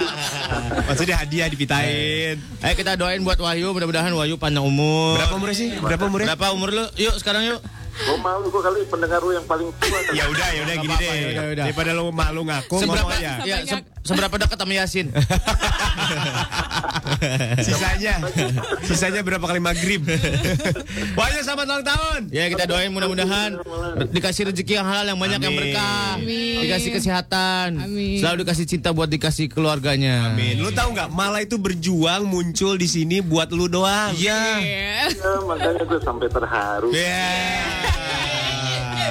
Maksudnya 0.88 1.16
hadiah 1.20 1.46
dipitain. 1.46 2.36
Ayo 2.62 2.74
kita 2.74 2.96
doain 2.96 3.20
buat 3.20 3.36
Wahyu, 3.36 3.70
mudah-mudahan 3.70 4.10
Wahyu 4.10 4.34
panjang 4.36 4.64
umur. 4.64 5.20
Berapa 5.20 5.34
umurnya 5.36 5.56
sih? 5.56 5.68
Berapa 5.76 6.04
umurnya? 6.06 6.26
Berapa 6.32 6.46
umur 6.52 6.68
lu? 6.72 6.84
Yuk 6.96 7.14
sekarang 7.20 7.44
yuk. 7.44 7.60
Gue 7.96 8.16
malu 8.20 8.52
gue 8.52 8.60
kali 8.60 8.80
pendengar 8.84 9.20
lu 9.20 9.32
yang 9.32 9.44
paling 9.44 9.68
tua. 9.80 9.98
Ya 10.18 10.24
udah, 10.28 10.48
ya 10.52 10.60
udah 10.64 10.76
gini 10.76 10.94
deh. 10.96 11.16
Daripada 11.56 11.90
lu 11.92 12.12
malu 12.12 12.40
ngaku 12.44 12.76
Seberapa, 12.76 13.08
ngomong 13.08 13.16
aja. 13.16 13.32
ya, 13.44 13.56
se- 13.64 13.84
seberapa 14.06 14.34
dekat 14.38 14.56
sama 14.56 14.72
Yasin? 14.72 15.06
Sisanya, 17.56 18.20
sisanya 18.84 19.20
berapa 19.24 19.42
kali 19.42 19.58
maghrib? 19.62 20.04
Wahyu 21.18 21.40
selamat 21.42 21.64
ulang 21.66 21.86
tahun. 21.86 22.20
Ya 22.30 22.46
kita 22.50 22.68
doain 22.68 22.92
mudah-mudahan 22.92 23.56
dikasih 24.12 24.52
rezeki 24.52 24.78
yang 24.82 24.86
halal 24.86 25.06
yang 25.14 25.18
banyak 25.18 25.40
yang 25.40 25.54
Amin. 25.54 25.62
berkah, 25.72 26.20
Amin. 26.20 26.60
dikasih 26.66 26.90
kesehatan, 26.92 27.68
Amin. 27.82 28.18
selalu 28.20 28.44
dikasih 28.44 28.66
cinta 28.68 28.92
buat 28.92 29.08
dikasih 29.08 29.48
keluarganya. 29.48 30.34
Amin. 30.34 30.60
Lu 30.60 30.70
tahu 30.70 30.92
nggak? 30.92 31.08
Mala 31.10 31.40
itu 31.42 31.56
berjuang 31.56 32.26
muncul 32.28 32.76
di 32.76 32.88
sini 32.90 33.24
buat 33.24 33.50
lu 33.50 33.66
doang. 33.66 34.12
Iya. 34.14 34.44
Ya, 34.60 35.32
makanya 35.46 35.82
gue 35.88 36.00
sampai 36.02 36.28
terharu. 36.28 36.88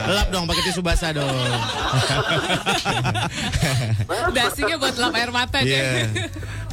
Lap 0.06 0.28
dong 0.30 0.46
pakai 0.46 0.64
tisu 0.70 0.82
basah 0.86 1.10
dong. 1.16 1.30
Dasinya 4.36 4.76
buat 4.78 4.96
lap 5.02 5.14
air 5.18 5.32
mata 5.34 5.58
deh. 5.66 5.72
Iya. 5.72 6.06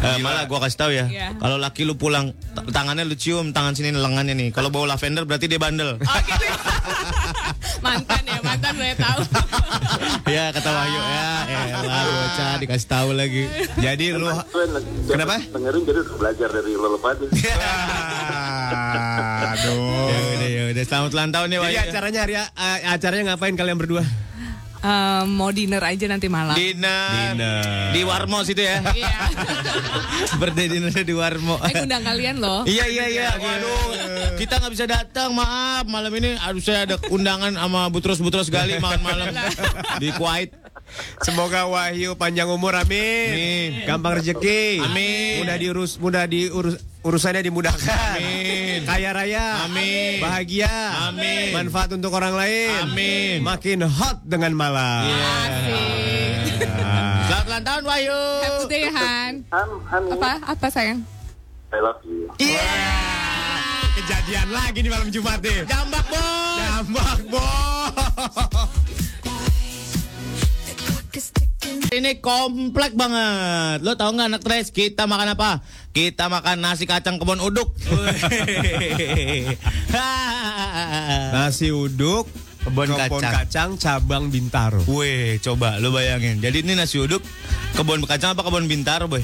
Eh, 0.02 0.18
malah 0.18 0.44
gua 0.50 0.66
kasih 0.66 0.78
tahu 0.78 0.90
ya. 0.92 1.06
Iya. 1.06 1.28
Kalau 1.38 1.56
laki 1.56 1.86
lu 1.86 1.94
pulang 1.94 2.34
tangannya 2.74 3.06
lu 3.06 3.16
cium, 3.16 3.54
tangan 3.54 3.72
sini 3.72 3.94
lengannya 3.94 4.34
nih. 4.36 4.48
Kalau 4.50 4.68
bau 4.68 4.84
lavender 4.84 5.24
berarti 5.24 5.48
dia 5.48 5.62
bandel. 5.62 5.96
Oh 5.96 6.20
gitu. 6.26 6.46
mantan 7.84 8.22
ya, 8.26 8.38
mantan 8.52 8.72
boleh 8.76 8.96
tahu. 9.00 9.20
ya 10.36 10.44
kata 10.52 10.68
Wahyu 10.68 11.00
ya. 11.00 11.28
Elah 11.72 12.04
bocah 12.04 12.52
dikasih 12.60 12.88
tahu 12.88 13.08
lagi. 13.16 13.48
Jadi 13.80 14.06
lu 14.12 14.28
Kenapa? 15.08 15.36
Dengerin 15.40 15.82
jadi 15.88 16.00
belajar 16.04 16.48
dari 16.52 16.72
lo 16.76 16.98
pada. 17.00 17.24
Aduh. 19.52 20.08
Ya 20.08 20.18
udah 20.36 20.48
ya 20.48 20.62
udah 20.72 20.84
selamat 20.84 21.10
ulang 21.12 21.30
tahun 21.32 21.48
ya 21.48 21.58
Jadi 21.58 21.64
Wahyu. 21.64 21.88
acaranya 21.88 22.20
hari 22.24 22.34
eh, 22.36 22.78
acaranya 22.92 23.22
ngapain 23.32 23.54
kalian 23.56 23.78
berdua? 23.80 24.04
Eh, 24.82 25.22
mau 25.30 25.54
dinner 25.54 25.78
aja 25.78 26.10
nanti 26.10 26.26
malam. 26.26 26.58
Dinner. 26.58 27.94
Di 27.94 28.02
Warmo 28.02 28.42
situ 28.42 28.66
ya. 28.66 28.82
Iya. 28.82 29.14
Birthday 30.42 30.66
dinner 30.66 30.90
di 30.90 31.14
Warmo. 31.14 31.62
Eh 31.70 31.86
undang 31.86 32.02
kalian 32.02 32.42
loh. 32.42 32.66
Iya 32.66 32.90
iya 32.90 33.06
iya. 33.06 33.28
Waduh, 33.38 34.34
kita 34.42 34.58
nggak 34.58 34.72
bisa 34.74 34.86
datang. 34.90 35.38
Maaf, 35.38 35.86
malam 35.86 36.10
ini 36.18 36.34
aduh 36.34 36.58
saya 36.58 36.82
ada 36.82 36.96
undangan 37.14 37.54
sama 37.54 37.86
Butros-Butros 37.94 38.50
Gali 38.50 38.82
malam-malam 38.82 39.30
di 40.02 40.10
Kuwait. 40.18 40.50
Semoga 41.22 41.66
Wahyu 41.70 42.18
panjang 42.18 42.50
umur 42.50 42.74
amin. 42.76 43.86
Gampang 43.86 44.18
rezeki. 44.20 44.82
Amin. 44.82 45.42
Mudah 45.42 45.56
diurus, 45.56 45.92
mudah 45.98 46.24
diurus 46.26 46.76
urusannya 47.02 47.42
dimudahkan. 47.42 48.18
Amin. 48.18 48.86
Kaya 48.86 49.10
raya. 49.10 49.66
Amin. 49.66 50.22
Bahagia. 50.22 50.70
Amin. 51.10 51.50
Manfaat 51.50 51.94
untuk 51.94 52.14
orang 52.14 52.34
lain. 52.38 52.90
Amin. 52.90 53.42
Makin 53.42 53.82
hot 53.86 54.22
dengan 54.22 54.54
malam. 54.54 55.10
Selamat 57.26 57.44
ulang 57.50 57.64
tahun 57.66 57.82
Wahyu. 57.86 58.20
Happy 58.42 58.50
birthday 58.62 58.84
Han. 58.90 59.32
Apa? 59.90 60.30
Apa 60.46 60.66
sayang? 60.70 61.00
I 61.72 61.80
love 61.80 61.98
you. 62.04 62.28
Kejadian 63.92 64.48
lagi 64.52 64.80
di 64.80 64.88
malam 64.88 65.08
Jumat 65.12 65.40
nih. 65.44 65.68
Jambak 65.68 66.04
bos. 66.08 66.56
Jambak 66.60 67.20
bos. 67.28 68.61
Ini 71.92 72.24
komplek 72.24 72.96
banget. 72.96 73.84
Lo 73.84 73.96
tau 73.96 74.12
nggak 74.12 74.28
anak 74.32 74.42
tres 74.44 74.72
kita 74.72 75.04
makan 75.04 75.36
apa? 75.36 75.60
Kita 75.92 76.32
makan 76.32 76.64
nasi 76.64 76.88
kacang 76.88 77.20
kebun 77.20 77.40
uduk. 77.40 77.72
Nasi 81.36 81.68
uduk. 81.68 82.28
Kebun 82.62 82.94
kacang. 82.94 83.32
kacang 83.34 83.70
cabang 83.74 84.30
Bintaro. 84.30 84.86
Weh, 84.86 85.36
coba 85.42 85.82
lo 85.82 85.90
bayangin. 85.90 86.38
Jadi 86.38 86.62
ini 86.62 86.78
nasi 86.78 87.02
uduk 87.02 87.20
kebun 87.74 88.06
kacang 88.06 88.38
apa 88.38 88.46
kebun 88.46 88.70
bintaro, 88.70 89.10
boy? 89.10 89.20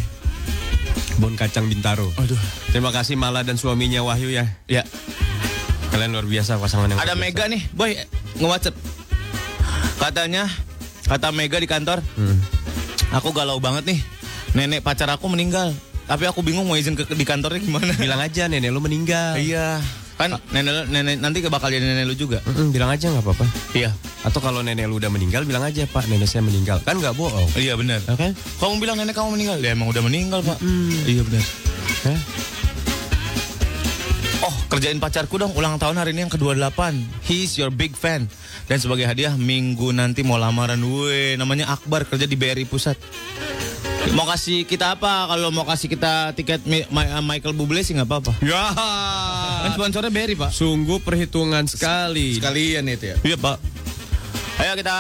Kebun 1.15 1.39
kacang 1.39 1.67
Bintaro. 1.71 2.11
Aduh. 2.19 2.39
Terima 2.75 2.91
kasih 2.91 3.15
Mala 3.19 3.47
dan 3.47 3.55
suaminya 3.59 4.03
Wahyu 4.03 4.31
ya. 4.35 4.59
Ya. 4.67 4.83
Kalian 5.89 6.13
luar 6.13 6.29
biasa 6.29 6.61
pasangan 6.61 6.93
yang 6.93 7.01
Ada 7.01 7.17
Mega 7.17 7.49
nih, 7.49 7.65
boy, 7.73 7.97
nge-WhatsApp. 8.39 8.77
Katanya, 9.99 10.47
kata 11.09 11.33
Mega 11.33 11.59
di 11.59 11.69
kantor, 11.69 12.05
aku 13.13 13.33
galau 13.33 13.59
banget 13.59 13.89
nih. 13.89 14.01
Nenek 14.57 14.81
pacar 14.81 15.09
aku 15.13 15.29
meninggal. 15.29 15.73
Tapi 16.09 16.25
aku 16.25 16.41
bingung 16.41 16.65
mau 16.65 16.77
izin 16.77 16.97
ke 16.97 17.05
di 17.05 17.25
kantornya 17.29 17.61
gimana. 17.61 17.93
Bilang 18.05 18.21
aja 18.21 18.49
nenek 18.49 18.73
lu 18.73 18.81
meninggal. 18.81 19.37
Iya. 19.37 19.81
Kan 20.17 20.35
nenek, 20.51 20.89
nenek 20.89 21.21
nanti 21.21 21.45
bakal 21.47 21.69
jadi 21.69 21.85
nenek 21.85 22.09
lu 22.09 22.17
juga. 22.19 22.43
Mm, 22.43 22.75
bilang 22.75 22.91
aja 22.91 23.07
nggak 23.07 23.23
apa-apa. 23.23 23.47
Iya. 23.71 23.95
Atau 24.27 24.43
kalau 24.43 24.67
nenek 24.67 24.91
lu 24.91 24.99
udah 24.99 25.13
meninggal, 25.15 25.47
bilang 25.47 25.63
aja 25.63 25.87
Pak, 25.87 26.11
nenek 26.11 26.27
saya 26.27 26.43
meninggal. 26.43 26.83
Kan 26.83 26.99
nggak 26.99 27.15
bohong. 27.15 27.47
Iya 27.55 27.79
benar. 27.79 28.03
Oke. 28.11 28.35
Kamu 28.35 28.83
bilang 28.83 28.99
nenek 28.99 29.15
kamu 29.15 29.39
meninggal? 29.39 29.63
Ya 29.63 29.79
emang 29.79 29.93
udah 29.93 30.03
meninggal, 30.03 30.43
Pak. 30.43 30.59
Iya 31.07 31.23
benar. 31.23 31.45
Oh, 32.09 32.19
kerjain 34.69 35.01
pacarku 35.01 35.41
dong 35.41 35.57
ulang 35.57 35.81
tahun 35.81 35.97
hari 35.97 36.13
ini 36.13 36.29
yang 36.29 36.33
ke-28. 36.33 36.81
He's 37.25 37.57
your 37.57 37.73
big 37.73 37.97
fan. 37.97 38.29
Dan 38.69 38.77
sebagai 38.79 39.09
hadiah 39.09 39.33
minggu 39.33 39.91
nanti 39.91 40.21
mau 40.21 40.37
lamaran. 40.37 40.79
Weh, 40.79 41.41
namanya 41.41 41.73
Akbar 41.73 42.05
kerja 42.05 42.29
di 42.29 42.37
BRI 42.37 42.69
Pusat. 42.69 43.01
Mau 44.13 44.25
kasih 44.25 44.65
kita 44.65 44.97
apa? 44.97 45.29
Kalau 45.29 45.53
mau 45.53 45.69
kasih 45.69 45.89
kita 45.91 46.33
tiket 46.33 46.65
Ma- 46.89 47.21
Michael 47.21 47.53
Bublé 47.53 47.85
sih 47.85 47.93
nggak 47.93 48.09
apa-apa. 48.09 48.33
Ya. 48.41 48.73
Kan 49.67 49.71
sponsornya 49.77 50.09
BRI, 50.09 50.37
Pak. 50.37 50.51
Sungguh 50.53 51.01
perhitungan 51.03 51.65
sekali. 51.69 52.37
Sekalian 52.37 52.89
itu 52.89 53.13
ya. 53.13 53.17
Iya, 53.25 53.37
Pak. 53.37 53.78
Ayo 54.59 54.75
kita 54.75 54.99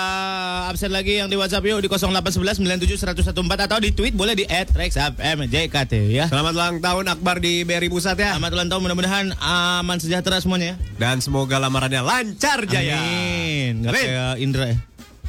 absen 0.70 0.94
lagi 0.94 1.18
yang 1.18 1.26
di 1.26 1.34
WhatsApp 1.34 1.66
yuk 1.66 1.82
di 1.82 1.90
0811 1.90 2.62
97 2.62 3.34
114 3.34 3.66
atau 3.66 3.78
di 3.82 3.90
tweet 3.90 4.14
boleh 4.14 4.38
di 4.38 4.46
@rexfmjkt 4.46 5.92
ya. 6.14 6.30
Selamat 6.30 6.54
ulang 6.54 6.78
tahun 6.78 7.04
Akbar 7.10 7.42
di 7.42 7.66
BRI 7.66 7.90
Pusat 7.90 8.16
ya. 8.22 8.30
Selamat 8.38 8.54
ulang 8.54 8.68
tahun 8.70 8.80
mudah-mudahan 8.86 9.26
aman 9.42 9.98
sejahtera 9.98 10.38
semuanya 10.38 10.78
ya. 10.78 11.02
Dan 11.02 11.18
semoga 11.18 11.58
lamarannya 11.58 12.06
lancar 12.06 12.70
jaya. 12.70 13.02
Amin. 13.02 13.82
Amin. 13.82 13.90
kayak 13.90 14.38
Indra 14.38 14.64
ya. 14.70 14.78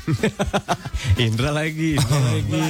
Indra 1.25 1.49
lagi, 1.49 1.97
Indra 1.97 2.19
lagi. 2.29 2.61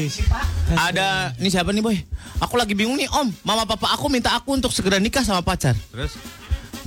Ada 0.72 1.36
ini 1.44 1.52
siapa 1.52 1.76
nih 1.76 1.84
boy? 1.84 2.00
Aku 2.40 2.56
lagi 2.56 2.72
bingung 2.72 2.96
nih 2.96 3.12
om. 3.12 3.36
Mama 3.44 3.68
papa 3.68 3.92
aku 4.00 4.08
minta 4.08 4.32
aku 4.32 4.56
untuk 4.56 4.72
segera 4.72 4.96
nikah 4.96 5.28
sama 5.28 5.44
pacar 5.44 5.76
Terus 5.92 6.16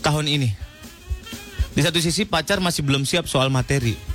tahun 0.01 0.33
ini. 0.33 0.49
Di 1.77 1.85
satu 1.85 2.01
sisi 2.01 2.25
pacar 2.25 2.57
masih 2.65 2.81
belum 2.81 3.05
siap 3.05 3.29
soal 3.29 3.53
materi. 3.53 4.13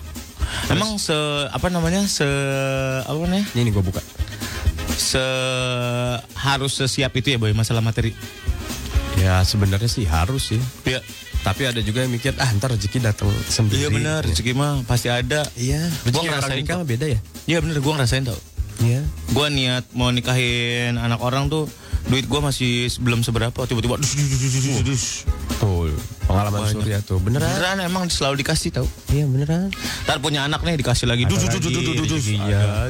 Emang 0.67 0.99
se 0.99 1.15
apa 1.49 1.67
namanya 1.71 2.03
se 2.07 2.27
apa 3.03 3.17
namanya? 3.17 3.45
ini 3.55 3.69
gue 3.71 3.83
buka. 3.83 4.01
Se 4.97 5.23
harus 6.35 6.73
sesiap 6.75 7.13
itu 7.15 7.35
ya 7.35 7.37
boy 7.39 7.53
masalah 7.53 7.79
materi. 7.79 8.11
Ya 9.17 9.41
sebenarnya 9.41 9.89
sih 9.89 10.05
harus 10.05 10.53
sih. 10.53 10.61
Iya. 10.85 11.01
Tapi 11.45 11.63
ada 11.63 11.79
juga 11.79 12.03
yang 12.03 12.11
mikir 12.11 12.35
ah 12.43 12.49
ntar 12.59 12.75
rezeki 12.75 12.99
datang 12.99 13.31
sendiri. 13.47 13.87
Iya 13.87 13.89
benar, 13.93 14.21
rezeki 14.27 14.51
mah 14.51 14.83
pasti 14.83 15.07
ada. 15.07 15.47
Iya. 15.55 15.79
Gua 16.03 16.11
Rezeki 16.11 16.17
orang 16.17 16.27
ngerasain 16.35 16.57
nikah 16.59 16.75
mah 16.75 16.87
beda 16.87 17.05
ya. 17.07 17.19
Iya 17.47 17.57
bener, 17.63 17.77
gua 17.79 17.93
ngerasain 17.95 18.23
tau. 18.27 18.39
Iya. 18.83 19.01
Gua 19.31 19.47
niat 19.47 19.85
mau 19.95 20.11
nikahin 20.11 20.99
anak 20.99 21.23
orang 21.23 21.47
tuh 21.47 21.71
duit 22.07 22.23
gua 22.23 22.39
masih 22.41 22.87
belum 22.97 23.19
seberapa 23.19 23.55
tiba-tiba 23.61 23.99
dus, 23.99 24.15
dus, 24.15 24.27
dus, 24.31 24.53
dus, 24.55 24.79
dus. 24.81 25.03
Tuh 25.57 25.91
pengalaman 26.23 26.63
Banyak. 26.63 26.75
Surya 26.77 26.99
tuh 27.01 27.17
beneran. 27.17 27.43
beneran 27.43 27.77
emang 27.81 28.03
selalu 28.07 28.39
dikasih 28.39 28.69
tau 28.69 28.87
Iya 29.09 29.25
beneran. 29.25 29.67
ntar 30.03 30.17
punya 30.17 30.43
anak 30.43 30.61
nih 30.61 30.77
dikasih 30.77 31.03
lagi 31.03 31.23
dus, 31.23 31.39
dus, 31.41 31.57
dus, 31.57 31.71
dus, 31.73 32.07
dus, 32.07 32.25
aja. 32.37 32.87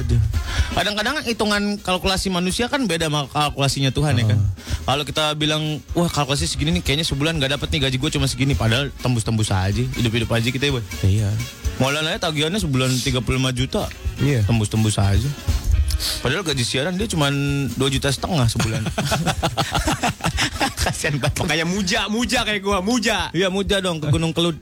kadang-kadang 0.72 1.22
hitungan 1.24 1.62
kalkulasi 1.78 2.28
manusia 2.28 2.66
kan 2.66 2.84
beda 2.84 3.08
sama 3.08 3.26
kalkulasinya 3.26 3.90
Tuhan 3.90 4.14
ya 4.16 4.24
kan 4.28 4.38
kalau 4.84 5.02
kita 5.02 5.34
bilang 5.34 5.82
wah 5.92 6.06
kalkulasi 6.06 6.46
segini 6.46 6.78
nih 6.78 6.82
kayaknya 6.82 7.06
sebulan 7.06 7.38
nggak 7.38 7.58
dapet 7.58 7.68
nih 7.72 7.80
gaji 7.84 7.96
gue 7.96 8.10
cuma 8.12 8.26
segini 8.26 8.54
padahal 8.54 8.94
tembus-tembus 8.96 9.48
aja 9.48 9.82
hidup-hidup 9.82 10.30
aja 10.30 10.48
kita 10.48 10.68
ya 10.68 10.82
Iya. 11.00 11.30
Malah 11.78 12.02
aja 12.04 12.18
tagihannya 12.20 12.58
sebulan 12.58 12.90
35 12.90 13.22
juta 13.50 13.86
Iya. 14.18 14.42
tembus-tembus 14.46 14.98
aja 14.98 15.30
Padahal 16.22 16.46
gaji 16.46 16.62
siaran 16.62 16.94
dia 16.94 17.10
cuma 17.10 17.30
2 17.30 17.74
juta 17.74 18.08
setengah 18.10 18.46
sebulan. 18.46 18.82
Kasihan 20.82 21.18
banget. 21.18 21.42
Makanya 21.42 21.66
muja, 21.66 22.00
muja 22.06 22.46
kayak 22.46 22.62
gua, 22.62 22.78
muja. 22.78 23.28
Iya 23.34 23.50
muja 23.50 23.82
dong 23.82 23.98
ke 23.98 24.06
Gunung 24.08 24.30
Kelud. 24.30 24.56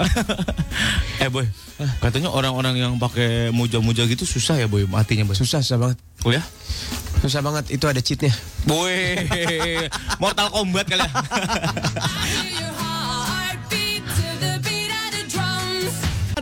eh 1.22 1.28
boy, 1.28 1.44
katanya 2.00 2.32
orang-orang 2.32 2.80
yang 2.80 2.92
pakai 2.96 3.52
muja-muja 3.52 4.08
gitu 4.08 4.24
susah 4.24 4.56
ya 4.56 4.66
boy 4.66 4.88
matinya 4.88 5.28
boy. 5.28 5.36
Susah, 5.36 5.60
susah 5.60 5.76
banget. 5.76 5.98
Oh 6.24 6.32
ya? 6.32 6.42
Susah 7.20 7.44
banget. 7.44 7.68
Itu 7.68 7.84
ada 7.84 8.00
cheatnya. 8.00 8.32
Boy, 8.64 9.28
Mortal 10.22 10.48
Kombat 10.48 10.88
kali 10.88 11.04
ya. 11.04 11.12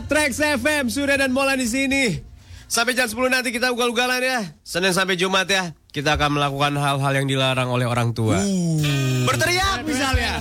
Trax 0.09 0.41
FM, 0.41 0.89
Surya 0.89 1.21
dan 1.21 1.29
Mola 1.29 1.53
di 1.53 1.69
sini. 1.69 2.28
Sampai 2.69 2.93
jam 2.93 3.09
10 3.09 3.33
nanti 3.33 3.49
kita 3.49 3.73
ugal-ugalan 3.73 4.21
ya. 4.21 4.45
Senin 4.61 4.93
sampai 4.93 5.17
Jumat 5.17 5.49
ya. 5.49 5.73
Kita 5.89 6.13
akan 6.13 6.37
melakukan 6.37 6.77
hal-hal 6.77 7.13
yang 7.17 7.25
dilarang 7.25 7.65
oleh 7.65 7.89
orang 7.89 8.13
tua. 8.13 8.37
Berteriak 9.25 9.81
misalnya. 9.89 10.37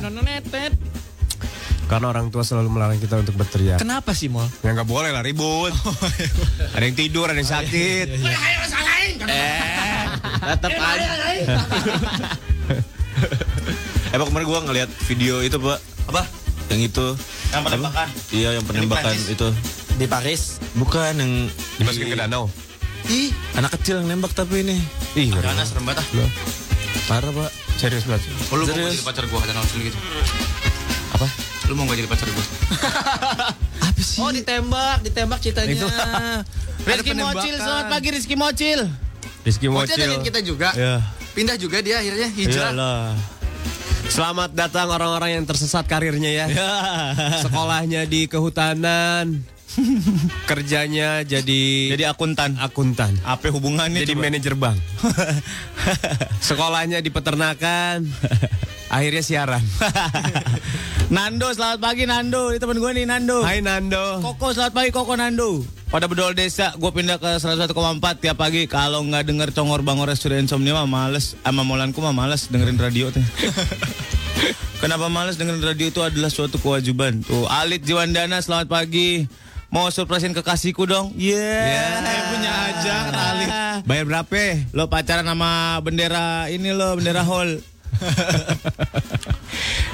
Karena 1.89 2.13
orang 2.13 2.29
tua 2.29 2.45
selalu 2.45 2.69
melarang 2.69 3.01
kita 3.01 3.17
untuk 3.17 3.33
berteriak. 3.33 3.81
Kenapa 3.81 4.13
sih, 4.13 4.29
Mol? 4.29 4.45
Ya 4.61 4.77
nggak 4.77 4.85
boleh 4.85 5.09
lah 5.09 5.25
ribut. 5.25 5.73
ada 6.77 6.85
yang 6.85 6.93
tidur, 7.01 7.33
ada 7.33 7.41
yang 7.41 7.49
sakit. 7.49 8.21
Eh, 9.25 10.05
tetap 10.53 10.69
aja. 10.69 11.09
eh, 14.13 14.19
kemarin 14.21 14.45
gua 14.45 14.61
ngeliat 14.69 14.93
video 15.09 15.41
itu, 15.41 15.57
Pak. 15.57 15.81
Apa? 16.13 16.29
Yang 16.69 16.93
itu. 16.93 17.07
Yang 17.57 17.63
penembakan. 17.73 18.09
Iya, 18.37 18.49
yang 18.61 18.65
penembakan 18.69 19.17
itu. 19.17 19.49
Di 19.99 20.07
Paris? 20.07 20.63
Bukan 20.79 21.19
yang 21.19 21.33
Dimasukin 21.83 22.15
ke 22.15 22.19
danau. 22.23 22.47
Ih, 23.11 23.35
anak 23.59 23.75
kecil 23.75 23.99
yang 23.99 24.15
nembak 24.15 24.31
tapi 24.31 24.63
ini. 24.63 24.79
Ih, 25.19 25.35
Karena 25.35 25.67
serem 25.67 25.83
banget 25.83 26.07
ah. 26.07 26.31
Parah, 27.11 27.35
Pak. 27.35 27.51
Serius 27.83 28.07
banget. 28.07 28.31
Oh, 28.55 28.63
lu 28.63 28.71
mau 28.71 28.79
Serius. 28.79 28.95
jadi 28.95 29.07
pacar 29.11 29.25
gua 29.27 29.39
kata 29.43 29.59
langsung 29.59 29.83
gitu. 29.83 29.99
Apa? 31.19 31.27
Lu 31.67 31.75
mau 31.75 31.91
gak 31.91 31.99
jadi 31.99 32.11
pacar 32.15 32.29
gua? 32.31 32.45
Apa 33.91 34.01
sih? 34.03 34.23
Oh, 34.23 34.31
ditembak, 34.31 35.03
ditembak 35.03 35.39
ceritanya. 35.43 35.75
Rizky 36.87 37.13
Mocil, 37.19 37.55
selamat 37.59 37.87
pagi 37.91 38.09
Rizky 38.15 38.35
Mocil. 38.39 38.81
Rizky 39.43 39.67
Mocil 39.67 39.99
Mocil. 39.99 40.07
dengan 40.07 40.23
kita 40.23 40.41
juga. 40.47 40.69
Ya. 40.79 41.03
Pindah 41.35 41.59
juga 41.59 41.83
dia 41.83 41.99
akhirnya 41.99 42.29
hijrah. 42.39 42.71
Iyalah. 42.71 43.19
Selamat 44.07 44.55
datang 44.55 44.95
orang-orang 44.95 45.43
yang 45.43 45.45
tersesat 45.45 45.91
karirnya 45.91 46.31
ya. 46.31 46.47
Sekolahnya 47.43 48.07
di 48.07 48.31
kehutanan. 48.31 49.58
Kerjanya 50.45 51.23
jadi 51.23 51.63
Jadi 51.95 52.05
akuntan. 52.05 52.59
akuntan. 52.59 53.15
Apa 53.23 53.49
hubungannya 53.49 54.03
Jadi 54.03 54.15
coba? 54.15 54.23
manajer 54.27 54.55
bank. 54.55 54.79
Sekolahnya 56.49 56.99
di 56.99 57.11
peternakan. 57.11 58.05
Akhirnya 58.89 59.21
siaran. 59.21 59.63
Nando, 61.15 61.53
selamat 61.53 61.79
pagi 61.79 62.05
Nando. 62.05 62.53
Ini 62.53 62.59
temen 62.59 62.81
gue 62.81 62.91
nih 62.95 63.05
Nando. 63.05 63.45
Hai 63.45 63.61
Nando. 63.61 64.21
Koko, 64.21 64.53
selamat 64.53 64.73
pagi 64.73 64.91
Koko 64.91 65.15
Nando. 65.15 65.63
Pada 65.89 66.05
bedol 66.05 66.37
desa, 66.37 66.77
gue 66.77 66.91
pindah 66.91 67.17
ke 67.17 67.41
101,4 67.41 67.73
tiap 68.21 68.37
pagi. 68.37 68.69
Kalau 68.69 69.01
nggak 69.03 69.25
denger 69.25 69.49
congor 69.53 69.81
bangor 69.81 70.13
studio 70.13 70.37
insomnia 70.37 70.77
mah 70.77 70.85
males. 70.85 71.37
Sama 71.39 71.65
molanku 71.65 72.01
mah 72.01 72.13
males 72.13 72.49
dengerin 72.49 72.77
radio 72.77 73.09
tuh. 73.09 73.25
Kenapa 74.83 75.09
males 75.09 75.37
dengerin 75.37 75.65
radio 75.65 75.89
itu 75.89 76.01
adalah 76.01 76.29
suatu 76.29 76.57
kewajiban. 76.57 77.25
Tuh, 77.25 77.49
Alit 77.49 77.85
Jiwandana, 77.85 78.39
selamat 78.39 78.69
pagi. 78.69 79.25
Mau 79.69 79.93
surprisein 79.93 80.33
kekasihku 80.33 80.89
dong? 80.89 81.13
Yeah, 81.13 82.01
saya 82.01 82.23
punya 82.33 82.53
aja, 82.73 82.95
Alit. 83.13 83.49
Bayar 83.85 84.05
berapa? 84.09 84.65
Lo 84.73 84.89
pacaran 84.89 85.29
sama 85.29 85.77
bendera 85.85 86.49
ini 86.49 86.73
lo, 86.73 86.97
bendera 86.97 87.23
hall. 87.25 87.61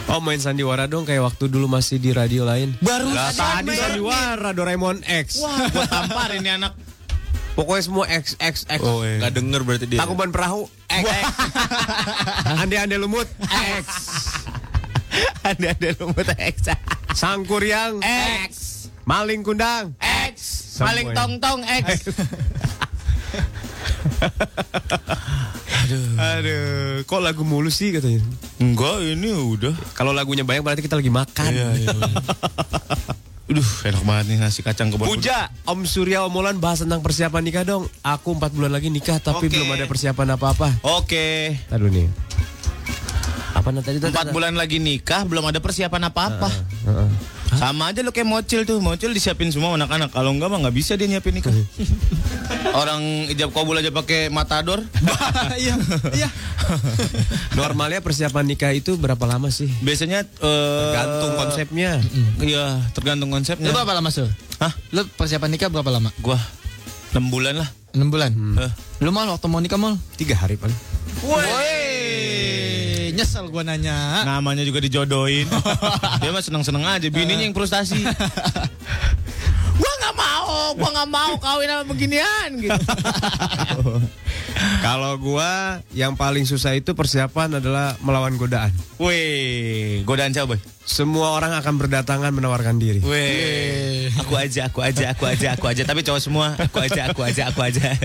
Oh 0.04 0.20
main 0.20 0.38
sandiwara 0.38 0.84
dong 0.86 1.08
kayak 1.08 1.24
waktu 1.26 1.48
dulu 1.50 1.66
masih 1.66 1.96
di 1.98 2.12
radio 2.14 2.44
lain. 2.46 2.76
Baru 2.78 3.10
Lah, 3.10 3.32
tadi 3.34 3.72
sandiwara 3.74 4.52
Doraemon 4.52 5.02
X. 5.02 5.40
Wah, 5.42 5.66
gue 5.74 5.86
tampar 5.90 6.30
ini 6.36 6.54
anak. 6.54 6.76
Pokoknya 7.56 7.82
semua 7.82 8.04
X 8.06 8.36
X 8.38 8.68
X. 8.68 8.78
Oh, 8.84 9.02
iya. 9.02 9.24
Nggak 9.24 9.32
denger 9.34 9.60
berarti 9.66 9.86
dia. 9.90 9.98
Tangkuban 9.98 10.30
perahu 10.30 10.68
X. 10.86 11.06
Ande-ande 12.62 13.00
lumut 13.00 13.26
X. 13.80 13.84
Ada 15.42 15.72
ada 15.72 15.90
lumut 15.98 16.28
X. 16.36 16.70
Sangkuriang 17.16 17.98
X. 18.46 18.73
Maling 19.04 19.44
kundang 19.44 19.92
X. 20.00 20.36
Maling 20.80 21.12
ya. 21.12 21.16
tong 21.16 21.32
tong 21.36 21.60
X. 21.60 22.08
Aduh. 25.84 26.16
Aduh, 26.16 27.04
kok 27.04 27.20
lagu 27.20 27.44
mulu 27.44 27.68
sih 27.68 27.92
katanya? 27.92 28.24
Enggak, 28.56 29.04
ini 29.04 29.28
udah. 29.28 29.76
Kalau 29.92 30.16
lagunya 30.16 30.40
banyak 30.40 30.64
berarti 30.64 30.80
kita 30.80 30.96
lagi 30.96 31.12
makan. 31.12 31.50
Iya, 31.52 31.68
iya. 31.76 31.92
Aduh, 33.44 33.68
enak 33.84 34.02
banget 34.08 34.24
nih 34.32 34.36
nasi 34.40 34.64
kacang 34.64 34.88
kebun. 34.88 35.04
Puja, 35.04 35.52
Om 35.68 35.84
Surya 35.84 36.24
Om 36.24 36.32
Molan 36.32 36.56
bahas 36.56 36.80
tentang 36.80 37.04
persiapan 37.04 37.44
nikah 37.44 37.68
dong. 37.68 37.84
Aku 38.00 38.32
4 38.32 38.56
bulan 38.56 38.72
lagi 38.72 38.88
nikah 38.88 39.20
tapi 39.20 39.52
Oke. 39.52 39.52
belum 39.52 39.68
ada 39.76 39.84
persiapan 39.84 40.40
apa-apa. 40.40 40.80
Oke. 40.80 41.52
Aduh 41.68 41.92
nih. 41.92 42.08
Apa 43.54 43.70
nanti 43.70 43.86
tadi? 43.86 44.10
Empat 44.10 44.34
bulan 44.34 44.58
lagi 44.58 44.82
nikah, 44.82 45.22
belum 45.24 45.46
ada 45.46 45.62
persiapan 45.62 46.10
apa-apa. 46.10 46.50
Sama 47.54 47.94
aja 47.94 48.02
lo 48.02 48.10
kayak 48.10 48.26
mocil 48.26 48.66
tuh, 48.66 48.82
mocil 48.82 49.14
disiapin 49.14 49.46
semua 49.54 49.78
anak-anak. 49.78 50.10
Kalau 50.10 50.34
enggak 50.34 50.50
mah 50.50 50.58
nggak 50.66 50.74
bisa 50.74 50.98
dia 50.98 51.06
nyiapin 51.06 51.38
nikah. 51.38 51.54
Orang 52.80 53.30
ijab 53.30 53.54
kabul 53.54 53.78
aja 53.78 53.94
pakai 53.94 54.28
matador. 54.28 54.82
Iya, 55.54 55.78
iya. 56.18 56.28
Normalnya 57.54 58.02
persiapan 58.02 58.42
nikah 58.42 58.74
itu 58.74 58.98
berapa 58.98 59.22
lama 59.22 59.46
sih? 59.54 59.70
Biasanya 59.86 60.26
eh, 60.26 60.90
Gantung 60.90 61.38
konsepnya. 61.38 62.02
Iya, 62.42 62.82
tergantung 62.90 63.30
konsepnya. 63.30 63.70
Lu 63.70 63.76
berapa 63.76 63.94
lama, 63.94 64.10
Sul? 64.10 64.26
Hah? 64.58 64.74
Lu 64.90 65.06
persiapan 65.14 65.54
nikah 65.54 65.70
berapa 65.70 65.86
lama? 65.94 66.10
Gua 66.18 66.36
6 67.14 67.22
bulan 67.30 67.62
lah. 67.62 67.70
6 67.94 68.10
bulan. 68.10 68.34
Eh. 68.34 68.72
Lu 68.98 69.14
mal 69.14 69.30
waktu 69.30 69.46
mau 69.46 69.62
nikah 69.62 69.78
mal? 69.78 69.94
Tiga 70.18 70.34
hari 70.34 70.58
paling. 70.58 70.74
Woi, 71.22 71.46
nyesel 73.14 73.46
gua 73.48 73.62
nanya. 73.62 74.26
Namanya 74.26 74.66
juga 74.66 74.82
dijodohin. 74.82 75.46
Dia 76.20 76.30
mah 76.34 76.42
seneng-seneng 76.42 76.84
aja, 76.84 77.06
bininya 77.08 77.46
yang 77.46 77.54
frustasi. 77.54 78.02
gua 79.80 79.92
nggak 80.02 80.14
mau, 80.18 80.74
gua 80.74 80.90
nggak 80.90 81.10
mau 81.10 81.32
kawin 81.38 81.70
sama 81.70 81.84
beginian 81.86 82.48
gitu. 82.58 82.74
Kalau 84.86 85.18
gua 85.18 85.82
yang 85.90 86.14
paling 86.14 86.46
susah 86.46 86.78
itu 86.78 86.94
persiapan 86.94 87.58
adalah 87.58 87.98
melawan 88.02 88.38
godaan. 88.38 88.70
Wih, 89.02 90.06
godaan 90.06 90.30
siapa, 90.30 90.54
boy? 90.54 90.60
Semua 90.84 91.32
orang 91.32 91.56
akan 91.56 91.80
berdatangan 91.80 92.28
menawarkan 92.28 92.76
diri. 92.76 93.00
Wih, 93.00 94.12
aku 94.20 94.36
aja, 94.36 94.68
aku 94.68 94.84
aja, 94.84 95.16
aku 95.16 95.24
aja, 95.24 95.56
aku 95.56 95.64
aja. 95.72 95.82
Tapi 95.82 96.04
cowok 96.04 96.20
semua, 96.20 96.52
aku 96.60 96.76
aja, 96.84 97.08
aku 97.08 97.24
aja, 97.24 97.48
aku 97.48 97.60
aja. 97.64 97.96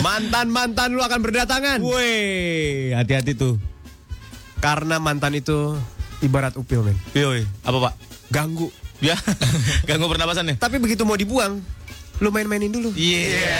Mantan-mantan 0.00 0.96
lu 0.96 1.04
akan 1.04 1.20
berdatangan. 1.20 1.78
Wih, 1.84 2.96
hati-hati 2.96 3.36
tuh. 3.36 3.60
Karena 4.58 4.96
mantan 4.96 5.36
itu 5.36 5.76
ibarat 6.24 6.56
upil, 6.56 6.80
men. 6.82 6.96
Yoi, 7.12 7.44
apa 7.62 7.78
pak? 7.90 7.92
Ganggu. 8.32 8.68
Ya, 9.04 9.12
ganggu 9.88 10.08
pernapasan 10.08 10.48
ya? 10.48 10.54
Tapi 10.56 10.80
begitu 10.80 11.04
mau 11.04 11.20
dibuang, 11.20 11.60
lu 12.24 12.28
main-mainin 12.32 12.72
dulu. 12.72 12.96
Iya. 12.96 13.52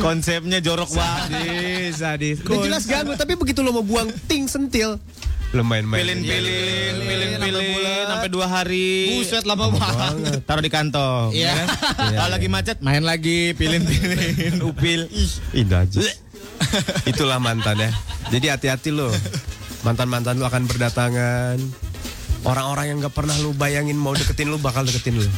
Konsepnya 0.00 0.62
jorok 0.64 0.88
banget. 0.96 1.92
Sadis. 1.92 2.40
Udah 2.40 2.64
jelas 2.64 2.88
ganggu, 2.88 3.12
tapi 3.18 3.36
begitu 3.36 3.60
lo 3.60 3.74
mau 3.74 3.84
buang 3.84 4.08
ting 4.30 4.48
sentil, 4.48 4.96
lo 5.52 5.62
main-main. 5.66 6.00
Pilin-pilin, 6.00 6.94
pilin-pilin 7.04 8.06
sampai 8.08 8.28
dua 8.32 8.46
hari. 8.48 9.20
Buset 9.20 9.44
lama 9.44 9.68
banget. 9.74 10.40
Taruh 10.46 10.62
di 10.64 10.72
kantong. 10.72 11.36
Iya. 11.36 11.52
ya 11.52 11.54
kan? 11.58 11.66
Kalau 12.16 12.30
lagi 12.32 12.48
macet, 12.48 12.76
main 12.80 13.04
lagi, 13.04 13.52
pilin-pilin, 13.58 14.62
upil. 14.72 15.10
Indah 15.52 15.84
aja. 15.84 16.00
Itulah 17.10 17.38
mantan 17.42 17.78
ya. 17.78 17.90
Jadi 18.32 18.46
hati-hati 18.50 18.90
lo. 18.90 19.10
Mantan-mantan 19.84 20.40
lu 20.40 20.44
akan 20.48 20.64
berdatangan. 20.64 21.56
Orang-orang 22.44 22.92
yang 22.92 22.96
gak 23.00 23.16
pernah 23.16 23.36
lu 23.40 23.56
bayangin 23.56 23.96
mau 23.96 24.12
deketin 24.12 24.52
lu 24.52 24.60
bakal 24.60 24.84
deketin 24.84 25.16
lu. 25.20 25.28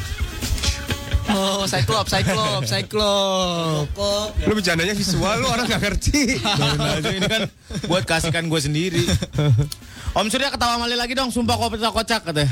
Oh, 1.27 1.67
Cyclops, 1.67 2.11
Cyclops, 2.15 2.71
Cyclops. 2.71 3.91
Lu 4.47 4.53
bercandanya 4.55 4.95
visual 4.95 5.43
lu 5.43 5.47
orang 5.51 5.67
gak 5.67 5.83
ngerti. 5.83 6.39
Aja, 6.43 7.11
ini 7.11 7.27
kan 7.27 7.51
buat 7.91 8.07
kasihkan 8.07 8.47
gue 8.47 8.61
sendiri. 8.63 9.03
Om 10.15 10.31
Surya 10.31 10.55
ketawa 10.55 10.79
mali 10.79 10.95
lagi 10.95 11.19
dong, 11.19 11.35
sumpah 11.35 11.59
kok 11.59 11.93
kocak 11.93 12.23
katanya. 12.31 12.51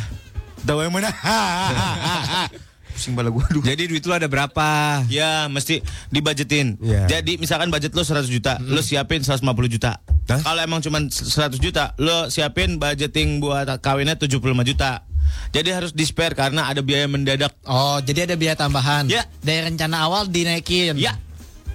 Tahu 0.67 0.81
yang 0.83 0.93
mana? 0.93 1.11
Pusing 2.95 3.19
bala 3.19 3.29
gue 3.35 3.43
Jadi 3.67 3.91
duit 3.91 4.05
lu 4.07 4.15
ada 4.15 4.31
berapa? 4.31 5.03
Ya, 5.11 5.51
mesti 5.51 5.83
dibajetin. 6.15 6.79
Ya. 6.79 7.11
Jadi 7.11 7.37
misalkan 7.43 7.69
budget 7.69 7.91
lo 7.93 8.07
100 8.07 8.31
juta, 8.31 8.63
lo 8.63 8.81
siapin 8.81 9.27
150 9.27 9.43
juta. 9.67 9.99
Hah? 10.31 10.41
Kalau 10.41 10.61
emang 10.63 10.81
cuma 10.81 11.03
100 11.03 11.59
juta, 11.59 11.93
lo 11.99 12.31
siapin 12.31 12.79
budgeting 12.79 13.43
buat 13.43 13.67
kawinnya 13.83 14.15
75 14.15 14.41
juta. 14.63 15.03
Jadi 15.51 15.69
harus 15.75 15.91
di 15.91 16.07
spare 16.07 16.39
karena 16.39 16.71
ada 16.71 16.81
biaya 16.81 17.11
mendadak. 17.11 17.51
Oh, 17.67 17.99
jadi 17.99 18.31
ada 18.31 18.35
biaya 18.39 18.55
tambahan. 18.55 19.11
Ya. 19.11 19.27
Dari 19.43 19.67
rencana 19.67 20.07
awal 20.07 20.31
dinaikin. 20.31 20.95
Ya. 20.95 21.19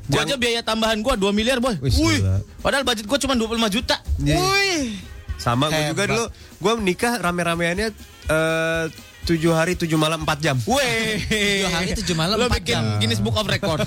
Gua 0.10 0.26
aja 0.26 0.41
biaya 0.41 0.66
tambahan 0.66 1.06
gua 1.06 1.14
2 1.20 1.30
miliar, 1.36 1.62
boy. 1.62 1.78
Wih. 1.84 2.24
Padahal 2.66 2.82
budget 2.82 3.06
gua 3.06 3.20
cuma 3.22 3.38
25 3.38 3.76
juta. 3.76 4.02
Iya. 4.24 4.40
Wih. 4.41 5.10
Sama 5.40 5.72
gue 5.72 5.96
juga 5.96 6.04
dulu. 6.12 6.26
Gue 6.60 6.74
menikah 6.76 7.16
rame-rameannya 7.24 7.96
eh, 8.28 8.86
tujuh 9.30 9.54
hari 9.54 9.78
tujuh 9.78 9.94
malam 9.94 10.26
empat 10.26 10.42
jam. 10.42 10.58
Wih. 10.66 11.22
Tujuh 11.30 11.70
hari, 11.70 11.94
tujuh 11.94 12.16
malam, 12.18 12.42
Lo 12.42 12.50
empat 12.50 12.66
bikin 12.66 12.74
jam. 12.74 12.84
Guinness 12.98 13.22
Book 13.22 13.38
of 13.38 13.46
Record. 13.46 13.86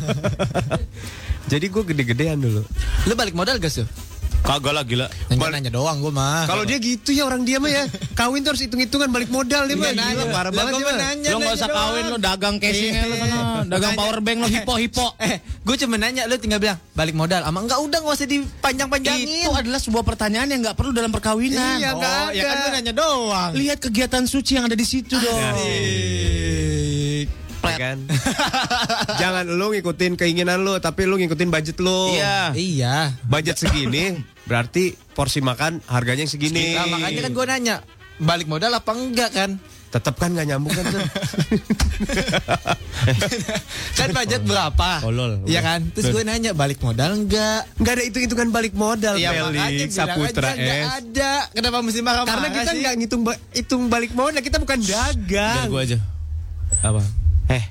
Jadi 1.53 1.67
gue 1.67 1.83
gede-gedean 1.83 2.39
dulu. 2.39 2.63
Lu 3.11 3.15
balik 3.19 3.35
modal 3.35 3.59
gak 3.59 3.75
sih? 3.75 3.83
Kagak 4.43 4.73
lah 4.73 4.83
gila. 4.83 5.07
Nanya-nanya 5.29 5.71
doang 5.71 6.01
gue 6.01 6.11
mah. 6.11 6.45
Kalau 6.45 6.65
dia 6.65 6.77
gitu 6.77 7.13
ya 7.13 7.25
orang 7.25 7.45
dia 7.45 7.57
mah 7.57 7.69
ya. 7.69 7.85
Kawin 8.13 8.41
tuh 8.41 8.53
harus 8.53 8.63
hitung-hitungan 8.65 9.07
balik 9.09 9.29
modal 9.29 9.65
dia 9.65 9.77
mah. 9.77 9.87
Iya, 9.87 9.95
nanya. 9.95 10.15
Gila, 10.19 10.25
parah 10.29 10.51
banget 10.51 10.73
dia 10.75 10.85
nanya, 10.91 11.29
Lo 11.31 11.39
nggak 11.39 11.47
nanya 11.47 11.53
usah 11.55 11.69
doang. 11.69 11.79
kawin 11.85 12.05
lo 12.05 12.17
dagang 12.19 12.55
casingnya 12.57 13.03
lo 13.05 13.15
sana. 13.17 13.39
Dagang 13.65 13.93
power 13.95 14.19
bank 14.19 14.39
lo 14.41 14.49
hipo 14.49 14.75
hipo. 14.77 15.07
Eh, 15.19 15.37
gue 15.39 15.77
cuma 15.79 15.95
nanya 15.95 16.23
lu 16.25 16.35
tinggal 16.37 16.59
bilang 16.59 16.79
balik 16.93 17.15
modal. 17.15 17.41
Ama 17.43 17.59
enggak 17.61 17.79
udah 17.79 17.99
nggak 18.01 18.15
usah 18.15 18.27
dipanjang-panjangin. 18.27 19.27
Itu 19.43 19.51
adalah 19.53 19.79
sebuah 19.79 20.03
pertanyaan 20.03 20.49
yang 20.49 20.61
nggak 20.61 20.75
perlu 20.75 20.91
dalam 20.91 21.11
perkawinan. 21.11 21.79
Iya, 21.79 21.91
nggak 21.93 22.13
Oh, 22.13 22.27
ada. 22.27 22.35
Ya 22.35 22.43
kan 22.43 22.57
gue 22.59 22.71
nanya 22.73 22.93
doang. 22.93 23.51
Lihat 23.55 23.79
kegiatan 23.81 24.25
suci 24.25 24.57
yang 24.57 24.67
ada 24.67 24.75
di 24.75 24.85
situ 24.85 25.15
dong. 25.15 25.55
Ya 27.73 27.79
kan? 27.79 27.99
Jangan 29.17 29.45
lu 29.49 29.67
ngikutin 29.71 30.13
keinginan 30.15 30.61
lu, 30.61 30.77
tapi 30.79 31.05
lu 31.05 31.17
ngikutin 31.17 31.49
budget 31.49 31.77
lu. 31.79 32.13
Iya. 32.13 32.53
Iya. 32.53 32.97
Budget 33.23 33.57
segini, 33.57 34.17
berarti 34.45 34.93
porsi 35.11 35.39
makan 35.39 35.81
harganya 35.87 36.23
yang 36.23 36.31
segini. 36.31 36.75
Nah, 36.75 36.87
makanya 36.89 37.21
kan 37.23 37.33
gue 37.33 37.47
nanya 37.47 37.77
balik 38.19 38.47
modal 38.47 38.71
apa 38.71 38.93
enggak 38.93 39.31
kan? 39.31 39.51
Tetap 39.89 40.17
kan 40.17 40.33
nggak 40.33 40.49
nyambung 40.49 40.73
kan 40.73 40.85
tuh. 40.89 41.05
kan 43.93 44.09
budget 44.11 44.41
berapa? 44.43 44.91
Tolol. 45.01 45.45
Iya 45.45 45.61
kan? 45.61 45.81
Terus 45.93 46.09
gue 46.11 46.23
nanya 46.23 46.53
balik 46.53 46.81
modal 46.81 47.13
enggak? 47.15 47.69
Nggak 47.77 47.93
ada 47.93 48.03
hitung-hitungan 48.03 48.49
balik 48.49 48.73
modal, 48.73 49.21
Iya 49.21 49.37
makanya 49.45 49.85
Saputra 49.91 50.49
aja 50.51 50.65
S. 50.65 50.87
ada. 50.97 51.33
Kenapa 51.53 51.85
mesti 51.85 52.01
marah-marah 52.01 52.33
Karena 52.33 52.49
kita 52.51 52.73
sih? 52.73 52.81
nggak 52.81 52.95
ngitung 52.99 53.23
ba- 53.23 53.41
hitung 53.53 53.83
balik 53.93 54.13
modal, 54.13 54.41
kita 54.41 54.57
bukan 54.57 54.81
Biar 54.81 55.13
dagang. 55.13 55.69
gue 55.69 55.81
aja. 55.83 55.99
Apa? 56.81 57.03
Eh, 57.49 57.65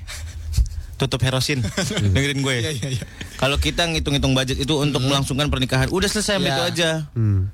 tutup 1.00 1.20
herosin. 1.20 1.62
Dengerin 2.06 2.40
gue. 2.40 2.54
Iya, 2.58 2.70
iya, 2.72 2.88
iya. 2.94 3.04
Kalau 3.36 3.56
kita 3.56 3.86
ngitung-ngitung 3.86 4.32
budget 4.32 4.56
itu 4.56 4.74
untuk 4.76 5.00
melangsungkan 5.00 5.48
pernikahan, 5.48 5.88
udah 5.88 6.06
selesai 6.06 6.36
Iya. 6.36 6.48
itu 6.48 6.62
aja. 6.64 6.90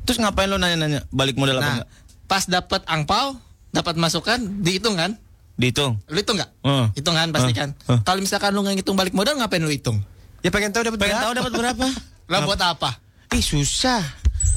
Terus 0.02 0.18
ngapain 0.18 0.46
lo 0.46 0.56
nanya-nanya 0.56 1.06
balik 1.08 1.34
modal 1.34 1.56
apa 1.56 1.62
Nah, 1.62 1.74
enggak? 1.80 1.88
pas 2.24 2.44
dapat 2.44 2.82
angpau, 2.84 3.26
dapat 3.70 3.94
masukan, 3.96 4.36
dihitung 4.60 4.94
kan? 4.94 5.16
Dihitung. 5.54 5.98
Lu 6.06 6.14
hitung 6.14 6.36
nggak? 6.36 6.50
Heeh. 6.60 6.86
Hitung 6.94 7.14
kan 7.14 7.28
pasti 7.30 7.52
kan. 7.52 7.72
Heeh. 7.74 8.00
Kalau 8.02 8.20
misalkan 8.20 8.52
lu 8.52 8.62
nggak 8.62 8.76
ngitung 8.76 8.94
balik 8.94 9.10
modal, 9.10 9.34
ngapain 9.34 9.58
lu 9.58 9.72
hitung? 9.72 9.98
Ya 10.38 10.52
pengen 10.52 10.70
tahu 10.70 10.84
dapat 10.84 10.98
Pengen 11.00 11.16
berapa? 11.16 11.24
tahu 11.24 11.32
dapat 11.34 11.52
berapa? 11.52 11.86
Lah 12.30 12.38
buat 12.44 12.60
apa? 12.60 12.90
Ih 13.32 13.40
susah. 13.40 14.04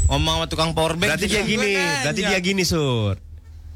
Ngomong 0.06 0.36
sama 0.38 0.46
tukang 0.46 0.72
power 0.72 0.94
bank. 0.94 1.16
Berarti 1.16 1.26
dia 1.26 1.42
gini, 1.42 1.74
berarti 2.04 2.22
dia 2.22 2.38
gini 2.38 2.62
sur. 2.62 3.16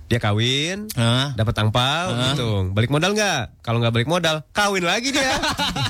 Dia 0.06 0.22
kawin, 0.22 0.86
Hah? 0.94 1.34
dapat 1.34 1.66
angpau, 1.66 2.14
Hah? 2.14 2.38
hitung. 2.38 2.78
Balik 2.78 2.94
modal 2.94 3.18
nggak? 3.18 3.66
Kalau 3.66 3.82
nggak 3.82 3.90
balik 3.90 4.06
modal, 4.06 4.46
kawin 4.54 4.86
lagi 4.86 5.10
dia. 5.10 5.34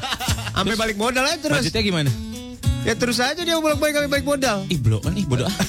Sampai 0.56 0.80
balik 0.80 0.96
modal 0.96 1.28
aja 1.28 1.36
terus. 1.36 1.60
Budgetnya 1.60 1.84
gimana? 1.84 2.08
Ya 2.88 2.96
terus 2.96 3.20
aja 3.20 3.44
dia 3.44 3.60
bolak 3.60 3.76
balik 3.76 4.00
kami 4.00 4.08
balik 4.08 4.24
modal. 4.24 4.64
Ih 4.72 4.80
blok 4.80 5.04
kan, 5.04 5.20
ih 5.20 5.28
bodoh. 5.28 5.52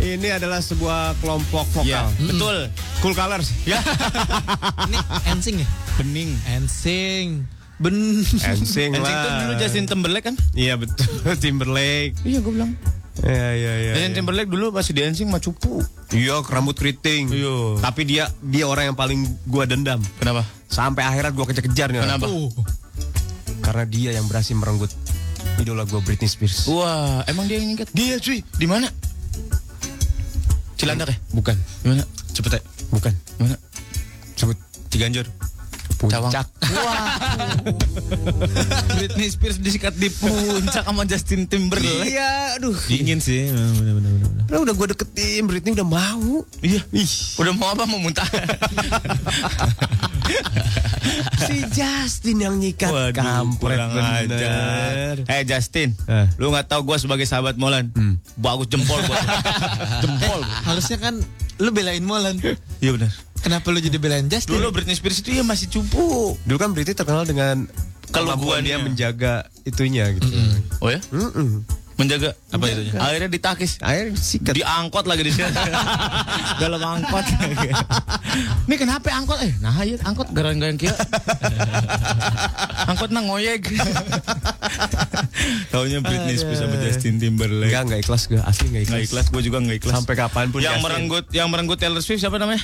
Ini 0.00 0.34
adalah 0.34 0.58
sebuah 0.58 1.14
kelompok 1.22 1.68
vokal. 1.70 1.86
Iya, 1.86 2.10
betul. 2.26 2.66
Cool 2.98 3.14
Colors. 3.14 3.54
Ya. 3.62 3.78
Ini 4.90 4.98
ensing 5.30 5.62
ya? 5.62 5.68
Bening. 5.94 6.34
Ensing. 6.50 7.46
Ben. 7.80 8.20
Ensing 8.20 8.92
Ensing 8.92 8.92
lah. 8.92 9.24
tuh 9.24 9.32
dulu 9.40 9.52
Justin 9.56 9.84
Timberlake 9.88 10.26
kan? 10.28 10.36
Iya 10.52 10.76
betul. 10.76 11.08
Timberlake. 11.42 12.14
Iya 12.28 12.38
gue 12.44 12.52
bilang. 12.52 12.72
Iya 13.24 13.48
iya 13.56 13.72
iya. 13.72 13.92
Justin 13.96 14.12
iya. 14.12 14.16
Timberlake 14.20 14.50
dulu 14.52 14.66
masih 14.72 14.92
di 14.92 15.00
Ensing 15.04 15.28
mah 15.32 15.40
cupu. 15.40 15.80
Iya, 16.12 16.44
rambut 16.44 16.76
keriting. 16.76 17.32
Iya. 17.32 17.80
Tapi 17.80 18.02
dia 18.04 18.24
dia 18.44 18.64
orang 18.68 18.92
yang 18.92 18.96
paling 18.98 19.24
gua 19.48 19.64
dendam. 19.64 20.00
Kenapa? 20.20 20.44
Sampai 20.68 21.08
akhirat 21.08 21.32
gua 21.32 21.48
kejar-kejar 21.48 21.92
nih. 21.92 22.04
Kenapa? 22.04 22.26
Karena 23.60 23.84
dia 23.88 24.10
yang 24.16 24.28
berhasil 24.28 24.56
merenggut 24.56 24.92
idola 25.60 25.84
gua 25.84 26.00
Britney 26.00 26.28
Spears. 26.28 26.64
Wah, 26.68 27.24
emang 27.28 27.44
dia 27.48 27.60
yang 27.60 27.76
ngikat? 27.76 27.92
Dia 27.92 28.16
cuy, 28.16 28.40
di 28.44 28.66
mana? 28.68 28.88
Cilandak 30.80 31.12
ya? 31.12 31.16
Bukan. 31.36 31.56
Di 31.84 31.86
mana? 31.92 32.02
Cepet 32.32 32.56
ya? 32.56 32.60
Bukan. 32.88 33.12
Di 33.12 33.40
mana? 33.44 33.56
Sebut 34.32 34.56
Ciganjur. 34.88 35.28
Puncak. 36.00 36.48
Britney 38.90 39.28
Spears 39.28 39.58
disikat 39.58 39.92
di 39.94 40.08
puncak 40.08 40.82
sama 40.82 41.04
Justin 41.04 41.44
Timberlake. 41.44 42.08
Iya, 42.08 42.56
aduh. 42.56 42.72
Dingin 42.88 43.20
sih. 43.20 43.52
Bener. 43.52 44.24
Lah 44.48 44.58
udah 44.58 44.72
gua 44.72 44.88
deketin 44.88 45.44
Britney 45.44 45.72
udah 45.72 45.84
mau. 45.84 46.40
Iya. 46.60 46.80
Udah 47.36 47.52
mau 47.52 47.68
apa? 47.70 47.84
Mau 47.84 48.00
muntah? 48.00 48.24
si 51.42 51.64
Justin 51.70 52.36
yang 52.38 52.54
nyikat 52.56 52.88
Waduh, 52.88 53.12
kampret 53.12 53.76
kurang 53.76 53.90
bener. 53.92 54.24
ajar. 54.30 55.14
Eh 55.26 55.42
Justin, 55.44 55.96
Eh. 56.06 56.26
lu 56.36 56.48
nggak 56.48 56.66
tahu 56.66 56.84
gue 56.84 56.96
sebagai 56.96 57.24
sahabat 57.24 57.56
Molan, 57.56 57.90
bagus 58.36 58.68
jempol 58.68 59.00
buat 59.02 59.20
jempol. 60.04 60.40
Harusnya 60.68 60.98
kan 60.98 61.14
lu 61.58 61.70
belain 61.70 62.00
Molan. 62.00 62.38
Iya 62.78 62.90
benar. 62.94 63.10
Kenapa 63.40 63.66
lu 63.68 63.78
jadi 63.78 63.96
belain 63.96 64.24
Justin? 64.26 64.52
Dulu 64.52 64.70
Britney 64.70 64.92
Spears 64.92 65.18
itu 65.18 65.32
ya 65.32 65.42
masih 65.42 65.66
cupu. 65.66 66.36
Dulu 66.38 66.56
kan 66.56 66.70
Britney 66.70 66.92
terkenal 66.92 67.24
dengan 67.24 67.64
Kalau 68.08 68.34
kemampuan 68.34 68.58
gua 68.58 68.60
dia 68.60 68.76
nih- 68.76 68.82
menjaga 68.82 69.32
itunya 69.62 70.04
gitu. 70.12 70.26
Oh 70.78 70.88
ya? 70.88 70.98
Mm-mm. 71.08 71.62
Menjaga 71.94 72.32
apa 72.48 72.64
itu? 72.66 72.80
Akhirnya 72.94 73.28
ditakis. 73.28 73.76
Akhirnya 73.78 74.14
sikat. 74.14 74.52
Diangkot 74.54 75.04
lagi 75.04 75.20
di 75.20 75.30
sini. 75.30 75.46
Dalam 76.62 76.80
angkot. 76.80 77.22
Ini 78.66 78.74
kenapa 78.74 79.06
angkot? 79.10 79.38
Eh, 79.38 79.52
nah 79.58 79.74
ya 79.80 79.94
angkot 80.00 80.26
garang-garang 80.30 80.74
kia. 80.74 80.94
angkot 82.86 83.10
nang 83.10 83.26
ngoyeg. 83.26 83.62
Taunya 85.70 85.98
Britney 86.00 86.34
Spears 86.34 86.58
sama 86.58 86.74
Justin 86.78 87.16
Timberlake. 87.16 87.68
Enggak, 87.68 87.82
enggak 87.84 88.00
ikhlas 88.02 88.22
gue. 88.26 88.40
Asli 88.40 88.64
enggak 88.68 88.82
ikhlas. 88.82 88.90
Nggak 88.90 89.04
ikhlas, 89.06 89.24
gue 89.28 89.42
juga 89.42 89.56
nggak 89.60 89.76
ikhlas. 89.78 89.92
Sampai 89.94 90.14
kapan 90.14 90.44
pun 90.48 90.58
yang 90.58 90.74
Justin. 90.74 90.84
merenggut, 90.86 91.24
yang 91.30 91.46
merenggut 91.48 91.76
Taylor 91.76 92.00
Swift 92.00 92.18
siapa 92.18 92.36
namanya? 92.36 92.60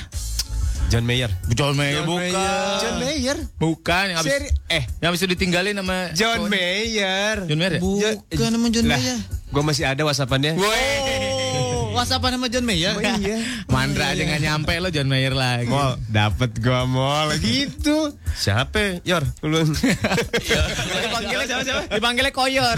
John 0.87 1.03
Mayer. 1.03 1.27
John 1.51 1.75
Mayer 1.75 2.03
bukan. 2.03 2.31
John 2.79 2.95
Mayer. 2.99 3.37
Bukan 3.59 4.03
yang 4.07 4.17
habis 4.17 4.31
Seri- 4.31 4.53
eh 4.71 4.83
yang 4.99 5.11
habis 5.11 5.19
itu 5.19 5.29
ditinggalin 5.35 5.75
sama 5.75 5.97
John 6.15 6.47
cowoknya. 6.47 6.51
Mayer. 6.51 7.35
John 7.43 7.59
Mayer. 7.59 7.73
ya? 7.75 8.11
Bukan 8.31 8.49
sama 8.55 8.67
John 8.71 8.85
Lah, 8.87 8.95
Mayer. 8.95 9.17
gue 9.47 9.63
masih 9.63 9.83
ada 9.83 10.01
whatsappannya. 10.03 10.55
Oh, 10.55 11.91
WhatsApp 11.91 12.23
sama 12.23 12.47
John 12.47 12.63
Mayer. 12.63 12.93
Oh, 12.93 13.01
iya. 13.01 13.37
Mandra 13.73 14.13
aja 14.13 14.21
nggak 14.21 14.39
nyampe 14.39 14.73
lo 14.77 14.87
John 14.87 15.09
Mayer 15.09 15.33
lagi. 15.33 15.67
Mall, 15.67 15.97
dapet 16.07 16.55
gua 16.61 16.85
mall 16.85 17.33
gitu. 17.41 18.13
Siapa? 18.37 19.01
Yor, 19.01 19.25
lu. 19.43 19.65
Dipanggilnya 19.65 21.45
siapa 21.49 21.63
siapa? 21.65 21.81
Dipanggilnya 21.89 22.31
Koyor. 22.31 22.77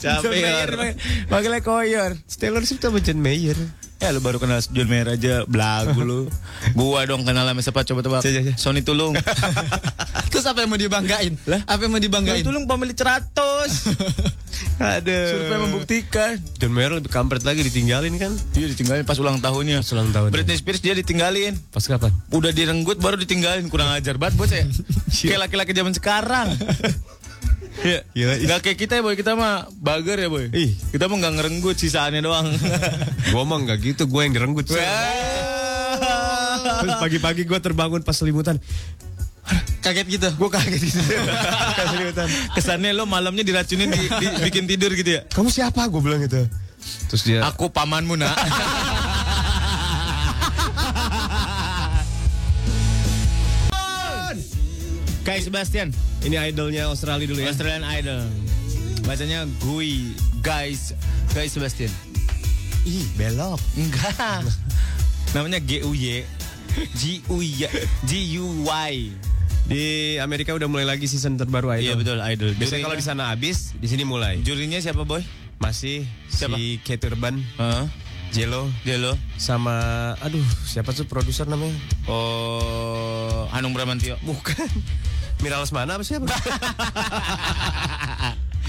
Siapa, 0.00 0.22
John 0.24 0.32
Mayer, 0.32 0.70
Yor? 0.72 0.94
Panggilnya 1.28 1.60
Koyor. 1.60 2.10
Taylor 2.40 2.62
Swift 2.64 2.80
sama 2.80 2.98
John 2.98 3.20
Mayer. 3.20 3.54
Ya 4.00 4.16
lu 4.16 4.24
baru 4.24 4.40
kenal 4.40 4.64
John 4.64 4.88
Mayer 4.88 5.12
aja 5.12 5.44
belagu 5.44 6.00
lu. 6.00 6.20
Gua 6.78 7.04
dong 7.04 7.20
kenal 7.28 7.44
sama 7.44 7.60
siapa 7.60 7.84
coba 7.84 8.00
tebak. 8.00 8.24
Sony 8.56 8.80
Tulung. 8.80 9.12
Terus 10.32 10.48
apa 10.48 10.64
yang 10.64 10.72
mau 10.72 10.80
dibanggain? 10.80 11.36
Lah? 11.44 11.60
Apa 11.68 11.84
yang 11.84 11.92
mau 11.92 12.00
Sony 12.00 12.08
dibanggain? 12.08 12.40
Tulung 12.40 12.64
pemilik 12.64 12.96
100. 12.96 13.28
Aduh. 14.80 15.28
Survei 15.28 15.58
membuktikan. 15.60 16.40
John 16.56 16.72
Mayer 16.72 16.96
lebih 16.96 17.12
kampret 17.12 17.44
lagi 17.44 17.60
ditinggalin 17.60 18.16
kan? 18.16 18.32
Dia 18.56 18.72
ditinggalin 18.72 19.04
pas 19.04 19.20
ulang 19.20 19.36
tahunnya. 19.36 19.84
Pas 19.84 19.92
ulang 19.92 20.08
tahun. 20.16 20.32
Britney 20.32 20.56
Spears 20.56 20.80
dia 20.80 20.96
ditinggalin. 20.96 21.60
Pas 21.68 21.84
kapan? 21.84 22.08
Udah 22.32 22.56
direnggut 22.56 22.96
baru 23.04 23.20
ditinggalin 23.20 23.68
kurang 23.68 23.92
ajar 23.92 24.16
banget 24.16 24.40
bocah 24.40 24.58
ya. 24.64 24.66
Kayak 25.12 25.40
laki-laki 25.44 25.76
zaman 25.76 25.92
sekarang. 25.92 26.56
Iya, 27.80 28.00
ih. 28.12 28.44
Nggak 28.44 28.60
kayak 28.60 28.78
kita 28.78 28.92
ya 28.98 29.02
boy, 29.02 29.14
kita 29.16 29.32
mah 29.32 29.64
bager 29.72 30.20
ya 30.20 30.28
boy. 30.28 30.52
Ih. 30.52 30.76
Kita 30.92 31.08
mah 31.08 31.16
nggak 31.16 31.34
ngerenggut 31.40 31.76
sisaannya 31.76 32.20
doang. 32.20 32.46
Gua 33.32 33.42
mah 33.44 33.56
enggak 33.56 33.80
gitu, 33.80 34.04
gua 34.04 34.28
yang 34.28 34.36
direnggut. 34.36 34.68
Sir. 34.68 34.80
Terus 36.80 36.94
pagi-pagi 36.96 37.42
gua 37.44 37.58
terbangun 37.58 38.04
pas 38.04 38.12
selimutan. 38.12 38.60
Kaget 39.80 40.06
gitu. 40.06 40.28
Gua 40.36 40.52
kaget 40.52 40.76
gitu. 40.78 41.00
Pas 41.80 41.88
selimutan. 41.88 42.28
Kesannya 42.52 42.92
lo 42.92 43.08
malamnya 43.08 43.40
diracunin 43.40 43.88
di, 43.88 44.02
di- 44.06 44.34
bikin 44.44 44.68
tidur 44.68 44.92
gitu 44.92 45.16
ya. 45.16 45.24
Kamu 45.26 45.48
siapa? 45.48 45.88
Gua 45.88 46.04
bilang 46.04 46.20
gitu. 46.20 46.44
Terus 47.08 47.22
dia 47.24 47.40
Aku 47.44 47.72
pamanmu 47.72 48.14
nak. 48.14 48.32
Sebastian, 55.42 55.88
ini 56.22 56.36
idolnya 56.36 56.88
Australia 56.88 57.26
dulu 57.26 57.40
ya. 57.40 57.50
Australian 57.52 57.84
Idol. 57.84 58.20
Bacanya 59.04 59.48
Gui, 59.64 60.12
guys, 60.44 60.92
guys 61.32 61.50
Sebastian. 61.52 61.90
Ih, 62.84 63.04
belok. 63.16 63.60
Enggak. 63.76 64.44
Namanya 65.36 65.60
G 65.62 65.84
U 65.86 65.92
Y 65.92 66.24
G 66.96 67.02
U 67.28 67.38
Y 67.42 67.64
G 68.08 68.12
U 68.40 68.46
Y. 68.66 68.94
Di 69.70 70.18
Amerika 70.18 70.50
udah 70.50 70.66
mulai 70.66 70.82
lagi 70.82 71.06
season 71.06 71.38
terbaru 71.38 71.70
idol. 71.78 71.84
Iya 71.86 71.94
betul 71.94 72.18
Idol. 72.18 72.50
Biasanya 72.58 72.82
kalau 72.90 72.98
di 72.98 73.06
sana 73.06 73.22
habis, 73.30 73.70
di 73.78 73.86
sini 73.86 74.02
mulai. 74.02 74.42
jurinya 74.42 74.82
siapa 74.82 75.06
boy? 75.06 75.22
Masih 75.62 76.08
Siapa? 76.26 76.56
si 76.58 76.80
Kate 76.82 77.06
Urban, 77.06 77.38
Heeh. 77.60 77.84
Jello, 78.34 78.66
Jelo. 78.82 79.14
sama 79.36 79.74
aduh 80.22 80.42
siapa 80.64 80.90
tuh 80.90 81.04
produser 81.06 81.46
namanya? 81.46 81.74
Oh, 82.10 83.46
Hanung 83.54 83.70
Bramantio. 83.76 84.16
Bukan. 84.26 84.66
Mira 85.40 85.56
Lesmana 85.56 85.96
apa 85.96 86.04
siapa? 86.04 86.28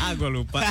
ah, 0.02 0.12
gue 0.16 0.30
lupa. 0.32 0.64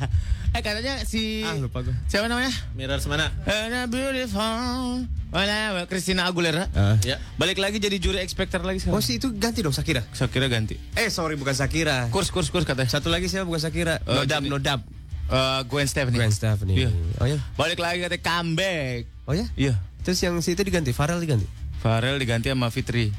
eh 0.56 0.62
katanya 0.62 1.02
si 1.02 1.42
Ah, 1.42 1.58
lupa 1.58 1.82
gue. 1.82 1.94
siapa 2.06 2.30
namanya? 2.30 2.54
Mirar 2.72 3.02
semana? 3.02 3.34
Eh, 3.42 3.86
beautiful. 3.86 5.04
Mana 5.28 5.84
Christina 5.90 6.24
Aguilera. 6.24 6.70
Ah. 6.72 6.96
Ya. 7.02 7.18
Balik 7.36 7.58
lagi 7.58 7.76
jadi 7.76 7.98
juri 7.98 8.22
Factor 8.30 8.62
lagi 8.62 8.80
sekarang. 8.80 8.96
Oh, 8.96 9.02
si 9.02 9.18
itu 9.18 9.34
ganti 9.34 9.60
dong 9.60 9.74
Shakira. 9.74 10.06
Shakira 10.14 10.46
ganti. 10.46 10.78
Eh, 10.94 11.10
sorry 11.10 11.34
bukan 11.34 11.52
Shakira. 11.52 12.06
Kurs 12.08 12.30
kurs 12.30 12.48
kurs 12.48 12.64
katanya. 12.64 12.88
Satu 12.88 13.10
lagi 13.10 13.26
siapa 13.26 13.44
bukan 13.44 13.60
Shakira? 13.60 13.98
Oh, 14.06 14.22
Nodab, 14.22 14.40
jadi- 14.40 14.48
Nodab. 14.48 14.80
Eh, 15.28 15.60
Gwen 15.68 15.84
Stefani. 15.84 16.16
Gwen 16.16 16.32
Stefani. 16.32 16.72
Iya. 16.78 16.90
Oh 17.20 17.26
ya. 17.26 17.36
Balik 17.58 17.76
lagi 17.76 18.00
katanya 18.00 18.22
comeback. 18.24 19.04
Oh 19.28 19.34
ya? 19.36 19.44
Iya. 19.58 19.74
Terus 20.00 20.16
yang 20.22 20.38
si 20.40 20.54
itu 20.54 20.62
diganti, 20.64 20.94
Farel 20.96 21.20
diganti. 21.20 21.44
Farel 21.82 22.16
diganti 22.16 22.48
sama 22.48 22.72
Fitri. 22.72 23.12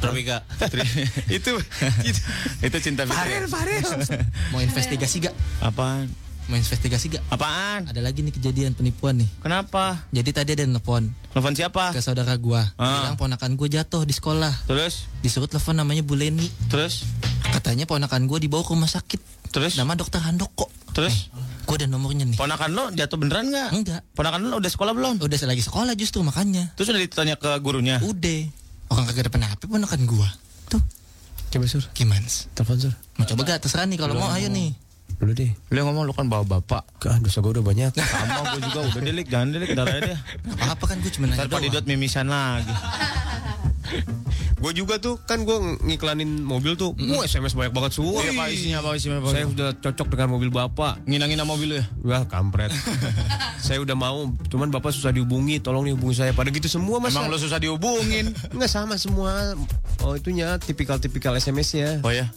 Tropika. 0.00 0.42
Itu, 1.36 1.52
itu 1.52 1.52
itu 2.66 2.76
cinta 2.80 3.04
Fitri. 3.04 3.44
Farel. 3.46 3.84
Mau 4.52 4.64
investigasi 4.64 5.28
gak? 5.28 5.34
Apaan? 5.60 6.08
Mau 6.48 6.56
investigasi 6.56 7.12
gak? 7.12 7.22
Apaan? 7.28 7.86
Ada 7.86 8.00
lagi 8.00 8.24
nih 8.24 8.32
kejadian 8.32 8.72
penipuan 8.72 9.20
nih. 9.20 9.28
Kenapa? 9.44 10.08
Jadi 10.10 10.30
tadi 10.32 10.50
ada 10.56 10.64
nelfon 10.64 11.12
Telepon 11.30 11.54
siapa? 11.54 11.92
ke 11.94 12.00
saudara 12.00 12.32
gua. 12.40 12.64
Ah. 12.80 13.12
Bilang 13.12 13.16
ponakan 13.20 13.54
gua 13.54 13.68
jatuh 13.68 14.02
di 14.08 14.16
sekolah. 14.16 14.66
Terus? 14.66 15.06
Disuruh 15.20 15.46
telepon 15.46 15.76
namanya 15.78 16.00
Bu 16.02 16.16
Leni. 16.16 16.48
Terus? 16.72 17.04
Katanya 17.52 17.84
ponakan 17.84 18.24
gua 18.24 18.40
dibawa 18.40 18.64
ke 18.64 18.72
rumah 18.72 18.90
sakit. 18.90 19.52
Terus? 19.52 19.76
Nama 19.76 19.94
dokter 19.94 20.18
Handoko. 20.24 20.66
Terus? 20.96 21.30
Gua 21.68 21.78
ada 21.78 21.86
nomornya 21.86 22.26
nih. 22.26 22.40
Ponakan 22.40 22.70
lo 22.74 22.84
jatuh 22.90 23.14
beneran 23.20 23.46
nggak? 23.52 23.68
Enggak. 23.76 24.00
Ponakan 24.16 24.48
lo 24.48 24.58
udah 24.58 24.70
sekolah 24.72 24.90
belum? 24.96 25.22
Udah 25.22 25.38
lagi 25.46 25.62
sekolah 25.62 25.92
justru 25.94 26.24
makanya. 26.26 26.72
Terus 26.74 26.90
udah 26.90 27.02
ditanya 27.04 27.36
ke 27.38 27.52
gurunya? 27.62 28.02
Udah. 28.02 28.42
Orang 28.90 29.06
kagak 29.06 29.26
ada 29.26 29.32
penapa 29.32 29.64
ponakan 29.64 30.02
gua. 30.04 30.28
Tuh. 30.66 30.82
Coba 31.50 31.64
sur. 31.66 31.82
Gimana? 31.94 32.26
Telepon 32.54 32.76
sur. 32.78 32.94
Mau 33.18 33.26
coba 33.26 33.40
gak? 33.46 33.62
Terserah 33.62 33.86
nih 33.86 33.98
kalau 33.98 34.18
mau 34.18 34.30
ayo 34.34 34.50
nih. 34.50 34.74
Lu 35.18 35.34
deh. 35.34 35.50
Lu 35.70 35.76
yang 35.82 35.90
ngomong 35.90 36.06
lu 36.06 36.14
kan 36.14 36.30
bawa 36.30 36.46
bapak. 36.46 36.86
Gak, 37.02 37.22
dosa 37.22 37.42
gue 37.42 37.58
udah 37.58 37.64
banyak. 37.66 37.92
Sama 37.94 38.54
gue 38.56 38.60
juga 38.70 38.80
udah 38.86 39.02
delik, 39.02 39.26
jangan 39.26 39.48
delik, 39.52 39.74
aja 39.74 39.98
deh. 40.00 40.18
Gak 40.58 40.70
apa 40.74 40.84
kan 40.86 40.96
gue 41.02 41.12
cuma 41.12 41.26
nanya 41.28 41.44
Ntar 41.44 41.48
doang. 41.50 41.62
Didot 41.66 41.84
mimisan 41.90 42.26
lagi. 42.30 42.72
gue 44.62 44.72
juga 44.76 45.00
tuh 45.00 45.16
kan 45.24 45.42
gue 45.42 45.56
ngiklanin 45.86 46.44
mobil 46.44 46.76
tuh. 46.76 46.94
Wah 46.96 47.24
SMS 47.24 47.56
banyak 47.56 47.72
banget 47.72 47.92
semua. 47.96 48.20
Iya, 48.22 48.32
Pak, 48.36 48.46
isinya 48.52 48.78
apa, 48.84 48.88
isinya 48.96 49.16
apa? 49.20 49.28
Saya 49.32 49.44
udah 49.48 49.68
cocok 49.80 50.06
dengan 50.12 50.28
mobil 50.36 50.50
bapak. 50.52 51.04
Ngina-ngina 51.08 51.44
mobil 51.48 51.80
ya? 51.80 51.84
Wah 52.04 52.22
kampret. 52.28 52.70
saya 53.66 53.80
udah 53.82 53.96
mau, 53.96 54.30
cuman 54.48 54.68
bapak 54.68 54.92
susah 54.94 55.10
dihubungi. 55.14 55.58
Tolong 55.60 55.88
nih 55.88 55.94
hubungi 55.96 56.16
saya. 56.20 56.30
Pada 56.36 56.52
gitu 56.52 56.68
semua 56.68 57.00
mas. 57.00 57.16
Emang 57.16 57.30
lu 57.32 57.38
susah 57.40 57.58
dihubungin? 57.58 58.32
Nggak 58.56 58.70
sama 58.70 58.94
semua. 59.00 59.56
Oh 60.04 60.16
itunya 60.16 60.56
tipikal-tipikal 60.60 61.36
SMS-nya. 61.36 62.04
Oh 62.04 62.12
ya? 62.12 62.28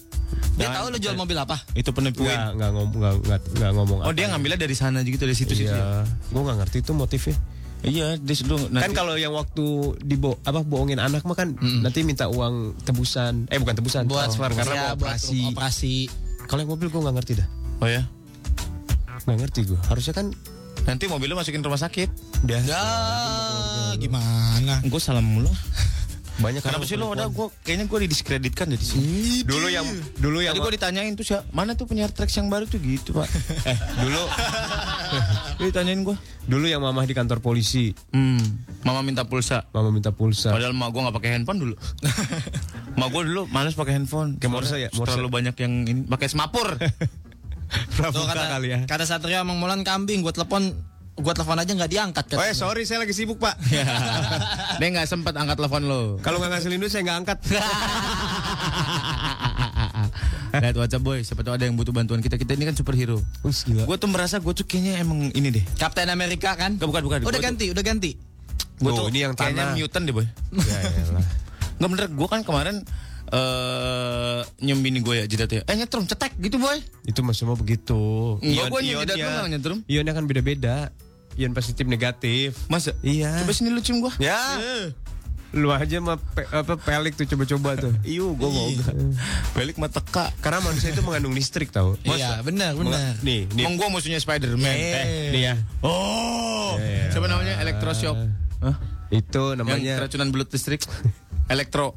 Dia 0.54 0.70
tahu 0.70 0.94
lu 0.94 0.98
jual 1.02 1.18
mobil 1.18 1.38
apa? 1.38 1.62
Itu 1.74 1.94
penipuan. 1.94 2.30
Nggak, 2.30 2.50
nggak, 2.58 2.70
ngom, 2.74 2.90
nggak, 2.94 3.14
nggak, 3.26 3.42
nggak 3.58 3.72
ngomong 3.74 3.98
Oh 4.06 4.14
dia 4.14 4.26
ngambilnya 4.30 4.60
dari 4.62 4.76
sana 4.78 5.02
gitu 5.02 5.26
dari 5.26 5.38
situ 5.38 5.54
situ. 5.54 5.74
Iya. 5.74 6.06
Gue 6.30 6.42
nggak 6.42 6.58
ngerti 6.66 6.78
itu 6.86 6.92
motifnya. 6.94 7.38
Iya, 7.84 8.16
dia 8.16 8.36
dulu 8.48 8.72
Kan 8.72 8.96
kalau 8.96 9.20
yang 9.20 9.36
waktu 9.36 10.00
dibo 10.00 10.40
apa 10.48 10.64
bohongin 10.64 11.04
anak 11.04 11.28
mah 11.28 11.36
kan 11.36 11.52
nanti 11.60 12.08
minta 12.08 12.32
uang 12.32 12.80
tebusan. 12.88 13.52
Eh 13.52 13.60
bukan 13.60 13.76
tebusan, 13.76 14.08
Buat 14.08 14.32
transfer 14.32 14.50
karena 14.56 14.74
ya, 14.74 14.84
mau 14.96 15.04
buat 15.04 15.20
operasi. 15.20 15.40
operasi. 15.52 15.96
Kalau 16.48 16.60
yang 16.64 16.72
mobil 16.72 16.88
gue 16.88 17.02
nggak 17.04 17.16
ngerti 17.20 17.34
dah. 17.44 17.48
Oh 17.84 17.90
ya? 17.92 18.08
Nggak 19.28 19.38
ngerti 19.48 19.60
gue. 19.68 19.80
Harusnya 19.92 20.16
kan 20.16 20.28
Nanti 20.84 21.08
mobil 21.08 21.32
lu 21.32 21.40
masukin 21.40 21.64
rumah 21.64 21.80
sakit. 21.80 22.12
Dah. 22.44 22.60
Ya, 22.68 22.84
gimana? 23.96 24.84
Gue 24.84 25.00
salam 25.00 25.24
mulu. 25.24 25.48
Banyak 26.34 26.66
Kenapa 26.66 26.82
sih 26.84 26.98
lu 26.98 27.08
penipuan. 27.08 27.20
ada 27.22 27.26
gue 27.30 27.48
kayaknya 27.62 27.86
gue 27.86 28.00
didiskreditkan 28.10 28.66
dari 28.66 28.82
sini. 28.82 29.46
Dulu 29.46 29.68
yang 29.70 29.86
dulu 30.18 30.42
yang 30.42 30.58
Tadi 30.58 30.66
gue 30.66 30.74
ditanyain 30.74 31.14
tuh 31.14 31.22
siapa? 31.22 31.46
Mana 31.50 31.78
tuh 31.78 31.86
penyiar 31.86 32.10
tracks 32.10 32.34
yang 32.34 32.50
baru 32.50 32.66
tuh 32.66 32.82
gitu 32.82 33.14
pak? 33.14 33.30
eh 33.70 33.78
dulu 34.02 34.22
Dia 35.62 35.66
ditanyain 35.70 36.02
gue. 36.02 36.18
dulu 36.44 36.66
yang 36.66 36.82
mamah 36.82 37.06
di 37.06 37.14
kantor 37.14 37.40
polisi. 37.40 37.94
Hmm. 38.10 38.42
Mama 38.82 39.00
minta 39.00 39.24
pulsa. 39.24 39.64
Mama 39.72 39.94
minta 39.94 40.10
pulsa. 40.10 40.50
Padahal 40.50 40.74
mak 40.74 40.90
gue 40.90 41.02
nggak 41.06 41.16
pakai 41.16 41.30
handphone 41.38 41.60
dulu. 41.62 41.76
mak 43.00 43.08
gue 43.14 43.22
dulu 43.30 43.42
males 43.48 43.78
pakai 43.78 43.94
handphone. 43.96 44.42
Kayak 44.42 44.52
Morse 44.52 44.76
ya, 44.76 44.90
Morse. 44.92 45.14
Terlalu 45.14 45.30
banyak 45.30 45.56
yang 45.56 45.74
ini 45.86 46.02
pakai 46.04 46.28
semapur. 46.28 46.68
Pramuka 47.94 48.34
kata, 48.34 48.46
kali 48.54 48.68
ya. 48.70 48.80
kata 48.86 49.02
Satria 49.02 49.42
emang 49.42 49.58
Molan 49.58 49.82
kambing, 49.82 50.22
gue 50.22 50.30
telepon, 50.30 50.78
gue 51.14 51.30
telepon 51.31 51.56
aja 51.56 51.72
nggak 51.72 51.91
diangkat. 51.91 52.26
Oh 52.27 52.30
katanya. 52.35 52.49
eh 52.49 52.56
sorry 52.56 52.84
saya 52.84 52.99
lagi 52.99 53.11
sibuk 53.11 53.38
pak. 53.38 53.53
Ya. 53.68 53.85
Dia 54.80 54.88
nggak 54.90 55.06
sempat 55.06 55.34
angkat 55.34 55.56
telepon 55.56 55.81
lo. 55.84 56.02
Kalau 56.19 56.38
nggak 56.38 56.57
ngasilin 56.57 56.77
duit 56.77 56.90
saya 56.90 57.03
nggak 57.03 57.18
angkat. 57.19 57.38
Lihat 60.53 60.76
WhatsApp 60.76 61.02
boy, 61.02 61.19
siapa 61.19 61.41
tahu 61.41 61.53
ada 61.53 61.65
yang 61.65 61.73
butuh 61.73 61.90
bantuan 61.90 62.18
kita. 62.19 62.35
Kita 62.35 62.53
ini 62.53 62.64
kan 62.64 62.73
superhero. 62.73 63.18
Wih 63.41 63.53
gila. 63.53 63.84
Gue 63.84 63.98
tuh 63.98 64.06
merasa 64.07 64.38
gue 64.38 64.53
tuh 64.53 64.64
kayaknya 64.64 65.02
emang 65.02 65.30
ini 65.31 65.49
deh. 65.52 65.65
Kapten 65.76 66.06
Amerika 66.07 66.53
kan? 66.53 66.77
Bukan 66.77 67.02
bukan. 67.02 67.19
Udah 67.19 67.26
Gua 67.26 67.34
tuh- 67.34 67.41
ganti, 67.44 67.65
udah 67.69 67.84
ganti. 67.84 68.11
Gue 68.76 68.90
Tuh, 68.90 68.98
tuh 68.99 69.06
ini 69.10 69.19
yang 69.22 69.34
kayaknya 69.34 69.69
tanah. 69.72 69.76
mutant 69.76 70.03
deh 70.03 70.14
boy. 70.14 70.26
ya 70.69 70.77
elah. 71.03 71.26
Nggak 71.76 71.90
bener, 71.90 72.06
gue 72.11 72.27
kan 72.27 72.41
kemarin 72.41 72.76
eh 73.34 74.41
nyium 74.60 74.80
bini 74.80 74.99
gue 74.99 75.15
ya 75.15 75.26
jidatnya. 75.26 75.61
Eh 75.64 75.76
nyetrum, 75.76 76.06
cetek 76.06 76.38
gitu 76.38 76.57
boy. 76.57 76.77
Itu 77.03 77.22
mah 77.22 77.34
semua 77.34 77.53
begitu. 77.53 77.98
Enggak, 78.40 78.65
gua 78.69 78.80
nyium 78.80 79.02
jidat 79.02 79.15
lu 79.15 79.26
nggak 79.26 79.49
nyetrum. 79.52 79.77
Ionnya 79.88 80.14
kan 80.14 80.26
beda-beda. 80.26 80.76
Ion 81.36 81.52
positif 81.52 81.84
negatif. 81.84 82.56
Masa? 82.68 82.94
Iya. 83.00 83.42
Coba 83.42 83.52
sini 83.52 83.70
lu 83.70 83.80
cium 83.80 84.00
gue. 84.00 84.14
Ya. 84.18 84.38
Lu 85.50 85.70
aja 85.70 85.98
mah 86.00 86.18
pe- 86.18 86.50
apa 86.50 86.74
pelik 86.76 87.14
tuh 87.14 87.26
coba-coba 87.28 87.78
tuh. 87.78 87.94
Iyo, 88.08 88.34
gue 88.34 88.46
mau 88.46 88.66
enggak. 88.68 88.94
Balik 89.54 89.78
mata 89.78 90.02
kak. 90.02 90.34
Karena 90.40 90.62
manusia 90.62 90.90
itu 90.90 91.02
mengandung 91.02 91.32
listrik 91.32 91.70
tau. 91.70 91.94
Iya, 92.02 92.42
benar, 92.42 92.74
benar. 92.74 93.18
Nih, 93.22 93.46
nih. 93.50 93.64
Emang 93.64 93.78
gue 93.78 93.88
musuhnya 93.88 94.18
Spiderman. 94.18 94.66
Eh, 94.66 95.30
nih 95.30 95.42
ya. 95.44 95.56
Oh, 95.82 96.74
Iya, 96.76 96.86
iya. 96.86 97.06
siapa 97.14 97.30
namanya? 97.30 97.62
Electroshock. 97.62 98.18
Hah? 98.62 98.76
Itu 99.10 99.54
Yang 99.54 99.58
namanya 99.62 99.94
keracunan 100.02 100.28
belut 100.34 100.50
listrik. 100.50 100.82
Elektro. 101.54 101.94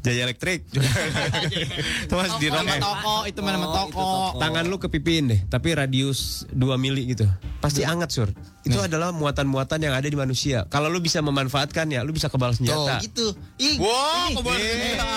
Jaya 0.00 0.24
Elektrik. 0.24 0.64
Itu 0.70 2.14
mas 2.14 2.32
di 2.36 2.48
Rome. 2.48 2.76
toko, 2.78 3.16
itu 3.24 3.40
nama 3.40 3.66
toko. 3.66 4.36
Tangan 4.36 4.64
lu 4.64 4.76
kepipiin 4.76 5.24
deh, 5.26 5.40
tapi 5.46 5.72
radius 5.72 6.48
2 6.50 6.76
mili 6.76 7.08
gitu. 7.08 7.28
Pasti 7.60 7.84
anget, 7.84 8.08
Sur. 8.08 8.32
Itu 8.60 8.76
adalah 8.76 9.10
muatan-muatan 9.10 9.76
yang 9.78 9.92
ada 9.92 10.04
di 10.04 10.14
manusia. 10.14 10.64
Kalau 10.66 10.88
lu 10.88 10.98
bisa 10.98 11.20
memanfaatkan 11.20 11.88
ya, 11.88 12.00
lu 12.00 12.10
bisa 12.10 12.28
kebal 12.28 12.52
Tuh, 12.52 12.64
senjata. 12.64 13.00
gitu. 13.00 13.32
Ih, 13.58 13.76
Wow, 13.76 13.88
ini. 14.26 14.34
kebal 14.36 14.56
senjata. 14.56 15.08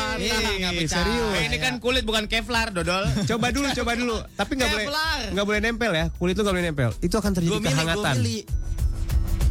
serius. 0.83 1.33
Eh, 1.33 1.43
ini 1.47 1.57
kan 1.57 1.73
kulit 1.79 2.03
bukan 2.03 2.27
Kevlar, 2.27 2.71
Dodol. 2.71 3.07
Coba 3.23 3.51
dulu, 3.51 3.67
coba 3.71 3.91
dulu. 3.95 4.17
Tapi 4.33 4.51
nggak 4.53 4.69
boleh 4.69 4.87
nggak 5.31 5.45
boleh 5.45 5.59
nempel 5.59 5.91
ya. 5.91 6.05
Kulit 6.13 6.35
lu 6.35 6.43
nggak 6.43 6.55
boleh 6.55 6.65
nempel. 6.65 6.89
Itu 6.99 7.15
akan 7.17 7.31
terjadi 7.31 7.49
Dua 7.49 7.59
mili, 7.59 7.69
kehangatan. 7.69 8.15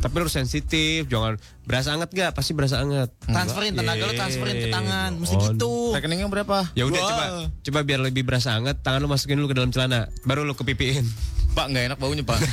Tapi 0.03 0.19
lu 0.19 0.27
harus 0.27 0.35
sensitif, 0.35 1.07
jangan 1.07 1.39
berasa 1.63 1.95
anget 1.95 2.11
gak? 2.11 2.35
Pasti 2.35 2.59
berasa 2.59 2.83
anget. 2.83 3.15
Transferin 3.23 3.71
tenaga 3.71 4.03
lu 4.03 4.19
transferin 4.19 4.57
ke 4.59 4.67
tangan, 4.67 5.15
mesti 5.15 5.37
Oh. 5.39 5.43
gitu. 5.47 5.95
Rekeningnya 5.95 6.27
berapa? 6.27 6.67
Ya 6.75 6.83
udah 6.85 6.99
Wah. 6.99 7.07
coba 7.07 7.25
coba 7.63 7.79
biar 7.87 8.03
lebih 8.03 8.27
berasa 8.27 8.59
anget, 8.59 8.83
tangan 8.83 8.99
lu 8.99 9.07
masukin 9.07 9.39
dulu 9.39 9.55
ke 9.55 9.57
dalam 9.57 9.71
celana, 9.71 10.11
baru 10.27 10.43
lu 10.43 10.59
kepipiin. 10.59 11.07
Pak, 11.55 11.71
nggak 11.71 11.95
enak 11.95 11.99
baunya, 12.03 12.27
Pak. 12.27 12.35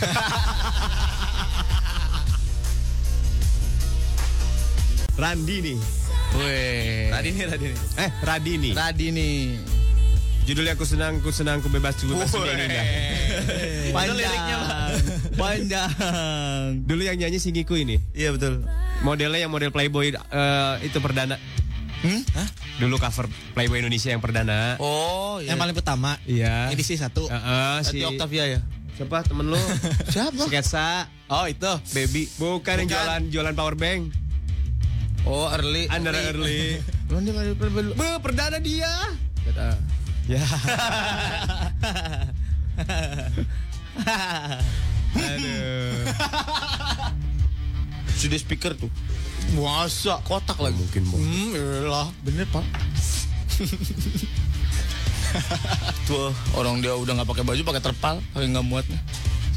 Randi 5.19 5.55
nih. 5.59 5.77
Weh. 6.37 7.09
Radini, 7.11 7.41
Radini. 7.43 7.75
Eh, 7.97 8.09
Radini. 8.23 8.69
Radini. 8.71 9.29
Judulnya 10.49 10.73
aku 10.73 10.81
senang, 10.81 11.21
ku 11.21 11.29
senang, 11.29 11.61
ku 11.61 11.69
bebas, 11.69 11.93
ku 12.01 12.09
bebas 12.09 12.33
sudah 12.33 12.57
indah. 12.57 12.85
Panjang. 13.93 14.17
liriknya. 14.17 14.57
Panjang. 15.37 15.89
Dulu 16.89 17.05
yang 17.05 17.21
nyanyi 17.21 17.37
Singiku 17.37 17.77
ini. 17.77 18.01
Iya 18.17 18.33
betul. 18.33 18.65
Modelnya 19.05 19.45
yang 19.45 19.53
model 19.53 19.69
Playboy 19.69 20.09
eh, 20.09 20.73
itu 20.81 20.97
perdana. 20.97 21.37
Hmm? 22.01 22.25
Hah? 22.33 22.49
Dulu 22.81 22.97
cover 22.97 23.29
Playboy 23.53 23.77
Indonesia 23.77 24.09
yang 24.09 24.25
perdana. 24.25 24.81
Oh, 24.81 25.37
Yang 25.37 25.61
paling 25.61 25.75
pertama. 25.77 26.17
Iya. 26.25 26.73
Edisi 26.73 26.97
satu. 26.97 27.29
Heeh, 27.29 27.85
si 27.85 28.01
Di 28.01 28.09
Octavia 28.09 28.49
ya? 28.49 28.59
Siapa 28.97 29.21
temen 29.21 29.53
lu? 29.53 29.61
Siapa? 30.17 30.49
Sketsa. 30.49 31.13
Oh, 31.29 31.45
itu. 31.45 31.69
Baby. 31.93 32.25
Bukan, 32.41 32.73
yang 32.73 32.89
jualan 32.89 33.21
jualan 33.29 33.53
power 33.53 33.77
bank. 33.77 34.09
Oh, 35.29 35.45
early. 35.53 35.85
Under 35.93 36.09
early. 36.09 36.81
Belum 37.05 37.21
dia 37.21 37.53
belum 37.53 37.69
belum. 37.69 37.93
Be, 37.93 38.17
perdana 38.17 38.57
dia. 38.57 39.13
Kata. 39.45 39.98
Ya. 40.29 40.45
Aduh. 45.17 46.05
Sudah 48.13 48.37
speaker 48.37 48.77
tuh. 48.77 48.93
Masa? 49.57 50.21
Kotak 50.21 50.61
lagi. 50.61 50.77
Mungkin 50.77 51.01
mau. 51.09 51.17
Hmm, 51.17 51.57
iyalah. 51.57 52.13
Bener, 52.21 52.45
Pak. 52.53 52.61
Tuh, 56.05 56.29
orang 56.53 56.77
dia 56.85 56.93
udah 56.93 57.17
nggak 57.17 57.29
pakai 57.33 57.45
baju, 57.49 57.61
pakai 57.65 57.81
terpal, 57.89 58.21
pakai 58.29 58.53
nggak 58.53 58.65
muatnya. 58.69 59.01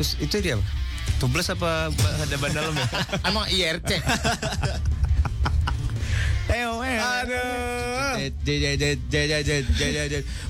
Terus 0.01 0.17
itu 0.25 0.41
dia 0.41 0.57
apa? 0.57 0.65
Tubeless 1.21 1.53
apa 1.53 1.93
ada 1.93 2.37
ban 2.41 2.53
dalam 2.57 2.73
ya? 2.73 2.89
Emang 3.29 3.45
IRC. 3.45 4.01
Aduh. 6.53 8.21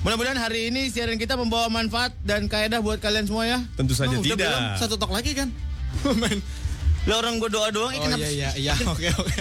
Mudah-mudahan 0.03 0.37
hari 0.37 0.69
ini 0.69 0.87
siaran 0.87 1.15
kita 1.15 1.33
membawa 1.33 1.67
manfaat 1.67 2.13
dan 2.21 2.45
kaedah 2.45 2.79
buat 2.79 2.99
kalian 2.99 3.25
semua 3.25 3.43
ya. 3.45 3.59
Tentu 3.73 3.93
saja 3.93 4.11
Oh, 4.11 4.19
udah 4.19 4.27
tidak. 4.29 4.49
belum? 4.49 4.63
Satu 4.77 4.95
talk 4.95 5.11
lagi 5.11 5.31
kan? 5.33 5.49
Men, 6.13 6.37
Lah 7.03 7.19
orang 7.19 7.35
gue 7.35 7.49
doa 7.49 7.67
doang, 7.69 7.91
Oh 7.91 8.15
iya 8.15 8.29
iya 8.29 8.49
iya 8.55 8.73
oke 8.79 9.07
oke. 9.13 9.35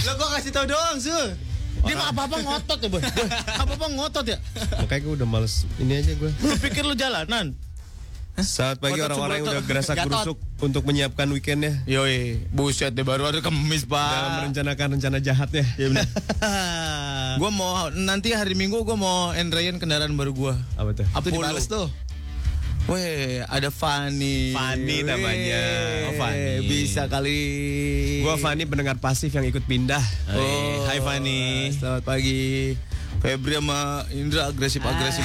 Lo 0.00 0.12
gue 0.12 0.28
kasih 0.32 0.50
tau 0.50 0.62
doang, 0.64 0.96
Su. 0.98 1.10
Dia 1.84 1.94
mah 1.94 2.08
apa-apa 2.10 2.40
ngotot 2.40 2.78
ya, 2.78 2.88
Boy. 2.88 3.02
Boy, 3.02 3.28
Apa-apa 3.60 3.86
ngotot 3.90 4.24
ya. 4.24 4.38
Makanya 4.78 5.00
gue 5.02 5.12
udah 5.18 5.28
males 5.28 5.66
ini 5.76 5.92
aja 5.94 6.14
gue. 6.14 6.30
Lu 6.32 6.54
pikir 6.56 6.80
lu 6.80 6.94
jalanan? 6.94 7.52
Saat 8.34 8.82
pagi 8.82 8.98
orang-orang 8.98 9.46
yang 9.46 9.46
udah 9.46 9.62
gerasa 9.62 9.94
gerusuk 9.94 10.34
untuk 10.58 10.82
menyiapkan 10.82 11.30
weekendnya. 11.30 11.86
Yoi, 11.86 12.42
buset 12.50 12.90
deh 12.90 13.06
baru 13.06 13.30
ada 13.30 13.38
kemis, 13.38 13.86
Pak. 13.86 14.10
Dalam 14.10 14.30
merencanakan 14.42 14.86
rencana 14.98 15.18
jahatnya. 15.22 15.62
Iya 15.78 15.86
benar. 15.94 16.06
gua 17.40 17.50
mau 17.54 17.94
nanti 17.94 18.34
hari 18.34 18.58
Minggu 18.58 18.82
gua 18.82 18.98
mau 18.98 19.18
endrayan 19.30 19.78
kendaraan 19.78 20.18
baru 20.18 20.34
gua. 20.34 20.54
Apa 20.74 20.90
tuh? 20.98 21.06
Apollo. 21.14 21.46
dibales 21.46 21.70
tuh. 21.70 21.86
Weh, 22.90 23.40
ada 23.46 23.70
Fanny. 23.70 24.52
Fanny 24.52 25.00
Weh, 25.00 25.08
namanya. 25.08 25.62
Oh, 26.10 26.12
Fanny. 26.18 26.66
Bisa 26.66 27.06
kali. 27.06 27.40
Gua 28.26 28.34
Fani 28.34 28.66
pendengar 28.66 28.98
pasif 28.98 29.30
yang 29.30 29.46
ikut 29.46 29.62
pindah. 29.62 30.02
Oh, 30.34 30.84
hai 30.90 30.98
Fanny. 30.98 31.70
Selamat 31.70 32.02
pagi. 32.02 32.74
Febri 33.22 33.56
sama 33.56 34.04
Indra 34.10 34.50
agresif-agresif. 34.50 35.22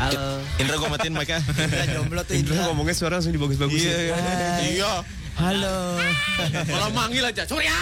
Halo. 0.00 0.40
Indra 0.56 0.74
gua 0.80 0.88
matiin 0.96 1.12
mic-nya. 1.12 1.44
Indra 1.44 1.84
jomblo 1.92 2.24
tuh 2.24 2.32
Indra 2.32 2.56
Indra. 2.56 2.72
ngomongnya 2.72 2.96
suara 2.96 3.20
langsung 3.20 3.36
dibagus-bagusin. 3.36 3.84
Iya, 3.84 3.98
iya. 4.00 4.16
Iya. 4.64 4.92
Halo. 5.36 6.00
Kalau 6.64 6.88
manggil 6.96 7.24
aja, 7.24 7.44
Surya. 7.44 7.76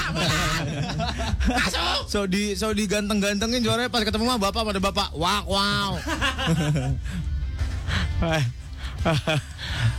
Masuk. 1.46 2.10
So 2.10 2.26
di 2.26 2.58
so 2.58 2.74
diganteng-gantengin 2.74 3.62
suaranya 3.62 3.86
pas 3.86 4.02
ketemu 4.02 4.34
mah 4.34 4.38
bapak 4.42 4.66
pada 4.66 4.80
bapak. 4.82 5.14
Wow, 5.14 5.42
wow. 5.46 5.90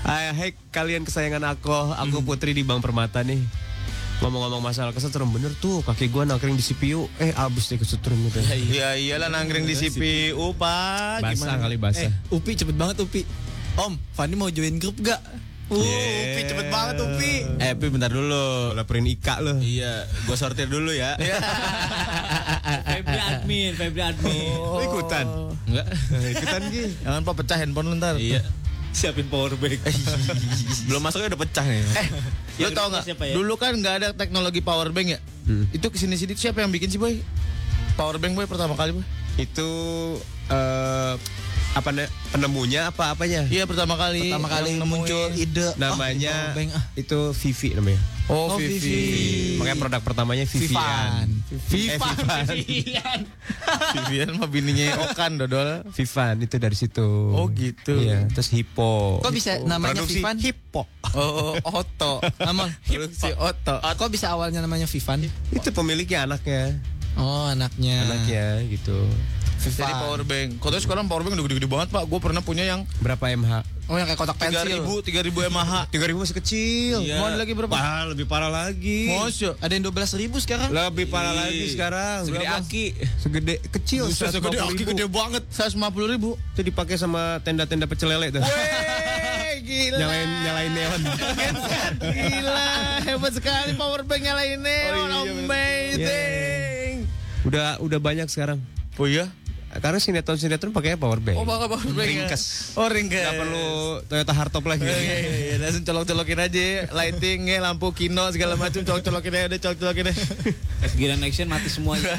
Hai, 0.03 0.27
hai 0.35 0.49
kalian 0.75 1.07
kesayangan 1.07 1.55
aku, 1.55 1.71
aku 1.71 2.19
Putri 2.19 2.51
di 2.51 2.67
Bang 2.67 2.83
Permata 2.83 3.23
nih. 3.23 3.39
Ngomong-ngomong 4.19 4.59
masalah 4.59 4.91
kesetrum 4.91 5.31
bener 5.31 5.55
tuh 5.57 5.79
kaki 5.79 6.11
gua 6.11 6.27
nangkring 6.27 6.59
di 6.59 6.63
CPU 6.63 7.07
eh 7.23 7.31
abis 7.31 7.71
deh 7.71 7.79
kesetrum 7.79 8.19
gitu. 8.27 8.43
Iya 8.51 8.99
iyalah 8.99 9.31
nangkring 9.31 9.63
di 9.63 9.79
CPU, 9.79 10.51
Pak. 10.59 11.23
Basah 11.23 11.55
kali 11.55 11.79
basah. 11.79 12.11
Eh, 12.11 12.35
Upi 12.35 12.51
cepet 12.51 12.75
banget 12.75 12.99
Upi. 12.99 13.23
Om, 13.79 13.95
Fanny 14.11 14.35
mau 14.35 14.51
join 14.51 14.75
grup 14.75 14.99
gak? 14.99 15.23
Uh, 15.71 15.79
Yeah. 15.79 16.35
Upi 16.35 16.41
cepet 16.51 16.67
banget 16.67 16.95
Upi. 16.99 17.33
Eh, 17.63 17.71
Upi 17.79 17.87
bentar 17.87 18.11
dulu. 18.11 18.75
Laporin 18.75 19.07
Ika 19.07 19.39
lo. 19.39 19.55
Iya, 19.63 20.03
gua 20.27 20.35
sortir 20.35 20.67
dulu 20.67 20.91
ya. 20.91 21.15
Febri 22.91 23.19
admin, 23.23 23.71
Febri 23.71 24.03
admin. 24.03 24.57
Lo 24.59 24.81
ikutan? 24.83 25.25
Enggak. 25.63 25.87
ikutan 26.35 26.61
Gi. 26.67 26.83
Jangan 27.07 27.21
Pak 27.23 27.35
pecah 27.39 27.55
handphone 27.55 27.87
lu 27.87 27.95
ntar. 27.95 28.19
Iya. 28.19 28.43
Siapin 28.99 29.31
power 29.31 29.55
bank. 29.55 29.79
Belum 30.91 30.99
masuknya 30.99 31.31
udah 31.31 31.39
pecah 31.39 31.63
nih. 31.63 31.79
Eh, 31.79 32.07
lu 32.59 32.67
Yang 32.67 32.71
tau 32.75 32.87
nggak? 32.91 33.03
siapa 33.07 33.23
ya? 33.23 33.33
Dulu 33.39 33.53
kan 33.55 33.71
nggak 33.71 33.95
ada 33.95 34.07
teknologi 34.11 34.59
power 34.59 34.91
bank 34.91 35.15
ya. 35.15 35.19
Itu 35.71 35.87
ke 35.87 35.95
sini 35.95 36.19
sini 36.19 36.35
siapa 36.35 36.59
yang 36.59 36.67
bikin 36.67 36.91
sih 36.91 36.99
boy? 36.99 37.23
Power 37.95 38.19
bank 38.19 38.35
boy 38.35 38.43
pertama 38.43 38.75
kali 38.75 38.99
boy. 38.99 39.05
Itu 39.39 39.69
eh 40.51 41.15
apa 41.79 41.89
penemunya 42.35 42.91
apa 42.91 43.15
apanya? 43.15 43.47
Iya 43.47 43.63
pertama 43.63 43.95
kali. 43.95 44.29
Pertama 44.29 44.47
kali 44.51 44.75
yang 44.75 44.85
muncul 44.85 45.31
ide. 45.33 45.67
Namanya 45.79 46.51
Oh, 46.53 46.75
ah. 46.75 46.83
itu 46.99 47.19
Vivi 47.33 47.69
namanya. 47.75 48.01
Oh, 48.29 48.53
Oh, 48.53 48.57
Vivi. 48.61 48.77
Vivi. 48.77 49.57
Makanya 49.57 49.77
produk 49.81 50.01
pertamanya 50.05 50.45
Vivian. 50.45 50.69
Vivan. 50.69 51.27
Eh, 51.49 51.97
Vivan. 51.97 52.45
Vivian 53.95 54.29
mah 54.39 54.49
bininya 54.51 55.01
Okan 55.09 55.41
dodol. 55.41 55.81
Vivan 55.89 56.35
itu 56.45 56.55
dari 56.61 56.77
situ. 56.77 57.09
Oh, 57.33 57.49
gitu. 57.49 57.97
Iya, 57.97 58.29
terus 58.29 58.53
Hippo. 58.53 59.17
Kok 59.25 59.33
bisa 59.33 59.57
namanya 59.65 60.05
Produksi 60.05 60.21
Vivan? 60.21 60.37
Hippo. 60.37 60.81
Oh, 61.17 61.57
Oto. 61.65 62.21
Nama 62.47 62.69
produksi 62.85 63.33
Oto. 63.33 63.81
Kok 63.81 64.09
bisa 64.13 64.29
awalnya 64.29 64.61
namanya 64.61 64.85
Vivan? 64.85 65.25
Itu 65.49 65.73
pemiliknya 65.73 66.29
anaknya. 66.29 66.77
Oh, 67.17 67.49
anaknya. 67.49 68.05
Anaknya 68.05 68.61
gitu. 68.69 69.09
Jadi 69.59 69.91
power 69.93 70.23
bank. 70.23 70.49
Katanya 70.57 70.81
sekarang 70.81 71.05
power 71.05 71.21
bank 71.21 71.35
udah 71.35 71.45
gede-gede 71.45 71.67
banget 71.67 71.87
pak. 71.89 72.03
Gue 72.05 72.19
pernah 72.19 72.39
punya 72.39 72.63
yang 72.63 72.87
Berapa 72.97 73.27
MH? 73.29 73.53
Oh, 73.85 73.97
yang 73.97 74.05
kayak 74.05 74.21
kotak 74.21 74.37
tiga 74.37 74.61
pensil. 74.61 74.69
ribu, 74.77 74.93
tiga 75.01 75.19
ribu 75.19 75.41
mAh. 75.43 75.89
3000 75.89 76.13
masih 76.21 76.37
kecil. 76.37 76.97
Mau 77.11 77.25
ada 77.25 77.37
lagi 77.37 77.51
berapa? 77.51 77.73
Parah, 77.73 78.05
lebih 78.07 78.23
parah 78.23 78.47
lagi. 78.47 79.09
Mosyo. 79.09 79.57
Ada 79.57 79.73
yang 79.73 79.83
12 79.83 80.21
ribu 80.21 80.37
sekarang. 80.37 80.69
Lebih 80.69 81.09
parah 81.09 81.33
lagi 81.35 81.65
sekarang. 81.69 82.23
Segede 82.23 82.45
Berapa? 82.45 82.61
aki. 82.61 82.85
Segede 83.17 83.53
kecil. 83.67 84.03
Buset, 84.05 84.29
segede 84.29 84.57
150.000. 84.57 84.69
aki 84.69 84.83
gede 84.87 85.05
banget. 85.05 85.43
150 85.49 85.75
ribu. 86.07 86.29
Itu 86.53 86.61
dipakai 86.61 86.95
sama 86.95 87.41
tenda-tenda 87.41 87.83
pecel 87.83 88.13
lele 88.13 88.29
tuh. 88.29 88.45
Weh, 88.45 89.57
gila. 89.67 89.97
nyalain 89.97 90.29
nyalain 90.39 90.71
neon. 90.71 91.01
Gila, 91.99 92.69
hebat 93.03 93.33
sekali 93.33 93.73
power 93.73 94.05
bank 94.05 94.21
nyalain 94.21 94.61
neon. 94.61 94.93
Oh, 95.09 95.25
iya. 95.25 95.33
Amazing. 95.35 96.95
udah 97.41 97.81
udah 97.81 97.97
banyak 97.97 98.27
sekarang. 98.27 98.61
Oh 98.95 99.07
iya? 99.07 99.25
Karena 99.69 100.01
sinetron 100.01 100.33
sinetron 100.35 100.73
pakainya 100.73 100.97
power 100.97 101.21
bank. 101.21 101.37
Oh, 101.37 101.45
bakal 101.45 101.69
power 101.69 101.85
bank. 101.85 102.01
ya? 102.01 102.25
Ringkes. 102.25 102.73
Oh, 102.73 102.89
ringkes. 102.89 103.21
Gak 103.21 103.37
perlu 103.37 103.65
Toyota 104.03 104.33
hardtop 104.33 104.65
lagi. 104.65 104.81
Iya, 104.81 104.97
iya, 104.97 105.17
iya. 105.21 105.55
langsung 105.59 105.85
colok-colokin 105.85 106.39
aja 106.39 106.65
lightingnya 106.89 107.61
lampu 107.61 107.93
kino 107.93 108.25
segala 108.33 108.57
macam 108.57 108.81
colok-colokin 108.81 109.29
aja 109.31 109.45
udah 109.47 109.59
colok-colokin 109.61 110.05
aja 110.09 110.23
Giliran 110.97 111.21
action 111.21 111.45
mati 111.45 111.69
semuanya. 111.69 112.09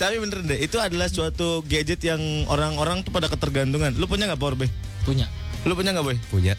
tapi 0.00 0.16
bener 0.18 0.40
deh 0.44 0.58
itu 0.58 0.78
adalah 0.78 1.06
suatu 1.06 1.60
gadget 1.64 1.98
yang 2.00 2.20
orang-orang 2.46 3.02
tuh 3.02 3.10
pada 3.10 3.26
ketergantungan 3.26 3.94
lu 3.94 4.06
punya 4.06 4.26
nggak 4.26 4.38
power 4.38 4.54
bank 4.54 4.70
Punya. 5.02 5.26
lu 5.66 5.74
punya 5.74 5.90
nggak 5.92 6.06
boy 6.06 6.16
Ya, 6.38 6.54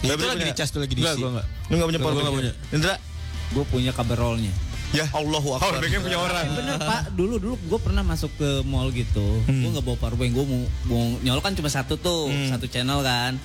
Nggak 0.00 0.16
itu 0.16 0.18
punya? 0.18 0.32
lagi 0.32 0.44
dicas 0.46 0.68
tuh 0.68 0.80
lagi 0.80 0.94
Nggak, 0.94 1.14
diisi. 1.14 1.20
gua 1.20 1.30
nggak 1.32 1.46
lu 1.46 1.74
nggak 1.76 1.88
punya 1.88 2.00
power 2.00 2.12
bank 2.12 2.24
nggak 2.24 2.36
punya. 2.36 2.52
Indra 2.72 2.94
Gue 3.50 3.64
punya 3.66 3.90
kabar 3.90 4.14
rollnya. 4.16 4.52
Ya 4.90 5.06
Allahu 5.14 5.56
akbar 5.56 5.78
banknya 5.78 6.00
punya 6.00 6.18
orang. 6.18 6.46
Bener 6.50 6.76
pak, 6.78 7.00
dulu 7.14 7.34
dulu 7.38 7.54
gue 7.56 7.80
pernah 7.80 8.02
masuk 8.02 8.30
ke 8.34 8.50
mall 8.66 8.90
gitu, 8.90 9.22
gue 9.46 9.70
nggak 9.70 9.84
bawa 9.84 9.96
power 9.98 10.16
bank, 10.18 10.32
gue 10.34 10.44
mau, 10.46 10.62
mau 10.88 11.04
nyolok 11.22 11.42
kan 11.46 11.54
cuma 11.54 11.70
satu 11.70 11.94
tuh, 11.96 12.26
satu 12.48 12.66
channel 12.66 13.00
kan. 13.02 13.38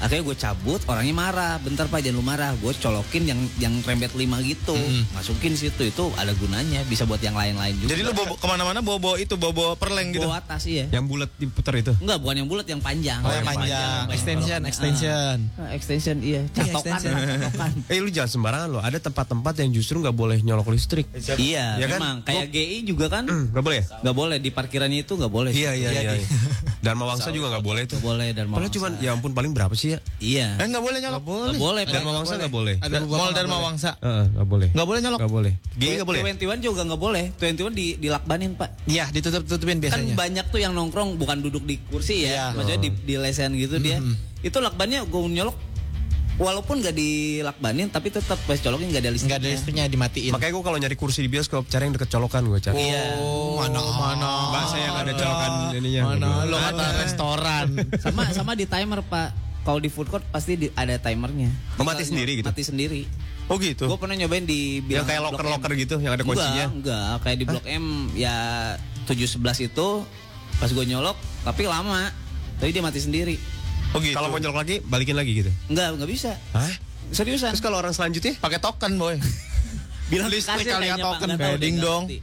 Akhirnya 0.00 0.22
gue 0.26 0.36
cabut, 0.36 0.80
orangnya 0.84 1.14
marah, 1.14 1.54
bentar 1.62 1.86
pak 1.86 2.02
jangan 2.02 2.16
lu 2.18 2.24
marah, 2.24 2.52
gue 2.58 2.72
colokin 2.76 3.22
yang 3.24 3.40
yang 3.56 3.74
rembet 3.84 4.12
lima 4.16 4.42
gitu, 4.42 4.74
masukin 5.14 5.54
situ 5.54 5.88
itu 5.88 6.04
ada 6.16 6.34
gunanya, 6.36 6.82
bisa 6.84 7.06
buat 7.06 7.20
yang 7.20 7.36
lain-lain 7.36 7.76
juga. 7.78 7.90
jadi 7.94 8.02
lu 8.02 8.12
bawa 8.12 8.34
ke 8.34 8.46
mana-mana 8.46 8.80
bawa 8.82 8.98
bawa 8.98 9.16
itu 9.16 9.34
bawa 9.36 9.52
bawa 9.52 9.72
perleng 9.76 10.12
gitu 10.12 10.26
bawa 10.26 10.42
tas 10.42 10.64
iya. 10.66 10.90
Yang 10.90 11.04
bulat 11.06 11.30
diputar 11.38 11.74
itu. 11.78 11.92
Enggak, 12.02 12.18
bukan 12.18 12.34
yang 12.42 12.48
bulat, 12.50 12.66
yang 12.66 12.82
panjang. 12.82 13.20
Oh, 13.22 13.30
yang 13.30 13.46
panjang. 13.46 14.04
Extension, 14.10 14.60
extension. 14.66 15.36
Ah, 15.54 15.70
extension 15.70 16.16
iya, 16.20 16.42
Iya, 16.42 16.74
catokan, 16.74 16.98
extension. 16.98 17.14
catokan. 17.14 17.70
Eh 17.94 17.98
lu 18.02 18.10
jangan 18.10 18.30
sembarangan 18.30 18.68
loh. 18.68 18.82
Ada 18.82 18.98
tempat-tempat 18.98 19.54
yang 19.62 19.70
justru 19.70 20.02
nggak 20.02 20.16
boleh 20.16 20.38
nyolok 20.42 20.74
listrik. 20.74 20.89
Iya, 21.36 21.66
Ya 21.76 21.86
kan? 21.86 21.96
memang 21.96 22.14
kayak 22.22 22.50
GI 22.50 22.78
juga 22.84 23.06
kan 23.08 23.24
Nggak 23.24 23.62
boleh. 23.62 23.78
ya? 23.78 23.84
nggak 24.00 24.16
boleh 24.16 24.36
di 24.36 24.50
parkirannya 24.50 24.98
itu 25.00 25.12
nggak 25.12 25.28
boleh. 25.28 25.50
Iya 25.50 25.70
iya 25.72 25.88
iya. 25.92 26.12
Dharma 26.84 27.04
Wangsa 27.06 27.30
juga 27.30 27.52
nggak 27.52 27.62
boleh 27.62 27.82
tuh. 27.84 27.96
Nggak 27.96 28.08
boleh 28.08 28.28
dan 28.32 28.44
Padahal 28.48 28.72
cuman 28.72 28.90
ya 28.98 29.10
ampun 29.12 29.30
paling 29.30 29.52
berapa 29.52 29.70
sih 29.72 29.94
ya? 29.94 29.98
Iya. 30.18 30.56
eh 30.56 30.66
nggak 30.66 30.80
boleh 30.80 30.98
nyolok 30.98 31.20
Nggak 31.20 31.26
boleh. 31.60 31.82
Pak. 31.84 31.92
Dharma 31.92 32.10
Wangsa 32.12 32.32
nggak 32.36 32.52
boleh. 32.52 32.74
ada 32.80 32.96
mall 33.00 33.30
Dharma 33.30 33.56
Wangsa 33.60 33.90
Heeh, 33.96 34.24
nggak 34.32 34.48
boleh. 34.48 34.68
nggak 34.72 34.86
boleh 34.86 35.00
nyolok 35.00 35.18
Nggak 35.20 35.32
boleh. 35.32 35.52
Gini 35.72 35.92
nggak 35.94 36.08
boleh. 36.08 36.20
Twenty 36.20 36.44
One 36.46 36.60
juga 36.60 36.80
nggak 36.82 37.00
boleh. 37.00 37.24
Twenty 37.36 37.62
One 37.62 37.74
di 37.74 37.86
dilakbanin 37.94 38.50
pak. 38.54 38.70
Iya, 38.84 39.04
ditutup-tutupin 39.10 39.76
Kan 39.76 39.84
biasanya. 39.84 40.14
banyak 40.16 40.46
tuh 40.48 40.58
yang 40.58 40.72
nongkrong 40.72 41.14
bukan 41.14 41.38
duduk 41.40 41.62
di 41.62 41.78
kursi 41.84 42.24
Iya. 42.24 42.50
ya, 42.50 42.56
maksudnya 42.56 42.80
di, 42.80 42.90
di 42.90 43.14
lesehan 43.14 43.52
gitu 43.54 43.78
dia. 43.78 44.00
Itu 44.40 44.58
lakbannya 44.58 45.04
gue 45.04 45.20
nyolok. 45.30 45.56
Walaupun 46.40 46.80
nggak 46.80 46.96
dilakbanin, 46.96 47.92
tapi 47.92 48.08
tetap 48.08 48.40
pas 48.40 48.56
colokin 48.56 48.88
nggak 48.88 49.04
ada 49.04 49.12
listriknya. 49.12 49.36
Enggak 49.36 49.44
ada 49.44 49.52
listriknya 49.52 49.84
dimatiin. 49.86 50.32
Makanya 50.32 50.52
gue 50.56 50.64
kalau 50.64 50.78
nyari 50.80 50.96
kursi 50.96 51.20
di 51.20 51.28
bioskop 51.28 51.68
cari 51.68 51.84
yang 51.84 51.92
deket 51.92 52.08
colokan 52.08 52.48
gue 52.48 52.56
cari. 52.58 52.80
Iya. 52.80 53.20
Oh, 53.20 53.60
mana 53.60 53.76
mana. 53.92 54.30
Bahasa 54.48 54.76
yang 54.80 54.96
ada 54.96 55.12
colokan 55.12 55.50
ininya. 55.76 56.02
mana 56.08 56.28
lo 56.48 56.56
kata 56.56 56.84
restoran 56.98 57.66
Sama 58.02 58.32
sama 58.32 58.56
di 58.56 58.64
timer 58.64 59.04
pak. 59.04 59.36
Kalau 59.60 59.76
di 59.76 59.92
food 59.92 60.08
court 60.08 60.24
pasti 60.26 60.56
di- 60.56 60.72
ada 60.72 60.96
timernya. 60.96 61.52
Oh, 61.76 61.84
mati 61.84 62.08
sendiri 62.08 62.40
gitu? 62.40 62.48
Mati 62.48 62.64
sendiri. 62.64 63.04
oh 63.44 63.60
gitu 63.60 63.84
Gue 63.84 63.98
pernah 64.00 64.16
nyobain 64.16 64.48
di 64.48 64.80
Yang 64.80 65.04
kayak 65.04 65.20
Blok 65.20 65.20
M. 65.20 65.34
locker-locker 65.36 65.72
gitu 65.76 65.94
yang 66.00 66.12
ada 66.16 66.24
kuncinya. 66.24 66.64
Enggak, 66.72 66.96
enggak. 66.96 67.14
Kayak 67.20 67.36
di 67.36 67.44
Blok 67.44 67.66
M 67.68 67.84
ya 68.16 68.36
711 69.04 69.68
itu 69.68 69.88
pas 70.56 70.72
gue 70.72 70.84
nyolok 70.88 71.20
tapi 71.44 71.68
lama. 71.68 72.08
Tapi 72.56 72.72
dia 72.72 72.80
mati 72.80 72.96
sendiri. 72.96 73.36
Oh 73.90 73.98
gitu 73.98 74.12
Kalau 74.12 74.28
mau 74.28 74.38
nyolok 74.38 74.58
lagi 74.58 74.76
balikin 74.80 75.14
lagi 75.14 75.32
gitu. 75.36 75.50
Enggak, 75.66 75.86
enggak 75.94 76.08
bisa. 76.08 76.30
Hah? 76.50 76.70
Seriusan. 77.10 77.50
Terus 77.50 77.60
kalau 77.60 77.76
orang 77.76 77.90
selanjutnya? 77.90 78.34
pakai 78.36 78.58
token 78.58 78.94
boy 78.96 79.18
Bilang 80.10 80.26
listrik 80.26 80.62
kali 80.64 80.86
ya 80.86 80.96
token. 80.96 81.26
Nggak 81.28 81.38
tahu 81.38 81.46
Kayak 81.46 81.54
deh, 81.54 81.60
ding 81.60 81.74
nggak 81.74 81.86
dong. 81.86 82.02
ngerti. 82.04 82.18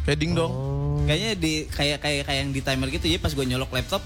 kayak 0.00 0.18
ding 0.18 0.32
dong 0.32 0.52
Kayaknya 1.00 1.30
di 1.34 1.52
kayak 1.66 1.98
kayak 1.98 2.22
kayak 2.24 2.38
yang 2.38 2.50
di 2.50 2.60
timer 2.60 2.88
gitu. 2.88 3.04
Jadi 3.04 3.18
pas 3.18 3.30
gue 3.30 3.44
nyolok 3.44 3.70
laptop 3.70 4.02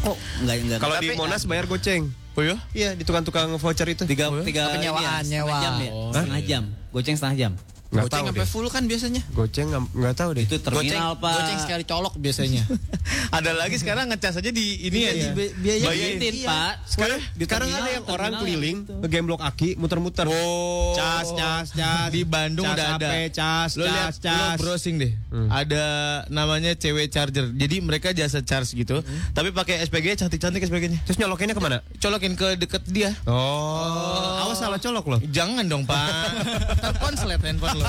kok 0.00 0.16
enggak 0.38 0.56
enggak 0.60 0.78
Kalau 0.78 0.96
di 0.98 1.08
Monas 1.12 1.42
bayar 1.44 1.64
goceng. 1.64 2.12
Oh 2.34 2.42
ya? 2.42 2.58
Iya, 2.70 2.92
di 2.92 3.02
tukang-tukang 3.02 3.46
voucher 3.54 3.86
itu. 3.86 4.02
Tiga, 4.04 4.26
tiga 4.42 4.66
Apa 4.66 4.74
ini 4.74 4.84
nyewaan, 4.84 5.22
ya, 5.22 5.30
nyewa. 5.38 5.46
setengah 5.46 5.62
jam 5.62 5.74
ya, 5.78 5.90
Oh. 5.92 6.10
setengah 6.10 6.40
jam, 6.42 6.62
goceng 6.90 7.14
setengah 7.14 7.36
jam. 7.38 7.52
Nggak 7.94 8.10
Goceng 8.10 8.26
sampai 8.26 8.46
full 8.50 8.66
kan 8.66 8.82
biasanya. 8.84 9.22
Goceng 9.30 9.68
nggak 9.70 10.14
tahu 10.14 10.30
deh. 10.34 10.44
Itu 10.44 10.58
terminal 10.58 11.14
pak. 11.14 11.30
Goceng 11.32 11.60
sekali 11.62 11.84
colok 11.84 12.14
biasanya. 12.16 12.66
Ada 13.36 13.54
lagi 13.54 13.78
sekarang 13.78 14.10
ngecas 14.10 14.34
aja 14.36 14.50
di 14.50 14.82
ini 14.82 14.98
Iya, 15.00 15.10
ya. 15.10 15.14
di 15.14 15.26
bi- 15.32 15.54
biaya 15.56 15.86
Bayarin 15.86 16.18
Iya. 16.34 16.42
pak. 16.44 16.72
Sekarang, 16.84 17.18
Di 17.32 17.44
sekarang 17.44 17.68
ada 17.70 17.90
yang 17.92 18.04
orang 18.04 18.32
terminal 18.32 18.40
keliling 18.42 18.76
gitu. 18.80 18.94
ngegemblok 18.98 19.40
aki 19.40 19.68
muter-muter. 19.76 20.26
Oh. 20.26 20.90
Cas, 20.92 21.28
cas, 21.32 21.66
cas. 21.70 22.10
Di 22.10 22.22
Bandung 22.24 22.64
Cas 22.64 22.74
udah 22.74 22.86
ada. 22.92 23.08
Cas, 23.30 23.70
lo 23.74 23.84
cas, 23.84 23.92
lihat, 23.92 24.12
lo 24.12 24.22
cas. 24.24 24.56
browsing 24.58 24.94
deh. 24.96 25.12
Ada 25.48 25.84
namanya 26.28 26.74
cewek 26.74 27.06
charger. 27.08 27.46
Jadi 27.48 27.76
mereka 27.78 28.10
jasa 28.10 28.40
charge 28.40 28.74
gitu. 28.74 29.06
Tapi 29.30 29.50
pakai 29.50 29.82
SPG 29.84 30.18
cantik-cantik 30.18 30.62
SPG-nya. 30.62 30.98
Terus 31.04 31.14
nyolokinnya 31.16 31.54
ke 31.54 31.62
mana? 31.62 31.78
Colokin 31.96 32.34
ke 32.34 32.54
deket 32.56 32.82
dia. 32.86 33.14
Oh, 33.24 34.42
awas 34.42 34.58
salah 34.58 34.78
colok 34.78 35.06
loh. 35.08 35.20
Jangan 35.24 35.62
dong, 35.64 35.84
Pak. 35.84 36.10
Terkonslet 36.84 37.38
handphone 37.40 37.78
lo. 37.78 37.83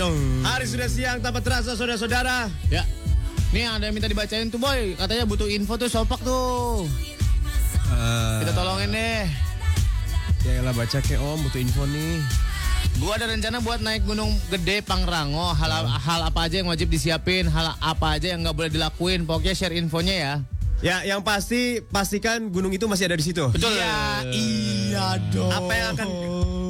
No. 0.00 0.16
Hari 0.46 0.64
sudah 0.64 0.88
siang 0.88 1.20
tanpa 1.20 1.44
terasa 1.44 1.76
saudara-saudara. 1.76 2.48
Ya. 2.72 2.88
Nih 3.52 3.68
ada 3.68 3.84
yang 3.84 3.92
minta 3.92 4.08
dibacain 4.08 4.48
tuh 4.48 4.56
boy. 4.56 4.96
Katanya 4.96 5.28
butuh 5.28 5.44
info 5.50 5.76
tuh 5.76 5.90
sopak 5.92 6.22
tuh. 6.24 6.88
Kita 8.40 8.52
tolongin 8.56 8.94
deh. 8.94 9.28
Ya 10.40 10.64
elah 10.64 10.72
baca 10.72 10.98
ke 11.04 11.20
Om 11.20 11.44
butuh 11.44 11.60
info 11.60 11.84
nih. 11.84 12.24
Gua 12.96 13.20
ada 13.20 13.28
rencana 13.28 13.60
buat 13.60 13.84
naik 13.84 14.08
gunung 14.08 14.32
gede 14.48 14.80
Pangrango. 14.80 15.52
Hal, 15.52 15.84
hal 15.84 16.20
apa 16.24 16.48
aja 16.48 16.64
yang 16.64 16.72
wajib 16.72 16.88
disiapin, 16.88 17.44
hal 17.52 17.76
apa 17.76 18.16
aja 18.16 18.32
yang 18.32 18.40
nggak 18.40 18.56
boleh 18.56 18.70
dilakuin. 18.72 19.28
Pokoknya 19.28 19.52
share 19.52 19.76
infonya 19.76 20.14
ya. 20.16 20.34
Ya, 20.80 21.04
yang 21.04 21.20
pasti 21.20 21.84
pastikan 21.92 22.48
gunung 22.48 22.72
itu 22.72 22.88
masih 22.88 23.04
ada 23.12 23.16
di 23.20 23.24
situ. 23.24 23.44
Betul. 23.52 23.68
Iya, 23.76 24.24
iya 24.32 25.06
dong. 25.28 25.52
Apa 25.52 25.72
yang 25.76 25.88
akan 25.92 26.08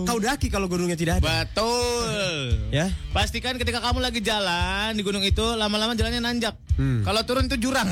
kau 0.03 0.19
daki 0.19 0.51
kalau 0.51 0.66
gunungnya 0.66 0.99
tidak 0.99 1.23
ada? 1.23 1.47
Betul. 1.47 2.59
Ya. 2.74 2.91
Pastikan 3.15 3.55
ketika 3.55 3.78
kamu 3.78 4.03
lagi 4.03 4.19
jalan 4.19 4.99
di 4.99 5.07
gunung 5.07 5.23
itu 5.23 5.55
lama-lama 5.55 5.95
jalannya 5.95 6.19
nanjak. 6.19 6.59
Hmm. 6.74 7.07
Kalau 7.07 7.23
turun 7.23 7.47
itu 7.47 7.55
jurang. 7.62 7.87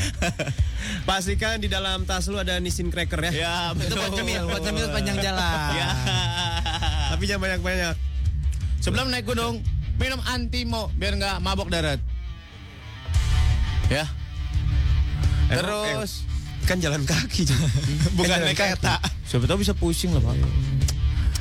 Pastikan 1.08 1.60
di 1.60 1.68
dalam 1.68 2.08
tas 2.08 2.24
lu 2.32 2.40
ada 2.40 2.56
nisin 2.56 2.88
cracker 2.88 3.20
ya. 3.28 3.32
ya, 3.36 3.54
Itu 3.76 4.00
buat 4.00 4.16
cemil, 4.16 4.48
buat 4.48 4.64
cemil 4.64 4.88
sepanjang 4.88 5.20
jalan. 5.20 5.68
Ya. 5.76 5.88
Tapi 7.12 7.22
jangan 7.28 7.44
banyak-banyak. 7.44 7.94
Sebelum 8.80 9.12
naik 9.12 9.28
gunung, 9.28 9.60
minum 10.00 10.24
antimo 10.24 10.88
biar 10.96 11.12
nggak 11.20 11.36
mabok 11.44 11.68
darat. 11.68 12.00
Ya. 13.92 14.08
Terus 15.50 16.10
eh, 16.22 16.66
kan 16.66 16.78
jalan 16.78 17.02
kaki. 17.02 17.42
bukan 18.18 18.36
naik 18.40 18.54
kereta. 18.54 19.02
Siapa 19.24 19.44
tahu 19.44 19.58
bisa 19.60 19.74
pusing 19.74 20.10
lah, 20.10 20.22
Pak. 20.22 20.34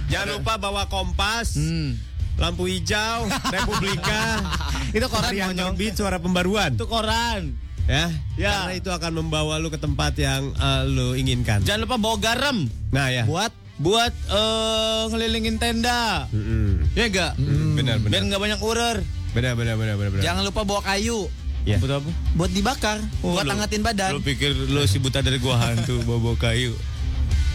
Jangan 0.10 0.28
lupa 0.36 0.58
bawa 0.58 0.84
kompas, 0.86 1.54
Hmm. 1.54 1.94
lampu 2.36 2.66
hijau, 2.66 3.30
Republika. 3.56 4.42
Itu 4.90 5.06
koran 5.06 5.30
monyong. 5.30 5.76
terbit 5.76 5.94
suara 5.94 6.18
pembaruan. 6.18 6.74
Itu 6.74 6.86
koran. 6.86 7.54
Ya, 7.86 8.06
Ya. 8.36 8.54
karena 8.64 8.74
itu 8.76 8.90
akan 8.92 9.12
membawa 9.16 9.58
lu 9.58 9.68
ke 9.68 9.78
tempat 9.78 10.14
yang 10.16 10.50
eh, 10.52 10.82
lu 10.86 11.14
inginkan. 11.14 11.62
Jangan 11.62 11.86
lupa 11.86 11.98
bawa 11.98 12.18
garam 12.18 12.70
Nah 12.90 13.10
ya. 13.10 13.26
buat 13.26 13.50
buat 13.78 14.14
eh, 14.30 15.04
ngelilingin 15.10 15.58
tenda. 15.58 16.30
Mm-mm. 16.30 16.86
Ya 16.94 17.06
enggak? 17.06 17.34
Benar, 17.76 17.98
benar. 17.98 18.10
Biar 18.12 18.24
nggak 18.26 18.42
banyak 18.42 18.60
ular. 18.60 18.98
Benar, 19.30 19.54
benar, 19.54 19.74
benar, 19.76 19.96
benar. 19.96 20.10
benar. 20.12 20.22
Jangan 20.22 20.42
lupa 20.44 20.62
bawa 20.64 20.82
kayu 20.84 21.30
Ya. 21.64 21.78
Buat 21.78 22.00
apa? 22.00 22.10
buat 22.34 22.50
dibakar, 22.50 22.98
buat 23.20 23.44
lu- 23.44 23.52
hangatin 23.52 23.82
badan. 23.82 24.16
Lu 24.16 24.22
pikir 24.22 24.56
lu 24.56 24.84
si 24.84 24.98
buta 24.98 25.20
dari 25.20 25.38
gua 25.38 25.60
hantu 25.60 26.00
bawa 26.08 26.34
kayu. 26.36 26.74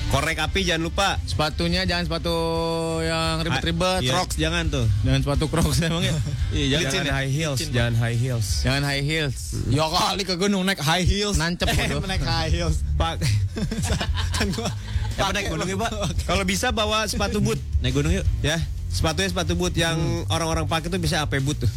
Korek 0.05 0.39
api 0.39 0.62
jangan 0.62 0.85
lupa. 0.85 1.09
Sepatunya 1.24 1.82
jangan 1.82 2.06
sepatu 2.06 2.36
yang 3.01 3.40
ribet-ribet. 3.40 4.05
Iya. 4.05 4.12
Crocs 4.14 4.36
jangan 4.36 4.68
tuh. 4.68 4.86
Jangan 5.02 5.20
sepatu 5.24 5.44
Crocs 5.48 5.78
emangnya. 5.82 6.14
Iya, 6.55 6.78
Licin 6.78 7.02
jangan 7.02 7.06
ya? 7.09 7.12
high 7.18 7.32
heels, 7.32 7.59
Licin, 7.59 7.70
jangan 7.74 7.94
high 7.98 8.14
heels. 8.14 8.47
Jangan 8.62 8.82
high 8.85 9.02
heels. 9.02 9.39
Ya 9.66 9.85
kali 9.85 10.22
ke 10.22 10.35
gunung 10.39 10.62
naik 10.62 10.78
high 10.78 11.02
heels. 11.02 11.35
Nancep 11.35 11.66
bodoh. 11.66 12.06
naik 12.06 12.22
high 12.22 12.47
heels. 12.47 12.86
Pak, 12.94 13.18
Kan 14.36 14.47
gua 14.51 14.70
apa 15.14 15.31
naik 15.32 15.47
gunung 15.48 15.66
ya, 15.66 15.78
Pak? 15.78 15.90
Kalau 16.26 16.44
bisa 16.44 16.70
bawa 16.70 17.06
sepatu 17.06 17.39
boot. 17.39 17.59
Naik 17.81 17.94
gunung 17.94 18.12
yuk. 18.12 18.22
Ya, 18.39 18.62
sepatunya 18.95 19.27
sepatu 19.27 19.59
boot 19.59 19.75
yang 19.75 19.99
orang-orang 20.31 20.71
pakai 20.71 20.87
tuh 20.87 21.03
bisa 21.03 21.19
AP 21.27 21.43
boot 21.43 21.59
tuh. 21.59 21.71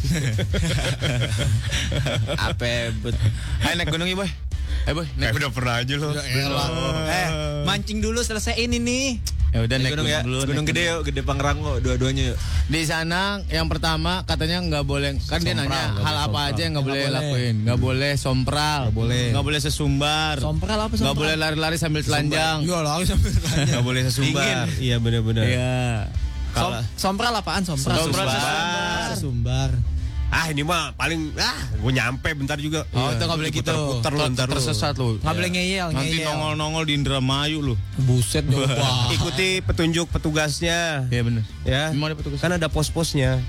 Apa 2.38 2.94
bet? 2.94 3.18
Ayo 3.66 3.74
naik 3.74 3.90
gunung 3.90 4.06
ya 4.06 4.14
boy. 4.14 4.30
Eh 4.86 4.94
boy, 4.94 5.06
naik. 5.18 5.34
udah 5.34 5.50
pernah 5.50 5.82
aja 5.82 5.94
lo. 5.98 6.14
Eh, 6.14 7.28
mancing 7.66 7.98
dulu 7.98 8.22
selesaiin 8.22 8.70
ini. 8.70 9.18
Ya 9.48 9.64
udah 9.64 9.76
naik 9.80 9.96
gunung, 9.96 10.06
ya. 10.06 10.20
dulu. 10.22 10.46
Gunung 10.46 10.62
naik 10.62 10.76
gede 10.76 10.82
yuk, 10.94 11.00
gede 11.10 11.20
Pangrango 11.26 11.82
dua-duanya 11.82 12.32
yuk. 12.32 12.38
Di 12.70 12.86
sana 12.86 13.42
yang 13.50 13.66
pertama 13.66 14.22
katanya 14.22 14.62
nggak 14.62 14.84
boleh 14.86 15.16
kan 15.24 15.40
dia 15.42 15.56
nanya 15.58 15.98
nggak 15.98 16.04
hal 16.04 16.16
apa 16.20 16.28
sompral. 16.28 16.52
aja 16.52 16.60
yang 16.62 16.72
nggak 16.76 16.86
boleh 16.86 17.00
boleh. 17.02 17.16
lakuin. 17.16 17.54
Nggak 17.66 17.80
boleh 17.80 18.12
sompral. 18.14 18.80
Nggak 18.86 18.96
boleh. 19.00 19.24
Nggak 19.34 19.44
boleh 19.50 19.60
sesumbar. 19.64 20.34
Sompral 20.38 20.78
apa 20.78 20.94
Nggak 20.94 21.16
boleh 21.16 21.34
lari-lari 21.34 21.76
sambil 21.80 22.06
telanjang. 22.06 22.62
Iya 22.62 22.78
lah, 22.78 23.02
sampai 23.02 23.30
Gak 23.66 23.82
boleh 23.82 24.00
sesumbar. 24.06 24.70
Iya 24.78 24.96
benar-benar. 25.02 25.42
Iya. 25.42 26.06
Kalau 26.58 26.78
Sompral 26.98 27.32
apaan 27.34 27.62
sompral? 27.62 27.96
Sompral 28.02 28.26
Sesumbar. 28.26 29.08
Sesumbar. 29.14 29.70
ah 30.28 30.44
ini 30.52 30.60
mah 30.60 30.92
paling 30.92 31.32
ah 31.40 31.56
gue 31.72 31.88
nyampe 31.88 32.28
bentar 32.36 32.60
juga. 32.60 32.84
Oh, 32.92 33.08
itu 33.08 33.24
nggak 33.24 33.38
boleh 33.40 33.52
gitu. 33.52 33.72
Putar 33.72 34.12
lu 34.12 34.24
ntar 34.28 34.44
lu. 34.44 34.60
tersesat 34.60 34.94
lu. 35.00 35.16
Nggak 35.24 35.34
boleh 35.40 35.50
ngeyel, 35.56 35.88
Nanti 35.88 36.20
nongol-nongol 36.20 36.84
di 36.84 36.92
Indramayu 37.00 37.64
lu. 37.64 37.74
Buset 38.04 38.44
banget. 38.44 38.76
Ikuti 39.16 39.64
petunjuk 39.64 40.12
petugasnya. 40.12 41.08
Iya 41.08 41.22
benar. 41.24 41.44
Ya. 41.64 41.82
Emang 41.96 42.12
ada 42.12 42.16
petugas? 42.20 42.44
Kan 42.44 42.52
ada 42.52 42.68
pos-posnya. 42.68 43.40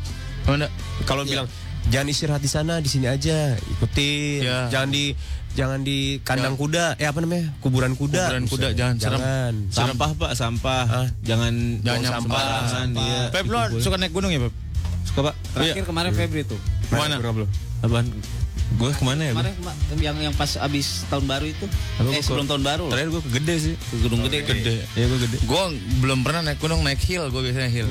Kalau 1.03 1.27
bilang 1.27 1.51
jangan 1.91 2.07
istirahat 2.07 2.39
di 2.39 2.47
sana, 2.47 2.79
di 2.79 2.87
sini 2.87 3.11
aja. 3.11 3.59
Ikuti. 3.59 4.39
Ya. 4.39 4.71
Jangan 4.71 4.89
di 4.95 5.11
jangan 5.53 5.79
di 5.81 6.19
kandang 6.21 6.55
kuda. 6.55 6.97
Eh 6.97 7.05
apa 7.05 7.19
namanya? 7.19 7.53
Kuburan 7.59 7.93
kuda. 7.93 8.27
Kuburan 8.27 8.45
kuda, 8.45 8.67
jangan. 8.73 8.95
Serem. 8.97 9.19
Jangan. 9.19 9.53
Sampah 9.69 10.09
pak, 10.13 10.31
sampah. 10.33 10.83
Ah. 10.85 11.07
Jangan 11.21 11.53
Jangan 11.81 11.99
buang 11.99 12.03
sampah. 12.03 12.21
sembarangan. 12.21 12.87
Iya. 12.93 13.21
Pep 13.31 13.45
lu 13.45 13.59
suka 13.79 13.95
naik 13.97 14.11
gunung 14.11 14.31
ya 14.31 14.39
Pep? 14.43 14.53
Suka 15.05 15.19
pak? 15.29 15.35
Terakhir 15.51 15.83
kemarin 15.83 16.11
Febri 16.13 16.41
tuh. 16.43 16.59
Mana? 16.89 17.17
Apaan? 17.79 18.05
Gue 18.69 18.93
ke 18.93 19.01
mana 19.01 19.25
ya? 19.25 19.33
Kemarin 19.33 19.53
kema- 19.57 19.77
yang 19.97 20.17
yang 20.21 20.35
pas 20.37 20.53
abis 20.55 21.01
tahun 21.09 21.25
baru 21.25 21.49
itu. 21.49 21.65
Apa, 21.97 22.13
eh 22.13 22.21
sebelum 22.21 22.45
tahun 22.45 22.61
baru. 22.61 22.85
Terakhir 22.93 23.09
gue 23.09 23.21
ke 23.25 23.31
gede 23.41 23.55
sih. 23.57 23.73
Ke 23.75 23.95
Gunung 24.05 24.21
Gede. 24.29 24.45
Gede. 24.45 24.75
Iya 24.93 25.05
gue 25.09 25.19
gede. 25.25 25.37
Gue 25.41 25.63
belum 25.99 26.21
pernah 26.21 26.45
naik 26.45 26.61
gunung 26.61 26.85
naik 26.85 27.01
hill. 27.01 27.33
Gue 27.33 27.49
biasanya 27.49 27.65
hill. 27.65 27.89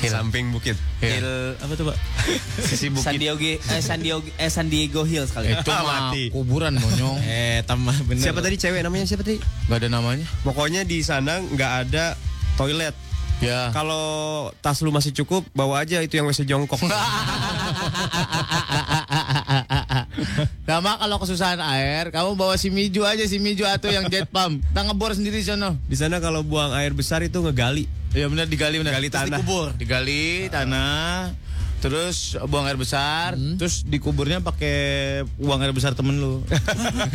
Hill. 0.00 0.10
Samping 0.10 0.48
bukit. 0.48 0.76
Hill. 0.98 1.20
Hill 1.20 1.30
apa 1.56 1.72
tuh 1.74 1.84
pak? 1.86 1.96
Sisi 2.68 2.88
bukit. 2.88 3.04
San 3.04 3.14
Diego 3.14 3.36
eh 3.36 3.60
San 3.78 4.00
Diego 4.00 4.24
eh 4.34 4.48
San 4.48 4.66
Diego 4.66 5.04
Hills 5.04 5.28
kali. 5.28 5.52
Itu 5.52 5.68
Ah, 5.68 5.80
mah 5.80 5.96
mati. 6.08 6.32
kuburan 6.32 6.74
monyong. 6.74 7.20
Eh 7.28 7.60
tambah 7.62 7.92
bener. 8.04 8.24
Siapa 8.24 8.40
tadi 8.40 8.56
cewek 8.56 8.80
namanya 8.80 9.04
siapa 9.04 9.20
tadi? 9.20 9.36
Gak 9.68 9.78
ada 9.78 9.88
namanya. 9.90 10.24
Pokoknya 10.40 10.82
di 10.82 11.00
sana 11.00 11.38
nggak 11.38 11.72
ada 11.86 12.16
toilet. 12.56 12.96
Ya. 13.40 13.72
Kalau 13.72 14.04
tas 14.60 14.76
lu 14.80 14.92
masih 14.92 15.16
cukup, 15.16 15.48
bawa 15.52 15.80
aja 15.80 15.96
itu 15.98 16.12
yang 16.12 16.28
WC 16.28 16.44
jongkok. 16.44 16.76
Sama 20.66 20.96
kalau 20.96 21.16
kesusahan 21.18 21.56
air, 21.58 22.12
kamu 22.12 22.36
bawa 22.36 22.54
si 22.54 22.68
Miju 22.68 23.02
aja 23.02 23.24
si 23.24 23.40
Miju 23.40 23.64
atau 23.64 23.88
yang 23.88 24.06
jet 24.06 24.28
pump. 24.28 24.60
Kita 24.62 24.80
ngebor 24.84 25.16
sendiri 25.16 25.40
sono. 25.40 25.74
di 25.82 25.96
sana 25.96 26.20
kalau 26.20 26.44
buang 26.44 26.70
air 26.72 26.92
besar 26.92 27.20
itu 27.20 27.40
ngegali. 27.40 27.88
Iya 28.10 28.26
benar 28.26 28.46
digali 28.50 28.76
benar. 28.82 28.98
Gali 28.98 29.08
Terus 29.08 29.22
tanah. 29.22 29.38
Dikubur. 29.38 29.68
Digali 29.78 30.50
tanah. 30.50 31.30
Terus 31.80 32.36
buang 32.44 32.68
air 32.68 32.76
besar, 32.76 33.40
terus 33.56 33.88
dikuburnya 33.88 34.44
pakai 34.44 34.76
uang 35.40 35.64
air 35.64 35.72
besar 35.72 35.96
temen 35.96 36.20
lu. 36.20 36.44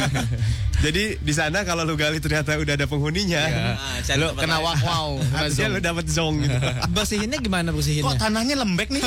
Jadi 0.85 1.21
di 1.21 1.33
sana 1.37 1.61
kalau 1.61 1.85
lu 1.85 1.93
gali 1.93 2.17
ternyata 2.17 2.57
udah 2.57 2.73
ada 2.73 2.89
penghuninya. 2.89 3.45
cari 4.09 4.17
lu 4.17 4.33
tempat 4.33 4.41
kena 4.41 4.57
wow 4.65 4.73
wow. 4.81 5.09
Artinya 5.37 5.69
lu 5.69 5.79
dapat 5.85 6.09
zong 6.09 6.41
gitu. 6.41 6.57
Bersihinnya 6.97 7.37
gimana 7.37 7.69
Kok 7.69 7.77
bersihinnya? 7.77 8.17
tanahnya 8.17 8.55
lembek 8.57 8.89
nih? 8.89 9.05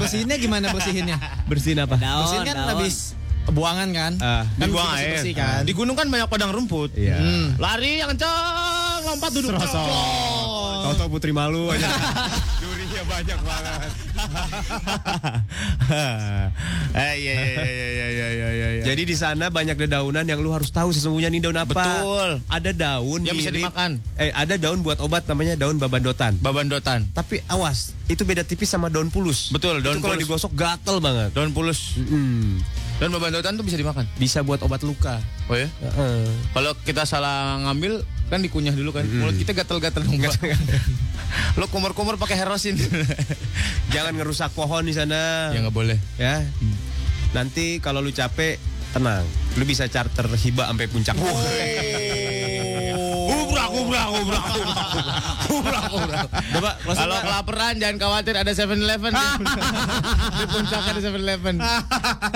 Bersihinnya 0.00 0.36
gimana 0.40 0.66
bersihinnya? 0.72 1.16
Bersihin 1.44 1.78
apa? 1.84 2.00
Daun, 2.00 2.20
Bersihin 2.24 2.42
kan 2.48 2.56
daun. 2.56 2.68
habis 2.72 2.96
buangan 3.50 3.88
kan? 3.90 4.12
Ah, 4.20 4.44
kan 4.46 4.68
Dibuang 4.68 4.88
mesti 4.88 5.02
air. 5.02 5.12
bersih 5.16 5.34
kan? 5.34 5.60
Di 5.64 5.72
gunung 5.72 5.96
kan 5.96 6.06
banyak 6.06 6.28
padang 6.28 6.52
rumput. 6.52 6.92
Iya. 6.94 7.16
Hmm. 7.16 7.46
Lari 7.56 8.00
yang 8.00 8.08
kencang, 8.12 9.00
lompat 9.04 9.30
duduk. 9.32 9.52
Tahu-tahu 9.58 11.08
putri 11.10 11.32
malu 11.32 11.68
aja. 11.68 11.84
Durinya 12.62 13.02
banyak 13.04 13.38
banget. 13.42 13.90
eh 16.98 17.14
iya 17.18 17.32
iya 17.34 17.44
iya 17.44 17.64
iya 17.64 17.88
iya 17.88 18.08
iya 18.08 18.28
iya. 18.50 18.68
iya. 18.78 18.82
Jadi 18.84 19.02
di 19.04 19.16
sana 19.16 19.48
banyak 19.48 19.76
dedaunan 19.76 20.24
yang 20.24 20.40
lu 20.40 20.50
harus 20.50 20.70
tahu 20.70 20.90
sesungguhnya 20.90 21.28
ini 21.28 21.40
daun 21.42 21.58
apa. 21.58 21.74
Betul. 21.74 22.30
Ada 22.48 22.70
daun 22.72 23.20
Yang 23.26 23.36
bisa 23.44 23.50
dimakan. 23.52 23.90
Eh, 24.16 24.32
ada 24.32 24.54
daun 24.56 24.80
buat 24.80 24.98
obat 24.98 25.28
namanya 25.28 25.58
daun 25.58 25.76
babandotan. 25.76 26.38
babandotan. 26.40 27.04
Tapi 27.12 27.44
awas, 27.48 27.92
itu 28.08 28.22
beda 28.24 28.42
tipis 28.42 28.70
sama 28.70 28.88
daun 28.88 29.12
pulus. 29.12 29.52
Betul, 29.52 29.84
daun 29.84 29.98
itu 29.98 30.04
kalau 30.04 30.16
pulus. 30.16 30.24
digosok 30.24 30.52
gatel 30.54 30.96
banget. 30.98 31.30
Daun 31.34 31.50
pulus. 31.52 31.98
Hmm. 31.98 32.62
Dan 32.98 33.14
babandotan 33.14 33.54
tuh 33.54 33.62
bisa 33.62 33.78
dimakan. 33.78 34.04
Bisa 34.18 34.42
buat 34.42 34.58
obat 34.66 34.82
luka. 34.82 35.22
Oh 35.46 35.54
ya? 35.54 35.70
Kalau 36.50 36.74
kita 36.82 37.06
salah 37.06 37.62
ngambil 37.62 38.02
kan 38.26 38.42
dikunyah 38.42 38.74
dulu 38.74 38.90
kan. 38.90 39.06
Mulut 39.06 39.38
kita 39.38 39.54
gatel-gatel 39.54 40.02
dong. 40.02 40.18
Pak. 40.18 40.34
Lo 41.62 41.70
kumur-kumur 41.70 42.18
pakai 42.18 42.34
herosin. 42.34 42.74
Jangan 43.94 44.18
ngerusak 44.18 44.50
pohon 44.52 44.82
di 44.82 44.94
sana. 44.98 45.54
ya 45.54 45.62
nggak 45.62 45.76
boleh. 45.76 45.98
Ya. 46.18 46.42
Nanti 47.32 47.78
kalau 47.78 48.02
lu 48.02 48.10
capek, 48.10 48.58
tenang. 48.90 49.22
Lu 49.54 49.62
bisa 49.62 49.86
charter 49.86 50.26
hibah 50.26 50.66
sampai 50.66 50.86
puncak. 50.90 51.14
Ubrak, 53.68 54.06
ubrak, 54.08 54.44
ubrak, 54.56 54.86
ubrak, 55.52 55.84
ubrak. 55.92 56.26
Coba, 56.56 56.70
Kalau 56.96 57.16
kelaparan 57.20 57.74
jangan 57.76 57.96
khawatir 58.00 58.34
ada 58.36 58.52
7-Eleven 58.52 59.12
di, 59.12 59.26
di 60.40 60.44
puncak 60.48 60.82
ada 60.88 61.00
7-Eleven. 61.00 61.56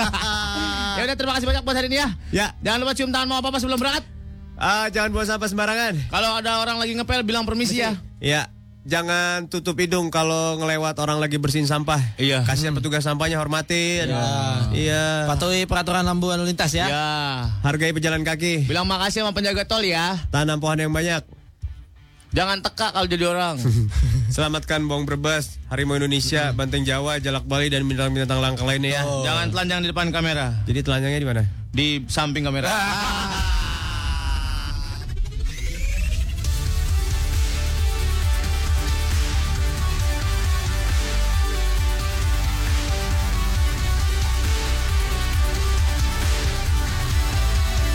ya 0.97 1.01
udah 1.09 1.17
terima 1.17 1.33
kasih 1.37 1.47
banyak 1.49 1.63
buat 1.65 1.75
hari 1.77 1.87
ini 1.89 1.97
ya. 1.97 2.09
Ya. 2.29 2.47
Jangan 2.61 2.77
lupa 2.85 2.93
cium 2.93 3.09
tangan 3.09 3.27
mau 3.27 3.37
apa-apa 3.41 3.57
sebelum 3.57 3.81
berangkat. 3.81 4.05
Ah, 4.53 4.87
jangan 4.93 5.09
buang 5.09 5.25
sampah 5.25 5.49
sembarangan. 5.49 5.93
Kalau 6.13 6.29
ada 6.37 6.61
orang 6.61 6.77
lagi 6.77 6.93
ngepel 6.93 7.25
bilang 7.25 7.43
permisi 7.43 7.81
ya. 7.81 7.97
Ya, 8.21 8.47
jangan 8.83 9.47
tutup 9.47 9.79
hidung 9.79 10.11
kalau 10.11 10.59
ngelewat 10.59 10.99
orang 10.99 11.17
lagi 11.19 11.39
bersihin 11.39 11.67
sampah. 11.67 11.99
Iya. 12.19 12.43
Kasihan 12.43 12.75
petugas 12.75 13.03
sampahnya 13.03 13.39
hormatin. 13.39 14.11
Iya. 14.75 15.27
Patuhi 15.27 15.63
peraturan 15.65 16.03
lampu 16.03 16.29
lalu 16.31 16.51
lintas 16.51 16.75
ya. 16.75 16.87
Ya. 16.87 17.07
Hargai 17.63 17.95
pejalan 17.95 18.27
kaki. 18.27 18.67
Bilang 18.67 18.87
makasih 18.87 19.23
sama 19.23 19.31
penjaga 19.31 19.63
tol 19.63 19.83
ya. 19.83 20.19
Tanam 20.29 20.59
pohon 20.59 20.79
yang 20.79 20.91
banyak. 20.91 21.23
Jangan 22.33 22.65
teka 22.65 22.89
kalau 22.89 23.05
jadi 23.05 23.29
orang. 23.29 23.61
Selamatkan 24.33 24.81
bawang 24.89 25.05
berbes, 25.05 25.61
harimau 25.69 26.01
Indonesia, 26.01 26.49
banteng 26.57 26.81
Jawa, 26.81 27.21
jalak 27.21 27.45
Bali 27.45 27.69
dan 27.69 27.85
binatang-binatang 27.85 28.41
langka 28.41 28.65
lainnya 28.65 28.97
ya. 28.97 29.03
Jangan 29.05 29.53
telanjang 29.53 29.79
di 29.85 29.87
depan 29.93 30.09
kamera. 30.09 30.65
Jadi 30.65 30.79
telanjangnya 30.81 31.19
di 31.21 31.27
mana? 31.29 31.43
Di 31.69 32.01
samping 32.09 32.41
kamera. 32.41 32.73